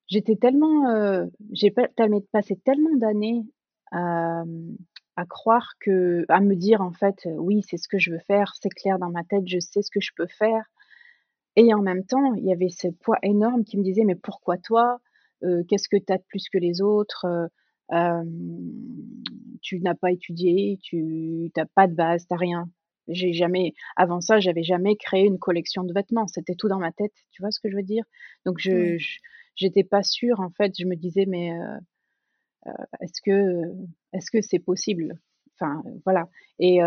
j'étais 0.07 0.35
tellement, 0.35 1.27
j'ai 1.53 1.71
passé 2.31 2.55
tellement 2.65 2.95
d'années 2.97 3.43
à, 3.91 4.43
mmh, 4.45 4.77
à 5.17 5.25
croire 5.25 5.73
que 5.79 6.25
à 6.29 6.41
me 6.41 6.55
dire, 6.55 6.81
en 6.81 6.91
fait: 6.93 7.27
«Oui, 7.37 7.63
c'est 7.67 7.77
ce 7.77 7.87
que 7.87 7.99
je 7.99 8.11
veux 8.11 8.19
faire, 8.27 8.53
c'est 8.61 8.69
clair 8.69 8.99
dans 8.99 9.09
ma 9.09 9.23
tête, 9.23 9.43
je 9.47 9.59
sais 9.59 9.81
ce 9.81 9.91
que 9.91 10.01
je 10.01 10.11
peux 10.15 10.27
faire» 10.27 10.65
et 11.57 11.73
en 11.75 11.81
même 11.83 12.05
temps, 12.05 12.35
il 12.35 12.45
y 12.45 12.53
avait 12.53 12.69
ce 12.69 12.89
poids 12.89 13.19
énorme 13.23 13.65
qui 13.65 13.77
me 13.79 13.83
disait: 13.83 14.05
«Mais 14.05 14.15
pourquoi 14.15 14.57
toi? 14.59 15.01
qu'est-ce 15.69 15.89
que 15.89 15.97
tu 15.97 16.13
as 16.13 16.19
de 16.19 16.23
plus 16.29 16.49
que 16.49 16.59
les 16.59 16.81
autres?» 16.81 17.27
tu 19.61 19.79
n'as 19.81 19.95
pas 19.95 20.11
étudié, 20.11 20.79
tu 20.81 21.51
n'as 21.57 21.65
pas 21.75 21.87
de 21.87 21.93
base, 21.95 22.27
tu 22.27 22.33
as 22.33 22.37
rien. 22.37 22.69
J'ai 23.07 23.33
jamais 23.33 23.73
avant 23.95 24.21
ça, 24.21 24.39
j'avais 24.39 24.63
jamais 24.63 24.95
créé 24.97 25.25
une 25.25 25.39
collection 25.39 25.83
de 25.83 25.93
vêtements, 25.93 26.27
c'était 26.27 26.55
tout 26.55 26.67
dans 26.69 26.79
ma 26.79 26.91
tête, 26.91 27.13
tu 27.31 27.41
vois 27.41 27.51
ce 27.51 27.59
que 27.61 27.69
je 27.69 27.75
veux 27.77 27.83
dire? 27.83 28.03
Donc 28.45 28.57
je 28.59 28.97
j'étais 29.55 29.83
pas 29.85 30.03
sûre 30.03 30.39
en 30.41 30.49
fait. 30.51 30.73
Je 30.79 30.85
me 30.85 30.95
disais 30.95 31.25
mais 31.27 31.51
est-ce 33.01 33.21
que 33.21 33.63
est-ce 34.13 34.31
que 34.31 34.41
c'est 34.41 34.59
possible? 34.59 35.19
Enfin 35.59 35.83
voilà. 36.05 36.29
Et 36.59 36.79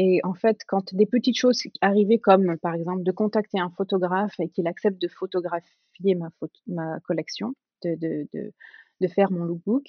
et 0.00 0.20
en 0.22 0.32
fait, 0.32 0.58
quand 0.68 0.94
des 0.94 1.06
petites 1.06 1.36
choses 1.36 1.60
arrivaient, 1.80 2.20
comme 2.20 2.56
par 2.58 2.74
exemple 2.74 3.02
de 3.02 3.10
contacter 3.10 3.58
un 3.58 3.68
photographe 3.70 4.38
et 4.38 4.48
qu'il 4.48 4.68
accepte 4.68 5.02
de 5.02 5.08
photographier 5.08 6.14
ma, 6.14 6.30
ma 6.68 7.00
collection, 7.00 7.54
de, 7.82 7.96
de, 7.96 8.28
de, 8.32 8.52
de, 9.00 9.08
faire 9.08 9.32
mon 9.32 9.42
lookbook 9.42 9.82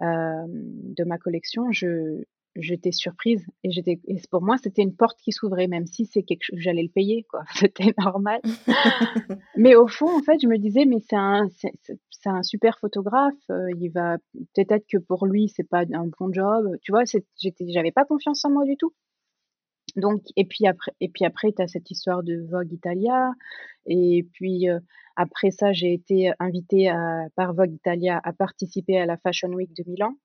euh, 0.00 0.46
de 0.48 1.04
ma 1.04 1.18
collection, 1.18 1.70
je, 1.70 2.22
j'étais 2.56 2.92
surprise 2.92 3.46
et 3.62 3.70
j'étais 3.70 4.00
et 4.06 4.16
pour 4.30 4.40
moi 4.40 4.56
c'était 4.56 4.80
une 4.80 4.96
porte 4.96 5.18
qui 5.20 5.32
s'ouvrait 5.32 5.68
même 5.68 5.86
si 5.86 6.06
c'est 6.06 6.22
quelque 6.22 6.44
chose 6.44 6.58
j'allais 6.58 6.84
le 6.84 6.88
payer 6.88 7.24
quoi. 7.28 7.44
C'était 7.54 7.92
normal. 7.98 8.40
Mais 9.56 9.74
au 9.74 9.86
fond 9.86 10.08
en 10.16 10.22
fait 10.22 10.38
je 10.40 10.48
me 10.48 10.56
disais 10.56 10.86
mais 10.86 11.00
c'est 11.00 11.16
un 11.16 11.48
c'est, 11.56 11.74
c'est 11.82 12.28
un 12.30 12.42
super 12.42 12.78
photographe 12.78 13.34
euh, 13.50 13.68
il 13.78 13.90
va 13.90 14.16
peut-être 14.54 14.86
que 14.90 14.96
pour 14.96 15.26
lui 15.26 15.50
c'est 15.50 15.68
pas 15.68 15.84
un 15.92 16.08
bon 16.18 16.32
job. 16.32 16.74
Tu 16.80 16.90
vois 16.90 17.04
c'est, 17.04 17.26
j'étais 17.38 17.66
j'avais 17.68 17.92
pas 17.92 18.06
confiance 18.06 18.42
en 18.46 18.50
moi 18.50 18.64
du 18.64 18.78
tout 18.78 18.94
donc 19.96 20.22
et 20.36 20.44
puis 20.44 20.66
après 20.66 20.92
et 21.00 21.08
puis 21.08 21.24
après 21.24 21.52
tu 21.52 21.62
as 21.62 21.68
cette 21.68 21.90
histoire 21.90 22.22
de 22.22 22.46
Vogue 22.50 22.72
Italia 22.72 23.32
et 23.86 24.26
puis 24.32 24.68
euh, 24.68 24.80
après 25.16 25.50
ça 25.50 25.72
j'ai 25.72 25.92
été 25.92 26.32
invitée 26.38 26.90
par 27.36 27.54
Vogue 27.54 27.72
Italia 27.72 28.20
à 28.24 28.32
participer 28.32 28.98
à 28.98 29.06
la 29.06 29.16
Fashion 29.16 29.50
Week 29.50 29.74
de 29.74 29.84
Milan 29.86 30.16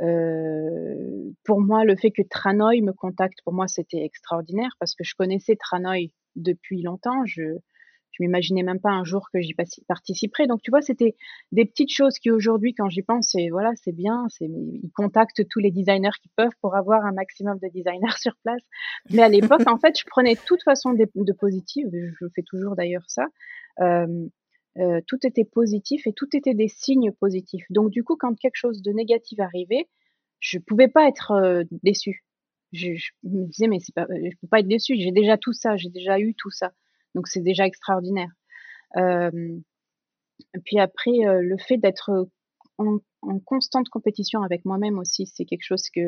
euh, 0.00 1.32
pour 1.44 1.60
moi, 1.60 1.84
le 1.84 1.96
fait 1.96 2.10
que 2.10 2.22
Tranoï 2.22 2.82
me 2.82 2.92
contacte, 2.92 3.38
pour 3.44 3.52
moi, 3.52 3.66
c'était 3.66 4.04
extraordinaire 4.04 4.70
parce 4.78 4.94
que 4.94 5.04
je 5.04 5.14
connaissais 5.16 5.56
Tranoï 5.56 6.12
depuis 6.36 6.82
longtemps. 6.82 7.24
Je 8.18 8.24
m'imaginais 8.24 8.62
même 8.62 8.80
pas 8.80 8.90
un 8.90 9.04
jour 9.04 9.28
que 9.32 9.40
j'y 9.40 9.54
participerais. 9.86 10.46
Donc, 10.46 10.62
tu 10.62 10.70
vois, 10.70 10.82
c'était 10.82 11.14
des 11.52 11.64
petites 11.64 11.92
choses 11.92 12.18
qui 12.18 12.30
aujourd'hui, 12.30 12.74
quand 12.74 12.88
j'y 12.88 13.02
pense, 13.02 13.36
voilà, 13.50 13.72
c'est 13.76 13.92
bien. 13.92 14.26
Ils 14.40 14.90
contactent 14.94 15.46
tous 15.48 15.60
les 15.60 15.70
designers 15.70 16.16
qui 16.22 16.28
peuvent 16.36 16.54
pour 16.60 16.76
avoir 16.76 17.04
un 17.04 17.12
maximum 17.12 17.58
de 17.62 17.68
designers 17.68 18.08
sur 18.18 18.34
place. 18.42 18.62
Mais 19.10 19.22
à 19.22 19.28
l'époque, 19.28 19.66
en 19.66 19.78
fait, 19.78 19.98
je 19.98 20.04
prenais 20.06 20.36
toute 20.36 20.62
façon 20.62 20.92
de, 20.92 21.06
de 21.14 21.32
positif. 21.32 21.86
Je 21.92 22.26
fais 22.34 22.42
toujours 22.42 22.74
d'ailleurs 22.76 23.04
ça. 23.06 23.26
Euh, 23.80 24.28
euh, 24.78 25.00
tout 25.06 25.18
était 25.26 25.44
positif 25.44 26.06
et 26.06 26.12
tout 26.12 26.28
était 26.36 26.54
des 26.54 26.68
signes 26.68 27.12
positifs. 27.12 27.64
Donc 27.70 27.90
du 27.90 28.04
coup, 28.04 28.16
quand 28.16 28.34
quelque 28.34 28.56
chose 28.56 28.82
de 28.82 28.92
négatif 28.92 29.40
arrivait, 29.40 29.88
je 30.40 30.58
pouvais 30.58 30.88
pas 30.88 31.08
être 31.08 31.32
euh, 31.32 31.64
déçue. 31.82 32.24
Je, 32.72 32.90
me 33.24 33.46
disais 33.46 33.66
mais 33.66 33.78
c'est 33.80 33.94
pas, 33.94 34.06
je 34.10 34.36
peux 34.40 34.46
pas 34.48 34.60
être 34.60 34.68
déçue. 34.68 34.94
J'ai 34.96 35.10
déjà 35.10 35.36
tout 35.36 35.52
ça, 35.52 35.76
j'ai 35.76 35.88
déjà 35.88 36.20
eu 36.20 36.34
tout 36.34 36.50
ça. 36.50 36.72
Donc 37.18 37.26
c'est 37.26 37.40
déjà 37.40 37.66
extraordinaire. 37.66 38.30
Euh, 38.96 39.58
puis 40.64 40.78
après, 40.78 41.10
le 41.24 41.56
fait 41.58 41.78
d'être 41.78 42.28
en, 42.78 43.00
constante 43.44 43.88
compétition 43.88 44.42
avec 44.42 44.64
moi-même 44.64 45.00
aussi, 45.00 45.26
c'est 45.26 45.44
quelque 45.44 45.64
chose 45.64 45.82
qui 45.90 46.04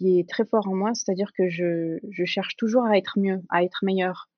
est 0.00 0.28
très 0.28 0.44
fort 0.44 0.68
en 0.68 0.76
moi. 0.76 0.92
C'est-à-dire 0.94 1.32
que 1.36 1.48
je, 1.48 1.98
cherche 2.24 2.54
toujours 2.54 2.84
à 2.84 2.96
être 2.96 3.18
mieux, 3.18 3.42
à 3.50 3.64
être 3.64 3.80
meilleur. 3.84 4.30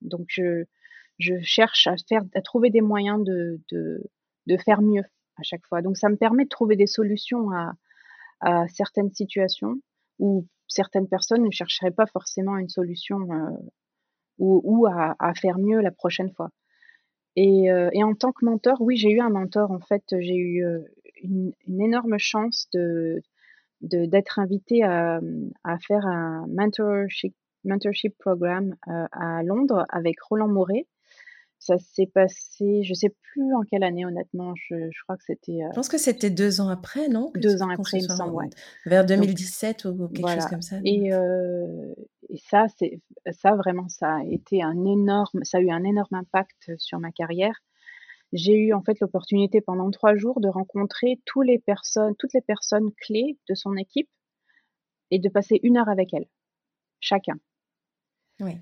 donc 0.00 0.28
je 1.18 1.34
cherche 1.42 1.86
à 1.88 2.40
trouver 2.40 2.70
des 2.70 2.80
moyens 2.80 3.22
de, 3.22 3.60
faire 4.64 4.80
mieux 4.80 5.04
à 5.36 5.42
chaque 5.42 5.66
fois. 5.66 5.82
Donc 5.82 5.98
ça 5.98 6.08
me 6.08 6.16
permet 6.16 6.44
de 6.44 6.48
trouver 6.48 6.76
des 6.76 6.86
solutions 6.86 7.50
à, 7.50 8.66
certaines 8.68 9.12
situations 9.12 9.74
où 10.18 10.46
certaines 10.68 11.06
personnes 11.06 11.44
ne 11.44 11.50
chercheraient 11.50 11.90
pas 11.90 12.06
forcément 12.06 12.56
une 12.56 12.70
solution 12.70 13.18
euh, 13.30 13.50
ou, 14.38 14.60
ou 14.64 14.86
à, 14.86 15.16
à, 15.18 15.34
faire 15.34 15.58
mieux 15.58 15.80
la 15.80 15.90
prochaine 15.90 16.32
fois. 16.32 16.50
Et, 17.36 17.70
euh, 17.70 17.90
et 17.92 18.02
en 18.02 18.14
tant 18.14 18.32
que 18.32 18.44
mentor, 18.44 18.80
oui, 18.80 18.96
j'ai 18.96 19.10
eu 19.10 19.20
un 19.20 19.30
mentor. 19.30 19.70
En 19.70 19.80
fait, 19.80 20.02
j'ai 20.10 20.36
eu 20.36 20.64
euh, 20.64 20.80
une, 21.22 21.52
une, 21.66 21.80
énorme 21.80 22.18
chance 22.18 22.68
de 22.72 23.22
d'être 23.80 24.40
invitée 24.40 24.82
à, 24.82 25.20
à, 25.62 25.78
faire 25.78 26.04
un 26.04 26.46
mentorship, 26.48 27.32
mentorship 27.64 28.18
programme 28.18 28.74
euh, 28.88 29.06
à 29.12 29.44
Londres 29.44 29.86
avec 29.90 30.20
Roland 30.20 30.48
Moret, 30.48 30.88
ça 31.58 31.76
s'est 31.78 32.06
passé, 32.06 32.82
je 32.84 32.94
sais 32.94 33.14
plus 33.22 33.54
en 33.54 33.62
quelle 33.62 33.82
année, 33.82 34.06
honnêtement. 34.06 34.54
Je, 34.54 34.74
je 34.90 35.02
crois 35.02 35.16
que 35.16 35.24
c'était. 35.26 35.60
Euh, 35.62 35.68
je 35.70 35.74
pense 35.74 35.88
que 35.88 35.98
c'était 35.98 36.30
deux 36.30 36.60
ans 36.60 36.68
après, 36.68 37.08
non? 37.08 37.30
Deux 37.34 37.62
ans 37.62 37.68
après, 37.68 37.98
il 37.98 38.08
me 38.08 38.16
semble, 38.16 38.34
ouais. 38.34 38.48
Vers 38.86 39.04
2017 39.04 39.86
Donc, 39.86 40.00
ou 40.00 40.08
quelque 40.08 40.20
voilà. 40.20 40.40
chose 40.40 40.50
comme 40.50 40.62
ça. 40.62 40.76
Et, 40.84 41.12
euh, 41.12 41.94
et 42.30 42.38
ça, 42.38 42.66
c'est 42.76 43.00
ça 43.30 43.54
vraiment, 43.54 43.88
ça 43.88 44.16
a 44.16 44.24
été 44.24 44.62
un 44.62 44.84
énorme, 44.84 45.44
ça 45.44 45.58
a 45.58 45.60
eu 45.60 45.70
un 45.70 45.84
énorme 45.84 46.14
impact 46.14 46.72
sur 46.78 46.98
ma 46.98 47.10
carrière. 47.10 47.54
J'ai 48.32 48.54
eu 48.54 48.74
en 48.74 48.82
fait 48.82 49.00
l'opportunité 49.00 49.60
pendant 49.62 49.90
trois 49.90 50.14
jours 50.14 50.40
de 50.40 50.48
rencontrer 50.48 51.20
tous 51.24 51.40
les 51.40 51.58
personnes, 51.58 52.14
toutes 52.18 52.34
les 52.34 52.42
personnes 52.42 52.92
clés 53.00 53.38
de 53.48 53.54
son 53.54 53.76
équipe 53.76 54.10
et 55.10 55.18
de 55.18 55.28
passer 55.30 55.58
une 55.62 55.78
heure 55.78 55.88
avec 55.88 56.12
elles, 56.12 56.28
chacun. 57.00 57.38
Oui. 58.40 58.52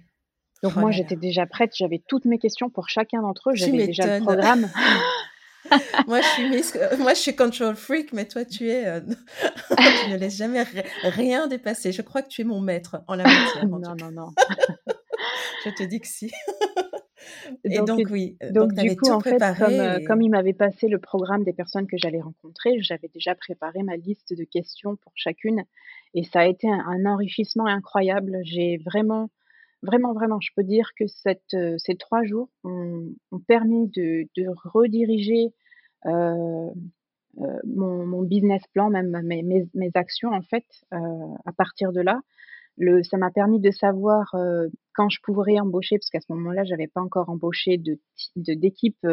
Donc 0.62 0.74
oh 0.76 0.80
moi, 0.80 0.90
j'étais 0.92 1.16
déjà 1.16 1.46
prête, 1.46 1.72
j'avais 1.76 2.02
toutes 2.06 2.24
mes 2.24 2.38
questions 2.38 2.70
pour 2.70 2.88
chacun 2.88 3.22
d'entre 3.22 3.50
eux, 3.50 3.54
j'avais 3.54 3.86
déjà 3.86 4.18
le 4.18 4.24
programme. 4.24 4.70
moi, 6.06 6.20
je 6.20 6.26
suis 6.26 6.48
miss... 6.48 6.78
moi, 6.98 7.14
je 7.14 7.20
suis 7.20 7.36
control 7.36 7.76
freak, 7.76 8.12
mais 8.12 8.26
toi, 8.26 8.44
tu 8.44 8.68
es, 8.68 8.86
euh... 8.86 9.00
tu 10.04 10.10
ne 10.10 10.16
laisses 10.16 10.36
jamais 10.36 10.64
rien 11.02 11.46
dépasser. 11.46 11.92
Je 11.92 12.02
crois 12.02 12.22
que 12.22 12.28
tu 12.28 12.42
es 12.42 12.44
mon 12.44 12.60
maître 12.60 13.02
en 13.08 13.14
la 13.14 13.24
matière. 13.24 13.66
non, 13.66 13.78
non, 13.78 14.10
non. 14.12 14.28
je 15.64 15.70
te 15.70 15.82
dis 15.82 16.00
que 16.00 16.08
si. 16.08 16.30
Et 17.64 17.78
donc, 17.78 17.86
donc 17.86 18.06
oui, 18.10 18.36
euh, 18.42 18.50
donc, 18.50 18.72
donc 18.72 18.86
du 18.86 18.96
coup, 18.96 19.10
en 19.10 19.20
fait, 19.20 19.38
comme, 19.58 19.72
euh, 19.72 19.98
et... 19.98 20.04
comme 20.04 20.22
il 20.22 20.30
m'avait 20.30 20.52
passé 20.52 20.88
le 20.88 20.98
programme 20.98 21.44
des 21.44 21.52
personnes 21.52 21.86
que 21.86 21.96
j'allais 21.96 22.20
rencontrer, 22.20 22.80
j'avais 22.80 23.08
déjà 23.08 23.34
préparé 23.34 23.82
ma 23.82 23.96
liste 23.96 24.32
de 24.32 24.44
questions 24.44 24.96
pour 24.96 25.12
chacune, 25.14 25.64
et 26.14 26.24
ça 26.24 26.40
a 26.40 26.46
été 26.46 26.68
un, 26.68 26.84
un 26.86 27.06
enrichissement 27.06 27.66
incroyable. 27.66 28.38
J'ai 28.44 28.78
vraiment 28.78 29.30
Vraiment, 29.87 30.14
vraiment, 30.14 30.41
je 30.41 30.51
peux 30.57 30.64
dire 30.64 30.91
que 30.99 31.05
euh, 31.55 31.76
ces 31.78 31.95
trois 31.95 32.24
jours 32.24 32.49
ont, 32.64 33.14
permis 33.47 33.87
de, 33.89 34.26
rediriger 34.64 35.55
euh, 36.07 36.70
euh, 37.39 37.59
mon, 37.64 38.22
business 38.22 38.62
plan, 38.72 38.91
même 38.91 39.16
mes, 39.22 39.91
actions 39.95 40.32
en 40.32 40.43
fait, 40.43 40.64
à 40.91 41.53
partir 41.57 41.93
de 41.93 42.01
là. 42.01 42.20
Ça 43.05 43.16
m'a 43.16 43.30
permis 43.30 43.61
de 43.61 43.70
savoir 43.70 44.34
quand 44.95 45.09
je 45.09 45.20
pourrais 45.22 45.61
embaucher, 45.61 45.99
parce 45.99 46.11
qu'à 46.11 46.20
ce 46.20 46.32
moment-là, 46.32 46.64
j'avais 46.64 46.89
pas 46.89 47.01
encore 47.01 47.30
embauché 47.30 47.80
d'équipe 48.34 49.07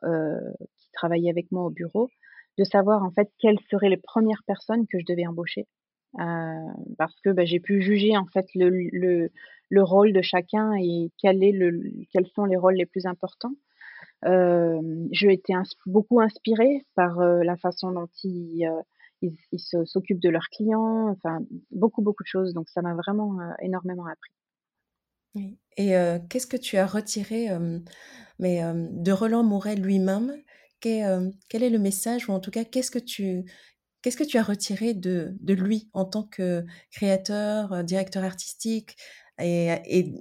qui 0.00 0.90
travaillait 0.94 1.30
avec 1.30 1.52
moi 1.52 1.64
au 1.64 1.70
bureau, 1.70 2.08
de 2.56 2.64
savoir 2.64 3.04
en 3.04 3.10
fait 3.10 3.30
quelles 3.38 3.60
seraient 3.70 3.90
les 3.90 3.98
premières 3.98 4.42
personnes 4.46 4.86
que 4.86 4.98
je 4.98 5.04
devais 5.04 5.26
embaucher. 5.26 5.66
Parce 6.14 7.20
que 7.22 7.30
bah, 7.30 7.44
j'ai 7.44 7.60
pu 7.60 7.80
juger 7.80 8.16
en 8.16 8.26
fait 8.26 8.46
le, 8.54 8.68
le, 8.70 9.30
le, 9.68 9.82
rôle 9.82 10.12
de 10.12 10.22
chacun 10.22 10.72
et 10.74 11.10
quel 11.18 11.42
est 11.42 11.52
le, 11.52 11.80
quels 12.12 12.26
sont 12.34 12.44
les 12.44 12.56
rôles 12.56 12.74
les 12.74 12.86
plus 12.86 13.06
importants. 13.06 13.54
J'ai 14.24 15.32
été 15.32 15.54
beaucoup 15.86 16.20
inspirée 16.20 16.84
par 16.94 17.20
la 17.20 17.56
façon 17.56 17.92
dont 17.92 18.08
ils, 18.24 18.68
ils, 19.22 19.36
ils 19.52 19.86
s'occupent 19.86 20.20
de 20.20 20.30
leurs 20.30 20.48
clients, 20.50 21.08
enfin 21.10 21.40
beaucoup 21.70 22.02
beaucoup 22.02 22.22
de 22.22 22.28
choses. 22.28 22.54
Donc 22.54 22.68
ça 22.68 22.82
m'a 22.82 22.94
vraiment 22.94 23.38
énormément 23.60 24.06
appris. 24.06 24.32
Et 25.76 25.94
qu'est-ce 26.28 26.46
que 26.46 26.56
tu 26.56 26.76
as 26.76 26.86
retiré 26.86 27.48
mais, 28.38 28.62
de 28.74 29.12
Roland 29.12 29.44
Mouret 29.44 29.76
lui-même? 29.76 30.34
Quel 30.80 31.32
est 31.52 31.70
le 31.70 31.78
message 31.78 32.28
ou 32.28 32.32
en 32.32 32.40
tout 32.40 32.50
cas 32.50 32.64
qu'est-ce 32.64 32.90
que 32.90 32.98
tu 32.98 33.44
Qu'est-ce 34.02 34.16
que 34.16 34.24
tu 34.24 34.38
as 34.38 34.42
retiré 34.42 34.94
de, 34.94 35.34
de 35.40 35.54
lui 35.54 35.88
en 35.92 36.04
tant 36.04 36.24
que 36.24 36.64
créateur, 36.90 37.72
euh, 37.72 37.82
directeur 37.82 38.24
artistique 38.24 38.96
et, 39.40 39.68
et 39.84 40.12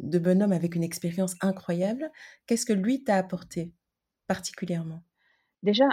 de 0.00 0.18
bonhomme 0.18 0.52
avec 0.52 0.74
une 0.74 0.82
expérience 0.84 1.34
incroyable? 1.40 2.10
Qu'est-ce 2.46 2.66
que 2.66 2.72
lui 2.72 3.04
t'a 3.04 3.16
apporté 3.16 3.72
particulièrement? 4.26 5.02
Déjà, 5.62 5.88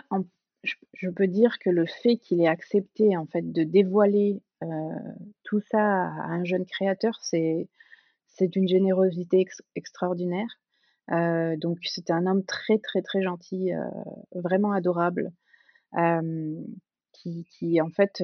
je, 0.64 1.10
peux 1.10 1.28
dire 1.28 1.60
que 1.60 1.70
le 1.70 1.86
fait 1.86 2.18
qu'il 2.18 2.42
ait 2.42 2.48
accepté 2.48 3.16
en 3.18 3.26
fait 3.26 3.52
de 3.52 3.64
dévoiler 3.64 4.42
euh, 4.64 4.68
tout 5.44 5.62
ça 5.62 5.80
à 5.80 6.28
un 6.28 6.44
jeune 6.44 6.66
créateur, 6.66 7.18
c'est 7.22 7.68
c'est 8.28 8.48
d'une 8.48 8.68
générosité 8.68 9.40
ex 9.40 9.62
extraordinaire. 9.76 10.48
Euh, 11.12 11.56
donc 11.58 11.80
c'était 11.84 12.14
un 12.14 12.26
homme 12.26 12.46
très 12.46 12.78
très 12.80 13.02
très 13.02 13.22
gentil, 13.22 13.74
euh, 13.74 13.84
vraiment 14.34 14.72
adorable. 14.72 15.32
Euh, 15.98 16.56
qui, 17.22 17.46
qui 17.52 17.82
en 17.82 17.90
fait, 17.90 18.24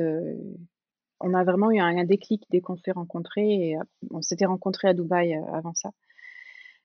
on 1.20 1.34
a 1.34 1.43
vraiment 1.43 1.72
eu 1.72 1.80
un, 1.80 1.98
un 1.98 2.06
déclic 2.06 2.43
dès 2.50 2.62
qu'on 2.62 2.78
s'est 2.78 2.91
rencontrés. 2.91 3.50
Et, 3.50 3.78
on 4.12 4.22
s'était 4.22 4.45
rencontrés 4.45 4.89
à 4.89 4.93
Dubaï 4.93 5.34
avant 5.54 5.74
ça. 5.74 5.91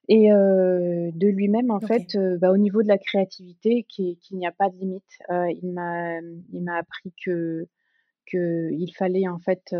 Et 0.09 0.31
euh, 0.33 1.11
de 1.13 1.27
lui-même, 1.27 1.71
en 1.71 1.77
okay. 1.77 1.87
fait, 1.87 2.15
euh, 2.17 2.37
bah, 2.37 2.51
au 2.51 2.57
niveau 2.57 2.83
de 2.83 2.87
la 2.87 2.97
créativité, 2.97 3.83
qu'il 3.83 4.17
n'y 4.33 4.47
a 4.47 4.51
pas 4.51 4.69
de 4.69 4.77
limite. 4.77 5.03
Euh, 5.29 5.49
il 5.51 5.71
m'a, 5.71 6.19
il 6.51 6.63
m'a 6.63 6.77
appris 6.77 7.13
que 7.23 7.67
qu'il 8.25 8.95
fallait 8.95 9.27
en 9.27 9.37
fait 9.37 9.75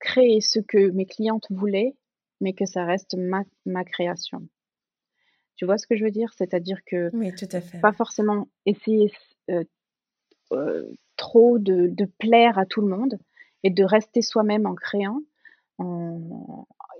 créer 0.00 0.42
ce 0.42 0.60
que 0.60 0.90
mes 0.90 1.06
clientes 1.06 1.46
voulaient, 1.48 1.96
mais 2.42 2.52
que 2.52 2.66
ça 2.66 2.84
reste 2.84 3.16
ma, 3.16 3.42
ma 3.64 3.84
création. 3.84 4.46
Tu 5.56 5.64
vois 5.64 5.78
ce 5.78 5.86
que 5.86 5.96
je 5.96 6.04
veux 6.04 6.10
dire? 6.10 6.30
C'est-à-dire 6.36 6.80
que 6.84 7.08
Oui, 7.14 7.34
tout 7.34 7.48
à 7.52 7.62
fait. 7.62 7.80
pas 7.80 7.92
forcément 7.92 8.48
essayer 8.66 9.10
trop 11.16 11.58
de, 11.58 11.92
plaire 12.18 12.58
à 12.58 12.66
tout 12.66 12.80
le 12.80 12.88
monde 12.88 13.18
et 13.62 13.70
de 13.70 13.84
rester 13.84 14.22
soi-même 14.22 14.66
en 14.66 14.74
créant, 14.74 15.20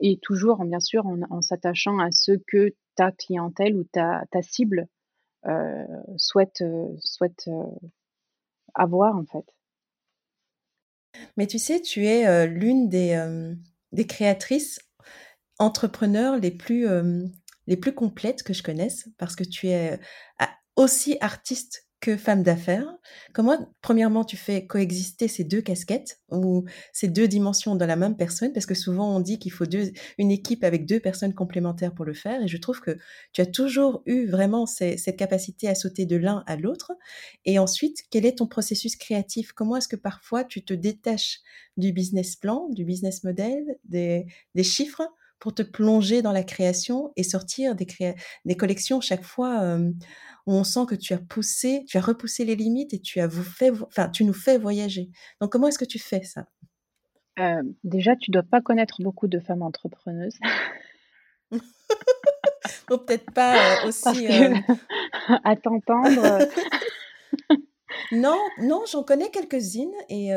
et 0.01 0.19
toujours, 0.23 0.65
bien 0.65 0.81
sûr, 0.81 1.07
en, 1.07 1.41
s'attachant 1.41 1.99
à 1.99 2.11
ce 2.11 2.33
que 2.33 2.75
ta 2.97 3.13
clientèle 3.13 3.77
ou 3.77 3.85
ta, 3.85 4.25
cible 4.43 4.89
souhaite, 6.17 6.65
souhaite 6.99 7.49
avoir, 8.75 9.17
en 9.17 9.25
fait. 9.27 9.55
Mais 11.37 11.47
tu 11.47 11.59
sais, 11.59 11.81
tu 11.81 12.07
es 12.07 12.47
l'une 12.47 12.89
des, 12.89 13.55
des 13.93 14.07
créatrices 14.07 14.81
entrepreneurs 15.59 16.39
les 16.39 16.51
plus, 16.51 16.87
les 17.67 17.77
plus 17.77 17.95
complètes 17.95 18.43
que 18.43 18.53
je 18.53 18.63
connaisse 18.63 19.09
parce 19.19 19.37
que 19.37 19.45
tu 19.45 19.69
es 19.69 19.99
aussi 20.77 21.17
artiste 21.21 21.87
femme 22.11 22.43
d'affaires. 22.43 22.87
Comment, 23.33 23.73
premièrement, 23.83 24.25
tu 24.25 24.37
fais 24.37 24.67
coexister 24.67 25.29
ces 25.29 25.45
deux 25.45 25.61
casquettes 25.61 26.21
ou 26.31 26.65
ces 26.93 27.09
deux 27.09 27.29
dimensions 27.29 27.75
dans 27.75 27.87
la 27.87 27.97
même 27.97 28.17
personne? 28.17 28.53
Parce 28.53 28.67
que 28.67 28.75
souvent, 28.75 29.17
on 29.17 29.21
dit 29.21 29.39
qu'il 29.39 29.53
faut 29.53 29.65
une 30.19 30.31
équipe 30.31 30.65
avec 30.65 30.87
deux 30.87 31.01
personnes 31.01 31.35
complémentaires 31.35 31.95
pour 31.95 32.05
le 32.05 32.15
faire. 32.15 32.43
Et 32.43 32.49
je 32.49 32.57
trouve 32.57 32.81
que 32.81 32.97
tu 33.33 33.41
as 33.41 33.47
toujours 33.47 34.03
eu 34.07 34.27
vraiment 34.27 34.67
cette 34.67 35.17
capacité 35.17 35.69
à 35.69 35.75
sauter 35.75 36.07
de 36.07 36.17
l'un 36.17 36.45
à 36.47 36.57
l'autre. 36.57 36.93
Et 37.45 37.59
ensuite, 37.59 38.03
quel 38.11 38.27
est 38.27 38.39
ton 38.39 38.47
processus 38.47 38.97
créatif? 38.97 39.53
Comment 39.53 39.77
est-ce 39.77 39.89
que 39.89 39.97
parfois 39.97 40.45
tu 40.45 40.65
te 40.65 40.75
détaches 40.75 41.41
du 41.77 41.93
business 41.93 42.37
plan, 42.37 42.69
du 42.71 42.85
business 42.85 43.25
model, 43.25 43.79
des, 43.85 44.27
chiffres 44.63 45.03
pour 45.41 45.55
te 45.55 45.63
plonger 45.63 46.23
dans 46.23 46.33
la 46.33 46.43
création 46.43 47.13
et 47.17 47.23
sortir 47.23 47.75
des 47.75 48.57
collections 48.57 49.01
chaque 49.01 49.25
fois 49.25 49.79
où 50.47 50.53
on 50.53 50.65
sent 50.65 50.87
que 50.89 50.95
tu 50.95 51.13
as 51.15 51.19
poussé, 51.19 51.85
tu 51.89 51.97
as 51.97 52.01
repoussé 52.01 52.45
les 52.45 52.57
limites 52.57 52.95
et 52.95 53.01
tu 53.01 53.21
as 53.21 53.27
vous 53.27 53.43
fait, 53.43 53.71
enfin, 53.71 54.09
tu 54.09 54.25
nous 54.25 54.35
fais 54.35 54.59
voyager. 54.59 55.11
Donc, 55.41 55.53
comment 55.53 55.69
est-ce 55.69 55.79
que 55.79 55.85
tu 55.85 55.99
fais 55.99 56.23
ça? 56.23 56.47
Déjà, 57.83 58.15
tu 58.17 58.31
dois 58.31 58.45
pas 58.45 58.61
connaître 58.61 59.03
beaucoup 59.03 59.27
de 59.27 59.41
femmes 59.41 59.63
entrepreneuses. 59.63 60.39
Ou 62.91 62.99
peut-être 62.99 63.33
pas 63.33 63.85
aussi. 63.87 64.27
à 65.45 65.57
t'entendre. 65.57 66.39
non, 68.13 68.39
non, 68.61 68.85
j'en 68.91 69.03
connais 69.03 69.31
quelques-unes 69.31 69.95
et 70.09 70.33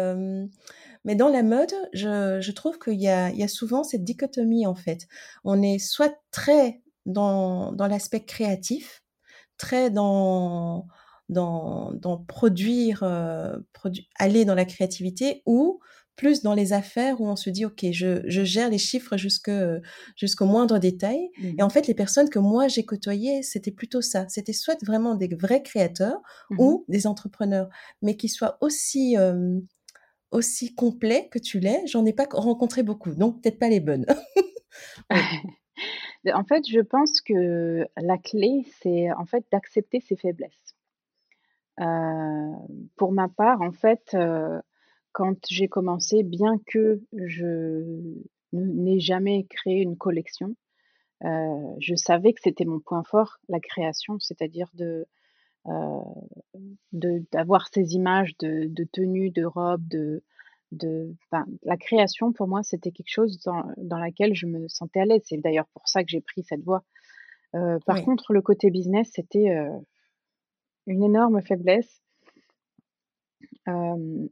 mais 1.08 1.16
dans 1.16 1.30
la 1.30 1.42
mode, 1.42 1.74
je, 1.94 2.52
trouve 2.52 2.78
qu'il 2.80 3.00
y 3.02 3.08
a, 3.08 3.30
il 3.30 3.38
y 3.38 3.44
a 3.44 3.48
souvent 3.48 3.86
cette 3.86 4.04
dichotomie 4.04 4.68
en 4.68 4.76
fait. 4.76 5.08
On 5.46 5.62
est 5.62 5.80
soit 5.80 6.14
très 6.32 6.82
dans, 7.06 7.72
dans 7.72 7.88
l'aspect 7.88 8.26
créatif, 8.26 9.04
très 9.58 9.90
dans, 9.90 10.88
dans, 11.30 11.92
dans 11.94 12.18
produire, 12.18 13.04
euh, 13.04 13.58
aller 14.18 14.46
dans 14.46 14.56
la 14.56 14.66
créativité 14.66 15.42
ou 15.46 15.80
plus 16.16 16.42
dans 16.42 16.56
les 16.56 16.74
affaires 16.74 17.22
où 17.22 17.28
on 17.28 17.36
se 17.36 17.52
dit, 17.52 17.66
OK, 17.66 17.86
je, 17.92 18.24
je 18.26 18.44
gère 18.44 18.70
les 18.72 18.80
chiffres 18.80 19.16
jusqu'au 19.18 20.46
moindre 20.46 20.80
détail. 20.80 21.30
Et 21.44 21.54
mmh. 21.54 21.62
en 21.62 21.70
fait, 21.70 21.86
les 21.86 21.94
personnes 21.94 22.30
que 22.30 22.40
moi 22.40 22.68
j'ai 22.68 22.86
côtoyées, 22.86 23.44
c'était 23.44 23.72
plutôt 23.72 24.02
ça. 24.02 24.26
C'était 24.28 24.54
soit 24.54 24.84
vraiment 24.84 25.14
des 25.14 25.28
vrais 25.28 25.62
créateurs 25.62 26.20
mmh 26.50 26.60
ou 26.60 26.86
des 26.88 27.06
entrepreneurs, 27.06 27.70
mais 28.02 28.18
qui 28.18 28.30
soient 28.30 28.58
aussi 28.62 29.16
aussi 30.32 30.76
complet 30.76 31.30
que 31.32 31.40
tu 31.40 31.60
l'es, 31.60 31.82
j'en 31.86 32.06
ai 32.06 32.14
pas 32.14 32.28
rencontré 32.32 32.84
beaucoup, 32.84 33.14
donc 33.14 33.42
peut-être 33.42 33.60
pas 33.60 33.70
les 33.70 33.80
bonnes. 33.80 34.06
En 36.34 36.44
fait, 36.44 36.68
je 36.68 36.80
pense 36.80 37.22
que 37.22 37.88
la 37.98 38.18
clé, 38.18 38.66
c'est 38.82 39.12
en 39.12 39.26
fait 39.26 39.46
d'accepter 39.52 40.00
ses 40.00 40.16
faiblesses. 40.16 40.76
Euh, 41.80 42.52
pour 42.96 43.12
ma 43.12 43.28
part, 43.28 43.62
en 43.62 43.72
fait, 43.72 44.14
euh, 44.14 44.60
quand 45.12 45.38
j'ai 45.50 45.68
commencé, 45.68 46.24
bien 46.24 46.60
que 46.66 47.02
je 47.14 48.16
n'ai 48.54 49.00
jamais 49.00 49.46
créé 49.50 49.82
une 49.82 49.98
collection, 49.98 50.56
euh, 51.24 51.76
je 51.80 51.96
savais 51.96 52.34
que 52.34 52.42
c'était 52.44 52.66
mon 52.66 52.80
point 52.80 53.04
fort, 53.04 53.38
la 53.50 53.60
création, 53.60 54.20
c'est-à-dire 54.20 54.70
d'avoir 56.92 57.68
ces 57.72 57.96
images 57.96 58.38
de 58.38 58.84
tenues, 58.92 59.32
de 59.32 59.46
robes, 59.46 59.88
de, 59.88 60.24
de 60.72 61.16
la 61.64 61.78
création 61.78 62.34
pour 62.34 62.48
moi 62.48 62.62
c'était 62.62 62.92
quelque 62.92 63.10
chose 63.10 63.40
dans, 63.44 63.64
dans, 63.78 63.98
laquelle 63.98 64.36
je 64.36 64.48
me 64.48 64.68
sentais 64.68 65.00
à 65.00 65.06
l'aise. 65.06 65.22
C'est 65.26 65.38
d'ailleurs 65.38 65.68
pour 65.74 65.88
ça 65.88 66.04
que 66.04 66.10
j'ai 66.10 66.22
pris 66.22 66.44
cette 66.44 66.64
voie. 66.64 66.84
Euh, 67.56 67.80
par 67.86 68.04
contre, 68.04 68.34
le 68.34 68.42
côté 68.42 68.70
business, 68.70 69.10
c'était 69.14 69.50
euh, 69.50 69.70
une 70.86 71.04
énorme 71.04 71.42
faiblesse. 71.42 72.02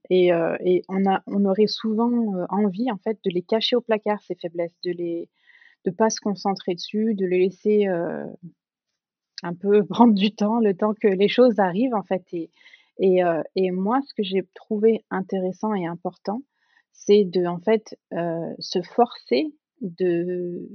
et, 0.10 0.30
et 0.30 0.82
on, 0.88 1.06
a, 1.10 1.22
on 1.28 1.46
aurait 1.46 1.68
souvent 1.68 2.46
envie 2.50 2.90
en 2.92 2.98
fait 2.98 3.20
de 3.26 3.32
les 3.32 3.42
cacher 3.42 3.76
au 3.76 3.82
placard 3.82 4.22
ces 4.22 4.36
faiblesses, 4.36 4.76
de 4.84 4.92
les 4.92 5.30
de 5.86 5.92
pas 5.92 6.10
se 6.10 6.20
concentrer 6.20 6.74
dessus, 6.74 7.14
de 7.14 7.26
les 7.26 7.40
laisser 7.40 7.88
un 9.44 9.54
peu 9.54 9.86
prendre 9.90 10.14
du 10.14 10.34
temps, 10.34 10.60
le 10.60 10.76
temps 10.76 10.94
que 10.94 11.08
les 11.08 11.28
choses 11.28 11.60
arrivent 11.60 11.96
en 11.96 12.04
fait. 12.04 12.24
Et, 12.34 12.50
et, 13.00 13.72
moi, 13.72 14.00
ce 14.08 14.14
que 14.14 14.24
j'ai 14.24 14.48
trouvé 14.56 15.04
intéressant 15.10 15.74
et 15.74 15.86
important, 15.86 16.42
c'est 16.94 17.26
de 17.26 17.46
en 17.46 17.60
fait 17.60 17.98
se 18.12 18.82
forcer 18.82 19.54
de 19.82 20.70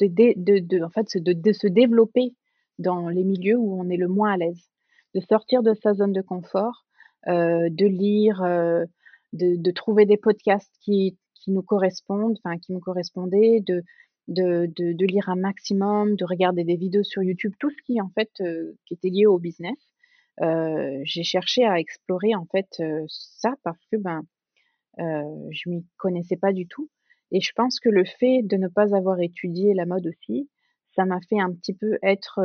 de, 0.00 0.60
de, 0.60 0.82
en 0.84 0.90
fait, 0.90 1.06
de, 1.16 1.32
de 1.32 1.52
se 1.52 1.66
développer 1.66 2.34
dans 2.78 3.08
les 3.08 3.24
milieux 3.24 3.56
où 3.56 3.80
on 3.80 3.88
est 3.90 3.96
le 3.96 4.08
moins 4.08 4.32
à 4.32 4.36
l'aise, 4.36 4.70
de 5.14 5.20
sortir 5.20 5.62
de 5.62 5.74
sa 5.74 5.94
zone 5.94 6.12
de 6.12 6.22
confort, 6.22 6.84
de 7.26 7.86
lire, 7.86 8.40
de, 9.32 9.56
de, 9.56 9.70
trouver 9.72 10.06
des 10.06 10.16
podcasts 10.16 10.72
qui, 10.82 11.18
qui 11.34 11.50
nous 11.50 11.62
correspondent, 11.62 12.36
enfin 12.44 12.58
qui 12.58 12.72
me 12.72 12.78
correspondaient, 12.78 13.60
de, 13.66 13.82
de, 14.28 14.70
de, 14.76 15.06
lire 15.06 15.28
un 15.28 15.36
maximum, 15.36 16.14
de 16.14 16.24
regarder 16.24 16.64
des 16.64 16.76
vidéos 16.76 17.02
sur 17.02 17.22
YouTube, 17.22 17.54
tout 17.58 17.70
ce 17.70 17.82
qui 17.84 18.00
en 18.00 18.10
fait 18.10 18.30
qui 18.86 18.94
était 18.94 19.10
lié 19.10 19.26
au 19.26 19.38
business. 19.38 19.78
J'ai 20.40 21.22
cherché 21.22 21.64
à 21.64 21.78
explorer 21.78 22.34
en 22.34 22.46
fait 22.46 22.82
ça 23.08 23.54
parce 23.64 23.84
que 23.90 23.96
ben 23.96 24.22
euh, 25.00 25.48
je 25.50 25.70
m'y 25.70 25.86
connaissais 25.96 26.36
pas 26.36 26.52
du 26.52 26.66
tout. 26.66 26.90
Et 27.30 27.40
je 27.40 27.52
pense 27.54 27.78
que 27.78 27.88
le 27.88 28.04
fait 28.04 28.42
de 28.42 28.56
ne 28.56 28.68
pas 28.68 28.94
avoir 28.96 29.20
étudié 29.20 29.74
la 29.74 29.86
mode 29.86 30.06
aussi, 30.06 30.48
ça 30.96 31.04
m'a 31.04 31.20
fait 31.28 31.40
un 31.40 31.52
petit 31.52 31.74
peu 31.74 31.98
être 32.02 32.40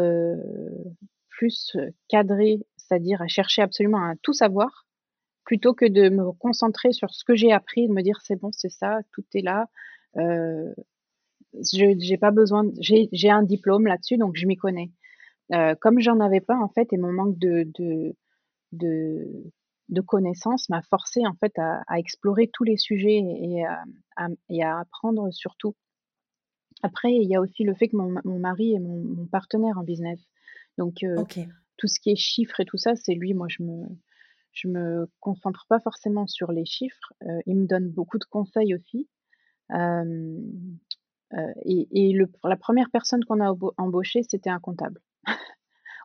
plus 1.29 1.75
cadré, 2.09 2.59
c'est-à-dire 2.77 3.21
à 3.21 3.27
chercher 3.27 3.61
absolument 3.61 4.03
à 4.03 4.13
tout 4.21 4.33
savoir, 4.33 4.85
plutôt 5.45 5.73
que 5.73 5.85
de 5.85 6.09
me 6.09 6.31
concentrer 6.33 6.91
sur 6.91 7.13
ce 7.13 7.23
que 7.23 7.35
j'ai 7.35 7.51
appris, 7.51 7.87
de 7.87 7.93
me 7.93 8.01
dire 8.01 8.19
c'est 8.21 8.35
bon, 8.35 8.51
c'est 8.51 8.69
ça, 8.69 8.99
tout 9.11 9.23
est 9.33 9.41
là. 9.41 9.67
J'ai 11.71 12.17
pas 12.17 12.31
besoin, 12.31 12.65
j'ai 12.79 13.29
un 13.29 13.43
diplôme 13.43 13.87
là-dessus, 13.87 14.17
donc 14.17 14.35
je 14.35 14.45
m'y 14.45 14.57
connais. 14.57 14.91
Euh, 15.53 15.75
comme 15.79 15.99
j'en 15.99 16.19
avais 16.19 16.41
pas 16.41 16.57
en 16.57 16.69
fait, 16.69 16.91
et 16.93 16.97
mon 16.97 17.11
manque 17.11 17.37
de 17.37 17.69
de 17.77 18.15
de, 18.71 19.51
de 19.89 20.01
connaissances 20.01 20.69
m'a 20.69 20.81
forcé 20.81 21.25
en 21.27 21.35
fait 21.35 21.57
à, 21.59 21.83
à, 21.87 21.99
explorer 21.99 22.49
tous 22.51 22.63
les 22.63 22.77
sujets 22.77 23.21
et 23.21 23.63
à, 23.65 23.83
à, 24.15 24.27
et 24.49 24.63
à 24.63 24.79
apprendre 24.79 25.31
surtout. 25.31 25.75
Après, 26.81 27.13
il 27.13 27.29
y 27.29 27.35
a 27.35 27.39
aussi 27.39 27.63
le 27.63 27.75
fait 27.75 27.87
que 27.87 27.95
mon, 27.95 28.15
mon 28.25 28.39
mari 28.39 28.73
est 28.73 28.79
mon, 28.79 28.97
mon, 29.03 29.25
partenaire 29.27 29.77
en 29.77 29.83
business, 29.83 30.19
donc 30.77 31.03
euh, 31.03 31.23
tout 31.77 31.87
ce 31.87 31.99
qui 31.99 32.11
est 32.11 32.15
chiffres 32.15 32.59
et 32.59 32.65
tout 32.65 32.77
ça, 32.77 32.95
c'est 32.95 33.13
lui. 33.13 33.33
Moi, 33.33 33.47
je 33.49 33.63
me 33.63 33.85
je 34.53 34.67
me 34.67 35.09
concentre 35.19 35.65
pas 35.67 35.79
forcément 35.79 36.27
sur 36.27 36.51
les 36.51 36.65
chiffres. 36.65 37.13
Euh, 37.23 37.39
il 37.45 37.57
me 37.57 37.67
donne 37.67 37.89
beaucoup 37.89 38.19
de 38.19 38.25
conseils 38.25 38.75
aussi. 38.75 39.07
Euh, 39.71 40.39
euh 41.33 41.53
et, 41.63 41.87
et 41.91 42.13
le, 42.13 42.31
la 42.43 42.57
première 42.57 42.89
personne 42.91 43.23
qu'on 43.25 43.39
a 43.39 43.53
embauchée, 43.77 44.21
c'était 44.23 44.49
un 44.49 44.59
comptable. 44.59 44.99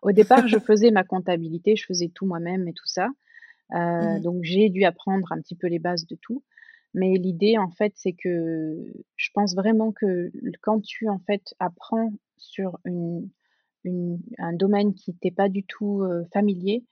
Au 0.03 0.13
départ, 0.13 0.47
je 0.47 0.59
faisais 0.59 0.91
ma 0.91 1.05
comptabilité, 1.05 1.77
je 1.77 1.85
faisais 1.87 2.09
tout 2.09 2.27
moi-même 2.27 2.69
et 2.69 2.73
tout 2.73 2.87
ça. 2.87 3.09
Euh, 3.75 4.19
mmh 4.19 4.23
donc 4.23 4.45
j'ai 4.45 4.71
dû 4.71 4.85
apprendre 4.85 5.31
un 5.31 5.41
petit 5.41 5.55
peu 5.55 5.67
les 5.67 5.79
bases 5.79 6.07
de 6.07 6.17
tout. 6.17 6.43
Mais 6.95 7.15
l'idée, 7.19 7.59
en 7.59 7.71
fait, 7.71 7.93
c'est 7.97 8.15
que 8.15 8.93
je 9.17 9.29
pense 9.35 9.55
vraiment 9.55 9.93
que 9.93 10.33
quand 10.63 10.81
tu 10.81 11.09
en 11.09 11.19
fait 11.19 11.55
apprends 11.59 12.13
sur 12.39 12.79
une, 12.85 13.29
une, 13.85 14.21
un 14.39 14.55
domaine 14.55 14.95
qui 14.95 15.15
t'est 15.15 15.31
pas 15.31 15.49
du 15.51 15.65
tout 15.65 16.03
euh, 16.03 16.25
familier, 16.33 16.85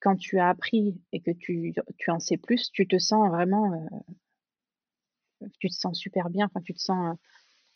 quand 0.00 0.16
tu 0.16 0.38
as 0.38 0.48
appris 0.48 1.00
et 1.12 1.20
que 1.20 1.30
tu, 1.30 1.74
tu, 1.98 2.10
en 2.10 2.18
sais 2.18 2.38
plus, 2.38 2.70
tu 2.72 2.88
te 2.88 2.98
sens 2.98 3.28
vraiment, 3.28 3.72
euh, 3.72 5.46
tu 5.60 5.68
te 5.68 5.74
sens 5.74 5.96
super 5.96 6.28
bien. 6.28 6.46
Enfin, 6.46 6.60
tu 6.60 6.74
te 6.74 6.80
sens 6.80 7.16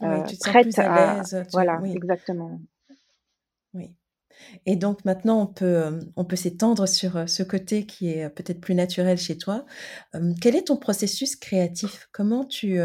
oui, 0.01 0.25
tu 0.27 0.37
te 0.37 0.49
prête 0.49 0.73
sens 0.73 0.75
plus 0.75 0.83
à, 0.85 1.17
l'aise. 1.17 1.47
Voilà, 1.53 1.81
exactement. 1.85 2.61
Oui. 3.75 3.95
Et 4.67 4.77
donc 4.77 5.05
maintenant, 5.05 5.43
on 5.43 5.47
peut, 5.47 5.65
euh, 5.65 6.01
on 6.17 6.25
peut 6.25 6.37
s'étendre 6.37 6.89
sur 6.89 7.17
euh, 7.17 7.27
ce 7.27 7.43
côté 7.43 7.87
qui 7.87 8.11
est 8.11 8.25
euh, 8.25 8.29
peut-être 8.29 8.61
plus 8.61 8.75
naturel 8.75 9.19
chez 9.19 9.39
toi. 9.39 9.65
quel 10.41 10.57
est 10.57 10.69
ton 10.69 10.77
processus 10.77 11.37
créatif? 11.37 12.09
Comment 12.13 12.45
tu, 12.45 12.79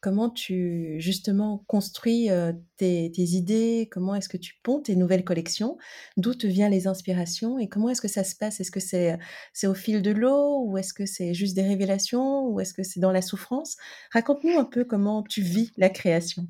comment 0.00 0.30
tu 0.30 0.96
justement 0.98 1.64
construis 1.66 2.28
tes, 2.76 3.10
idées, 3.16 3.88
comment 3.90 4.14
est-ce 4.14 4.28
que 4.28 4.36
tu 4.36 4.54
ponds 4.62 4.80
tes 4.80 4.96
nouvelles 4.96 5.24
collections, 5.24 5.78
d'où 6.16 6.34
te 6.34 6.46
viennent 6.46 6.72
les 6.72 6.86
inspirations? 6.86 7.58
Et 7.58 7.68
comment 7.68 7.88
est-ce 7.88 8.02
que 8.02 8.08
ça 8.08 8.24
se 8.24 8.36
passe? 8.36 8.60
Est-ce 8.60 8.70
que 8.70 8.80
c'est 8.80 9.18
c'est 9.52 9.66
au 9.66 9.74
fil 9.74 10.02
de 10.02 10.10
l'eau? 10.10 10.64
Ou 10.66 10.78
est-ce 10.78 10.92
que 10.94 11.06
c'est 11.06 11.34
juste 11.34 11.54
des 11.54 11.62
révélations? 11.62 12.46
Ou 12.48 12.60
est-ce 12.60 12.74
que 12.74 12.82
c'est 12.82 13.00
dans 13.00 13.12
la 13.12 13.22
souffrance? 13.22 13.76
Raconte-nous 14.12 14.58
un 14.58 14.64
peu 14.64 14.84
comment 14.84 15.22
tu 15.22 15.42
vis 15.42 15.72
la 15.76 15.88
création. 15.88 16.46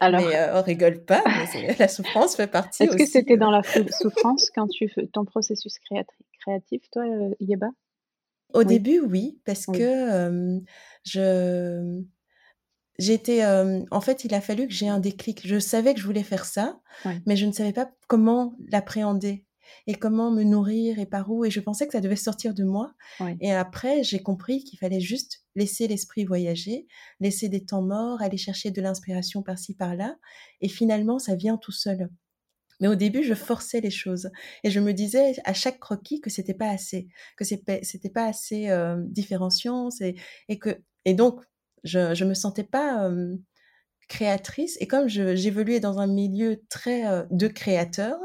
Alors, 0.00 0.20
mais 0.20 0.50
on 0.54 0.62
rigole 0.62 1.04
pas, 1.04 1.22
la 1.78 1.88
souffrance 1.88 2.36
fait 2.36 2.46
partie. 2.46 2.84
Est-ce 2.84 2.96
que 2.96 3.06
c'était 3.06 3.36
dans 3.36 3.50
la 3.50 3.62
souffrance 3.62 4.50
quand 4.54 4.68
tu 4.68 4.88
fais 4.88 5.06
ton 5.06 5.24
processus 5.24 5.78
créatif, 6.40 6.82
toi, 6.90 7.04
Yeba? 7.40 7.68
Au 8.54 8.64
début, 8.64 9.00
oui, 9.00 9.40
parce 9.44 9.66
que 9.66 10.60
je 11.04 12.02
j'étais 12.98 13.44
en 13.44 14.00
fait, 14.00 14.24
il 14.24 14.34
a 14.34 14.40
fallu 14.40 14.66
que 14.66 14.72
j'ai 14.72 14.88
un 14.88 15.00
déclic. 15.00 15.46
Je 15.46 15.58
savais 15.58 15.94
que 15.94 16.00
je 16.00 16.06
voulais 16.06 16.22
faire 16.22 16.44
ça, 16.44 16.80
mais 17.26 17.36
je 17.36 17.46
ne 17.46 17.52
savais 17.52 17.72
pas 17.72 17.90
comment 18.08 18.56
l'appréhender 18.68 19.45
et 19.86 19.94
comment 19.94 20.30
me 20.30 20.42
nourrir 20.42 20.98
et 20.98 21.06
par 21.06 21.30
où. 21.30 21.44
Et 21.44 21.50
je 21.50 21.60
pensais 21.60 21.86
que 21.86 21.92
ça 21.92 22.00
devait 22.00 22.16
sortir 22.16 22.54
de 22.54 22.64
moi. 22.64 22.92
Et 23.40 23.52
après, 23.52 24.02
j'ai 24.02 24.22
compris 24.22 24.64
qu'il 24.64 24.78
fallait 24.78 25.00
juste 25.00 25.44
laisser 25.54 25.88
l'esprit 25.88 26.24
voyager, 26.24 26.86
laisser 27.20 27.48
des 27.48 27.64
temps 27.64 27.82
morts, 27.82 28.22
aller 28.22 28.36
chercher 28.36 28.70
de 28.70 28.80
l'inspiration 28.80 29.42
par-ci 29.42 29.74
par-là. 29.74 30.16
Et 30.60 30.68
finalement, 30.68 31.18
ça 31.18 31.34
vient 31.34 31.56
tout 31.56 31.72
seul. 31.72 32.08
Mais 32.80 32.88
au 32.88 32.94
début, 32.94 33.22
je 33.22 33.32
forçais 33.32 33.80
les 33.80 33.90
choses 33.90 34.30
et 34.62 34.70
je 34.70 34.80
me 34.80 34.92
disais 34.92 35.34
à 35.44 35.54
chaque 35.54 35.80
croquis 35.80 36.20
que 36.20 36.28
c'était 36.28 36.52
pas 36.52 36.68
assez, 36.68 37.08
que 37.38 37.44
c'était 37.44 38.10
pas 38.10 38.26
assez 38.26 38.68
différenciant, 39.06 39.88
et 40.48 40.58
que 40.58 40.82
et 41.06 41.14
donc 41.14 41.40
je 41.84 42.14
je 42.14 42.24
me 42.26 42.34
sentais 42.34 42.64
pas 42.64 43.10
créatrice. 44.08 44.76
Et 44.80 44.86
comme 44.86 45.08
j'évoluais 45.08 45.80
dans 45.80 45.98
un 45.98 46.06
milieu 46.06 46.62
très 46.68 47.06
euh, 47.06 47.24
de 47.30 47.48
créateurs, 47.48 48.20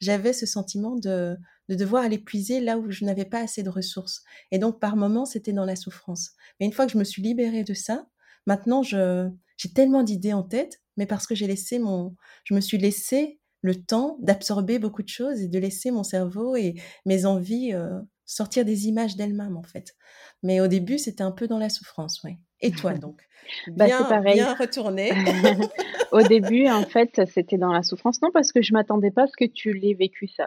j'avais 0.00 0.32
ce 0.32 0.46
sentiment 0.46 0.96
de, 0.96 1.36
de 1.68 1.74
devoir 1.74 2.04
aller 2.04 2.18
puiser 2.18 2.60
là 2.60 2.78
où 2.78 2.90
je 2.90 3.04
n'avais 3.04 3.24
pas 3.24 3.40
assez 3.40 3.62
de 3.62 3.70
ressources. 3.70 4.22
Et 4.50 4.58
donc, 4.58 4.80
par 4.80 4.96
moments, 4.96 5.26
c'était 5.26 5.52
dans 5.52 5.64
la 5.64 5.76
souffrance. 5.76 6.32
Mais 6.58 6.66
une 6.66 6.72
fois 6.72 6.86
que 6.86 6.92
je 6.92 6.98
me 6.98 7.04
suis 7.04 7.22
libérée 7.22 7.64
de 7.64 7.74
ça, 7.74 8.06
maintenant, 8.46 8.82
j'ai 8.82 9.72
tellement 9.74 10.02
d'idées 10.02 10.32
en 10.32 10.42
tête, 10.42 10.80
mais 10.96 11.06
parce 11.06 11.26
que 11.26 11.34
j'ai 11.34 11.46
laissé 11.46 11.78
mon, 11.78 12.14
je 12.44 12.54
me 12.54 12.60
suis 12.60 12.78
laissé 12.78 13.40
le 13.62 13.74
temps 13.74 14.16
d'absorber 14.20 14.78
beaucoup 14.78 15.02
de 15.02 15.08
choses 15.08 15.40
et 15.40 15.48
de 15.48 15.58
laisser 15.58 15.90
mon 15.90 16.04
cerveau 16.04 16.56
et 16.56 16.80
mes 17.04 17.26
envies 17.26 17.72
euh, 17.74 18.00
sortir 18.24 18.64
des 18.64 18.86
images 18.86 19.16
d'elles-mêmes, 19.16 19.56
en 19.56 19.62
fait. 19.62 19.96
Mais 20.42 20.60
au 20.60 20.68
début, 20.68 20.98
c'était 20.98 21.22
un 21.22 21.32
peu 21.32 21.48
dans 21.48 21.58
la 21.58 21.68
souffrance, 21.68 22.22
oui. 22.22 22.38
Et 22.60 22.70
toi, 22.70 22.94
donc 22.94 23.20
bah, 23.68 23.86
bien, 23.86 24.02
pareil. 24.04 24.34
bien 24.34 24.54
retourné. 24.54 25.12
Au 26.12 26.22
début, 26.22 26.68
en 26.68 26.82
fait, 26.82 27.20
c'était 27.26 27.58
dans 27.58 27.72
la 27.72 27.82
souffrance. 27.82 28.22
Non, 28.22 28.30
parce 28.32 28.52
que 28.52 28.62
je 28.62 28.72
m'attendais 28.72 29.10
pas 29.10 29.24
à 29.24 29.26
ce 29.26 29.36
que 29.36 29.44
tu 29.44 29.72
l'aies 29.72 29.94
vécu 29.94 30.28
ça. 30.28 30.46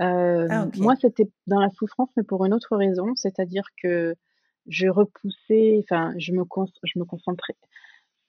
Euh, 0.00 0.46
ah, 0.50 0.66
moi, 0.76 0.94
c'était 1.00 1.28
dans 1.46 1.60
la 1.60 1.70
souffrance, 1.70 2.08
mais 2.16 2.22
pour 2.22 2.44
une 2.46 2.54
autre 2.54 2.76
raison, 2.76 3.14
c'est-à-dire 3.16 3.64
que 3.82 4.14
je 4.66 4.88
repoussais, 4.88 5.80
enfin, 5.82 6.14
je 6.16 6.32
me, 6.32 6.44
je 6.84 6.98
me 6.98 7.04
concentrais. 7.04 7.56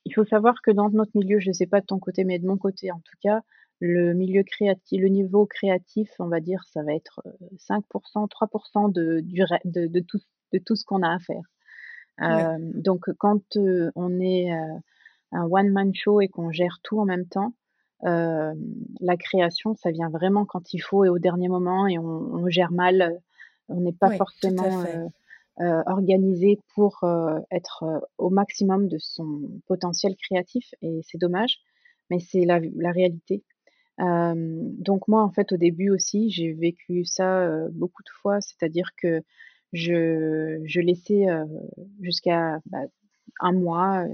Il 0.06 0.14
faut 0.14 0.26
savoir 0.26 0.56
que 0.64 0.72
dans 0.72 0.90
notre 0.90 1.12
milieu, 1.16 1.40
je 1.40 1.50
ne 1.50 1.54
sais 1.54 1.68
pas 1.68 1.80
de 1.80 1.86
ton 1.86 2.00
côté, 2.00 2.24
mais 2.24 2.40
de 2.40 2.48
mon 2.48 2.58
côté 2.58 2.92
en 2.92 3.00
tout 3.00 3.18
cas, 3.22 3.42
le 3.80 4.14
milieu 4.14 4.44
créatif, 4.44 5.02
le 5.02 5.08
niveau 5.08 5.46
créatif, 5.46 6.10
on 6.20 6.28
va 6.28 6.40
dire, 6.40 6.64
ça 6.72 6.84
va 6.84 6.94
être 6.94 7.22
5%, 7.58 7.82
euh, 8.24 8.28
3% 8.28 8.92
de, 8.92 9.20
du, 9.22 9.42
de, 9.66 9.88
de, 9.88 10.00
tout, 10.00 10.20
de 10.54 10.60
tout 10.60 10.76
ce 10.76 10.86
qu'on 10.86 11.04
a 11.04 11.14
à 11.14 11.20
faire. 11.20 11.42
Euh, 12.22 12.58
donc, 12.60 13.06
quand 13.18 13.58
euh, 13.58 13.92
on 13.96 14.20
est 14.20 14.52
euh, 14.52 14.78
un 15.32 15.46
one-man 15.46 15.94
show 15.94 16.22
et 16.22 16.28
qu'on 16.28 16.52
gère 16.52 16.80
tout 16.84 17.00
en 17.00 17.06
même 17.06 17.26
temps, 17.26 17.54
la 18.04 19.16
création, 19.16 19.76
ça 19.76 19.92
vient 19.92 20.10
vraiment 20.10 20.44
quand 20.44 20.74
il 20.74 20.80
faut 20.80 21.06
et 21.06 21.10
au 21.10 21.20
dernier 21.20 21.50
moment 21.50 21.86
et 21.86 22.00
on, 22.00 22.50
gère 22.50 22.72
mal. 22.72 23.20
On 23.70 23.80
n'est 23.80 23.94
pas 23.94 24.10
forcément 24.18 24.84
organisé 25.60 26.60
pour 26.74 27.06
être 27.52 27.84
au 28.18 28.32
maximum 28.32 28.88
de 28.88 28.98
son 28.98 29.44
potentiel 29.68 30.16
créatif 30.16 30.74
et 30.82 31.02
c'est 31.04 31.20
dommage, 31.20 31.60
mais 32.10 32.18
c'est 32.18 32.44
la, 32.44 32.60
la 32.76 32.92
réalité. 32.92 33.44
donc 34.00 35.08
moi, 35.08 35.22
en 35.22 35.30
fait, 35.30 35.52
au 35.52 35.58
début 35.58 35.92
aussi, 35.92 36.32
j'ai 36.32 36.54
vécu 36.54 37.06
ça 37.06 37.48
beaucoup 37.70 38.02
de 38.02 38.10
fois, 38.20 38.42
c'est-à-dire 38.42 38.90
que 38.98 39.22
je, 39.74 40.80
laissais 40.80 41.26
jusqu'à 42.02 42.60
bah, 42.66 42.84
un 43.40 43.54
mois, 43.54 44.06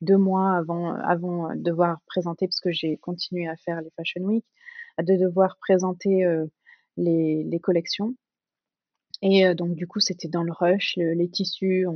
deux 0.00 0.16
mois 0.16 0.56
avant, 0.56 0.94
avant 0.94 1.54
de 1.54 1.62
devoir 1.62 2.00
présenter, 2.06 2.46
parce 2.46 2.60
que 2.60 2.72
j'ai 2.72 2.96
continué 2.96 3.48
à 3.48 3.56
faire 3.56 3.80
les 3.80 3.90
Fashion 3.96 4.22
Week, 4.22 4.44
de 4.98 5.16
devoir 5.16 5.56
présenter 5.58 6.26
les, 6.96 7.60
collections. 7.62 8.14
Et 9.22 9.54
donc, 9.54 9.74
du 9.74 9.86
coup, 9.86 10.00
c'était 10.00 10.28
dans 10.28 10.42
le 10.42 10.52
rush, 10.52 10.96
les 10.96 11.28
tissus, 11.28 11.86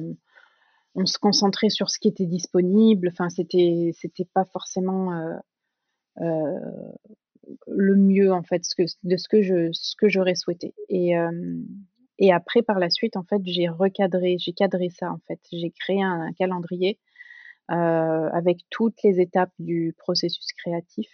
on, 0.94 1.06
se 1.06 1.18
concentrait 1.18 1.68
sur 1.68 1.90
ce 1.90 1.98
qui 2.00 2.08
était 2.08 2.26
disponible. 2.26 3.08
Enfin, 3.12 3.28
c'était, 3.28 3.92
c'était 3.94 4.24
pas 4.24 4.44
forcément 4.44 5.12
euh, 6.20 6.58
le 7.68 7.96
mieux, 7.96 8.32
en 8.32 8.42
fait, 8.42 8.62
de 9.04 9.16
ce 9.16 9.28
que, 9.28 9.42
je, 9.42 9.70
ce 9.72 9.94
que 9.96 10.08
j'aurais 10.08 10.34
souhaité. 10.34 10.74
Et, 10.88 11.14
et 12.18 12.32
après, 12.32 12.62
par 12.62 12.78
la 12.78 12.90
suite, 12.90 13.16
en 13.16 13.22
fait, 13.22 13.40
j'ai 13.44 13.68
recadré, 13.68 14.36
j'ai 14.38 14.52
cadré 14.52 14.90
ça, 14.90 15.12
en 15.12 15.18
fait. 15.28 15.40
J'ai 15.52 15.70
créé 15.70 16.02
un, 16.02 16.32
calendrier 16.32 16.98
avec 17.68 18.60
toutes 18.70 19.02
les 19.04 19.20
étapes 19.20 19.52
du 19.58 19.94
processus 19.98 20.46
créatif 20.56 21.08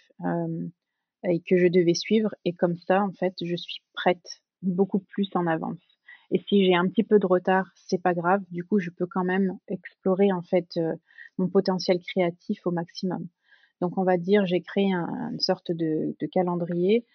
et 1.27 1.41
que 1.41 1.57
je 1.57 1.67
devais 1.67 1.93
suivre. 1.93 2.33
Et 2.45 2.53
comme 2.53 2.75
ça, 2.75 3.03
en 3.03 3.11
fait, 3.11 3.33
je 3.41 3.55
suis 3.55 3.81
prête 3.93 4.41
beaucoup 4.61 4.99
plus 4.99 5.29
en 5.35 5.47
avance. 5.47 5.77
Et 6.31 6.39
si 6.47 6.65
j'ai 6.65 6.75
un 6.75 6.87
petit 6.87 7.03
peu 7.03 7.19
de 7.19 7.27
retard, 7.27 7.71
c'est 7.75 8.01
pas 8.01 8.13
grave. 8.13 8.41
Du 8.49 8.63
coup, 8.63 8.79
je 8.79 8.89
peux 8.89 9.05
quand 9.05 9.23
même 9.23 9.59
explorer 9.67 10.31
en 10.31 10.41
fait 10.41 10.79
mon 11.37 11.49
potentiel 11.49 11.99
créatif 11.99 12.65
au 12.65 12.71
maximum. 12.71 13.27
Donc, 13.81 13.97
on 13.97 14.03
va 14.03 14.17
dire, 14.17 14.45
j'ai 14.45 14.61
créé 14.61 14.91
une 14.91 15.39
sorte 15.39 15.71
de 15.71 16.15
calendrier 16.31 17.05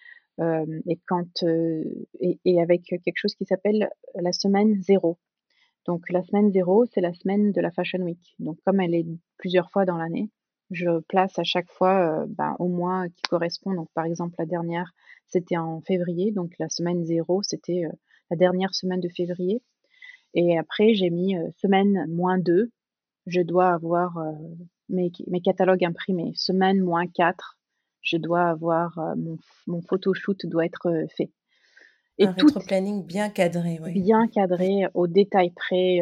et, 0.40 2.60
avec 2.60 2.82
quelque 2.84 3.16
chose 3.16 3.34
qui 3.34 3.44
s'appelle 3.44 3.90
la 4.14 4.32
semaine 4.32 4.80
zéro. 4.82 5.18
Donc 5.86 6.10
la 6.10 6.22
semaine 6.22 6.52
zéro, 6.52 6.84
c'est 6.86 7.00
la 7.00 7.12
semaine 7.12 7.52
de 7.52 7.60
la 7.60 7.70
Fashion 7.70 8.00
Week. 8.00 8.34
Donc 8.38 8.58
comme 8.64 8.80
elle 8.80 8.94
est 8.94 9.06
plusieurs 9.38 9.70
fois 9.70 9.84
dans 9.84 9.96
l'année, 9.96 10.30
je 10.70 11.00
place 11.08 11.38
à 11.38 11.42
chaque 11.42 11.70
fois 11.70 12.26
ben, 12.28 12.54
au 12.58 12.68
mois 12.68 13.08
qui 13.08 13.22
correspond. 13.28 13.74
Donc 13.74 13.88
par 13.94 14.04
exemple 14.04 14.36
la 14.38 14.46
dernière, 14.46 14.92
c'était 15.26 15.56
en 15.56 15.80
février. 15.80 16.32
Donc 16.32 16.52
la 16.58 16.68
semaine 16.68 17.04
zéro, 17.04 17.42
c'était 17.42 17.84
la 18.30 18.36
dernière 18.36 18.74
semaine 18.74 19.00
de 19.00 19.08
février. 19.08 19.62
Et 20.34 20.58
après, 20.58 20.94
j'ai 20.94 21.10
mis 21.10 21.34
semaine 21.56 22.06
moins 22.08 22.38
2. 22.38 22.70
Je 23.26 23.42
dois 23.42 23.68
avoir 23.68 24.16
mes, 24.88 25.10
mes, 25.26 25.40
catalogues 25.40 25.84
imprimés. 25.84 26.32
Semaine 26.34 26.80
moins 26.80 27.06
4, 27.06 27.58
je 28.02 28.16
dois 28.16 28.48
avoir 28.48 28.98
mon, 29.16 29.38
mon 29.66 29.82
photoshoot 29.82 30.46
doit 30.46 30.64
être 30.64 31.06
fait. 31.16 31.30
Et 32.18 32.26
un 32.26 32.34
tout 32.34 32.52
planning 32.66 33.04
bien 33.04 33.30
cadré, 33.30 33.80
oui. 33.82 33.98
Bien 34.00 34.28
cadré, 34.28 34.82
au 34.92 35.06
détail 35.06 35.50
près. 35.50 36.00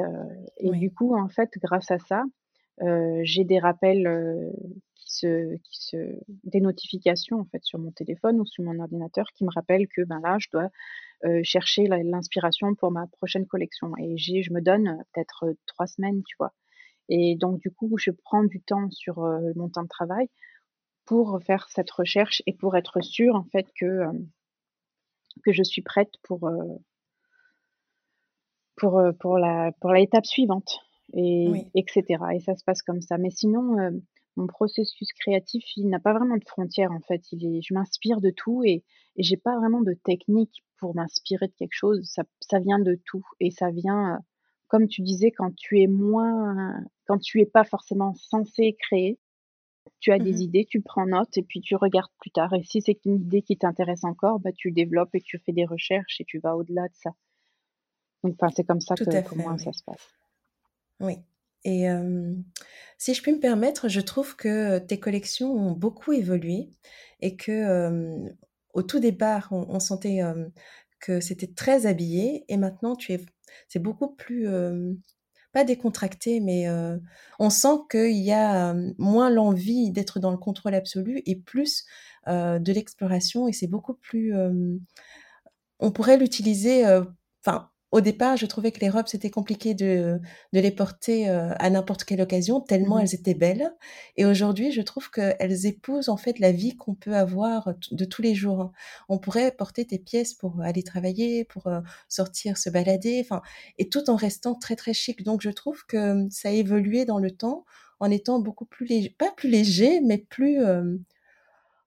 et 0.59 0.71
du 0.71 0.93
coup, 0.93 1.17
en 1.17 1.29
fait, 1.29 1.51
grâce 1.63 1.91
à 1.93 1.99
ça, 1.99 2.25
j'ai 3.23 3.45
des 3.45 3.61
rappels 3.61 4.53
qui 4.97 5.15
se, 5.15 5.55
qui 5.57 5.87
se, 5.87 5.97
des 6.43 6.61
notifications 6.61 7.39
en 7.39 7.45
fait 7.45 7.63
sur 7.63 7.79
mon 7.79 7.93
téléphone 7.93 8.41
ou 8.41 8.47
sur 8.47 8.65
mon 8.65 8.81
ordinateur 8.81 9.27
qui 9.35 9.45
me 9.45 9.51
rappellent 9.55 9.87
que 9.87 10.03
ben 10.03 10.21
là, 10.21 10.39
je 10.41 10.49
dois 10.53 10.71
chercher 11.45 11.87
l'inspiration 11.87 12.75
pour 12.75 12.91
ma 12.91 13.07
prochaine 13.07 13.47
collection. 13.47 13.93
Et 13.97 14.17
j'ai, 14.19 14.43
je 14.43 14.53
me 14.53 14.61
donne 14.61 15.01
peut-être 15.13 15.55
trois 15.67 15.87
semaines, 15.87 16.23
tu 16.25 16.35
vois. 16.37 16.53
Et 17.09 17.37
donc 17.37 17.61
du 17.61 17.71
coup, 17.71 17.97
je 17.97 18.11
prends 18.11 18.43
du 18.43 18.61
temps 18.61 18.91
sur 18.91 19.21
mon 19.55 19.69
temps 19.69 19.85
de 19.85 19.89
travail 19.89 20.29
pour 21.09 21.41
faire 21.43 21.67
cette 21.71 21.91
recherche 21.91 22.43
et 22.45 22.53
pour 22.53 22.77
être 22.77 23.01
sûre 23.01 23.35
en 23.35 23.45
fait 23.45 23.67
que, 23.81 23.87
euh, 23.87 24.13
que 25.43 25.53
je 25.53 25.63
suis 25.63 25.81
prête 25.81 26.13
pour, 26.23 26.47
euh, 26.47 26.77
pour, 28.77 28.99
euh, 28.99 29.13
pour, 29.13 29.39
la, 29.39 29.73
pour 29.81 29.93
l'étape 29.93 30.27
suivante, 30.27 30.81
et, 31.15 31.65
etc. 31.75 32.05
Et 32.35 32.41
ça 32.41 32.55
se 32.55 32.63
passe 32.63 32.83
comme 32.83 33.01
ça. 33.01 33.17
Mais 33.17 33.31
sinon, 33.31 34.03
mon 34.37 34.47
processus 34.47 35.09
créatif, 35.15 35.65
il 35.79 35.89
n'a 35.89 35.99
pas 35.99 36.13
vraiment 36.13 36.37
de 36.37 36.45
frontières 36.45 36.93
en 36.93 37.01
fait. 37.01 37.23
Il 37.33 37.57
est, 37.57 37.63
je 37.63 37.73
m'inspire 37.73 38.21
de 38.21 38.29
tout 38.29 38.63
et, 38.63 38.85
et 39.17 39.23
j'ai 39.23 39.39
pas 39.39 39.57
vraiment 39.57 39.81
de 39.81 39.95
technique 39.95 40.63
pour 40.77 40.95
m'inspirer 40.95 41.47
de 41.47 41.55
quelque 41.55 41.73
chose. 41.73 42.03
Ça, 42.05 42.25
ça 42.41 42.59
vient 42.59 42.79
de 42.79 43.01
tout 43.07 43.25
et 43.41 43.51
ça 43.51 43.71
vient, 43.71 44.19
comme 44.67 44.87
tu 44.87 45.01
disais, 45.01 45.31
quand 45.31 45.55
tu 45.57 45.81
es 45.81 45.87
moins, 45.87 46.85
quand 47.07 47.19
tu 47.19 47.41
es 47.41 47.47
pas 47.47 47.65
forcément 47.65 48.13
censé 48.13 48.77
créer, 48.79 49.19
tu 50.01 50.13
as 50.13 50.19
des 50.19 50.33
mmh 50.33 50.43
idées, 50.43 50.67
tu 50.69 50.81
prends 50.81 51.07
note 51.07 51.37
et 51.37 51.43
puis 51.43 51.61
tu 51.61 51.75
regardes 51.77 52.11
plus 52.21 52.31
tard. 52.31 52.53
Et 52.55 52.63
si 52.63 52.81
c'est 52.81 53.05
une 53.05 53.17
idée 53.17 53.43
qui 53.43 53.57
t'intéresse 53.57 54.05
encore, 54.05 54.41
bah, 54.41 54.53
tu 54.53 54.73
développes 54.73 55.15
et 55.15 55.21
tu 55.21 55.39
fais 55.39 55.53
des 55.53 55.65
recherches 55.65 56.21
et 56.21 56.25
tu 56.25 56.39
vas 56.39 56.57
au-delà 56.57 56.89
de 56.89 56.95
ça. 56.95 57.11
Donc, 58.25 58.37
c'est 58.55 58.65
comme 58.65 58.81
ça 58.81 58.95
que 58.95 59.29
pour 59.29 59.39
moi 59.39 59.57
ça 59.59 59.73
se 59.73 59.85
passe. 59.85 60.09
Oui. 61.01 61.15
Et 61.65 61.87
si 62.97 63.15
je 63.15 63.23
puis 63.23 63.33
me 63.33 63.41
permettre, 63.41 63.89
je 63.89 64.01
trouve 64.01 64.37
que 64.37 64.79
tes 64.79 64.99
collections 64.99 65.53
ont 65.53 65.73
beaucoup 65.73 66.13
évolué 66.13 66.71
et 67.21 67.37
que 67.37 68.29
au 68.73 68.83
tout 68.83 69.01
départ, 69.01 69.49
on, 69.53 69.81
sentait 69.81 70.21
que 71.01 71.21
c'était 71.21 71.53
très 71.53 71.87
habillé 71.87 72.45
et 72.49 72.57
maintenant 72.57 72.97
tu 72.97 73.13
es, 73.13 73.21
c'est 73.69 73.79
beaucoup 73.79 74.09
plus 74.09 74.49
pas 75.53 75.65
décontracté, 75.65 76.41
mais 76.41 76.67
on 77.39 77.51
sent 77.51 77.79
qu'il 77.91 78.17
y 78.19 78.33
a 78.33 78.75
moins 78.99 79.31
l'envie 79.31 79.91
d'être 79.91 80.21
dans 80.21 80.31
le 80.31 80.37
contrôle 80.37 80.75
absolu 80.75 81.23
et 81.27 81.37
plus 81.37 81.85
de 82.27 82.73
l'exploration 82.73 83.49
et 83.49 83.53
c'est 83.53 83.67
beaucoup 83.67 83.95
plus 83.95 84.35
on 85.81 85.91
pourrait 85.91 86.19
l'utiliser 86.19 86.85
enfin 87.45 87.71
au 87.91 88.03
départ, 88.03 88.37
je 88.37 88.45
trouvais 88.45 88.71
que 88.71 88.81
les 88.81 88.91
robes, 88.91 89.07
c'était 89.07 89.31
compliqué 89.31 89.73
de, 89.75 90.21
de 90.53 90.61
les 90.61 90.71
porter 90.71 91.31
euh, 91.31 91.55
à 91.59 91.71
n'importe 91.71 92.05
quelle 92.05 92.21
occasion, 92.21 92.61
tellement 92.61 92.99
Mmh 92.99 93.01
elles 93.01 93.15
étaient 93.15 93.35
belles. 93.35 93.75
Et 94.17 94.27
aujourd'hui, 94.27 94.73
je 94.73 94.83
trouve 94.83 95.11
qu'elles 95.11 95.67
épousent 95.67 96.11
en 96.11 96.17
fait 96.19 96.39
la 96.39 96.53
vie 96.53 96.77
qu'on 96.77 96.95
peut 96.95 97.15
avoir 97.15 97.73
de 97.91 98.05
tous 98.05 98.21
les 98.21 98.35
jours. 98.35 98.61
hein. 98.61 98.73
On 99.09 99.19
pourrait 99.19 99.53
porter 99.53 99.87
tes 99.87 99.99
pièces 99.99 100.35
pour 100.35 100.61
aller 100.63 100.83
travailler, 100.83 101.45
pour 101.45 101.67
euh, 101.67 101.81
sortir, 102.09 102.59
se 102.59 102.69
balader, 102.69 103.21
enfin, 103.25 103.41
et 103.79 103.89
tout 103.89 104.11
en 104.11 104.17
restant 104.17 104.55
très 104.55 104.77
très 104.77 104.93
chic. 104.93 105.23
Donc, 105.23 105.41
je 105.41 105.51
trouve 105.51 105.87
que 105.87 106.27
ça 106.31 106.51
a 106.51 106.53
évolué 106.53 107.07
dans 107.07 107.19
le 107.19 107.31
temps 107.31 107.65
en 108.01 108.11
étant 108.11 108.39
beaucoup 108.39 108.67
plus 108.67 108.87
léger, 108.87 109.15
pas 109.19 109.31
plus 109.37 109.49
léger, 109.49 110.01
mais 110.01 110.19
plus, 110.19 110.63
euh, 110.63 110.97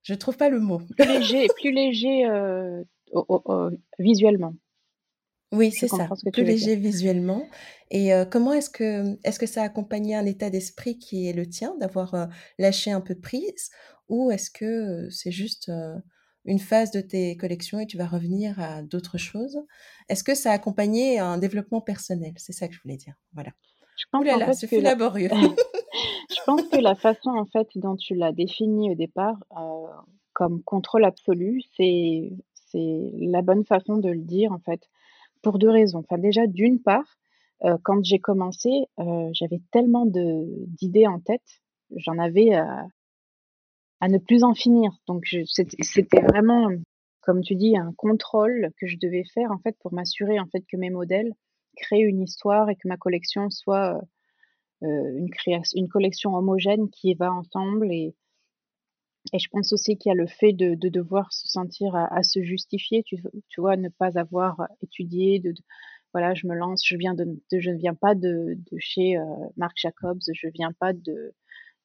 je 0.04 0.14
trouve 0.16 0.36
pas 0.38 0.50
le 0.50 0.60
mot. 0.60 0.82
Plus 0.98 1.08
léger, 1.08 1.48
plus 1.60 1.72
léger 1.72 2.26
visuellement. 4.00 4.56
Oui, 5.52 5.72
c'est 5.72 5.88
ça, 5.88 6.08
plus 6.32 6.44
léger 6.44 6.76
visuellement. 6.76 7.46
Et 7.90 8.12
comment 8.32 8.54
est-ce 8.54 8.70
que 8.70 9.18
est-ce 9.24 9.38
que 9.38 9.46
ça 9.46 9.62
a 9.62 9.66
accompagné 9.66 10.16
un 10.16 10.26
état 10.26 10.50
d'esprit 10.50 10.98
qui 10.98 11.28
est 11.28 11.34
le 11.34 11.48
tien, 11.48 11.76
d'avoir, 11.80 12.30
lâché 12.58 12.92
un 12.92 13.02
peu 13.02 13.16
prise? 13.16 13.70
Ou 14.08 14.32
est-ce 14.32 14.50
que, 14.50 15.10
c'est 15.10 15.32
juste, 15.32 15.72
une 16.46 16.60
phase 16.60 16.92
de 16.92 17.02
tes 17.02 17.36
collections 17.38 17.80
et 17.80 17.86
tu 17.86 17.98
vas 17.98 18.08
revenir 18.08 18.60
à 18.60 18.82
d'autres 18.82 19.18
choses? 19.18 19.60
Est-ce 20.10 20.24
que 20.24 20.36
ça 20.36 20.52
a 20.52 20.54
accompagné 20.54 21.20
un 21.20 21.38
développement 21.38 21.82
personnel? 21.82 22.34
C'est 22.38 22.54
ça 22.54 22.68
que 22.68 22.74
je 22.74 22.82
voulais 22.82 22.98
dire, 22.98 23.16
voilà. 23.34 23.52
Je 23.98 24.06
pense 24.12 24.26
là 24.26 24.54
ce 24.54 24.66
fut 24.66 24.82
laborieux. 24.82 25.30
Je 26.30 26.44
pense 26.46 26.62
que 26.64 26.78
la 26.78 26.96
façon, 26.96 27.30
en 27.30 27.46
fait, 27.46 27.68
dont 27.76 27.96
tu 27.96 28.16
l'as 28.16 28.32
défini 28.32 28.90
au 28.90 28.96
départ, 28.96 29.38
comme 30.34 30.64
contrôle 30.64 31.04
absolu, 31.06 31.62
c'est 31.76 32.32
c'est 32.54 33.12
la 33.20 33.42
bonne 33.42 33.66
façon 33.66 33.98
de 33.98 34.10
le 34.10 34.22
dire, 34.22 34.54
en 34.54 34.60
fait. 34.60 34.90
Pour 35.42 35.60
deux 35.60 35.70
raisons. 35.70 36.00
Enfin, 36.00 36.18
déjà, 36.18 36.48
d'une 36.48 36.82
part, 36.82 37.18
euh, 37.64 37.78
quand 37.84 38.04
j'ai 38.04 38.20
commencé, 38.20 38.70
euh, 39.00 39.30
j'avais 39.34 39.62
tellement 39.72 40.06
d'idées 40.06 41.08
en 41.08 41.20
tête, 41.20 41.62
j'en 41.96 42.18
avais 42.18 42.54
à, 42.54 42.88
ne 44.08 44.18
plus 44.18 44.44
en 44.44 44.54
finir. 44.54 44.92
Donc, 45.08 45.26
c'était 45.46 46.22
vraiment, 46.22 46.70
comme 47.22 47.42
tu 47.42 47.56
dis, 47.56 47.78
un 47.78 47.94
contrôle 47.98 48.72
que 48.80 48.88
je 48.88 48.98
devais 48.98 49.24
faire 49.34 49.52
en 49.52 49.60
fait 49.60 49.76
pour 49.80 49.94
m'assurer 49.94 50.40
en 50.40 50.48
fait 50.48 50.62
que 50.62 50.78
mes 50.78 50.90
modèles 50.90 51.34
créent 51.78 52.02
une 52.02 52.22
histoire 52.22 52.70
et 52.70 52.76
que 52.76 52.88
ma 52.88 52.98
collection 52.98 53.50
soit 53.50 54.02
euh, 54.84 55.18
une, 55.18 55.30
une 55.76 55.90
collection 55.90 56.34
homogène 56.34 56.90
qui 56.90 57.14
va 57.14 57.32
ensemble 57.32 57.92
et, 57.92 58.16
et 59.34 59.40
je 59.40 59.50
pense 59.50 59.72
aussi 59.74 59.98
qu'il 59.98 60.10
y 60.10 60.14
a 60.14 60.16
le 60.16 60.28
fait 60.28 60.54
de, 60.54 60.76
devoir 60.76 61.32
se 61.32 61.48
sentir 61.48 61.96
à, 61.96 62.24
se 62.24 62.42
justifier, 62.42 63.04
tu, 63.04 63.18
tu, 63.50 63.62
vois, 63.62 63.78
ne 63.78 63.90
pas 63.90 64.18
avoir 64.18 64.68
étudié, 64.82 65.40
de, 65.40 65.54
voilà, 66.14 66.34
je 66.34 66.48
me 66.48 66.56
lance, 66.56 66.82
je 66.86 66.98
viens 66.98 67.14
de, 67.14 67.26
je 67.52 67.70
ne 67.70 67.78
viens 67.78 67.94
pas 67.94 68.16
de, 68.16 68.58
chez 68.80 69.18
euh, 69.18 69.24
Marc 69.58 69.78
Jacobs, 69.78 70.20
je 70.34 70.48
viens 70.48 70.74
pas 70.74 70.94
de, 70.94 71.34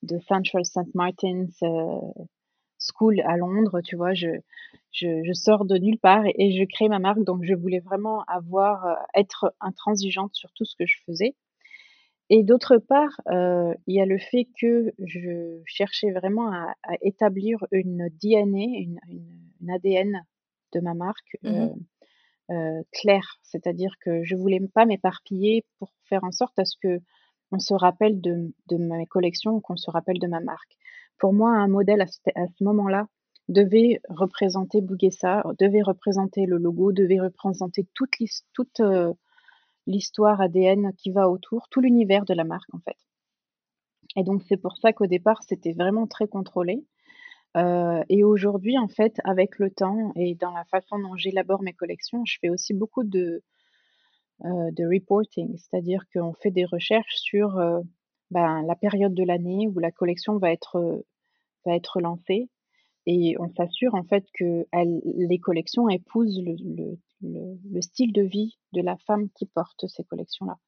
de 0.02 0.18
Central 0.20 0.64
St. 0.64 0.94
Martin's 0.94 1.62
euh, 1.62 2.00
School 2.78 3.20
à 3.20 3.36
Londres, 3.36 3.80
tu 3.82 3.96
vois, 3.96 4.14
je, 4.14 4.28
je, 4.92 5.32
sors 5.32 5.64
de 5.64 5.76
nulle 5.76 5.98
part 5.98 6.24
et, 6.26 6.52
je 6.52 6.64
crée 6.64 6.88
ma 6.88 6.98
marque, 6.98 7.22
donc 7.22 7.44
je 7.44 7.54
voulais 7.54 7.80
vraiment 7.80 8.22
avoir, 8.24 8.86
euh, 8.86 8.94
être 9.14 9.54
intransigeante 9.60 10.34
sur 10.34 10.50
tout 10.52 10.64
ce 10.64 10.74
que 10.76 10.86
je 10.86 10.96
faisais. 11.06 11.34
Et 12.28 12.42
d'autre 12.42 12.78
part, 12.78 13.20
euh, 13.28 13.72
il 13.86 13.94
y 13.94 14.00
a 14.00 14.06
le 14.06 14.18
fait 14.18 14.48
que 14.60 14.92
je 14.98 15.60
cherchais 15.64 16.10
vraiment 16.10 16.50
à 16.50 16.74
établir 17.02 17.64
une 17.70 18.08
DNA, 18.20 18.80
une 18.80 19.00
une 19.60 19.70
ADN 19.70 20.24
de 20.72 20.80
ma 20.80 20.94
marque, 20.94 21.36
mmh 21.42 21.48
euh, 21.48 21.68
euh, 22.52 22.82
claire. 22.92 23.38
C'est-à-dire 23.42 23.94
que 24.00 24.22
je 24.22 24.36
voulais 24.36 24.60
pas 24.72 24.86
m'éparpiller 24.86 25.64
pour 25.78 25.90
faire 26.04 26.22
en 26.22 26.30
sorte 26.30 26.58
à 26.58 26.64
ce 26.64 26.76
qu'on 26.80 27.58
se 27.58 27.74
rappelle 27.74 28.20
de 28.20 28.52
de 28.68 28.76
mes 28.76 29.06
collections, 29.06 29.60
qu'on 29.60 29.76
se 29.76 29.90
rappelle 29.90 30.18
de 30.18 30.26
ma 30.28 30.40
marque. 30.40 30.76
Pour 31.18 31.32
moi, 31.32 31.50
un 31.50 31.68
modèle 31.68 32.02
à 32.02 32.06
ce 32.06 32.64
moment-là 32.64 33.08
devait 33.48 34.00
représenter 34.08 34.80
Bouguessa, 34.80 35.44
devait 35.58 35.82
représenter 35.82 36.46
le 36.46 36.58
logo, 36.58 36.92
devait 36.92 37.20
représenter 37.20 37.86
toute 37.94 38.10
toute, 38.52 38.80
l'histoire 39.86 40.40
ADN 40.40 40.92
qui 40.96 41.10
va 41.10 41.28
autour, 41.28 41.68
tout 41.70 41.80
l'univers 41.80 42.24
de 42.24 42.34
la 42.34 42.44
marque 42.44 42.72
en 42.74 42.78
fait. 42.80 42.96
Et 44.16 44.22
donc 44.22 44.42
c'est 44.48 44.56
pour 44.56 44.76
ça 44.76 44.92
qu'au 44.92 45.06
départ 45.06 45.42
c'était 45.42 45.72
vraiment 45.72 46.06
très 46.06 46.26
contrôlé. 46.26 46.84
Euh, 47.56 48.02
et 48.10 48.22
aujourd'hui 48.22 48.78
en 48.78 48.88
fait 48.88 49.14
avec 49.24 49.58
le 49.58 49.70
temps 49.70 50.12
et 50.14 50.34
dans 50.34 50.50
la 50.50 50.64
façon 50.64 50.98
dont 50.98 51.16
j'élabore 51.16 51.62
mes 51.62 51.72
collections, 51.72 52.24
je 52.24 52.38
fais 52.40 52.50
aussi 52.50 52.74
beaucoup 52.74 53.04
de 53.04 53.42
euh, 54.44 54.70
reporting, 54.78 55.56
c'est-à-dire 55.56 56.04
qu'on 56.12 56.34
fait 56.34 56.50
des 56.50 56.66
recherches 56.66 57.14
sur 57.14 57.58
euh, 57.58 57.80
ben, 58.30 58.62
la 58.62 58.76
période 58.76 59.14
de 59.14 59.24
l'année 59.24 59.68
où 59.68 59.78
la 59.78 59.90
collection 59.90 60.38
va 60.38 60.50
être 60.52 62.00
lancée 62.00 62.48
et 63.06 63.36
on 63.38 63.48
s'assure 63.54 63.94
en 63.94 64.02
fait 64.02 64.24
que 64.34 64.66
les 64.72 65.38
collections 65.38 65.88
épousent 65.88 66.42
le, 66.42 66.98
style 67.80 68.12
de 68.12 68.22
vie 68.22 68.58
de 68.72 68.82
la 68.82 68.96
femme 68.96 69.28
qui 69.30 69.46
porte 69.46 69.86
ces 69.88 70.04
collections-là. 70.04 70.58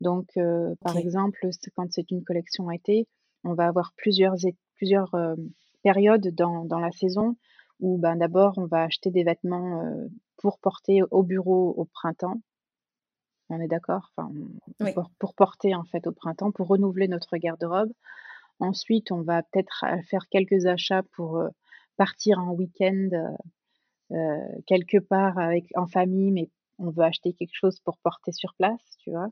Donc, 0.00 0.30
euh, 0.36 0.74
par 0.80 0.96
exemple, 0.96 1.48
quand 1.76 1.92
c'est 1.92 2.10
une 2.10 2.24
collection 2.24 2.70
été, 2.70 3.06
on 3.44 3.54
va 3.54 3.66
avoir 3.66 3.92
plusieurs, 3.96 4.34
plusieurs 4.76 5.14
euh, 5.14 5.34
périodes 5.82 6.34
dans, 6.34 6.64
dans, 6.64 6.78
la 6.78 6.90
saison 6.90 7.36
où 7.80 7.98
ben, 7.98 8.16
d'abord 8.16 8.54
on 8.56 8.66
va 8.66 8.82
acheter 8.82 9.10
des 9.10 9.24
vêtements 9.24 9.82
euh, 9.82 10.08
pour 10.38 10.58
porter 10.58 11.02
au 11.10 11.22
bureau 11.22 11.74
au 11.76 11.84
printemps. 11.84 12.40
On 13.50 13.60
est 13.60 13.68
d'accord? 13.68 14.12
Enfin, 14.16 14.32
pour, 14.94 15.10
pour, 15.18 15.34
porter 15.34 15.74
en 15.74 15.84
fait 15.84 16.06
au 16.06 16.12
printemps, 16.12 16.52
pour 16.52 16.68
renouveler 16.68 17.08
notre 17.08 17.36
garde-robe. 17.36 17.92
Ensuite, 18.60 19.10
on 19.10 19.22
va 19.22 19.42
peut-être 19.42 19.84
faire 20.08 20.28
quelques 20.30 20.66
achats 20.66 21.02
pour 21.14 21.42
partir 21.96 22.38
en 22.38 22.52
week-end 22.52 23.08
euh, 24.12 24.38
quelque 24.66 24.98
part 24.98 25.38
avec 25.38 25.66
en 25.76 25.86
famille, 25.86 26.32
mais 26.32 26.48
on 26.78 26.90
veut 26.90 27.04
acheter 27.04 27.32
quelque 27.32 27.54
chose 27.54 27.78
pour 27.80 27.98
porter 27.98 28.32
sur 28.32 28.54
place, 28.54 28.80
tu 28.98 29.10
vois? 29.10 29.28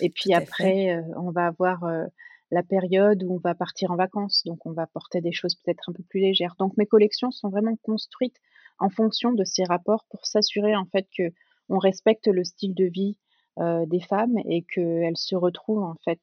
Et 0.00 0.10
puis 0.10 0.32
après, 0.32 0.90
euh, 0.90 1.02
on 1.16 1.30
va 1.30 1.46
avoir 1.46 1.84
euh, 1.84 2.04
la 2.50 2.62
période 2.62 3.22
où 3.24 3.34
on 3.34 3.38
va 3.38 3.54
partir 3.54 3.90
en 3.90 3.96
vacances, 3.96 4.42
donc 4.44 4.64
on 4.66 4.72
va 4.72 4.86
porter 4.86 5.20
des 5.20 5.32
choses 5.32 5.54
peut-être 5.56 5.88
un 5.88 5.92
peu 5.92 6.02
plus 6.04 6.20
légères. 6.20 6.54
Donc 6.58 6.76
mes 6.76 6.86
collections 6.86 7.30
sont 7.30 7.48
vraiment 7.48 7.76
construites 7.82 8.36
en 8.78 8.90
fonction 8.90 9.32
de 9.32 9.44
ces 9.44 9.64
rapports 9.64 10.04
pour 10.10 10.26
s'assurer 10.26 10.76
en 10.76 10.86
fait 10.86 11.06
que 11.16 11.32
on 11.68 11.78
respecte 11.78 12.26
le 12.26 12.44
style 12.44 12.74
de 12.74 12.84
vie 12.84 13.16
des 13.58 14.00
femmes 14.00 14.38
et 14.46 14.62
qu'elles 14.62 15.16
se 15.16 15.36
retrouvent 15.36 15.84
en 15.84 15.96
fait 16.04 16.20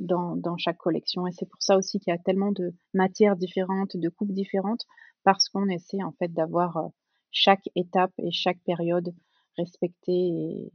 dans, 0.00 0.56
chaque 0.56 0.78
collection. 0.78 1.26
Et 1.26 1.32
c'est 1.32 1.46
pour 1.46 1.62
ça 1.62 1.76
aussi 1.76 1.98
qu'il 2.00 2.12
y 2.12 2.14
a 2.14 2.18
tellement 2.18 2.52
de 2.52 2.72
matières 2.94 3.36
différentes, 3.36 3.96
de 3.96 4.08
coupes 4.08 4.32
différentes, 4.32 4.86
parce 5.24 5.48
qu'on 5.48 5.68
essaie 5.68 6.02
en 6.02 6.12
fait 6.12 6.28
d'avoir 6.28 6.90
chaque 7.30 7.68
étape 7.74 8.12
et 8.18 8.30
chaque 8.30 8.58
période 8.60 9.14
respectée 9.56 10.72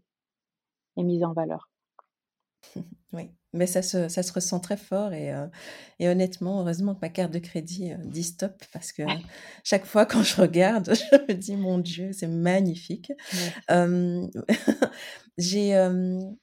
et 0.98 1.04
mise 1.04 1.24
en 1.24 1.34
valeur. 1.34 1.70
Oui, 3.14 3.30
mais 3.56 3.68
ça 3.68 3.82
se, 3.82 4.08
ça 4.10 4.22
se 4.22 4.34
ressent 4.34 4.60
très 4.60 4.78
fort 4.78 5.14
et, 5.14 5.34
euh, 5.34 5.47
et 5.99 6.08
honnêtement, 6.10 6.60
heureusement 6.60 6.93
que 6.93 6.99
ma 7.01 7.10
carte 7.10 7.32
de 7.32 7.39
crédit 7.39 7.91
euh, 7.91 7.97
dit 8.03 8.24
stop 8.24 8.51
parce 8.74 8.91
que 8.91 9.03
chaque 9.64 9.86
fois 9.86 10.06
quand 10.06 10.24
je 10.24 10.39
regarde, 10.41 10.93
je 11.12 11.18
me 11.28 11.34
dis 11.34 11.56
mon 11.56 11.80
Dieu, 11.80 12.12
c'est 12.12 12.28
magnifique. 12.28 13.12
j'ai, 15.38 15.72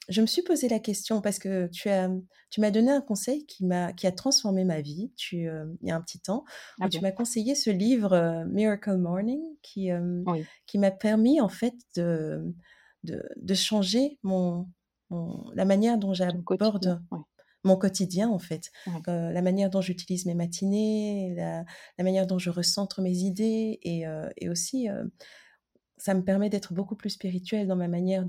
je 0.08 0.20
me 0.20 0.26
suis 0.26 0.42
posé 0.42 0.68
la 0.68 0.78
question 0.78 1.20
parce 1.20 1.38
que 1.38 1.66
tu 1.68 1.88
as, 1.88 2.10
tu 2.50 2.60
m'as 2.60 2.70
donné 2.70 2.90
un 2.90 3.00
conseil 3.00 3.46
qui 3.46 3.64
m'a, 3.64 3.92
qui 3.92 4.06
a 4.06 4.12
transformé 4.12 4.64
ma 4.64 4.80
vie. 4.80 5.12
Tu, 5.16 5.46
il 5.46 5.88
y 5.88 5.90
a 5.90 5.96
un 5.96 6.02
petit 6.02 6.20
temps, 6.20 6.44
où 6.78 6.84
ah 6.84 6.88
tu 6.88 7.00
m'as 7.00 7.12
conseillé 7.12 7.54
ce 7.54 7.70
livre 7.70 8.44
Miracle 8.50 8.96
Morning 8.96 9.40
qui, 9.62 9.90
qui 10.66 10.78
m'a 10.78 10.90
permis 10.90 11.40
en 11.40 11.48
fait 11.48 11.74
de, 11.96 12.54
de, 13.04 13.22
de 13.36 13.54
changer 13.54 14.18
mon 14.22 14.66
la 15.54 15.64
manière 15.64 15.98
dont 15.98 16.14
j'aborde 16.14 17.02
mon 17.64 17.76
quotidien 17.76 18.28
en 18.28 18.38
fait, 18.38 18.70
euh, 19.08 19.30
la 19.30 19.42
manière 19.42 19.70
dont 19.70 19.80
j'utilise 19.80 20.26
mes 20.26 20.34
matinées, 20.34 21.34
la, 21.36 21.64
manière 22.02 22.26
dont 22.26 22.38
je 22.38 22.50
recentre 22.50 23.00
mes 23.00 23.18
idées 23.18 23.78
et, 23.82 24.06
euh, 24.06 24.28
aussi 24.48 24.88
euh, 24.88 25.04
ça 25.96 26.14
me 26.14 26.24
permet 26.24 26.50
d'être 26.50 26.72
beaucoup 26.72 26.96
plus 26.96 27.10
spirituelle 27.10 27.68
dans 27.68 27.76
ma 27.76 27.86
manière 27.86 28.24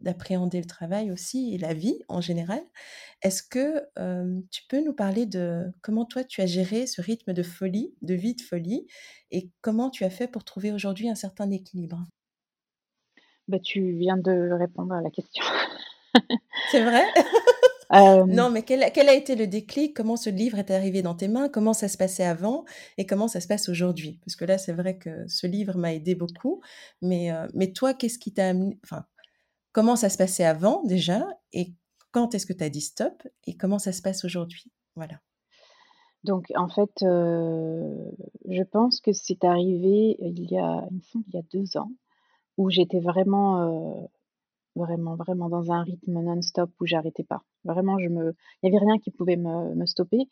d'appréhender 0.00 0.58
le 0.58 0.66
travail 0.66 1.10
aussi 1.10 1.54
et 1.54 1.58
la 1.58 1.72
vie 1.72 1.98
en 2.08 2.20
général. 2.20 2.60
Est-ce 3.22 3.42
que 3.42 3.82
tu 4.50 4.62
peux 4.68 4.84
nous 4.84 4.92
parler 4.92 5.24
de 5.24 5.72
comment 5.80 6.04
toi 6.04 6.22
tu 6.22 6.42
as 6.42 6.46
géré 6.46 6.86
ce 6.86 7.00
rythme 7.00 7.32
de 7.32 7.42
folie, 7.42 7.94
de 8.02 8.12
vie 8.14 8.34
de 8.34 8.42
folie, 8.42 8.86
et 9.30 9.50
comment 9.62 9.88
tu 9.88 10.04
as 10.04 10.10
fait 10.10 10.28
pour 10.28 10.44
trouver 10.44 10.70
aujourd'hui 10.70 11.08
un 11.08 11.14
certain 11.14 11.50
équilibre? 11.50 12.04
Bah, 13.48 13.58
Tu 13.58 13.92
viens 13.92 14.18
de 14.18 14.50
répondre 14.52 14.92
à 14.92 15.00
la 15.00 15.10
question. 15.10 15.44
C'est 16.70 16.82
vrai? 16.82 17.04
Non, 18.26 18.48
mais 18.48 18.62
quel, 18.62 18.82
a 18.82 19.14
été 19.14 19.36
le 19.36 19.46
déclic? 19.46 19.94
Comment 19.94 20.16
ce 20.16 20.30
livre 20.30 20.58
est 20.58 20.70
arrivé 20.70 21.02
dans 21.02 21.14
tes 21.14 21.28
mains? 21.28 21.50
Comment 21.50 21.74
ça 21.74 21.88
se 21.88 21.98
passait 21.98 22.24
avant? 22.24 22.64
Et 22.96 23.04
comment 23.04 23.28
ça 23.28 23.40
se 23.40 23.46
passe 23.46 23.68
aujourd'hui? 23.68 24.18
Parce 24.24 24.34
que 24.34 24.46
là, 24.46 24.56
c'est 24.56 24.72
vrai 24.72 24.96
que 24.96 25.28
ce 25.28 25.46
livre 25.46 25.76
m'a 25.76 25.92
aidé 25.92 26.14
beaucoup. 26.14 26.62
Mais, 27.02 27.30
mais 27.52 27.72
toi, 27.72 27.92
qu'est-ce 27.92 28.18
qui 28.18 28.32
t'a 28.32 28.48
amené 28.48 28.78
Enfin, 28.82 29.04
comment 29.72 29.94
ça 29.94 30.08
se 30.08 30.16
passait 30.16 30.44
avant 30.44 30.82
déjà? 30.84 31.26
Et 31.52 31.74
quand 32.12 32.34
est-ce 32.34 32.46
que 32.46 32.54
tu 32.54 32.64
as 32.64 32.70
dit 32.70 32.80
stop? 32.80 33.22
Et 33.46 33.58
comment 33.58 33.78
ça 33.78 33.92
se 33.92 34.00
passe 34.00 34.24
aujourd'hui? 34.24 34.72
Voilà. 34.96 35.20
Donc, 36.24 36.50
en 36.56 36.68
fait, 36.68 36.92
je 37.00 38.62
pense 38.70 39.02
que 39.02 39.12
c'est 39.12 39.44
arrivé 39.44 40.16
il 40.18 40.50
y 40.50 40.56
a, 40.56 40.88
il 41.14 41.34
y 41.34 41.38
a 41.38 41.42
deux 41.52 41.76
ans, 41.76 41.90
où 42.56 42.70
j'étais 42.70 43.00
vraiment 43.00 44.08
Vraiment, 44.76 45.16
vraiment 45.16 45.50
dans 45.50 45.70
un 45.70 45.82
rythme 45.82 46.22
non-stop 46.22 46.70
où 46.80 46.86
j'arrêtais 46.86 47.24
pas. 47.24 47.42
Vraiment, 47.64 47.98
je 47.98 48.08
me 48.08 48.32
il 48.62 48.72
y 48.72 48.74
avait 48.74 48.82
rien 48.84 48.98
qui 48.98 49.10
pouvait 49.10 49.36
me 49.36 49.74
me 49.74 49.84
stopper. 49.84 50.28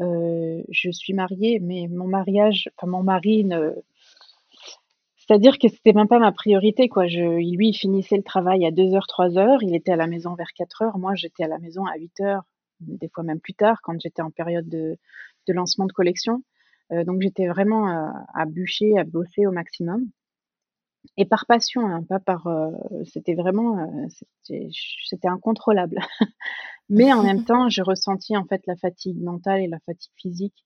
Euh, 0.00 0.62
je 0.68 0.90
suis 0.90 1.12
mariée, 1.14 1.60
mais 1.60 1.86
mon 1.88 2.08
mariage 2.08 2.68
enfin 2.76 2.90
mon 2.90 3.04
mari 3.04 3.44
ne 3.44 3.72
c'est-à-dire 5.28 5.58
que 5.58 5.68
c'était 5.68 5.92
même 5.94 6.08
pas 6.08 6.18
ma 6.18 6.32
priorité, 6.32 6.88
quoi. 6.88 7.06
Lui, 7.06 7.68
il 7.68 7.74
finissait 7.74 8.16
le 8.16 8.22
travail 8.22 8.66
à 8.66 8.70
2:00-3:00, 8.70 9.62
il 9.62 9.74
était 9.74 9.92
à 9.92 9.96
la 9.96 10.06
maison 10.06 10.34
vers 10.34 10.52
4:00. 10.54 10.98
Moi, 10.98 11.14
j'étais 11.14 11.44
à 11.44 11.48
la 11.48 11.58
maison 11.58 11.86
à 11.86 11.96
8:00, 11.96 12.42
des 12.80 13.08
fois 13.08 13.24
même 13.24 13.40
plus 13.40 13.54
tard 13.54 13.78
quand 13.82 13.98
j'étais 14.00 14.22
en 14.22 14.30
période 14.30 14.68
de 14.68 14.96
de 15.48 15.52
lancement 15.52 15.86
de 15.86 15.92
collection. 15.92 16.42
Euh, 16.92 17.04
donc 17.04 17.22
j'étais 17.22 17.46
vraiment, 17.48 17.88
euh, 17.88 18.10
à 18.34 18.44
bûcher, 18.46 18.98
à 18.98 19.04
bosser 19.04 19.46
au 19.46 19.52
maximum 19.52 20.06
et 21.16 21.24
par 21.24 21.46
passion, 21.46 21.86
hein, 21.86 22.02
pas 22.08 22.18
par, 22.18 22.48
c'était 23.04 23.34
vraiment, 23.34 23.88
c'était 24.42 25.28
incontrôlable. 25.28 25.98
Mais 26.88 27.12
en 27.12 27.22
même 27.22 27.44
temps, 27.44 27.68
j'ai 27.68 27.82
ressenti 27.82 28.36
en 28.36 28.44
fait 28.44 28.62
la 28.66 28.76
fatigue 28.76 29.20
mentale 29.22 29.60
et 29.60 29.68
la 29.68 29.78
fatigue 29.80 30.12
physique. 30.16 30.64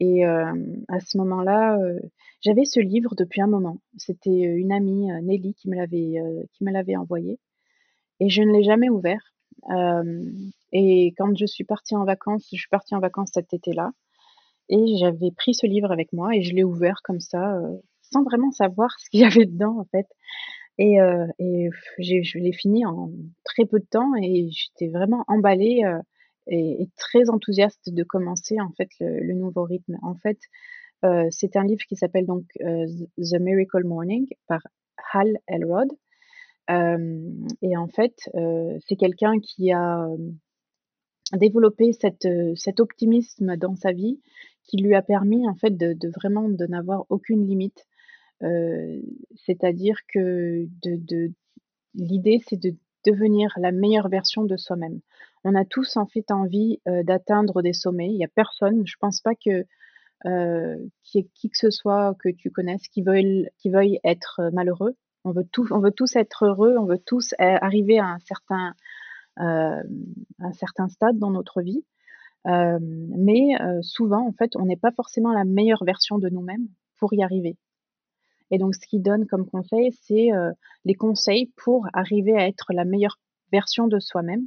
et 0.00 0.24
à 0.24 1.00
ce 1.00 1.18
moment-là, 1.18 1.78
j'avais 2.40 2.64
ce 2.64 2.80
livre 2.80 3.14
depuis 3.16 3.40
un 3.40 3.46
moment. 3.46 3.78
C'était, 3.96 4.30
une 4.30 4.72
amie, 4.72 5.08
Nelly 5.22 5.54
qui 5.54 5.68
me 5.68 5.76
l'avait, 5.76 6.14
qui 6.52 6.64
me 6.64 6.72
l'avait 6.72 6.96
envoyé 6.96 7.38
et 8.22 8.28
je 8.28 8.42
ne 8.42 8.52
l'ai 8.52 8.62
jamais 8.62 8.88
ouvert. 8.88 9.34
et 10.72 11.14
quand 11.16 11.36
je 11.36 11.46
suis 11.46 11.64
partie 11.64 11.96
en 11.96 12.04
vacances, 12.04 12.46
je 12.52 12.58
suis 12.58 12.68
partie 12.68 12.94
en 12.94 13.00
vacances 13.00 13.30
cet 13.34 13.52
été-là 13.52 13.92
et 14.68 14.96
j'avais 14.98 15.32
pris 15.32 15.54
ce 15.54 15.66
livre 15.66 15.90
avec 15.90 16.12
moi 16.12 16.34
et 16.34 16.42
je 16.42 16.54
l'ai 16.54 16.64
ouvert 16.64 17.00
comme 17.02 17.20
ça, 17.20 17.58
sans 18.12 18.22
vraiment 18.22 18.50
savoir 18.50 18.90
ce 18.98 19.10
qu'il 19.10 19.20
y 19.20 19.24
avait 19.24 19.46
dedans 19.46 19.78
en 19.78 19.84
fait. 19.84 20.06
Et, 20.78 21.00
euh, 21.00 21.26
je 21.38 22.38
l'ai 22.38 22.52
fini 22.52 22.86
en 22.86 23.10
très 23.44 23.66
peu 23.66 23.78
de 23.78 23.86
temps 23.86 24.14
et 24.20 24.48
j'étais 24.50 24.88
vraiment 24.88 25.24
emballée 25.28 25.82
euh, 25.84 26.00
et, 26.48 26.88
très 26.96 27.28
enthousiaste 27.30 27.90
de 27.92 28.02
commencer 28.02 28.60
en 28.60 28.70
fait 28.72 28.88
le, 29.00 29.34
nouveau 29.34 29.64
rythme. 29.64 29.98
En 30.02 30.14
fait, 30.14 30.38
euh, 31.04 31.26
c'est 31.30 31.56
un 31.56 31.64
livre 31.64 31.84
qui 31.88 31.96
s'appelle 31.96 32.26
donc 32.26 32.44
The 32.58 33.40
Miracle 33.40 33.84
Morning 33.84 34.26
par 34.46 34.60
Hal 35.12 35.38
Elrod. 35.46 35.90
et 36.70 37.76
en 37.76 37.88
fait, 37.88 38.30
c'est 38.86 38.96
quelqu'un 38.96 39.38
qui 39.40 39.72
a 39.72 40.08
développé 41.34 41.92
cette, 41.92 42.28
cet 42.56 42.80
optimisme 42.80 43.56
dans 43.56 43.74
sa 43.74 43.92
vie 43.92 44.20
qui 44.64 44.78
lui 44.78 44.94
a 44.94 45.02
permis 45.02 45.48
en 45.48 45.54
fait 45.54 45.76
de, 45.76 45.92
de 45.92 46.08
vraiment 46.08 46.48
de 46.48 46.66
n'avoir 46.66 47.04
aucune 47.08 47.46
limite 47.46 47.86
c'est-à-dire 48.42 49.96
que 50.12 50.66
l'idée, 51.94 52.40
c'est 52.48 52.60
de 52.60 52.74
devenir 53.04 53.52
la 53.58 53.72
meilleure 53.72 54.08
version 54.08 54.44
de 54.44 54.56
soi-même. 54.56 55.00
On 55.44 55.54
a 55.54 55.64
tous 55.64 55.96
en 55.96 56.06
fait 56.06 56.30
envie 56.30 56.80
d'atteindre 56.86 57.62
des 57.62 57.72
sommets. 57.72 58.08
Il 58.08 58.16
n'y 58.16 58.24
a 58.24 58.28
personne, 58.28 58.86
je 58.86 58.96
pense 59.00 59.20
pas 59.20 59.34
que 59.34 59.64
qui, 61.02 61.24
que 61.24 61.58
ce 61.58 61.70
soit 61.70 62.14
que 62.20 62.28
tu 62.28 62.50
connaisses 62.50 62.86
qui 62.88 63.02
veuille, 63.02 63.48
qui 63.58 63.70
veuille 63.70 63.98
être 64.04 64.40
malheureux. 64.52 64.96
On 65.24 65.30
veut, 65.30 65.44
tous, 65.44 65.70
on 65.70 65.78
veut 65.78 65.92
tous 65.92 66.16
être 66.16 66.46
heureux, 66.46 66.76
on 66.78 66.84
veut 66.84 66.98
tous 66.98 67.34
arriver 67.38 67.98
à 67.98 68.06
un 68.06 68.18
certain, 68.20 68.74
un 69.36 70.52
certain 70.52 70.88
stade 70.88 71.18
dans 71.18 71.30
notre 71.30 71.62
vie. 71.62 71.84
mais 72.44 73.56
souvent, 73.82 74.26
en 74.26 74.32
fait, 74.32 74.56
on 74.56 74.64
n'est 74.64 74.76
pas 74.76 74.92
forcément 74.92 75.32
la 75.32 75.44
meilleure 75.44 75.84
version 75.84 76.18
de 76.18 76.28
nous-mêmes 76.28 76.68
pour 76.98 77.12
y 77.14 77.22
arriver. 77.22 77.56
Et 78.52 78.58
donc, 78.58 78.74
ce 78.74 78.86
qu'il 78.86 79.02
donne 79.02 79.26
comme 79.26 79.48
conseil, 79.48 79.92
c'est 80.02 80.30
euh, 80.30 80.52
les 80.84 80.94
conseils 80.94 81.50
pour 81.56 81.86
arriver 81.94 82.36
à 82.36 82.46
être 82.46 82.74
la 82.74 82.84
meilleure 82.84 83.18
version 83.50 83.88
de 83.88 83.98
soi-même, 83.98 84.46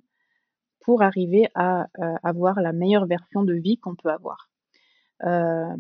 pour 0.82 1.02
arriver 1.02 1.48
à 1.56 1.88
euh, 2.00 2.14
avoir 2.22 2.62
la 2.62 2.72
meilleure 2.72 3.08
version 3.08 3.44
de 3.44 3.56
vie 3.56 3.80
qu'on 3.80 3.96
peut 3.96 4.12
avoir. 4.12 4.48
Euh, 5.24 5.76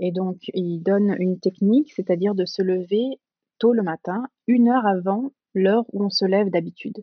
et 0.00 0.10
donc, 0.10 0.38
il 0.54 0.80
donne 0.80 1.14
une 1.20 1.38
technique, 1.38 1.92
c'est-à-dire 1.94 2.34
de 2.34 2.46
se 2.46 2.62
lever 2.62 3.20
tôt 3.60 3.72
le 3.72 3.84
matin, 3.84 4.26
une 4.48 4.68
heure 4.68 4.86
avant 4.86 5.30
l'heure 5.54 5.84
où 5.92 6.04
on 6.04 6.10
se 6.10 6.24
lève 6.24 6.50
d'habitude, 6.50 6.98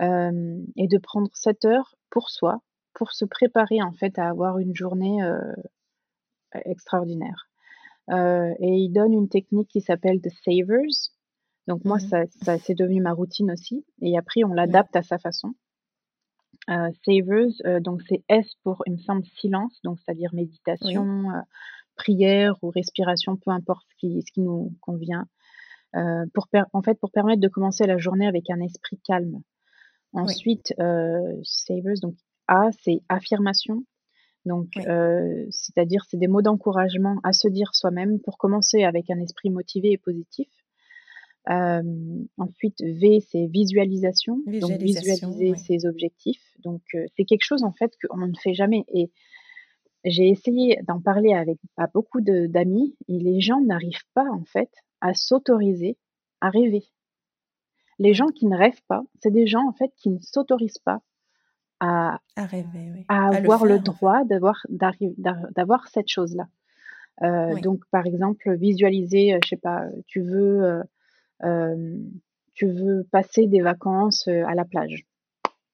et 0.00 0.86
de 0.86 0.98
prendre 0.98 1.28
cette 1.32 1.64
heure 1.64 1.96
pour 2.08 2.30
soi, 2.30 2.62
pour 2.94 3.10
se 3.10 3.24
préparer 3.24 3.82
en 3.82 3.92
fait 3.92 4.16
à 4.16 4.28
avoir 4.28 4.58
une 4.58 4.74
journée 4.74 5.18
extraordinaire. 6.64 7.47
Euh, 8.10 8.54
et 8.58 8.76
il 8.76 8.90
donne 8.90 9.12
une 9.12 9.28
technique 9.28 9.68
qui 9.68 9.80
s'appelle 9.80 10.20
The 10.20 10.30
Savers. 10.44 11.12
Donc 11.66 11.84
moi, 11.84 11.98
mmh 11.98 12.26
ça, 12.42 12.58
c'est 12.58 12.74
devenu 12.74 13.02
ma 13.02 13.12
routine 13.12 13.50
aussi. 13.50 13.84
Et 14.00 14.16
après, 14.16 14.44
on 14.44 14.54
l'adapte 14.54 14.96
à 14.96 15.02
sa 15.02 15.18
façon. 15.18 15.54
Euh, 16.70 16.90
savers, 17.04 17.52
euh, 17.66 17.80
donc 17.80 18.02
c'est 18.08 18.22
S 18.28 18.46
pour, 18.62 18.82
il 18.86 18.94
me 18.94 18.98
semble, 18.98 19.24
silence, 19.40 19.78
donc 19.84 19.98
c'est-à-dire 20.00 20.34
méditation, 20.34 21.28
prière 21.96 22.56
ou 22.62 22.70
respiration, 22.70 23.36
peu 23.36 23.50
importe 23.50 23.86
ce 23.90 23.96
qui, 23.96 24.22
ce 24.22 24.32
qui 24.32 24.40
nous 24.40 24.74
convient. 24.80 25.26
pour 26.34 26.48
en 26.72 26.82
fait, 26.82 26.98
pour 27.00 27.10
permettre 27.10 27.40
de 27.40 27.48
commencer 27.48 27.86
la 27.86 27.98
journée 27.98 28.26
avec 28.26 28.50
un 28.50 28.60
esprit 28.60 28.98
calme. 29.06 29.40
Ensuite, 30.12 30.74
savers, 31.42 32.00
donc 32.02 32.14
A, 32.48 32.68
c'est 32.82 33.00
affirmation. 33.08 33.84
Donc, 34.44 34.68
c'est-à-dire, 35.50 36.04
c'est 36.08 36.16
des 36.16 36.28
mots 36.28 36.42
d'encouragement 36.42 37.16
à 37.22 37.32
se 37.32 37.48
dire 37.48 37.74
soi-même 37.74 38.20
pour 38.20 38.38
commencer 38.38 38.82
avec 38.84 39.10
un 39.10 39.20
esprit 39.20 39.50
motivé 39.50 39.92
et 39.92 39.98
positif. 39.98 40.48
ensuite, 41.46 42.80
V, 42.80 43.20
c'est 43.28 43.46
visualisation. 43.46 44.38
donc, 44.46 44.72
visualiser 44.80 45.54
ses 45.56 45.86
objectifs. 45.86 46.44
Donc, 46.60 46.82
c'est 47.16 47.24
quelque 47.24 47.44
chose, 47.44 47.62
en 47.64 47.72
fait, 47.72 47.92
qu'on 48.02 48.26
ne 48.26 48.34
fait 48.42 48.54
jamais. 48.54 48.84
Et 48.94 49.10
j'ai 50.04 50.28
essayé 50.28 50.78
d'en 50.86 51.00
parler 51.00 51.34
avec 51.34 51.58
à 51.76 51.86
beaucoup 51.86 52.20
d'amis 52.20 52.96
et 53.08 53.18
les 53.18 53.40
gens 53.40 53.60
n'arrivent 53.60 54.06
pas, 54.14 54.26
en 54.30 54.44
fait, 54.44 54.70
à 55.00 55.14
s'autoriser 55.14 55.98
à 56.40 56.50
rêver. 56.50 56.84
Les 57.98 58.14
gens 58.14 58.28
qui 58.28 58.46
ne 58.46 58.56
rêvent 58.56 58.82
pas, 58.86 59.02
c'est 59.20 59.32
des 59.32 59.46
gens, 59.46 59.66
en 59.68 59.72
fait, 59.72 59.92
qui 59.96 60.10
ne 60.10 60.20
s'autorisent 60.20 60.78
pas 60.78 61.02
à, 61.80 62.20
rêver, 62.36 63.04
à, 63.08 63.28
avoir 63.28 63.64
le, 63.64 63.78
droit 63.78 64.24
d'avoir 64.24 64.66
d'avoir 64.68 65.88
cette 65.88 66.08
chose-là. 66.08 66.48
Euh, 67.22 67.58
donc, 67.60 67.80
par 67.90 68.06
exemple, 68.06 68.54
visualiser, 68.56 69.34
euh, 69.34 69.38
je 69.44 69.50
sais 69.50 69.56
pas, 69.56 69.86
tu 70.06 70.20
veux, 70.22 70.82
euh, 71.44 71.96
tu 72.54 72.66
veux 72.66 73.06
passer 73.10 73.46
des 73.46 73.60
vacances 73.60 74.28
à 74.28 74.54
la 74.54 74.64
plage. 74.64 75.04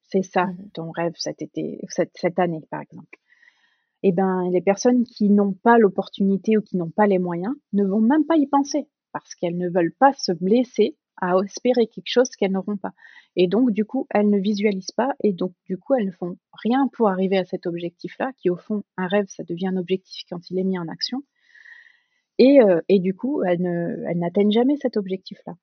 C'est 0.02 0.22
ça 0.22 0.46
mmh 0.46 0.56
ton 0.74 0.90
rêve 0.90 1.12
cet 1.16 1.42
été, 1.42 1.80
cette, 1.88 2.12
cette 2.14 2.38
année, 2.38 2.62
par 2.70 2.80
exemple. 2.80 3.18
Eh 4.02 4.12
ben, 4.12 4.48
les 4.52 4.60
personnes 4.60 5.04
qui 5.04 5.30
n'ont 5.30 5.54
pas 5.54 5.78
l'opportunité 5.78 6.58
ou 6.58 6.60
qui 6.60 6.76
n'ont 6.76 6.90
pas 6.90 7.06
les 7.06 7.18
moyens 7.18 7.54
ne 7.72 7.84
vont 7.84 8.00
même 8.00 8.26
pas 8.26 8.36
y 8.36 8.46
penser 8.46 8.86
parce 9.12 9.34
qu'elles 9.34 9.56
ne 9.56 9.70
veulent 9.70 9.94
pas 9.98 10.12
se 10.12 10.32
blesser 10.32 10.96
à 11.24 11.38
espérer 11.44 11.86
quelque 11.86 12.08
chose 12.08 12.30
qu'elles 12.30 12.52
n'auront 12.52 12.76
pas. 12.76 12.92
Et 13.36 13.48
donc, 13.48 13.72
du 13.72 13.84
coup, 13.84 14.06
elles 14.10 14.30
ne 14.30 14.38
visualisent 14.38 14.92
pas 14.92 15.14
et 15.22 15.32
donc, 15.32 15.52
du 15.66 15.76
coup, 15.76 15.94
elles 15.94 16.06
ne 16.06 16.12
font 16.12 16.36
rien 16.52 16.88
pour 16.92 17.08
arriver 17.08 17.38
à 17.38 17.44
cet 17.44 17.66
objectif-là, 17.66 18.32
qui 18.36 18.50
au 18.50 18.56
fond, 18.56 18.84
un 18.96 19.06
rêve, 19.06 19.26
ça 19.28 19.42
devient 19.42 19.68
un 19.68 19.76
objectif 19.76 20.22
quand 20.30 20.50
il 20.50 20.58
est 20.58 20.64
mis 20.64 20.78
en 20.78 20.88
action. 20.88 21.22
Et, 22.38 22.60
euh, 22.60 22.80
du 22.90 23.14
coup, 23.14 23.42
elles 23.42 23.60
n'atteignent 24.16 24.52
jamais 24.52 24.76
cet 24.76 24.96
objectif-là. 24.96 25.54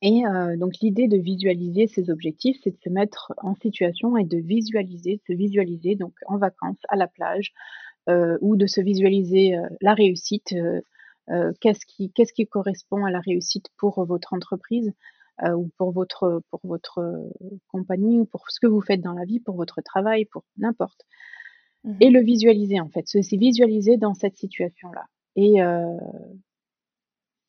Et 0.00 0.24
euh, 0.26 0.56
donc, 0.56 0.74
l'idée 0.80 1.08
de 1.08 1.16
visualiser 1.16 1.88
ces 1.88 2.10
objectifs, 2.10 2.56
c'est 2.62 2.70
de 2.70 2.80
se 2.82 2.88
mettre 2.88 3.32
en 3.38 3.54
situation 3.56 4.16
et 4.16 4.24
de 4.24 4.38
visualiser, 4.38 5.16
de 5.16 5.34
se 5.34 5.36
visualiser 5.36 5.96
donc 5.96 6.14
en 6.26 6.38
vacances, 6.38 6.78
à 6.88 6.96
la 6.96 7.08
plage, 7.08 7.52
euh, 8.08 8.38
ou 8.40 8.56
de 8.56 8.66
se 8.66 8.80
visualiser 8.80 9.56
la 9.80 9.94
réussite, 9.94 10.54
qu'est-ce 11.60 11.84
qui, 11.86 12.10
qu'est-ce 12.12 12.32
qui 12.32 12.46
correspond 12.46 13.04
à 13.04 13.10
la 13.10 13.20
réussite 13.20 13.66
pour 13.76 14.04
votre 14.04 14.32
entreprise 14.32 14.92
ou 15.44 15.70
pour 15.76 15.92
votre, 15.92 16.42
pour 16.50 16.60
votre 16.64 17.30
compagnie 17.68 18.18
ou 18.20 18.24
pour 18.24 18.50
ce 18.50 18.58
que 18.60 18.66
vous 18.66 18.80
faites 18.80 19.00
dans 19.00 19.12
la 19.12 19.24
vie, 19.24 19.40
pour 19.40 19.56
votre 19.56 19.80
travail, 19.82 20.24
pour 20.24 20.44
n'importe. 20.56 21.04
Mmh 21.84 21.94
et 22.00 22.10
le 22.10 22.20
visualiser 22.20 22.80
en 22.80 22.88
fait, 22.88 23.06
se 23.06 23.36
visualiser 23.36 23.96
dans 23.96 24.14
cette 24.14 24.36
situation-là. 24.36 25.04
Et, 25.36 25.58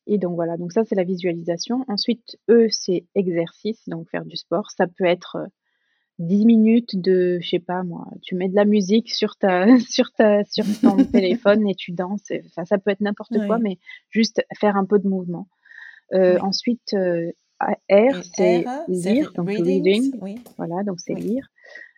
et 0.06 0.18
donc 0.18 0.34
voilà, 0.34 0.56
donc 0.56 0.72
ça 0.72 0.84
c'est 0.84 0.94
la 0.94 1.04
visualisation. 1.04 1.84
Ensuite, 1.88 2.38
eux, 2.48 2.68
c'est 2.70 3.06
exercice, 3.14 3.88
donc 3.88 4.08
faire 4.10 4.24
du 4.24 4.36
sport. 4.36 4.70
Ça 4.70 4.86
peut 4.86 5.04
être 5.04 5.48
10 6.20 6.44
minutes 6.44 7.00
de, 7.00 7.38
je 7.40 7.48
sais 7.48 7.58
pas 7.58 7.82
moi, 7.82 8.06
tu 8.22 8.34
mets 8.34 8.48
de 8.48 8.54
la 8.54 8.66
musique 8.66 9.10
sur 9.10 9.36
ta, 9.36 9.66
sur 9.88 10.12
ta, 10.12 10.44
sur 10.44 10.64
ton 10.80 11.04
téléphone 11.04 11.66
et 11.68 11.74
tu 11.74 11.92
danses. 11.92 12.30
Enfin, 12.46 12.64
ça 12.64 12.78
peut 12.78 12.90
être 12.90 13.00
n'importe 13.00 13.34
quoi, 13.46 13.58
mais 13.58 13.78
juste 14.10 14.42
faire 14.58 14.76
un 14.76 14.84
peu 14.84 14.98
de 14.98 15.08
mouvement. 15.08 15.48
Euh, 16.12 16.38
Ensuite, 16.40 16.92
euh, 16.94 17.30
R, 17.90 18.22
c'est 18.34 18.64
lire, 18.88 19.32
donc 19.34 19.48
reading. 19.48 20.12
Voilà, 20.56 20.82
donc 20.84 21.00
c'est 21.00 21.14
lire. 21.14 21.48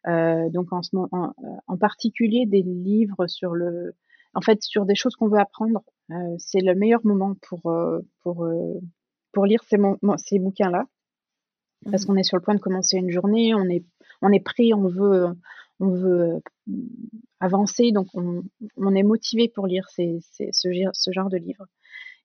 Euh, 0.08 0.48
donc 0.50 0.72
en, 0.72 0.82
ce 0.82 0.94
moment, 0.94 1.34
en, 1.66 1.76
particulier 1.76 2.46
des 2.46 2.62
livres 2.62 3.26
sur 3.26 3.52
le, 3.52 3.94
en 4.34 4.40
fait, 4.40 4.62
sur 4.62 4.84
des 4.84 4.94
choses 4.94 5.16
qu'on 5.16 5.28
veut 5.28 5.38
apprendre. 5.38 5.82
Euh, 6.10 6.14
c'est 6.38 6.60
le 6.60 6.74
meilleur 6.74 7.00
moment 7.04 7.34
pour 7.48 7.70
euh, 7.70 8.00
pour 8.22 8.46
pour 9.32 9.46
lire 9.46 9.62
ces, 9.64 9.78
ces 10.18 10.38
bouquins-là 10.38 10.86
parce 11.90 12.04
mmh. 12.04 12.06
qu'on 12.06 12.16
est 12.16 12.22
sur 12.22 12.36
le 12.36 12.42
point 12.42 12.54
de 12.54 12.60
commencer 12.60 12.96
une 12.96 13.10
journée, 13.10 13.54
on 13.54 13.68
est, 13.68 13.84
on 14.20 14.30
est 14.30 14.40
pris, 14.40 14.74
on 14.74 14.88
veut, 14.88 15.26
on 15.80 15.90
veut 15.90 16.40
avancer, 17.40 17.90
donc 17.92 18.06
on, 18.14 18.44
on 18.76 18.94
est 18.94 19.02
motivé 19.02 19.48
pour 19.48 19.66
lire 19.66 19.88
ces, 19.90 20.18
ces, 20.20 20.50
ce, 20.52 20.68
ce, 20.92 21.12
genre 21.12 21.28
de 21.28 21.36
livre. 21.36 21.66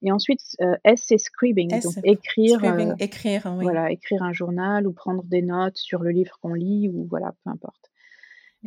Et 0.04 0.12
ensuite, 0.12 0.42
euh, 0.62 0.76
S, 0.84 1.06
c'est 1.08 1.18
scribing, 1.18 1.70
donc 1.82 1.96
écrire, 2.04 2.64
euh, 2.64 2.94
écrire, 3.00 3.52
oui. 3.58 3.64
voilà, 3.64 3.92
écrire 3.92 4.22
un 4.22 4.32
journal 4.32 4.86
ou 4.86 4.94
prendre 4.94 5.24
des 5.24 5.42
notes 5.42 5.78
sur 5.78 6.04
le 6.04 6.12
livre 6.12 6.38
qu'on 6.40 6.54
lit 6.54 6.88
ou 6.88 7.08
voilà, 7.10 7.34
peu 7.44 7.50
importe. 7.50 7.90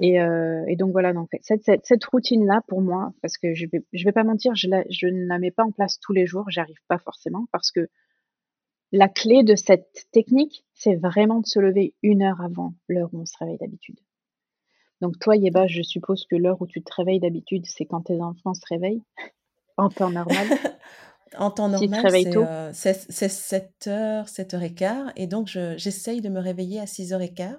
Et, 0.00 0.20
euh, 0.20 0.64
et, 0.66 0.76
donc 0.76 0.92
voilà, 0.92 1.12
donc 1.12 1.28
cette, 1.42 1.62
cette, 1.62 1.84
cette 1.84 2.04
routine-là 2.04 2.62
pour 2.66 2.80
moi, 2.80 3.12
parce 3.22 3.38
que 3.38 3.54
je 3.54 3.66
vais, 3.70 3.84
je 3.92 4.04
vais 4.04 4.12
pas 4.12 4.24
mentir, 4.24 4.54
je, 4.54 4.68
la, 4.68 4.82
je 4.88 5.06
ne 5.06 5.26
la 5.26 5.38
mets 5.38 5.50
pas 5.50 5.64
en 5.64 5.72
place 5.72 5.98
tous 6.00 6.12
les 6.12 6.26
jours, 6.26 6.46
j'arrive 6.48 6.78
pas 6.88 6.98
forcément, 6.98 7.46
parce 7.52 7.70
que 7.70 7.88
la 8.92 9.08
clé 9.08 9.42
de 9.42 9.54
cette 9.54 10.06
technique, 10.12 10.64
c'est 10.74 10.96
vraiment 10.96 11.40
de 11.40 11.46
se 11.46 11.58
lever 11.58 11.94
une 12.02 12.22
heure 12.22 12.40
avant 12.40 12.74
l'heure 12.88 13.08
où 13.12 13.20
on 13.20 13.26
se 13.26 13.36
réveille 13.38 13.58
d'habitude. 13.58 13.98
Donc 15.00 15.18
toi, 15.18 15.36
Yeba, 15.36 15.66
je 15.66 15.82
suppose 15.82 16.26
que 16.26 16.36
l'heure 16.36 16.60
où 16.60 16.66
tu 16.66 16.82
te 16.82 16.92
réveilles 16.94 17.20
d'habitude, 17.20 17.64
c'est 17.66 17.86
quand 17.86 18.02
tes 18.02 18.20
enfants 18.20 18.54
se 18.54 18.64
réveillent? 18.68 19.02
En 19.76 19.88
temps 19.88 20.10
normal? 20.10 20.46
en 21.38 21.50
temps 21.50 21.68
normal, 21.68 22.10
c'est 22.74 22.92
7h, 22.92 24.28
7h15. 24.28 25.12
Et 25.16 25.26
donc, 25.26 25.46
j'essaye 25.46 26.20
de 26.20 26.28
me 26.28 26.40
réveiller 26.40 26.80
à 26.80 26.84
6h15. 26.84 27.58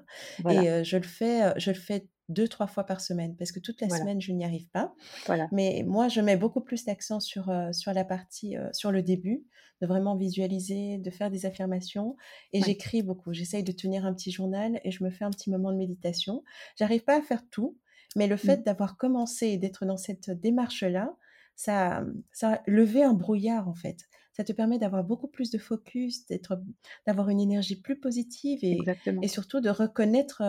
Et 0.49 0.69
euh, 0.69 0.83
je, 0.83 0.97
le 0.97 1.03
fais, 1.03 1.43
euh, 1.43 1.53
je 1.57 1.71
le 1.71 1.77
fais 1.77 2.05
deux, 2.29 2.47
trois 2.47 2.67
fois 2.67 2.85
par 2.85 3.01
semaine, 3.01 3.35
parce 3.35 3.51
que 3.51 3.59
toute 3.59 3.81
la 3.81 3.89
semaine, 3.89 4.21
je 4.21 4.31
n'y 4.31 4.45
arrive 4.45 4.67
pas. 4.69 4.93
Voilà. 5.25 5.47
Mais 5.51 5.83
moi, 5.85 6.07
je 6.07 6.21
mets 6.21 6.37
beaucoup 6.37 6.61
plus 6.61 6.85
d'accent 6.85 7.19
sur, 7.19 7.49
euh, 7.49 7.71
sur 7.71 7.93
la 7.93 8.05
partie, 8.05 8.57
euh, 8.57 8.69
sur 8.73 8.91
le 8.91 9.03
début, 9.03 9.43
de 9.81 9.87
vraiment 9.87 10.15
visualiser, 10.15 10.97
de 10.97 11.09
faire 11.09 11.31
des 11.31 11.45
affirmations. 11.45 12.15
Et 12.53 12.61
j'écris 12.61 13.01
beaucoup. 13.01 13.33
J'essaye 13.33 13.63
de 13.63 13.71
tenir 13.71 14.05
un 14.05 14.13
petit 14.13 14.31
journal 14.31 14.79
et 14.83 14.91
je 14.91 15.03
me 15.03 15.09
fais 15.09 15.25
un 15.25 15.31
petit 15.31 15.49
moment 15.49 15.71
de 15.71 15.77
méditation. 15.77 16.43
J'arrive 16.77 17.03
pas 17.03 17.17
à 17.17 17.21
faire 17.21 17.43
tout, 17.49 17.77
mais 18.15 18.27
le 18.27 18.37
fait 18.37 18.57
mmh. 18.57 18.63
d'avoir 18.63 18.97
commencé 18.97 19.47
et 19.47 19.57
d'être 19.57 19.85
dans 19.85 19.97
cette 19.97 20.29
démarche-là, 20.29 21.15
ça, 21.55 22.03
ça 22.31 22.53
a 22.53 22.61
levé 22.65 23.03
un 23.03 23.13
brouillard, 23.13 23.67
en 23.67 23.75
fait 23.75 24.07
ça 24.41 24.45
te 24.45 24.53
permet 24.53 24.79
d'avoir 24.79 25.03
beaucoup 25.03 25.27
plus 25.27 25.51
de 25.51 25.59
focus, 25.59 26.25
d'être, 26.25 26.59
d'avoir 27.05 27.29
une 27.29 27.39
énergie 27.39 27.79
plus 27.79 27.99
positive 27.99 28.57
et, 28.63 28.79
et 29.21 29.27
surtout 29.27 29.61
de 29.61 29.69
reconnaître 29.69 30.41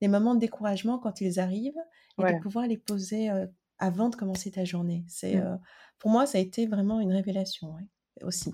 les 0.00 0.08
moments 0.08 0.34
de 0.34 0.40
découragement 0.40 0.98
quand 0.98 1.20
ils 1.20 1.38
arrivent 1.38 1.78
et 2.18 2.34
de 2.34 2.40
pouvoir 2.40 2.66
les 2.66 2.78
poser 2.78 3.30
avant 3.78 4.08
de 4.08 4.16
commencer 4.16 4.50
ta 4.50 4.64
journée. 4.64 5.04
C'est, 5.06 5.36
mmh. 5.36 5.60
pour 6.00 6.10
moi, 6.10 6.26
ça 6.26 6.38
a 6.38 6.40
été 6.40 6.66
vraiment 6.66 6.98
une 6.98 7.12
révélation 7.12 7.76
aussi. 8.22 8.52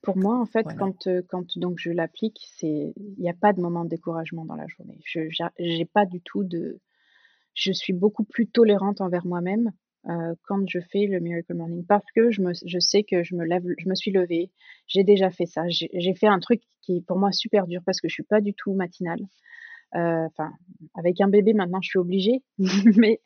Pour 0.00 0.16
moi, 0.16 0.40
en 0.40 0.46
fait, 0.46 0.64
quand, 0.78 1.08
quand 1.28 1.58
donc 1.58 1.80
je 1.80 1.90
l'applique, 1.90 2.48
il 2.62 2.94
n'y 3.18 3.28
a 3.28 3.34
pas 3.34 3.52
de 3.52 3.60
moment 3.60 3.82
de 3.82 3.88
découragement 3.88 4.44
dans 4.44 4.54
la 4.54 4.68
journée. 4.68 5.00
Je 5.04 5.22
j'ai 5.58 5.84
pas 5.86 6.06
du 6.06 6.20
tout 6.20 6.44
de 6.44 6.78
je 7.54 7.72
suis 7.72 7.92
beaucoup 7.92 8.22
plus 8.22 8.46
tolérante 8.46 9.00
envers 9.00 9.26
moi-même 9.26 9.72
euh, 10.06 10.34
quand 10.44 10.68
je 10.68 10.78
fais 10.92 11.06
le 11.06 11.20
Miracle 11.20 11.54
Morning 11.54 11.84
parce 11.84 12.04
que 12.14 12.30
je, 12.30 12.40
me, 12.40 12.52
je 12.64 12.78
sais 12.78 13.02
que 13.02 13.22
je 13.24 13.34
me 13.34 13.44
lève, 13.44 13.64
je 13.78 13.88
me 13.88 13.94
suis 13.94 14.10
levée, 14.10 14.50
j'ai 14.86 15.04
déjà 15.04 15.30
fait 15.30 15.46
ça, 15.46 15.64
j'ai 15.68 16.14
fait 16.14 16.28
un 16.28 16.38
truc 16.38 16.62
qui 16.82 16.98
est 16.98 17.00
pour 17.00 17.18
moi 17.18 17.32
super 17.32 17.66
dur 17.66 17.82
parce 17.84 18.00
que 18.00 18.08
je 18.08 18.14
suis 18.14 18.22
pas 18.22 18.40
du 18.40 18.54
tout 18.54 18.72
matinale. 18.72 19.20
Euh, 19.94 20.26
enfin, 20.26 20.52
avec 20.94 21.20
un 21.20 21.28
bébé 21.28 21.54
maintenant, 21.54 21.80
je 21.80 21.88
suis 21.88 21.98
obligée, 21.98 22.42
mais 22.96 23.20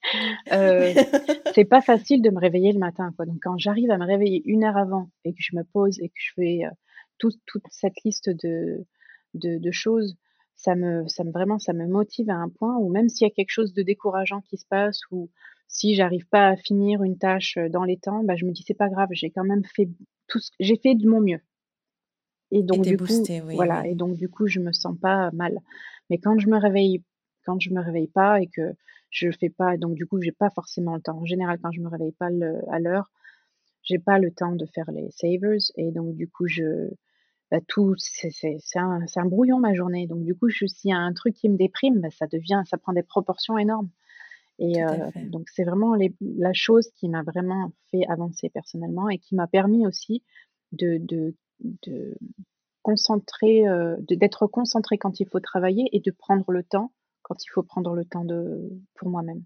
euh, 0.53 0.95
c'est 1.55 1.65
pas 1.65 1.81
facile 1.81 2.23
de 2.23 2.31
me 2.31 2.39
réveiller 2.39 2.73
le 2.73 2.79
matin. 2.79 3.13
Quoi. 3.17 3.27
Donc 3.27 3.39
quand 3.43 3.59
j'arrive 3.59 3.91
à 3.91 3.99
me 3.99 4.07
réveiller 4.07 4.43
une 4.45 4.65
heure 4.65 4.77
avant 4.77 5.11
et 5.25 5.33
que 5.33 5.41
je 5.41 5.57
me 5.57 5.65
pose 5.65 5.99
et 6.01 6.09
que 6.09 6.15
je 6.19 6.33
fais 6.35 6.65
euh, 6.65 6.71
toute 7.19 7.39
cette 7.71 8.03
liste 8.05 8.31
de, 8.31 8.87
de, 9.35 9.59
de 9.59 9.71
choses, 9.71 10.17
ça 10.57 10.77
me, 10.77 11.07
ça 11.09 11.25
me 11.25 11.33
vraiment, 11.33 11.59
ça 11.59 11.73
me 11.73 11.87
motive 11.87 12.31
à 12.31 12.37
un 12.37 12.49
point 12.49 12.77
où 12.77 12.89
même 12.89 13.09
s'il 13.09 13.27
y 13.27 13.31
a 13.31 13.35
quelque 13.35 13.51
chose 13.51 13.73
de 13.73 13.83
décourageant 13.83 14.41
qui 14.43 14.57
se 14.57 14.67
passe 14.67 15.01
ou 15.11 15.31
si 15.73 15.95
j'arrive 15.95 16.27
pas 16.29 16.49
à 16.49 16.57
finir 16.57 17.03
une 17.03 17.19
tâche 17.19 17.59
dans 17.71 17.83
les 17.83 17.97
temps, 17.97 18.23
bah, 18.23 18.37
je 18.37 18.45
me 18.45 18.53
dis 18.53 18.63
c'est 18.65 18.75
pas 18.75 18.91
grave, 18.91 19.09
j'ai 19.13 19.31
quand 19.31 19.43
même 19.43 19.65
fait 19.65 19.89
tout 20.29 20.39
ce 20.39 20.51
j'ai 20.61 20.77
fait 20.77 20.95
de 20.95 21.09
mon 21.09 21.21
mieux. 21.21 21.41
Et 22.51 22.63
donc 22.63 22.85
du 22.85 22.99
coup, 22.99 23.25
voilà, 23.55 23.87
et 23.87 23.95
donc 23.95 24.17
du 24.17 24.29
coup, 24.29 24.47
je 24.47 24.61
me 24.61 24.73
sens 24.73 24.95
pas 25.01 25.31
mal. 25.33 25.59
Mais 26.11 26.19
quand 26.19 26.39
je 26.39 26.49
me 26.49 26.59
réveille, 26.59 27.03
quand 27.47 27.59
je 27.59 27.71
me 27.71 27.81
réveille 27.81 28.09
pas 28.09 28.43
et 28.43 28.47
que 28.47 28.75
je 29.09 29.31
fais 29.31 29.49
pas, 29.49 29.79
donc 29.79 29.95
du 29.95 30.07
coup, 30.07 30.21
j'ai 30.21 30.33
pas 30.33 30.51
forcément 30.51 30.95
le 30.95 31.01
temps. 31.01 31.19
En 31.19 31.25
général, 31.25 31.59
quand 31.63 31.73
je 31.73 31.81
me 31.81 31.89
réveille 31.89 32.13
pas 32.13 32.29
à 32.71 32.79
l'heure, 32.79 33.11
j'ai 33.83 33.99
pas 33.99 34.19
le 34.19 34.31
temps 34.31 34.55
de 34.55 34.67
faire 34.67 34.91
les 34.93 35.11
savers 35.11 35.73
et 35.77 35.91
donc 35.91 36.15
du 36.15 36.29
coup, 36.29 36.47
je 36.47 36.91
bah, 37.51 37.61
tout 37.67 37.95
c'est 37.99 38.61
un, 38.77 39.01
un, 39.17 39.25
brouillon 39.27 39.59
ma 39.59 39.73
journée. 39.73 40.07
Donc 40.07 40.23
du 40.25 40.35
coup, 40.35 40.51
s'il 40.51 40.91
y 40.91 40.93
a 40.93 40.99
un 40.99 41.15
truc 41.15 41.35
qui 41.35 41.49
me 41.49 41.57
déprime, 41.57 42.01
bah, 42.01 42.11
ça 42.11 42.27
devient, 42.27 42.63
ça 42.67 42.77
prend 42.77 42.93
des 42.93 43.03
proportions 43.03 43.57
énormes. 43.57 43.89
Et 44.63 44.81
euh, 44.81 45.11
donc, 45.27 45.49
c'est 45.53 45.65
vraiment 45.65 45.97
la 46.21 46.53
chose 46.53 46.89
qui 46.95 47.09
m'a 47.09 47.25
vraiment 47.25 47.73
fait 47.91 48.07
avancer 48.09 48.49
personnellement 48.49 49.09
et 49.09 49.19
qui 49.19 49.35
m'a 49.35 49.49
permis 49.49 49.85
aussi 49.89 50.23
de, 50.71 50.99
de, 50.99 51.35
de 51.61 52.17
concentrer, 52.83 53.67
euh, 53.67 53.97
d'être 54.09 54.47
concentré 54.47 54.99
quand 54.99 55.19
il 55.19 55.29
faut 55.29 55.41
travailler 55.41 55.89
et 55.91 55.99
de 55.99 56.13
prendre 56.13 56.53
le 56.53 56.63
temps 56.63 56.93
quand 57.23 57.43
il 57.45 57.49
faut 57.51 57.63
prendre 57.63 57.95
le 57.95 58.05
temps 58.05 58.25
de, 58.25 58.71
pour 58.95 59.09
moi-même. 59.09 59.43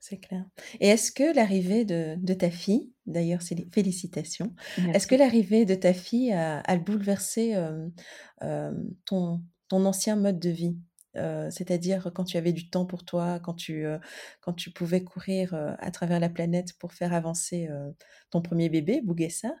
C'est 0.00 0.18
clair. 0.18 0.44
Et 0.80 0.88
est-ce 0.88 1.10
que 1.10 1.34
l'arrivée 1.34 1.84
de, 1.84 2.16
de, 2.16 2.34
ta 2.34 2.50
fille, 2.50 2.92
d'ailleurs, 3.06 3.42
c'est 3.42 3.54
les 3.54 3.66
félicitations, 3.72 4.54
est-ce 4.92 5.06
que 5.06 5.14
l'arrivée 5.14 5.64
de 5.64 5.74
ta 5.74 5.94
fille 5.94 6.32
a, 6.32 6.60
a 6.60 6.76
bouleversé 6.76 7.54
euh, 7.54 8.72
ton, 9.04 9.42
ton 9.68 9.84
ancien 9.84 10.16
mode 10.16 10.38
de 10.38 10.50
vie? 10.50 10.76
C'est-à-dire 11.14 12.10
quand 12.14 12.24
tu 12.24 12.36
avais 12.36 12.52
du 12.52 12.70
temps 12.70 12.86
pour 12.86 13.04
toi, 13.04 13.38
quand 13.40 13.54
tu, 13.54 13.86
quand 14.40 14.52
tu 14.52 14.70
pouvais 14.70 15.02
courir 15.04 15.54
à 15.78 15.90
travers 15.90 16.20
la 16.20 16.28
planète 16.28 16.76
pour 16.78 16.92
faire 16.92 17.12
avancer 17.12 17.68
ton 18.30 18.42
premier 18.42 18.68
bébé, 18.68 19.00
Bougessa. 19.02 19.54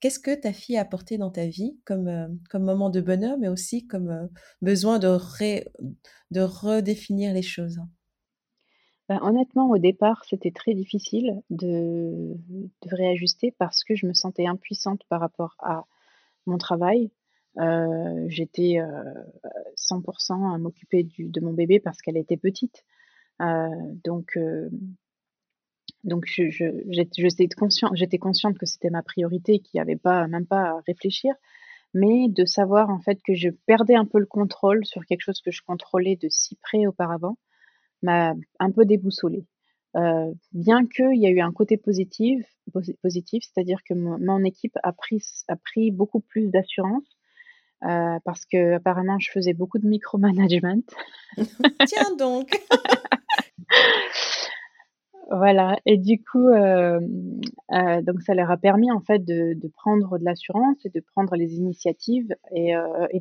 Qu'est-ce 0.00 0.20
que 0.20 0.34
ta 0.34 0.52
fille 0.52 0.76
a 0.76 0.82
apporté 0.82 1.18
dans 1.18 1.30
ta 1.30 1.46
vie 1.46 1.76
comme, 1.84 2.38
comme 2.50 2.64
moment 2.64 2.90
de 2.90 3.00
bonheur, 3.00 3.36
mais 3.38 3.48
aussi 3.48 3.86
comme 3.86 4.28
besoin 4.62 4.98
de, 4.98 5.16
de 6.30 6.40
redéfinir 6.40 7.32
les 7.32 7.42
choses? 7.42 7.80
Ben, 9.08 9.20
honnêtement, 9.22 9.70
au 9.70 9.78
départ, 9.78 10.22
c'était 10.26 10.50
très 10.50 10.74
difficile 10.74 11.42
de, 11.48 12.36
de 12.82 12.94
réajuster 12.94 13.54
parce 13.58 13.82
que 13.82 13.96
je 13.96 14.06
me 14.06 14.12
sentais 14.12 14.46
impuissante 14.46 15.02
par 15.08 15.20
rapport 15.20 15.56
à 15.60 15.86
mon 16.46 16.58
travail, 16.58 17.10
euh, 17.58 18.26
j'étais 18.28 18.78
100% 19.76 20.32
euh, 20.32 20.54
à 20.54 20.58
m'occuper 20.58 21.08
de 21.18 21.40
mon 21.40 21.52
bébé 21.52 21.80
parce 21.80 22.00
qu'elle 22.00 22.16
était 22.16 22.36
petite. 22.36 22.84
Euh, 23.40 23.68
donc, 24.04 24.38
donc 26.04 26.24
j'étais 26.26 27.48
consciente, 28.18 28.58
que 28.58 28.66
c'était 28.66 28.90
ma 28.90 29.02
priorité, 29.02 29.58
qu'il 29.58 29.78
n'y 29.78 29.80
avait 29.80 29.96
pas, 29.96 30.26
même 30.28 30.46
pas 30.46 30.70
à 30.70 30.80
réfléchir, 30.86 31.34
mais 31.94 32.28
de 32.28 32.44
savoir 32.44 32.90
en 32.90 33.00
fait 33.00 33.20
que 33.24 33.34
je 33.34 33.50
perdais 33.66 33.94
un 33.94 34.04
peu 34.04 34.18
le 34.18 34.26
contrôle 34.26 34.84
sur 34.84 35.04
quelque 35.04 35.22
chose 35.22 35.40
que 35.40 35.50
je 35.50 35.62
contrôlais 35.62 36.16
de 36.16 36.28
si 36.28 36.56
près 36.56 36.86
auparavant, 36.86 37.38
m'a 38.02 38.34
un 38.60 38.70
peu 38.70 38.84
déboussolée. 38.84 39.46
Euh, 39.96 40.32
bien 40.52 40.86
qu'il 40.86 41.16
y 41.16 41.26
a 41.26 41.30
eu 41.30 41.40
un 41.40 41.52
côté 41.52 41.76
positif, 41.76 42.44
positif 43.02 43.42
c'est-à-dire 43.42 43.80
que 43.88 43.94
mon, 43.94 44.44
équipe 44.44 44.76
a 44.82 44.92
pris 44.92 45.90
beaucoup 45.90 46.20
plus 46.20 46.50
d'assurance 46.50 47.17
euh, 47.84 48.18
parce 48.24 48.44
que 48.46 48.74
apparemment 48.74 49.18
je 49.18 49.30
faisais 49.30 49.54
beaucoup 49.54 49.78
de 49.78 49.86
micromanagement. 49.86 50.82
Tiens 51.86 52.16
donc. 52.18 52.50
Voilà 55.30 55.78
et 55.84 55.98
du 55.98 56.22
coup, 56.22 56.48
hem, 56.48 57.40
heu, 57.72 58.02
donc 58.02 58.22
ça 58.22 58.34
leur 58.34 58.50
a 58.50 58.56
permis 58.56 58.90
en 58.90 59.00
fait 59.00 59.18
de 59.18 59.52
de 59.54 59.68
prendre 59.68 60.18
de 60.18 60.24
l'assurance 60.24 60.78
et 60.86 60.88
de 60.90 61.00
prendre 61.00 61.36
les 61.36 61.56
initiatives 61.56 62.34
et 62.54 62.72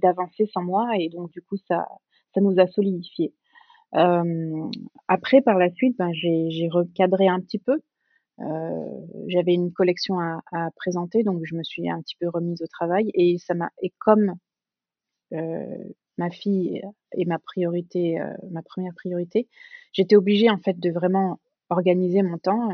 d'avancer 0.01 0.45
sans 0.53 0.63
moi 0.63 0.87
et 0.97 1.09
donc 1.09 1.31
du 1.31 1.41
coup 1.41 1.57
ça 1.67 1.85
ça 2.33 2.39
nous 2.41 2.59
a 2.59 2.67
solidifiés. 2.67 3.33
Après 5.09 5.41
par 5.41 5.57
la 5.57 5.69
suite, 5.71 5.97
ben, 5.97 6.11
j'ai 6.13 6.49
j'ai 6.49 6.69
recadré 6.69 7.27
un 7.27 7.41
petit 7.41 7.59
peu. 7.59 7.77
J'avais 9.27 9.53
une 9.53 9.73
collection 9.73 10.19
à 10.19 10.39
à 10.53 10.69
présenter 10.77 11.23
donc 11.23 11.41
je 11.43 11.55
me 11.55 11.63
suis 11.63 11.89
un 11.89 12.01
petit 12.01 12.15
peu 12.19 12.29
remise 12.29 12.61
au 12.61 12.67
travail 12.67 13.11
et 13.15 13.37
ça 13.37 13.53
m'a 13.53 13.69
et 13.81 13.93
comme, 13.99 14.35
ma 15.31 16.29
fille 16.29 16.81
est 17.11 17.25
ma 17.25 17.39
priorité, 17.39 18.19
ma 18.51 18.61
première 18.61 18.93
priorité, 18.93 19.47
j'étais 19.93 20.15
obligée 20.15 20.49
en 20.49 20.57
fait 20.57 20.79
de 20.79 20.89
vraiment 20.91 21.39
organiser 21.69 22.21
mon 22.23 22.37
temps, 22.37 22.69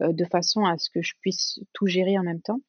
de 0.00 0.24
façon 0.24 0.64
à 0.64 0.78
ce 0.78 0.90
que 0.90 1.02
je 1.02 1.14
puisse 1.20 1.60
tout 1.72 1.86
gérer 1.86 2.18
en 2.18 2.22
même 2.22 2.42
temps 2.42 2.60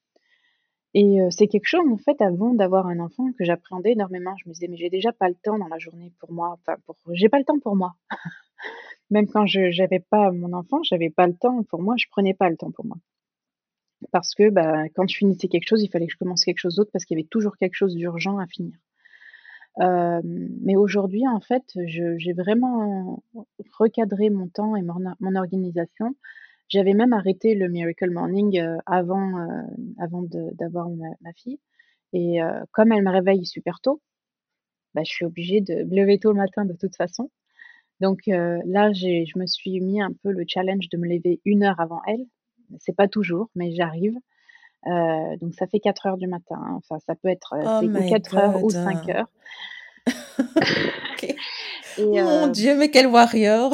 et 0.94 1.20
c'est 1.30 1.48
quelque 1.48 1.68
chose 1.68 1.88
en 1.88 1.98
fait 1.98 2.20
avant 2.22 2.54
d'avoir 2.54 2.88
un 2.88 3.00
enfant 3.00 3.32
que 3.38 3.46
j'appréhendais 3.46 3.92
énormément. 3.92 4.36
Je 4.38 4.50
me 4.50 4.54
disais: 4.54 4.68
«Mais 4.68 4.78
j'ai 4.78 4.90
déjà 4.90 5.12
pas 5.12 5.30
le 5.30 5.36
temps 5.36 5.60
dans 5.60 5.68
la 5.68 5.78
journée 5.78 6.12
pour 6.20 6.32
moi, 6.32 6.50
enfin 6.52 6.78
pour 6.86 6.96
j'ai 7.14 7.30
pas 7.30 7.38
le 7.40 7.46
temps 7.46 7.60
pour 7.60 7.76
moi». 7.76 7.94
Même 9.12 9.28
quand 9.28 9.46
je 9.46 9.72
j'avais 9.72 10.00
pas 10.00 10.32
mon 10.32 10.54
enfant, 10.54 10.82
j'avais 10.84 11.10
pas 11.10 11.28
le 11.28 11.36
temps 11.36 11.64
pour 11.64 11.82
moi, 11.82 11.96
je 11.98 12.08
prenais 12.10 12.34
pas 12.34 12.50
le 12.50 12.58
temps 12.58 12.72
pour 12.72 12.86
moi. 12.86 12.98
Parce 14.12 14.34
que, 14.36 14.50
bah, 14.50 14.88
quand 14.96 15.08
je 15.08 15.18
finissais 15.18 15.48
quelque 15.48 15.68
chose, 15.68 15.84
il 15.84 15.90
fallait 15.90 16.08
que 16.08 16.14
je 16.14 16.18
commence 16.18 16.44
quelque 16.46 16.60
chose 16.60 16.76
d'autre 16.76 16.92
parce 16.92 17.06
qu'il 17.06 17.18
y 17.18 17.22
avait 17.22 17.28
toujours 17.28 17.58
quelque 17.58 17.76
chose 17.76 17.96
d'urgent 17.96 18.38
à 18.38 18.48
finir. 18.48 18.78
Mais 19.78 20.76
aujourd'hui, 20.76 21.28
en 21.28 21.40
fait, 21.40 21.64
j'ai 21.86 22.34
vraiment 22.34 23.24
recadré 23.78 24.30
mon 24.30 24.48
temps 24.48 24.76
et 24.76 24.82
mon 24.82 25.36
organisation. 25.36 26.16
J'avais 26.70 26.94
même 26.94 27.14
arrêté 27.14 27.56
le 27.56 27.68
Miracle 27.70 28.12
Morning, 28.12 28.60
heu, 28.60 28.78
avant, 28.86 29.40
heu, 29.40 29.64
avant 30.00 30.24
d'avoir 30.54 30.90
ma 30.90 31.34
fille 31.36 31.60
et 32.14 32.42
heu, 32.44 32.48
comme 32.74 32.92
elle 32.94 33.04
me 33.04 33.12
réveille 33.12 33.46
super 33.46 33.82
tôt, 33.82 34.02
bah, 34.96 35.04
je 35.06 35.12
suis 35.12 35.26
obligée 35.26 35.62
de 35.62 35.84
me 35.86 35.96
lever 35.98 36.20
tôt 36.20 36.32
le 36.34 36.38
matin 36.40 36.66
de 36.66 36.74
toute 36.74 36.96
façon. 36.98 37.32
Donc 38.02 38.22
là, 38.28 38.94
je 38.94 39.40
me 39.40 39.48
suis 39.48 39.82
mis 39.82 40.02
un 40.02 40.14
peu 40.24 40.32
le 40.32 40.46
challenge 40.48 40.90
de 40.90 40.98
me 40.98 41.08
lever 41.10 41.42
une 41.46 41.64
heure 41.64 41.80
avant 41.82 42.02
elle. 42.08 42.26
C'est 42.80 42.96
pas 42.96 43.08
toujours, 43.10 43.50
mais 43.56 43.72
j'arrive. 43.74 44.16
Donc 44.86 45.54
ça 45.56 45.68
fait 45.68 45.80
quatre 45.80 46.06
heures 46.06 46.18
du 46.18 46.28
matin, 46.28 46.56
hein. 46.58 46.76
Enfin, 46.78 47.00
ça 47.06 47.16
peut 47.16 47.28
être, 47.30 47.56
Oh 47.58 47.78
c'est 47.82 47.88
ou 47.88 47.90
my 47.90 48.10
quatre 48.10 48.38
heures 48.38 48.58
ou 48.58 48.68
God! 48.68 48.72
cinq 48.72 49.10
heures 49.10 49.28
OK. 50.40 51.24
et 51.98 52.22
Mon 52.22 52.48
Dieu, 52.48 52.76
mais 52.78 52.90
quel 52.90 53.08
warrior! 53.08 53.74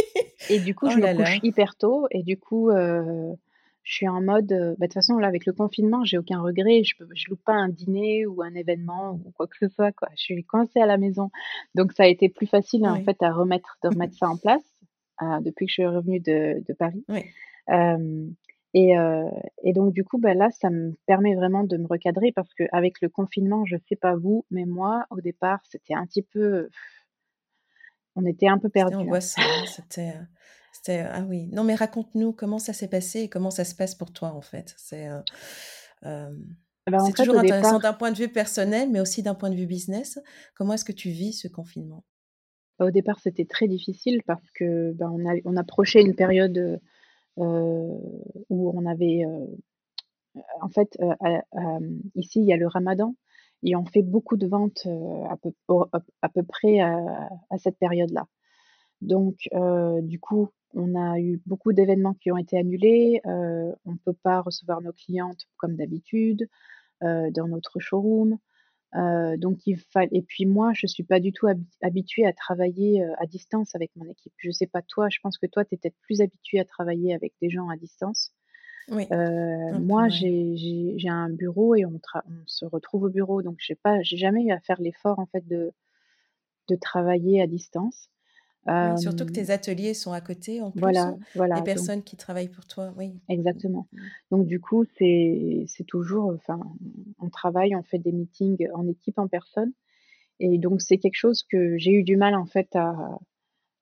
et 0.50 0.58
du 0.60 0.74
coup, 0.74 0.86
Oh 0.88 0.90
je 0.90 0.96
me 0.96 1.02
là 1.02 1.14
couche 1.14 1.34
là. 1.34 1.40
hyper 1.42 1.76
tôt 1.76 2.06
et 2.10 2.22
du 2.22 2.36
coup, 2.38 2.70
je 2.72 3.92
suis 3.94 4.08
en 4.08 4.20
mode, 4.20 4.46
bah, 4.48 4.56
de 4.56 4.74
toute 4.86 4.94
façon, 4.94 5.18
là, 5.18 5.28
avec 5.28 5.46
le 5.46 5.52
confinement, 5.52 6.02
j'ai 6.04 6.18
aucun 6.18 6.40
regret. 6.40 6.82
Je 6.82 6.96
peux 6.98 7.06
je 7.14 7.28
loupe 7.30 7.44
pas 7.44 7.52
un 7.52 7.68
dîner 7.68 8.26
ou 8.26 8.42
un 8.42 8.52
événement 8.54 9.12
ou 9.24 9.30
quoi 9.36 9.46
que 9.46 9.56
ce 9.60 9.68
soit, 9.68 9.92
quoi. 9.92 10.08
Je 10.16 10.22
suis 10.22 10.42
coincée 10.44 10.80
à 10.80 10.86
la 10.86 10.96
maison. 10.96 11.30
Donc 11.76 11.92
ça 11.92 12.02
a 12.04 12.06
été 12.06 12.28
plus 12.28 12.46
facile, 12.48 12.84
en 12.86 13.00
fait, 13.04 13.22
à 13.22 13.32
remettre 13.32 13.76
de 13.84 13.88
remettre 13.88 14.16
ça 14.16 14.28
en 14.28 14.36
place, 14.36 14.64
depuis 15.42 15.66
que 15.66 15.70
je 15.70 15.74
suis 15.74 15.86
revenue 15.86 16.18
de 16.20 16.64
de 16.66 16.72
Paris. 16.72 17.04
Oui. 17.08 17.24
Et 18.76 18.96
heu 18.98 19.24
et 19.64 19.72
donc 19.72 19.92
du 19.94 20.04
coup, 20.04 20.18
bah, 20.18 20.34
là, 20.34 20.50
ça 20.52 20.70
me 20.70 20.94
permet 21.06 21.34
vraiment 21.34 21.64
de 21.64 21.76
me 21.78 21.86
recadrer 21.88 22.32
parce 22.32 22.52
qu'avec 22.54 23.00
le 23.00 23.08
confinement, 23.08 23.64
je 23.66 23.76
sais 23.88 23.96
pas 23.96 24.14
vous, 24.16 24.44
mais 24.50 24.66
moi, 24.66 25.06
au 25.10 25.20
départ, 25.20 25.60
c'était 25.70 25.94
un 25.94 26.06
petit 26.06 26.22
peu, 26.22 26.68
on 28.16 28.24
était 28.26 28.48
un 28.48 28.58
peu 28.58 28.68
perdus, 28.68 29.10
hein. 29.10 29.20
angoissant, 29.20 29.60
hein, 29.62 29.66
c'était, 29.66 30.10
heu, 30.16 30.26
c'était 30.72 31.00
ah 31.00 31.22
oui. 31.28 31.48
Non, 31.52 31.64
mais 31.64 31.74
raconte-nous 31.74 32.32
comment 32.32 32.58
ça 32.58 32.72
s'est 32.72 32.88
passé 32.88 33.20
et 33.22 33.28
comment 33.28 33.50
ça 33.50 33.64
se 33.64 33.74
passe 33.74 33.94
pour 33.94 34.12
toi, 34.12 34.32
en 34.32 34.42
fait? 34.42 34.74
C'est, 34.78 35.08
heu, 35.08 35.22
hem, 36.04 36.56
Bah, 36.88 36.98
c'est 36.98 37.14
toujours 37.14 37.38
intéressant 37.38 37.80
d'un 37.80 37.94
point 37.94 38.12
de 38.12 38.18
vue 38.18 38.30
personnel, 38.32 38.90
mais 38.90 39.00
aussi 39.00 39.22
d'un 39.22 39.34
point 39.34 39.50
de 39.50 39.56
vue 39.56 39.66
business. 39.66 40.18
Comment 40.54 40.74
est-ce 40.74 40.84
que 40.86 40.92
tu 40.92 41.10
vis 41.10 41.32
ce 41.34 41.48
confinement? 41.48 42.04
au 42.80 42.90
départ, 42.90 43.20
c'était 43.20 43.44
très 43.46 43.68
difficile 43.68 44.22
parce 44.26 44.50
que, 44.50 44.92
bah, 44.92 45.08
on 45.12 45.26
a 45.28 45.34
on 45.44 45.56
approchait 45.56 46.02
une 46.02 46.14
période, 46.14 46.80
où 47.36 48.72
on 48.74 48.86
avait, 48.86 49.24
heu, 49.26 49.56
en 50.60 50.68
fait, 50.68 50.98
ici, 52.14 52.40
il 52.40 52.46
y 52.46 52.52
a 52.52 52.56
le 52.56 52.66
ramadan 52.68 53.14
et 53.62 53.76
on 53.76 53.84
fait 53.86 54.02
beaucoup 54.02 54.36
de 54.36 54.46
ventes, 54.46 54.86
à 55.28 55.36
peu 56.28 56.42
près 56.42 56.80
à 56.80 57.58
cette 57.58 57.78
période-là. 57.78 58.26
Donc 59.02 59.48
du 60.02 60.20
coup, 60.20 60.48
on 60.74 60.94
a 60.94 61.20
eu 61.20 61.40
beaucoup 61.46 61.72
d'événements 61.72 62.14
qui 62.14 62.32
ont 62.32 62.36
été 62.36 62.58
annulés, 62.58 63.20
on 63.24 63.92
ne 63.92 63.98
peut 64.04 64.16
pas 64.22 64.40
recevoir 64.42 64.80
nos 64.82 64.92
clientes 64.92 65.46
comme 65.58 65.76
d'habitude, 65.76 66.48
dans 67.00 67.48
notre 67.48 67.80
showroom. 67.80 68.38
Heu, 68.94 69.36
donc 69.38 69.66
il 69.66 69.78
fall 69.78 70.08
et 70.12 70.22
puis 70.22 70.46
moi, 70.46 70.72
je 70.74 70.86
suis 70.86 71.02
pas 71.04 71.20
du 71.20 71.32
tout 71.32 71.46
habi 71.46 71.66
habituée 71.82 72.26
à 72.26 72.32
travailler, 72.32 73.02
heu, 73.04 73.12
à 73.18 73.26
distance 73.26 73.74
avec 73.74 73.90
mon 73.96 74.06
équipe. 74.10 74.32
Je 74.38 74.50
sais 74.50 74.66
pas 74.66 74.82
toi, 74.82 75.08
je 75.10 75.18
pense 75.22 75.38
que 75.38 75.46
toi, 75.46 75.64
tu 75.64 75.74
es 75.74 75.78
peut-être 75.78 75.96
plus 76.02 76.20
habituée 76.20 76.60
à 76.60 76.64
travailler 76.64 77.14
avec 77.14 77.34
des 77.42 77.50
gens 77.50 77.68
à 77.68 77.76
distance. 77.76 78.32
Oui, 78.88 79.12
Heu, 79.12 79.16
un 79.70 79.84
peu, 79.84 80.00
moi, 80.00 80.08
ouais. 80.08 80.26
j'ai 80.28 80.56
j'ai 80.56 80.94
j'ai 80.98 81.08
un 81.10 81.30
bureau 81.30 81.74
et 81.76 81.86
on 81.86 81.98
tra 82.00 82.24
on 82.28 82.42
se 82.46 82.64
retrouve 82.66 83.04
au 83.04 83.10
bureau, 83.10 83.42
donc 83.42 83.56
j'ai 83.60 83.76
pas 83.76 84.02
j'ai 84.02 84.16
jamais 84.18 84.44
eu 84.44 84.52
à 84.52 84.60
faire 84.60 84.80
l'effort 84.80 85.18
en 85.20 85.26
fait 85.26 85.46
de 85.48 85.72
de 86.68 86.76
travailler 86.76 87.42
à 87.42 87.48
distance. 87.48 88.08
Oui, 88.66 89.00
surtout 89.00 89.26
que 89.26 89.32
tes 89.32 89.50
ateliers 89.50 89.94
sont 89.94 90.12
à 90.12 90.20
côté 90.20 90.60
en 90.60 90.70
plus. 90.70 90.80
voilà, 90.80 91.14
Les 91.16 91.24
voilà, 91.34 91.54
donc 91.56 91.64
personnes 91.64 92.02
qui 92.02 92.16
travaillent 92.16 92.48
pour 92.48 92.66
toi, 92.66 92.92
oui. 92.96 93.12
Exactement. 93.28 93.86
mmh. 93.92 93.98
Donc 94.30 94.46
du 94.46 94.60
coup, 94.60 94.84
c'est 94.98 95.66
toujours, 95.86 96.32
enfin, 96.34 96.60
on 97.20 97.28
travaille, 97.28 97.74
on 97.76 97.82
fait 97.82 97.98
des 97.98 98.12
meetings 98.12 98.68
en 98.74 98.86
équipe, 98.88 99.18
en 99.18 99.28
personne 99.28 99.72
et 100.40 100.58
donc 100.58 100.82
c'est 100.82 100.98
quelque 100.98 101.16
chose 101.16 101.42
que 101.50 101.78
j'ai 101.78 101.92
eu 101.92 102.02
du 102.02 102.16
mal 102.16 102.34
en 102.34 102.46
fait 102.46 102.74
à 102.76 102.94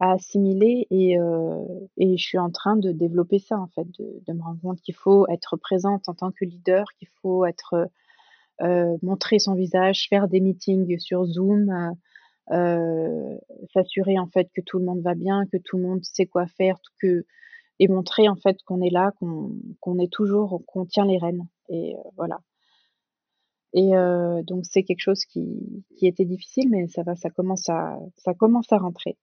à 0.00 0.12
assimiler 0.12 0.86
et 0.90 1.16
et 1.96 2.16
je 2.16 2.22
suis 2.22 2.38
en 2.38 2.50
train 2.50 2.76
de 2.76 2.92
développer 2.92 3.38
ça 3.38 3.58
en 3.58 3.68
fait, 3.68 3.86
de 3.98 4.22
de 4.26 4.32
me 4.32 4.42
rendre 4.42 4.60
compte 4.60 4.80
qu'il 4.80 4.94
faut 4.94 5.26
être 5.28 5.56
présente 5.56 6.08
en 6.08 6.14
tant 6.14 6.30
que 6.30 6.44
leader, 6.44 6.84
qu'il 6.98 7.08
faut 7.22 7.44
être, 7.44 7.88
montrer 9.02 9.38
son 9.40 9.54
visage, 9.54 10.06
faire 10.08 10.28
des 10.28 10.40
meetings 10.40 10.98
sur 10.98 11.24
Zoom, 11.24 11.96
heu, 12.52 13.38
s'assurer 13.74 14.18
en 14.18 14.26
fait 14.28 14.48
que 14.54 14.60
tout 14.62 14.78
le 14.78 14.84
monde 14.86 15.00
va 15.02 15.14
bien, 15.14 15.44
que 15.52 15.58
tout 15.58 15.76
le 15.78 15.84
monde 15.84 16.04
sait 16.04 16.26
quoi 16.26 16.46
faire, 16.46 16.78
que 17.02 17.24
et 17.80 17.88
montrer 17.88 18.28
en 18.28 18.36
fait 18.36 18.58
qu'on 18.66 18.82
est 18.82 18.90
là, 18.90 19.12
qu'on 19.20 19.52
qu'on 19.80 19.98
est 20.00 20.12
toujours 20.12 20.62
qu'on 20.66 20.86
tient 20.86 21.06
les 21.06 21.18
rênes 21.18 21.46
et 21.70 21.94
heu, 21.96 21.98
voilà 22.16 22.40
et 23.72 23.94
heu, 23.94 24.42
donc 24.44 24.64
c'est 24.70 24.82
quelque 24.82 25.00
chose 25.00 25.24
qui 25.24 25.84
qui 25.96 26.06
était 26.06 26.24
difficile 26.24 26.68
mais 26.70 26.86
ça 26.88 27.02
va, 27.02 27.14
ça 27.16 27.30
commence 27.30 27.68
à 27.68 27.98
ça 28.16 28.34
commence 28.34 28.70
à 28.72 28.78
rentrer. 28.78 29.16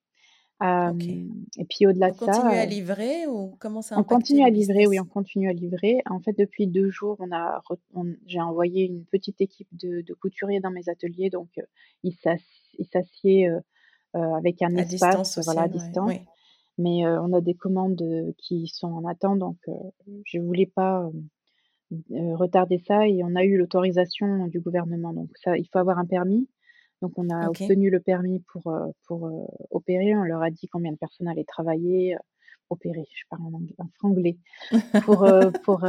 Et 1.57 1.65
puis 1.65 1.85
au-delà 1.87 2.11
de 2.11 2.17
ça, 2.19 2.37
continuez 2.37 2.57
à 2.57 2.65
heu, 2.65 2.67
livrer 2.67 3.27
ou 3.27 3.55
comment 3.59 3.81
ça 3.81 3.97
a 3.97 3.97
on 3.97 4.03
continue 4.05 4.43
à 4.45 4.49
livrer, 4.49 4.87
oui, 4.87 4.99
on 5.01 5.05
continue 5.05 5.49
à 5.49 5.53
livrer. 5.53 6.01
En 6.09 6.21
fait, 6.21 6.31
depuis 6.37 6.65
2 6.67 6.89
jours, 6.89 7.17
on 7.19 7.29
a 7.31 7.59
re 7.69 7.75
on 7.93 8.05
j'ai 8.25 8.39
envoyé 8.39 8.85
une 8.85 9.05
petite 9.05 9.41
équipe 9.41 9.67
de 9.73 10.01
de 10.01 10.13
couturiers 10.13 10.61
dans 10.61 10.71
mes 10.71 10.87
ateliers 10.89 11.29
donc 11.29 11.49
ils 12.03 12.13
s'ass 12.13 12.41
ils 12.79 12.85
s'assiedent, 12.85 13.49
heu 13.51 13.61
heu, 14.19 14.21
avec 14.37 14.61
un 14.61 14.75
À 14.75 14.85
espace, 14.85 15.39
distance 15.39 15.39
voilà, 15.43 15.63
à 15.63 15.67
ouais, 15.69 15.69
distance. 15.69 16.17
oui. 16.17 16.29
Mais 16.77 17.05
on 17.07 17.33
a 17.33 17.41
des 17.41 17.55
commandes, 17.55 18.03
qui 18.39 18.67
sont 18.67 18.87
en 18.93 19.05
attente 19.05 19.39
donc 19.39 19.57
je 20.25 20.39
voulais 20.39 20.67
pas, 20.67 21.09
retarder 22.11 22.79
ça 22.79 23.07
et 23.07 23.23
on 23.23 23.35
a 23.35 23.43
eu 23.45 23.57
l'autorisation 23.57 24.47
du 24.47 24.59
gouvernement 24.61 25.13
donc 25.13 25.29
ça 25.43 25.57
il 25.57 25.67
faut 25.71 25.79
avoir 25.79 25.99
un 25.99 26.05
permis. 26.07 26.49
Donc 27.01 27.13
on 27.17 27.29
a 27.29 27.49
obtenu 27.49 27.89
le 27.89 27.99
permis 27.99 28.39
pour, 28.51 28.71
heu 28.71 28.91
pour, 29.07 29.27
heu, 29.27 29.45
opérer. 29.71 30.15
On 30.15 30.23
leur 30.23 30.43
a 30.43 30.51
dit 30.51 30.67
combien 30.67 30.91
de 30.91 30.97
personnes 30.97 31.27
allaient 31.27 31.43
travailler, 31.43 32.15
heu, 32.15 32.19
opérer, 32.69 33.07
je 33.13 33.23
parle 33.29 33.43
en 33.43 33.53
ang 33.57 33.67
en 33.79 33.87
franglais, 33.97 34.37
pour, 35.03 35.25
heu 35.25 35.51
pour, 35.65 35.83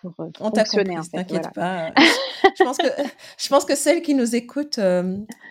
pour, 0.00 0.14
On 0.40 0.50
fonctionner 0.50 0.98
en 0.98 1.02
fait, 1.02 1.10
t'inquiète 1.10 1.28
voilà. 1.28 1.50
pas, 1.52 1.92
je 2.56 2.62
pense 2.64 2.78
que 2.78 2.86
je 3.38 3.48
pense 3.48 3.64
que 3.64 3.74
celles 3.74 4.02
qui 4.02 4.14
nous 4.14 4.36
écoutent, 4.36 4.80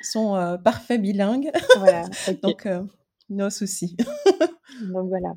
sont, 0.02 0.58
parfaits 0.64 1.02
bilingues, 1.02 1.52
Voilà, 1.78 2.04
donc 2.42 2.66
heu, 2.66 2.88
no 3.30 3.50
souci. 3.50 3.98
Donc 4.82 5.10
voilà. 5.10 5.34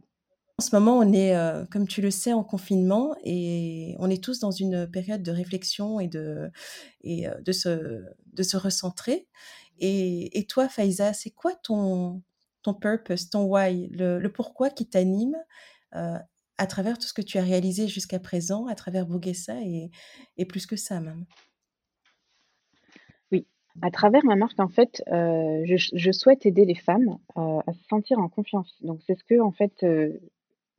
En 0.61 0.63
ce 0.63 0.77
moment, 0.77 0.99
on 0.99 1.11
est, 1.15 1.35
heu, 1.35 1.67
comme 1.71 1.89
tu 1.89 2.03
le 2.03 2.11
sais, 2.11 2.35
en 2.35 2.45
confinement 2.45 3.15
et 3.25 3.97
on 3.99 4.11
est 4.11 4.23
tous 4.23 4.41
dans 4.41 4.51
une 4.51 4.87
période 4.91 5.23
de 5.23 5.31
réflexion 5.31 6.01
et 6.01 6.07
de 6.07 6.51
et 7.03 7.27
heu, 7.29 7.33
de 7.43 7.51
se 7.53 8.03
de 8.35 8.43
se 8.43 8.59
recentrer 8.59 9.27
et 9.79 10.47
toi, 10.51 10.69
Faiza, 10.69 11.15
c'est 11.15 11.31
quoi 11.31 11.55
ton 11.63 12.23
ton 12.63 12.75
purpose, 12.75 13.31
ton 13.31 13.45
why, 13.45 13.89
le 13.89 14.29
pourquoi 14.29 14.69
qui 14.69 14.87
t'anime, 14.87 15.35
heu, 15.97 16.17
à 16.59 16.67
travers 16.67 16.99
tout 16.99 17.07
ce 17.09 17.15
que 17.15 17.23
tu 17.23 17.39
as 17.39 17.43
réalisé 17.43 17.89
jusqu'à 17.89 18.19
présent, 18.19 18.67
à 18.67 18.75
travers 18.75 19.07
Boguessa 19.07 19.63
et 19.63 19.91
et 20.37 20.45
plus 20.45 20.67
que 20.67 20.77
ça 20.77 21.01
même? 21.01 21.25
Oui, 23.33 23.47
à 23.83 23.91
travers 23.91 24.25
ma 24.25 24.37
marque 24.37 24.61
en 24.61 24.69
fait, 24.69 25.03
je 25.09 26.11
souhaite 26.13 26.45
aider 26.45 26.67
les 26.67 26.75
femmes, 26.75 27.17
à 27.37 27.73
se 27.73 27.85
sentir 27.89 28.19
en 28.19 28.29
confiance. 28.29 28.77
Donc 28.83 29.01
c'est 29.07 29.15
ce 29.19 29.25
que 29.25 29.41
en 29.41 29.53
fait, 29.53 29.85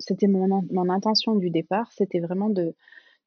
c'était 0.02 0.28
mon 0.28 0.90
intention 0.90 1.36
du 1.36 1.52
départ, 1.52 1.91
c'était 1.94 2.19
vraiment 2.22 2.49
de 2.49 2.76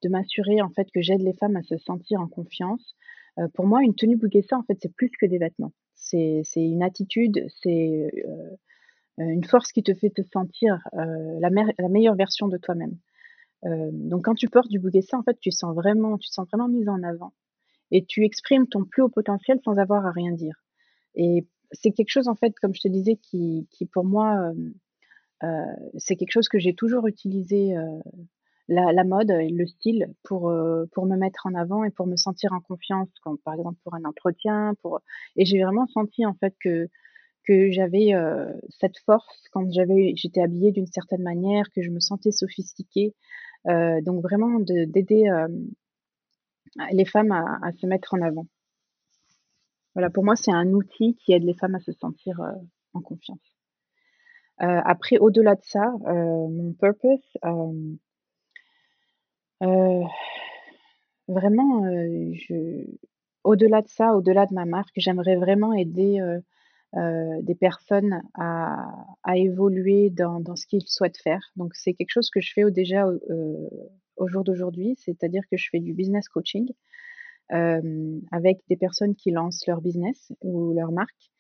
de 0.02 0.10
m'assurer, 0.10 0.62
en 0.62 0.70
fait, 0.70 0.90
que 0.92 1.02
j'aide 1.02 1.22
les 1.22 1.34
femmes 1.34 1.56
à 1.56 1.62
se 1.62 1.78
sentir 1.78 2.20
en 2.20 2.28
confiance. 2.28 2.96
Heu, 3.40 3.48
pour 3.54 3.66
moi, 3.66 3.82
une 3.82 3.94
tenue 3.96 4.16
Bouguessa, 4.16 4.58
en 4.58 4.62
fait, 4.64 4.78
c'est 4.82 4.94
plus 4.94 5.10
que 5.10 5.26
des 5.26 5.38
vêtements. 5.38 5.72
C'est 5.94 6.42
une 6.56 6.82
attitude, 6.84 7.46
c'est, 7.62 8.10
heu 8.26 8.58
une 9.18 9.44
force 9.44 9.72
qui 9.72 9.82
te 9.82 9.94
fait 9.94 10.10
te 10.10 10.22
sentir, 10.22 10.78
la 10.94 11.88
meilleure 11.88 12.16
version 12.16 12.48
de 12.48 12.58
toi-même. 12.58 12.96
Donc 13.92 14.24
quand 14.26 14.34
tu 14.34 14.48
portes 14.48 14.70
du 14.70 14.78
Bouguessa, 14.80 15.18
en 15.18 15.22
fait, 15.22 15.38
tu 15.40 15.50
sens 15.52 15.74
vraiment 15.74 16.18
tu 16.18 16.28
te 16.28 16.34
sens 16.34 16.46
vraiment 16.48 16.68
mise 16.68 16.88
en 16.88 17.02
avant 17.02 17.32
et 17.92 18.04
tu 18.04 18.24
exprimes 18.24 18.66
ton 18.68 18.84
plus 18.84 19.02
haut 19.02 19.08
potentiel 19.10 19.60
sans 19.64 19.78
avoir 19.78 20.06
à 20.06 20.12
rien 20.12 20.32
dire 20.32 20.56
et 21.16 21.46
c'est 21.72 21.92
quelque 21.92 22.10
chose, 22.10 22.28
en 22.28 22.36
fait, 22.36 22.54
comme 22.60 22.74
je 22.74 22.82
te 22.82 22.88
disais, 22.88 23.16
qui 23.16 23.66
qui 23.70 23.86
pour 23.86 24.04
moi, 24.04 24.52
c'est 25.98 26.16
quelque 26.16 26.32
chose 26.32 26.48
que 26.48 26.58
j'ai 26.58 26.74
toujours 26.74 27.06
utilisé, 27.06 27.74
la 28.68 28.92
la 28.92 29.04
mode 29.04 29.30
et 29.30 29.50
le 29.50 29.66
style 29.66 30.14
pour, 30.22 30.50
me 30.50 31.16
mettre 31.16 31.46
en 31.46 31.54
avant 31.54 31.84
et 31.84 31.90
pour 31.90 32.06
me 32.06 32.16
sentir 32.16 32.52
en 32.52 32.60
confiance 32.60 33.08
par 33.44 33.54
exemple 33.54 33.78
pour 33.84 33.94
un 33.94 34.04
entretien, 34.04 34.74
et 35.36 35.44
j'ai 35.44 35.62
vraiment 35.62 35.86
senti, 35.88 36.24
en 36.26 36.34
fait, 36.34 36.54
que 36.62 36.88
j'avais, 37.70 38.12
cette 38.70 38.98
force 39.04 39.48
quand 39.52 39.70
j'étais 39.70 40.40
habillée 40.40 40.72
d'une 40.72 40.86
certaine 40.86 41.22
manière, 41.22 41.70
que 41.74 41.82
je 41.82 41.90
me 41.90 42.00
sentais 42.00 42.32
sophistiquée, 42.32 43.14
donc 43.66 44.22
vraiment 44.22 44.60
de 44.60 44.84
d'aider, 44.84 45.30
les 46.92 47.04
femmes 47.04 47.32
à 47.32 47.58
à 47.62 47.72
se 47.72 47.86
mettre 47.86 48.14
en 48.14 48.22
avant. 48.22 48.46
Voilà, 49.94 50.10
pour 50.10 50.24
moi, 50.24 50.36
c'est 50.36 50.52
un 50.52 50.72
outil 50.72 51.16
qui 51.16 51.32
aide 51.32 51.44
les 51.44 51.54
femmes 51.54 51.74
à 51.76 51.80
se 51.80 51.92
sentir, 51.92 52.40
en 52.94 53.00
confiance. 53.00 53.53
Heu, 54.60 54.80
après 54.84 55.18
au-delà 55.18 55.54
de 55.56 55.62
ça, 55.64 55.92
heu, 56.06 56.48
mon 56.48 56.72
purpose, 56.74 57.36
heu, 59.62 60.04
vraiment, 61.28 61.82
au-delà 63.44 63.82
de 63.82 63.88
ça, 63.88 64.14
au-delà 64.16 64.46
de 64.46 64.54
ma 64.54 64.64
marque, 64.66 64.92
j'aimerais 64.96 65.36
vraiment 65.36 65.72
aider, 65.74 66.20
des 67.42 67.54
personnes 67.56 68.22
à 68.34 69.36
évoluer 69.36 70.10
dans 70.10 70.56
ce 70.56 70.66
qu'ils 70.66 70.82
souhaitent 70.86 71.18
faire. 71.22 71.40
Donc 71.56 71.74
c'est 71.74 71.94
quelque 71.94 72.10
chose 72.12 72.30
que 72.30 72.40
je 72.40 72.52
fais 72.54 72.70
déjà, 72.70 73.06
au 74.16 74.28
jour 74.28 74.44
d'aujourd'hui, 74.44 74.94
c'est-à-dire 74.98 75.42
que 75.50 75.56
je 75.56 75.68
fais 75.70 75.80
du 75.80 75.94
business 75.94 76.28
coaching, 76.28 76.68
avec 77.50 78.60
des 78.70 78.76
personnes 78.76 79.14
qui 79.16 79.30
lancent 79.32 79.66
leur 79.66 79.80
business 79.82 80.32
ou 80.42 80.74
leur 80.74 80.92
marque 80.92 81.32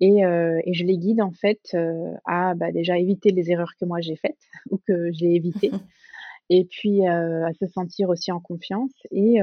et 0.00 0.24
heu 0.24 0.60
et 0.64 0.74
je 0.74 0.84
les 0.84 0.98
guide 0.98 1.20
en 1.22 1.32
fait, 1.32 1.60
heu, 1.74 2.14
à, 2.26 2.54
bah, 2.54 2.72
déjà 2.72 2.98
éviter 2.98 3.30
les 3.30 3.50
erreurs 3.50 3.72
que 3.80 3.84
moi 3.86 4.00
j'ai 4.00 4.16
faites 4.16 4.38
ou 4.70 4.78
que 4.86 5.12
j'ai 5.12 5.34
évitées 5.34 5.70
et 6.50 6.64
puis, 6.66 7.06
heu, 7.06 7.44
à 7.44 7.52
se 7.54 7.66
sentir 7.68 8.08
aussi 8.10 8.32
en 8.32 8.40
confiance 8.40 8.92
et 9.10 9.38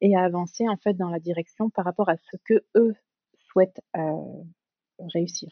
et 0.00 0.16
à 0.16 0.22
avancer 0.24 0.68
en 0.68 0.76
fait 0.76 0.94
dans 0.94 1.10
la 1.10 1.20
direction 1.20 1.70
par 1.70 1.84
rapport 1.84 2.08
à 2.08 2.16
ce 2.16 2.36
qu'eux 2.44 2.64
souhaitent, 3.52 3.80
heu, 3.96 4.02
réussir. 5.00 5.50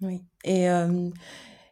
Oui 0.00 0.22
et 0.44 0.68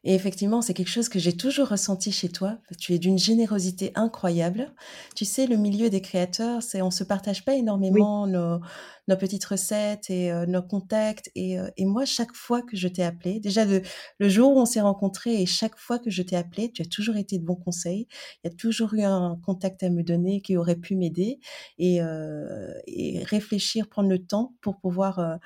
et 0.09 0.15
effectivement, 0.15 0.63
c'est 0.63 0.73
quelque 0.75 0.89
chose 0.91 1.09
que 1.09 1.19
j'ai 1.19 1.37
toujours 1.37 1.69
ressenti 1.69 2.13
chez 2.13 2.29
toi. 2.31 2.59
Tu 2.79 2.95
es 2.95 2.99
d'une 2.99 3.19
générosité 3.19 3.93
incroyable. 3.97 4.73
Tu 5.17 5.25
sais, 5.25 5.47
le 5.47 5.57
milieu 5.57 5.91
des 5.91 6.01
créateurs, 6.01 6.63
c'est 6.63 6.81
on 6.83 6.91
se 6.93 7.05
partage 7.05 7.45
pas 7.45 7.55
Oui. 7.89 8.07
énormément 8.07 8.27
nos 8.27 8.61
nos 9.09 9.17
petites 9.17 9.45
recettes 9.45 10.11
et 10.11 10.31
heu, 10.33 10.47
nos 10.47 10.63
contacts 10.63 11.31
et 11.35 11.59
heu 11.59 11.71
et 11.77 11.85
moi, 11.85 12.05
chaque 12.05 12.35
fois 12.35 12.63
que 12.63 12.77
je 12.77 12.89
t'ai 12.89 13.03
appelé, 13.05 13.41
déjà 13.41 13.65
le 13.65 13.83
le 14.19 14.29
jour 14.29 14.57
où 14.57 14.61
on 14.61 14.67
s'est 14.67 14.81
rencontrés 14.81 15.43
et 15.43 15.47
chaque 15.47 15.77
fois 15.79 15.99
que 15.99 16.11
je 16.11 16.23
t'ai 16.23 16.37
appelé, 16.37 16.71
tu 16.73 16.83
as 16.83 16.87
toujours 16.87 17.17
été 17.17 17.39
de 17.39 17.45
bons 17.45 17.57
conseils. 17.57 18.07
Il 18.45 18.51
y 18.51 18.53
a 18.53 18.57
toujours 18.57 18.95
eu 18.95 19.03
un 19.03 19.37
contact 19.45 19.83
à 19.83 19.91
me 19.91 20.03
donner 20.03 20.41
qui 20.41 20.57
aurait 20.57 20.77
pu 20.77 20.97
m'aider 20.97 21.41
et 21.79 22.01
heu 22.03 22.75
et 22.87 23.23
réfléchir, 23.25 23.89
prendre 23.89 24.09
le 24.09 24.25
temps 24.25 24.55
pour 24.61 24.79
pouvoir, 24.81 25.19
heu, 25.21 25.37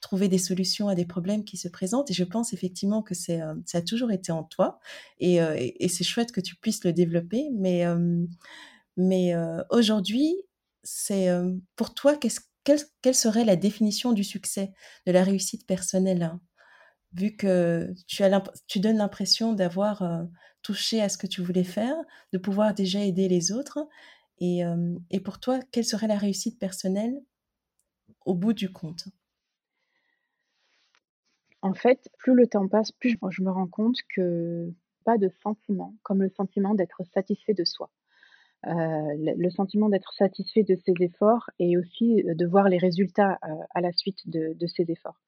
trouver 0.00 0.28
des 0.28 0.38
solutions 0.38 0.88
à 0.88 0.94
des 0.94 1.06
problèmes 1.06 1.44
qui 1.44 1.56
se 1.58 1.68
présentent 1.68 2.10
et 2.10 2.14
je 2.14 2.24
pense 2.24 2.52
effectivement 2.54 3.02
que 3.02 3.14
c'est, 3.14 3.40
heu, 3.42 3.62
ça 3.66 3.78
a 3.78 3.82
toujours 3.82 4.12
été 4.12 4.32
en 4.32 4.44
toi 4.44 4.80
et 5.18 5.40
heu 5.42 5.54
et 5.58 5.88
c'est 5.88 6.04
chouette 6.04 6.32
que 6.32 6.40
tu 6.40 6.56
puisses 6.56 6.84
le 6.84 6.92
développer 6.92 7.50
mais 7.54 7.84
mais 8.96 9.34
aujourd'hui, 9.70 10.34
c'est, 10.84 11.28
pour 11.76 11.94
toi, 11.94 12.16
qu'est-ce 12.16 12.40
quelle 12.64 12.80
quelle 13.02 13.14
serait 13.14 13.44
la 13.44 13.56
définition 13.56 14.12
du 14.12 14.24
succès, 14.24 14.72
de 15.06 15.12
la 15.12 15.24
réussite 15.24 15.66
personnelle, 15.66 16.22
hein? 16.22 16.40
Vu 17.14 17.36
que 17.36 17.92
tu 18.08 18.22
as 18.24 18.42
tu 18.68 18.80
donnes 18.80 18.98
l'impression 18.98 19.52
d'avoir, 19.54 20.02
touché 20.62 21.02
à 21.02 21.08
ce 21.10 21.18
que 21.18 21.26
tu 21.28 21.42
voulais 21.42 21.64
faire, 21.64 21.96
de 22.32 22.38
pouvoir 22.38 22.74
déjà 22.74 23.00
aider 23.04 23.28
les 23.28 23.52
autres 23.52 23.88
et 24.40 24.62
et 25.10 25.20
pour 25.20 25.40
toi, 25.40 25.60
quelle 25.72 25.84
serait 25.86 26.08
la 26.08 26.18
réussite 26.18 26.58
personnelle 26.60 27.14
au 28.24 28.34
bout 28.34 28.54
du 28.54 28.72
compte? 28.72 29.04
En 31.62 31.74
fait, 31.74 32.08
plus 32.18 32.34
le 32.34 32.46
temps 32.46 32.68
passe, 32.68 32.90
plus 32.92 33.16
je 33.30 33.42
me 33.42 33.50
rends 33.50 33.66
compte 33.66 33.96
que 34.14 34.70
pas 35.04 35.18
de 35.18 35.28
sentiment 35.42 35.94
comme 36.02 36.22
le 36.22 36.30
sentiment 36.30 36.74
d'être 36.74 37.02
satisfait 37.12 37.54
de 37.54 37.64
soi. 37.64 37.90
Heu, 38.66 38.72
le 39.36 39.50
sentiment 39.50 39.88
d'être 39.90 40.12
satisfait 40.14 40.64
de 40.64 40.76
ses 40.76 40.94
efforts 41.00 41.50
et 41.58 41.78
aussi, 41.78 42.22
heu, 42.28 42.34
de 42.34 42.46
voir 42.46 42.68
les 42.68 42.78
résultats, 42.78 43.38
heu, 43.48 43.54
à 43.74 43.80
la 43.82 43.92
suite 43.92 44.28
de 44.28 44.66
ces 44.68 44.90
efforts. 44.90 45.20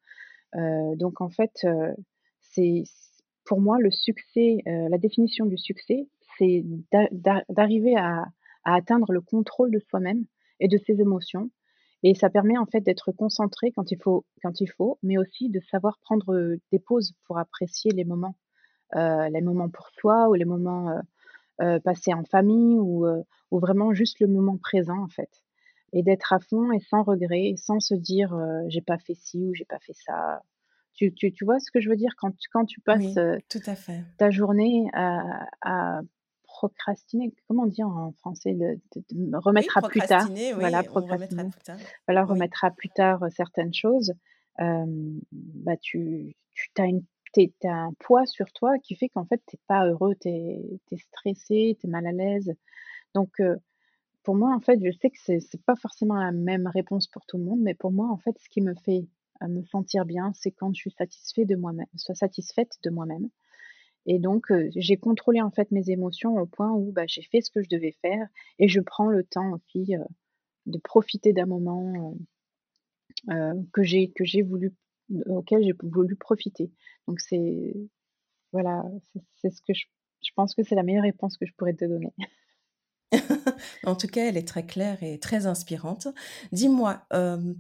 Donc 0.96 1.20
en 1.20 1.30
fait, 1.30 1.66
c'est 2.40 2.84
pour 3.46 3.60
moi 3.60 3.78
le 3.80 3.90
succès, 3.90 4.58
la 4.66 4.98
définition 4.98 5.46
du 5.46 5.58
succès, 5.58 6.08
c'est 6.38 6.62
d'a 6.92 7.08
d'a 7.12 7.42
d'arriver 7.48 7.96
à 7.96 8.26
atteindre 8.64 9.12
le 9.12 9.20
contrôle 9.20 9.70
de 9.72 9.80
soi-même 9.80 10.24
et 10.60 10.68
de 10.68 10.78
ses 10.78 11.00
émotions 11.00 11.50
et 12.02 12.14
ça 12.14 12.30
permet 12.30 12.58
en 12.58 12.66
fait 12.66 12.80
d'être 12.80 13.12
concentré 13.12 13.72
quand 13.72 13.90
il 13.92 13.98
faut 14.02 14.24
quand 14.42 14.60
il 14.60 14.68
faut, 14.70 14.98
mais 15.02 15.18
aussi 15.18 15.48
de 15.50 15.60
savoir 15.60 15.98
prendre, 16.00 16.56
des 16.72 16.78
pauses 16.78 17.14
pour 17.26 17.38
apprécier 17.38 17.92
les 17.92 18.04
moments, 18.04 18.36
les 18.96 19.40
moments 19.42 19.70
pour 19.70 19.88
soi 19.90 20.28
ou 20.30 20.34
les 20.34 20.44
moments, 20.46 21.00
passés 21.84 22.14
en 22.14 22.24
famille 22.24 22.78
ou 22.80 23.06
vraiment 23.52 23.94
juste 23.94 24.20
le 24.20 24.26
moment 24.28 24.58
présent 24.58 24.98
en 25.02 25.08
fait 25.08 25.30
et 25.92 26.02
d'être 26.02 26.32
à 26.32 26.40
fond 26.40 26.72
et 26.72 26.80
sans 26.80 27.02
regret 27.04 27.44
et 27.50 27.56
sans 27.56 27.80
se 27.80 27.94
dire, 27.94 28.34
«J'ai 28.68 28.80
pas 28.82 28.98
fait 28.98 29.14
ci 29.14 29.38
ou 29.48 29.54
j'ai 29.54 29.66
pas 29.66 29.78
fait 29.80 29.94
ça». 29.94 30.42
Tu 30.94 31.12
tu 31.14 31.32
tu 31.32 31.44
vois 31.44 31.58
ce 31.60 31.70
que 31.70 31.80
je 31.80 31.88
veux 31.90 31.96
dire? 31.96 32.14
Quand 32.18 32.32
tu 32.32 32.48
quand 32.52 32.64
tu 32.66 32.80
passes, 32.80 33.16
Oui, 33.16 33.18
heu, 33.18 33.38
tout 33.48 33.60
à 33.66 33.74
fait. 33.74 34.04
ta 34.18 34.30
journée 34.30 34.88
à 34.94 35.46
à 35.62 36.00
procrastiner, 36.52 37.32
comment 37.48 37.66
dit 37.66 37.82
en 37.82 38.12
français? 38.12 38.52
De 38.54 38.78
de 38.94 39.02
de 39.10 39.36
Oui, 39.36 39.38
remettre 39.38 39.78
à 39.78 39.82
plus 39.82 40.00
tard, 40.02 40.28
voilà, 40.54 40.82
plus 40.82 41.62
tard. 41.62 41.76
voilà, 42.06 42.24
Oui. 42.24 42.28
remettre 42.30 42.64
à 42.64 42.70
plus 42.70 42.90
tard, 42.90 43.24
certaines 43.34 43.72
choses, 43.74 44.12
bah, 44.58 45.76
tu 45.80 46.36
tu 46.52 46.70
as 46.78 46.86
une 46.86 47.04
as 47.64 47.68
un 47.72 47.94
poids 47.98 48.26
sur 48.26 48.52
toi 48.52 48.78
qui 48.78 48.94
fait 48.94 49.08
qu'en 49.08 49.24
fait, 49.24 49.40
tu 49.46 49.56
es 49.56 49.60
pas 49.66 49.86
heureux, 49.86 50.14
tu 50.20 50.28
es 50.28 50.78
stressé, 50.98 51.78
tu 51.80 51.86
es 51.86 51.90
mal 51.90 52.06
à 52.06 52.12
l'aise. 52.12 52.52
Donc 53.14 53.40
pour 54.22 54.34
moi, 54.36 54.54
en 54.54 54.60
fait, 54.60 54.78
je 54.84 54.92
sais 54.98 55.10
que 55.10 55.18
c'est 55.18 55.40
c'est 55.40 55.62
pas 55.64 55.76
forcément 55.76 56.16
la 56.16 56.32
même 56.32 56.66
réponse 56.66 57.06
pour 57.06 57.24
tout 57.26 57.38
le 57.38 57.44
monde, 57.44 57.60
mais 57.62 57.74
pour 57.74 57.90
moi, 57.92 58.08
en 58.10 58.18
fait, 58.18 58.38
ce 58.38 58.48
qui 58.50 58.60
me 58.60 58.74
fait, 58.74 59.06
me 59.40 59.62
sentir 59.64 60.04
bien, 60.04 60.32
c'est 60.34 60.52
quand 60.52 60.74
je 60.74 60.80
suis 60.80 60.90
satisfait 60.92 61.46
de 61.46 61.56
moi-même 61.56 61.86
satisfaite 61.96 62.72
de 62.84 62.90
moi-même 62.90 63.30
et 64.06 64.18
donc 64.18 64.46
j'ai 64.76 64.96
contrôlé, 64.96 65.40
en 65.42 65.50
fait, 65.50 65.70
mes 65.70 65.90
émotions 65.90 66.36
au 66.36 66.46
point 66.46 66.72
où, 66.72 66.92
bah, 66.92 67.04
j'ai 67.06 67.22
fait 67.22 67.40
ce 67.40 67.50
que 67.50 67.62
je 67.62 67.68
devais 67.68 67.92
faire 68.02 68.26
et 68.58 68.68
je 68.68 68.80
prends 68.80 69.06
le 69.08 69.24
temps 69.24 69.52
aussi, 69.52 69.94
de 70.66 70.78
profiter 70.78 71.32
d'un 71.32 71.46
moment, 71.46 72.16
heu, 73.30 73.54
que 73.72 73.82
j'ai 73.82 74.10
que 74.12 74.24
j'ai 74.24 74.42
voulu 74.42 74.72
auquel 75.26 75.62
j'ai 75.64 75.74
voulu 75.82 76.16
profiter. 76.16 76.70
Donc 77.08 77.20
c'est 77.20 77.74
voilà, 78.52 78.84
c'est 79.36 79.50
ce 79.50 79.60
que 79.62 79.74
je 79.74 79.86
je 80.24 80.30
pense 80.36 80.54
que 80.54 80.62
c'est 80.62 80.76
la 80.76 80.84
meilleure 80.84 81.02
réponse 81.04 81.36
que 81.36 81.46
je 81.46 81.52
pourrais 81.56 81.74
te 81.74 81.84
donner. 81.84 82.12
En 83.84 83.96
tout 83.96 84.06
cas, 84.06 84.24
elle 84.26 84.36
est 84.36 84.46
très 84.48 84.64
claire 84.66 85.02
et 85.02 85.18
très 85.18 85.46
inspirante. 85.46 86.08
Dis-moi, 86.52 87.06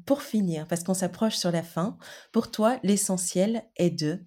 pour 0.06 0.22
finir, 0.22 0.66
parce 0.68 0.82
qu'on 0.84 0.94
s'approche 0.94 1.36
sur 1.36 1.50
la 1.50 1.62
fin, 1.62 1.98
pour 2.32 2.50
toi, 2.50 2.78
l'essentiel 2.82 3.64
est 3.76 3.90
de? 3.90 4.24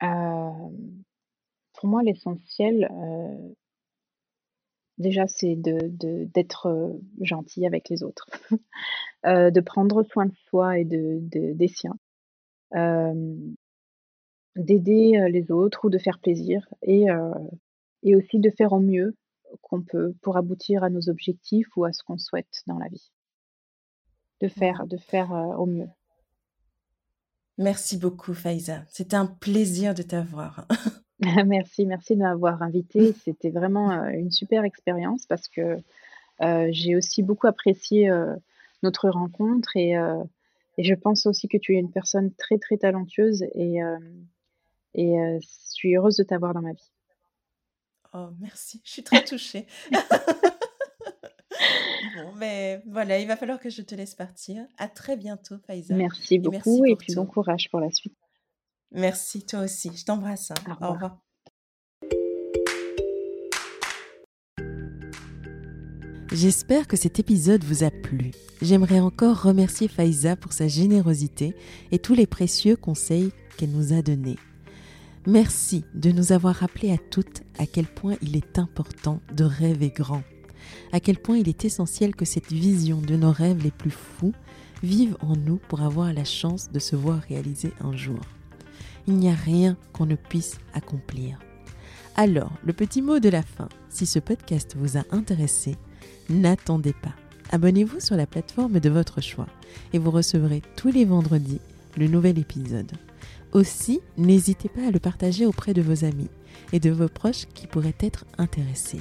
Pour 0.00 1.88
moi, 1.88 2.02
l'essentiel, 2.02 2.88
déjà, 4.98 5.26
c'est 5.26 5.56
de 5.56 5.78
de 5.88 6.24
d'être, 6.34 6.98
gentil 7.20 7.66
avec 7.66 7.88
les 7.88 8.02
autres, 8.02 8.26
de 9.24 9.60
prendre 9.60 10.02
soin 10.04 10.26
de 10.26 10.34
soi 10.50 10.78
et 10.78 10.84
de 10.84 11.20
de 11.22 11.52
des 11.54 11.68
siens, 11.68 11.96
d'aider, 14.56 15.28
les 15.30 15.50
autres 15.50 15.84
ou 15.86 15.90
de 15.90 15.98
faire 15.98 16.18
plaisir 16.20 16.66
et 16.82 17.06
et 18.02 18.16
aussi 18.16 18.38
de 18.40 18.50
faire 18.50 18.72
au 18.72 18.80
mieux 18.80 19.16
qu'on 19.62 19.82
peut 19.82 20.14
pour 20.22 20.36
aboutir 20.36 20.84
à 20.84 20.90
nos 20.90 21.08
objectifs 21.08 21.68
ou 21.76 21.84
à 21.84 21.92
ce 21.92 22.02
qu'on 22.04 22.18
souhaite 22.18 22.62
dans 22.66 22.78
la 22.78 22.88
vie. 22.88 23.10
De 24.40 24.48
Mmh. 24.48 24.50
faire 24.50 24.86
de 24.86 24.96
faire, 24.96 25.30
au 25.58 25.66
mieux. 25.66 25.88
Merci 27.58 27.96
beaucoup 27.96 28.34
Faiza, 28.34 28.82
c'était 28.88 29.16
un 29.16 29.26
plaisir 29.26 29.94
de 29.94 30.02
t'avoir. 30.02 30.66
Merci, 31.46 31.86
merci 31.86 32.16
de 32.16 32.20
m'avoir 32.20 32.60
invitée. 32.62 33.14
C'était 33.24 33.50
vraiment, 33.50 33.92
heu, 33.92 34.10
une 34.14 34.32
super 34.32 34.64
expérience 34.64 35.26
parce 35.26 35.46
que, 35.48 35.78
heu, 36.42 36.68
j'ai 36.72 36.96
aussi 36.96 37.22
beaucoup 37.22 37.46
apprécié, 37.46 38.10
heu, 38.10 38.34
notre 38.82 39.08
rencontre 39.08 39.76
et 39.76 39.94
je 40.76 40.94
pense 40.94 41.26
aussi 41.26 41.48
que 41.48 41.56
tu 41.56 41.76
es 41.76 41.78
une 41.78 41.90
personne 41.90 42.32
très, 42.34 42.58
très 42.58 42.76
talentueuse 42.76 43.44
et 43.54 43.78
et 44.94 45.16
je 45.40 45.48
suis 45.70 45.96
heureuse 45.96 46.16
de 46.16 46.24
t'avoir 46.24 46.52
dans 46.52 46.60
ma 46.60 46.72
vie. 46.72 46.90
Oh 48.12 48.28
merci, 48.40 48.82
je 48.84 48.90
suis 48.90 49.02
très 49.04 49.24
touchée. 49.24 49.66
Bon, 52.16 52.32
mais 52.36 52.82
voilà, 52.86 53.18
il 53.18 53.26
va 53.26 53.36
falloir 53.36 53.60
que 53.60 53.70
je 53.70 53.82
te 53.82 53.94
laisse 53.94 54.14
partir. 54.14 54.64
À 54.78 54.88
très 54.88 55.16
bientôt 55.16 55.56
Faiza 55.66 55.94
Merci 55.94 56.34
et 56.34 56.38
merci 56.38 56.58
beaucoup 56.68 56.84
et 56.86 56.96
puis 56.96 57.14
bon 57.14 57.26
courage 57.26 57.68
pour 57.70 57.80
la 57.80 57.90
suite. 57.90 58.16
Merci, 58.90 59.44
toi 59.44 59.60
aussi. 59.60 59.90
Je 59.96 60.04
t'embrasse, 60.04 60.50
hein. 60.50 60.54
Au 60.66 60.70
Au 60.70 60.74
revoir. 60.74 60.92
revoir. 60.94 61.20
J'espère 66.32 66.88
que 66.88 66.96
cet 66.96 67.20
épisode 67.20 67.62
vous 67.62 67.84
a 67.84 67.90
plu. 67.90 68.32
J'aimerais 68.60 68.98
encore 68.98 69.42
remercier 69.42 69.88
Faiza 69.88 70.36
pour 70.36 70.52
sa 70.52 70.66
générosité 70.66 71.54
et 71.92 71.98
tous 71.98 72.14
les 72.14 72.26
précieux 72.26 72.76
conseils 72.76 73.30
qu'elle 73.56 73.70
nous 73.70 73.92
a 73.92 74.02
donnés. 74.02 74.36
Merci 75.26 75.84
de 75.94 76.10
nous 76.10 76.32
avoir 76.32 76.56
rappelé 76.56 76.90
à 76.90 76.98
toutes 76.98 77.42
à 77.58 77.66
quel 77.66 77.86
point 77.86 78.16
il 78.20 78.36
est 78.36 78.58
important 78.58 79.20
de 79.32 79.44
rêver 79.44 79.90
grand, 79.90 80.22
à 80.92 81.00
quel 81.00 81.18
point 81.18 81.38
il 81.38 81.48
est 81.48 81.64
essentiel 81.64 82.14
que 82.14 82.24
cette 82.24 82.52
vision 82.52 83.00
de 83.00 83.16
nos 83.16 83.32
rêves 83.32 83.62
les 83.62 83.70
plus 83.70 83.90
fous 83.90 84.32
vive 84.82 85.16
en 85.20 85.36
nous 85.36 85.56
pour 85.68 85.82
avoir 85.82 86.12
la 86.12 86.24
chance 86.24 86.70
de 86.70 86.78
se 86.78 86.96
voir 86.96 87.20
réaliser 87.28 87.72
un 87.80 87.96
jour. 87.96 88.20
Il 89.06 89.14
n'y 89.14 89.28
a 89.28 89.34
rien 89.34 89.76
qu'on 89.92 90.06
ne 90.06 90.16
puisse 90.16 90.58
accomplir. 90.72 91.38
Alors, 92.16 92.52
le 92.64 92.72
petit 92.72 93.02
mot 93.02 93.18
de 93.18 93.28
la 93.28 93.42
fin, 93.42 93.68
si 93.88 94.06
ce 94.06 94.18
podcast 94.18 94.76
vous 94.78 94.96
a 94.96 95.02
intéressé, 95.10 95.76
n'attendez 96.28 96.92
pas. 96.92 97.14
Abonnez-vous 97.50 98.00
sur 98.00 98.16
la 98.16 98.26
plateforme 98.26 98.80
de 98.80 98.90
votre 98.90 99.20
choix 99.20 99.48
et 99.92 99.98
vous 99.98 100.10
recevrez 100.10 100.62
tous 100.76 100.90
les 100.90 101.04
vendredis 101.04 101.60
le 101.96 102.08
nouvel 102.08 102.38
épisode. 102.38 102.92
Aussi, 103.52 104.00
n'hésitez 104.16 104.68
pas 104.68 104.88
à 104.88 104.90
le 104.90 104.98
partager 104.98 105.46
auprès 105.46 105.74
de 105.74 105.82
vos 105.82 106.04
amis 106.04 106.30
et 106.72 106.80
de 106.80 106.90
vos 106.90 107.08
proches 107.08 107.46
qui 107.54 107.66
pourraient 107.66 107.94
être 108.00 108.24
intéressés. 108.38 109.00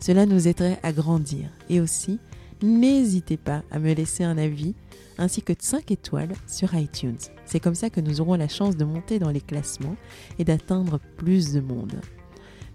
Cela 0.00 0.26
nous 0.26 0.48
aiderait 0.48 0.78
à 0.82 0.92
grandir 0.92 1.50
et 1.68 1.80
aussi, 1.80 2.18
n'hésitez 2.62 3.36
pas 3.36 3.62
à 3.70 3.78
me 3.78 3.92
laisser 3.92 4.24
un 4.24 4.38
avis 4.38 4.74
ainsi 5.18 5.42
que 5.42 5.52
5 5.58 5.90
étoiles 5.90 6.34
sur 6.46 6.74
iTunes. 6.74 7.18
C'est 7.44 7.60
comme 7.60 7.74
ça 7.74 7.90
que 7.90 8.00
nous 8.00 8.20
aurons 8.20 8.36
la 8.36 8.48
chance 8.48 8.76
de 8.76 8.84
monter 8.84 9.18
dans 9.18 9.30
les 9.30 9.40
classements 9.40 9.96
et 10.38 10.44
d'atteindre 10.44 11.00
plus 11.16 11.52
de 11.52 11.60
monde. 11.60 12.00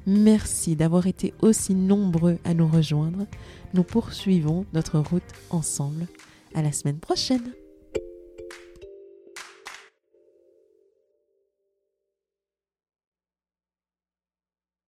Merci 0.06 0.76
d'avoir 0.76 1.08
été 1.08 1.34
aussi 1.42 1.74
nombreux 1.74 2.38
à 2.44 2.54
nous 2.54 2.68
rejoindre. 2.68 3.26
Nous 3.74 3.84
poursuivons 3.84 4.66
notre 4.74 5.00
route 5.00 5.24
ensemble. 5.50 6.08
À 6.54 6.62
la 6.62 6.74
semaine 6.74 7.00
prochaine! 7.00 7.54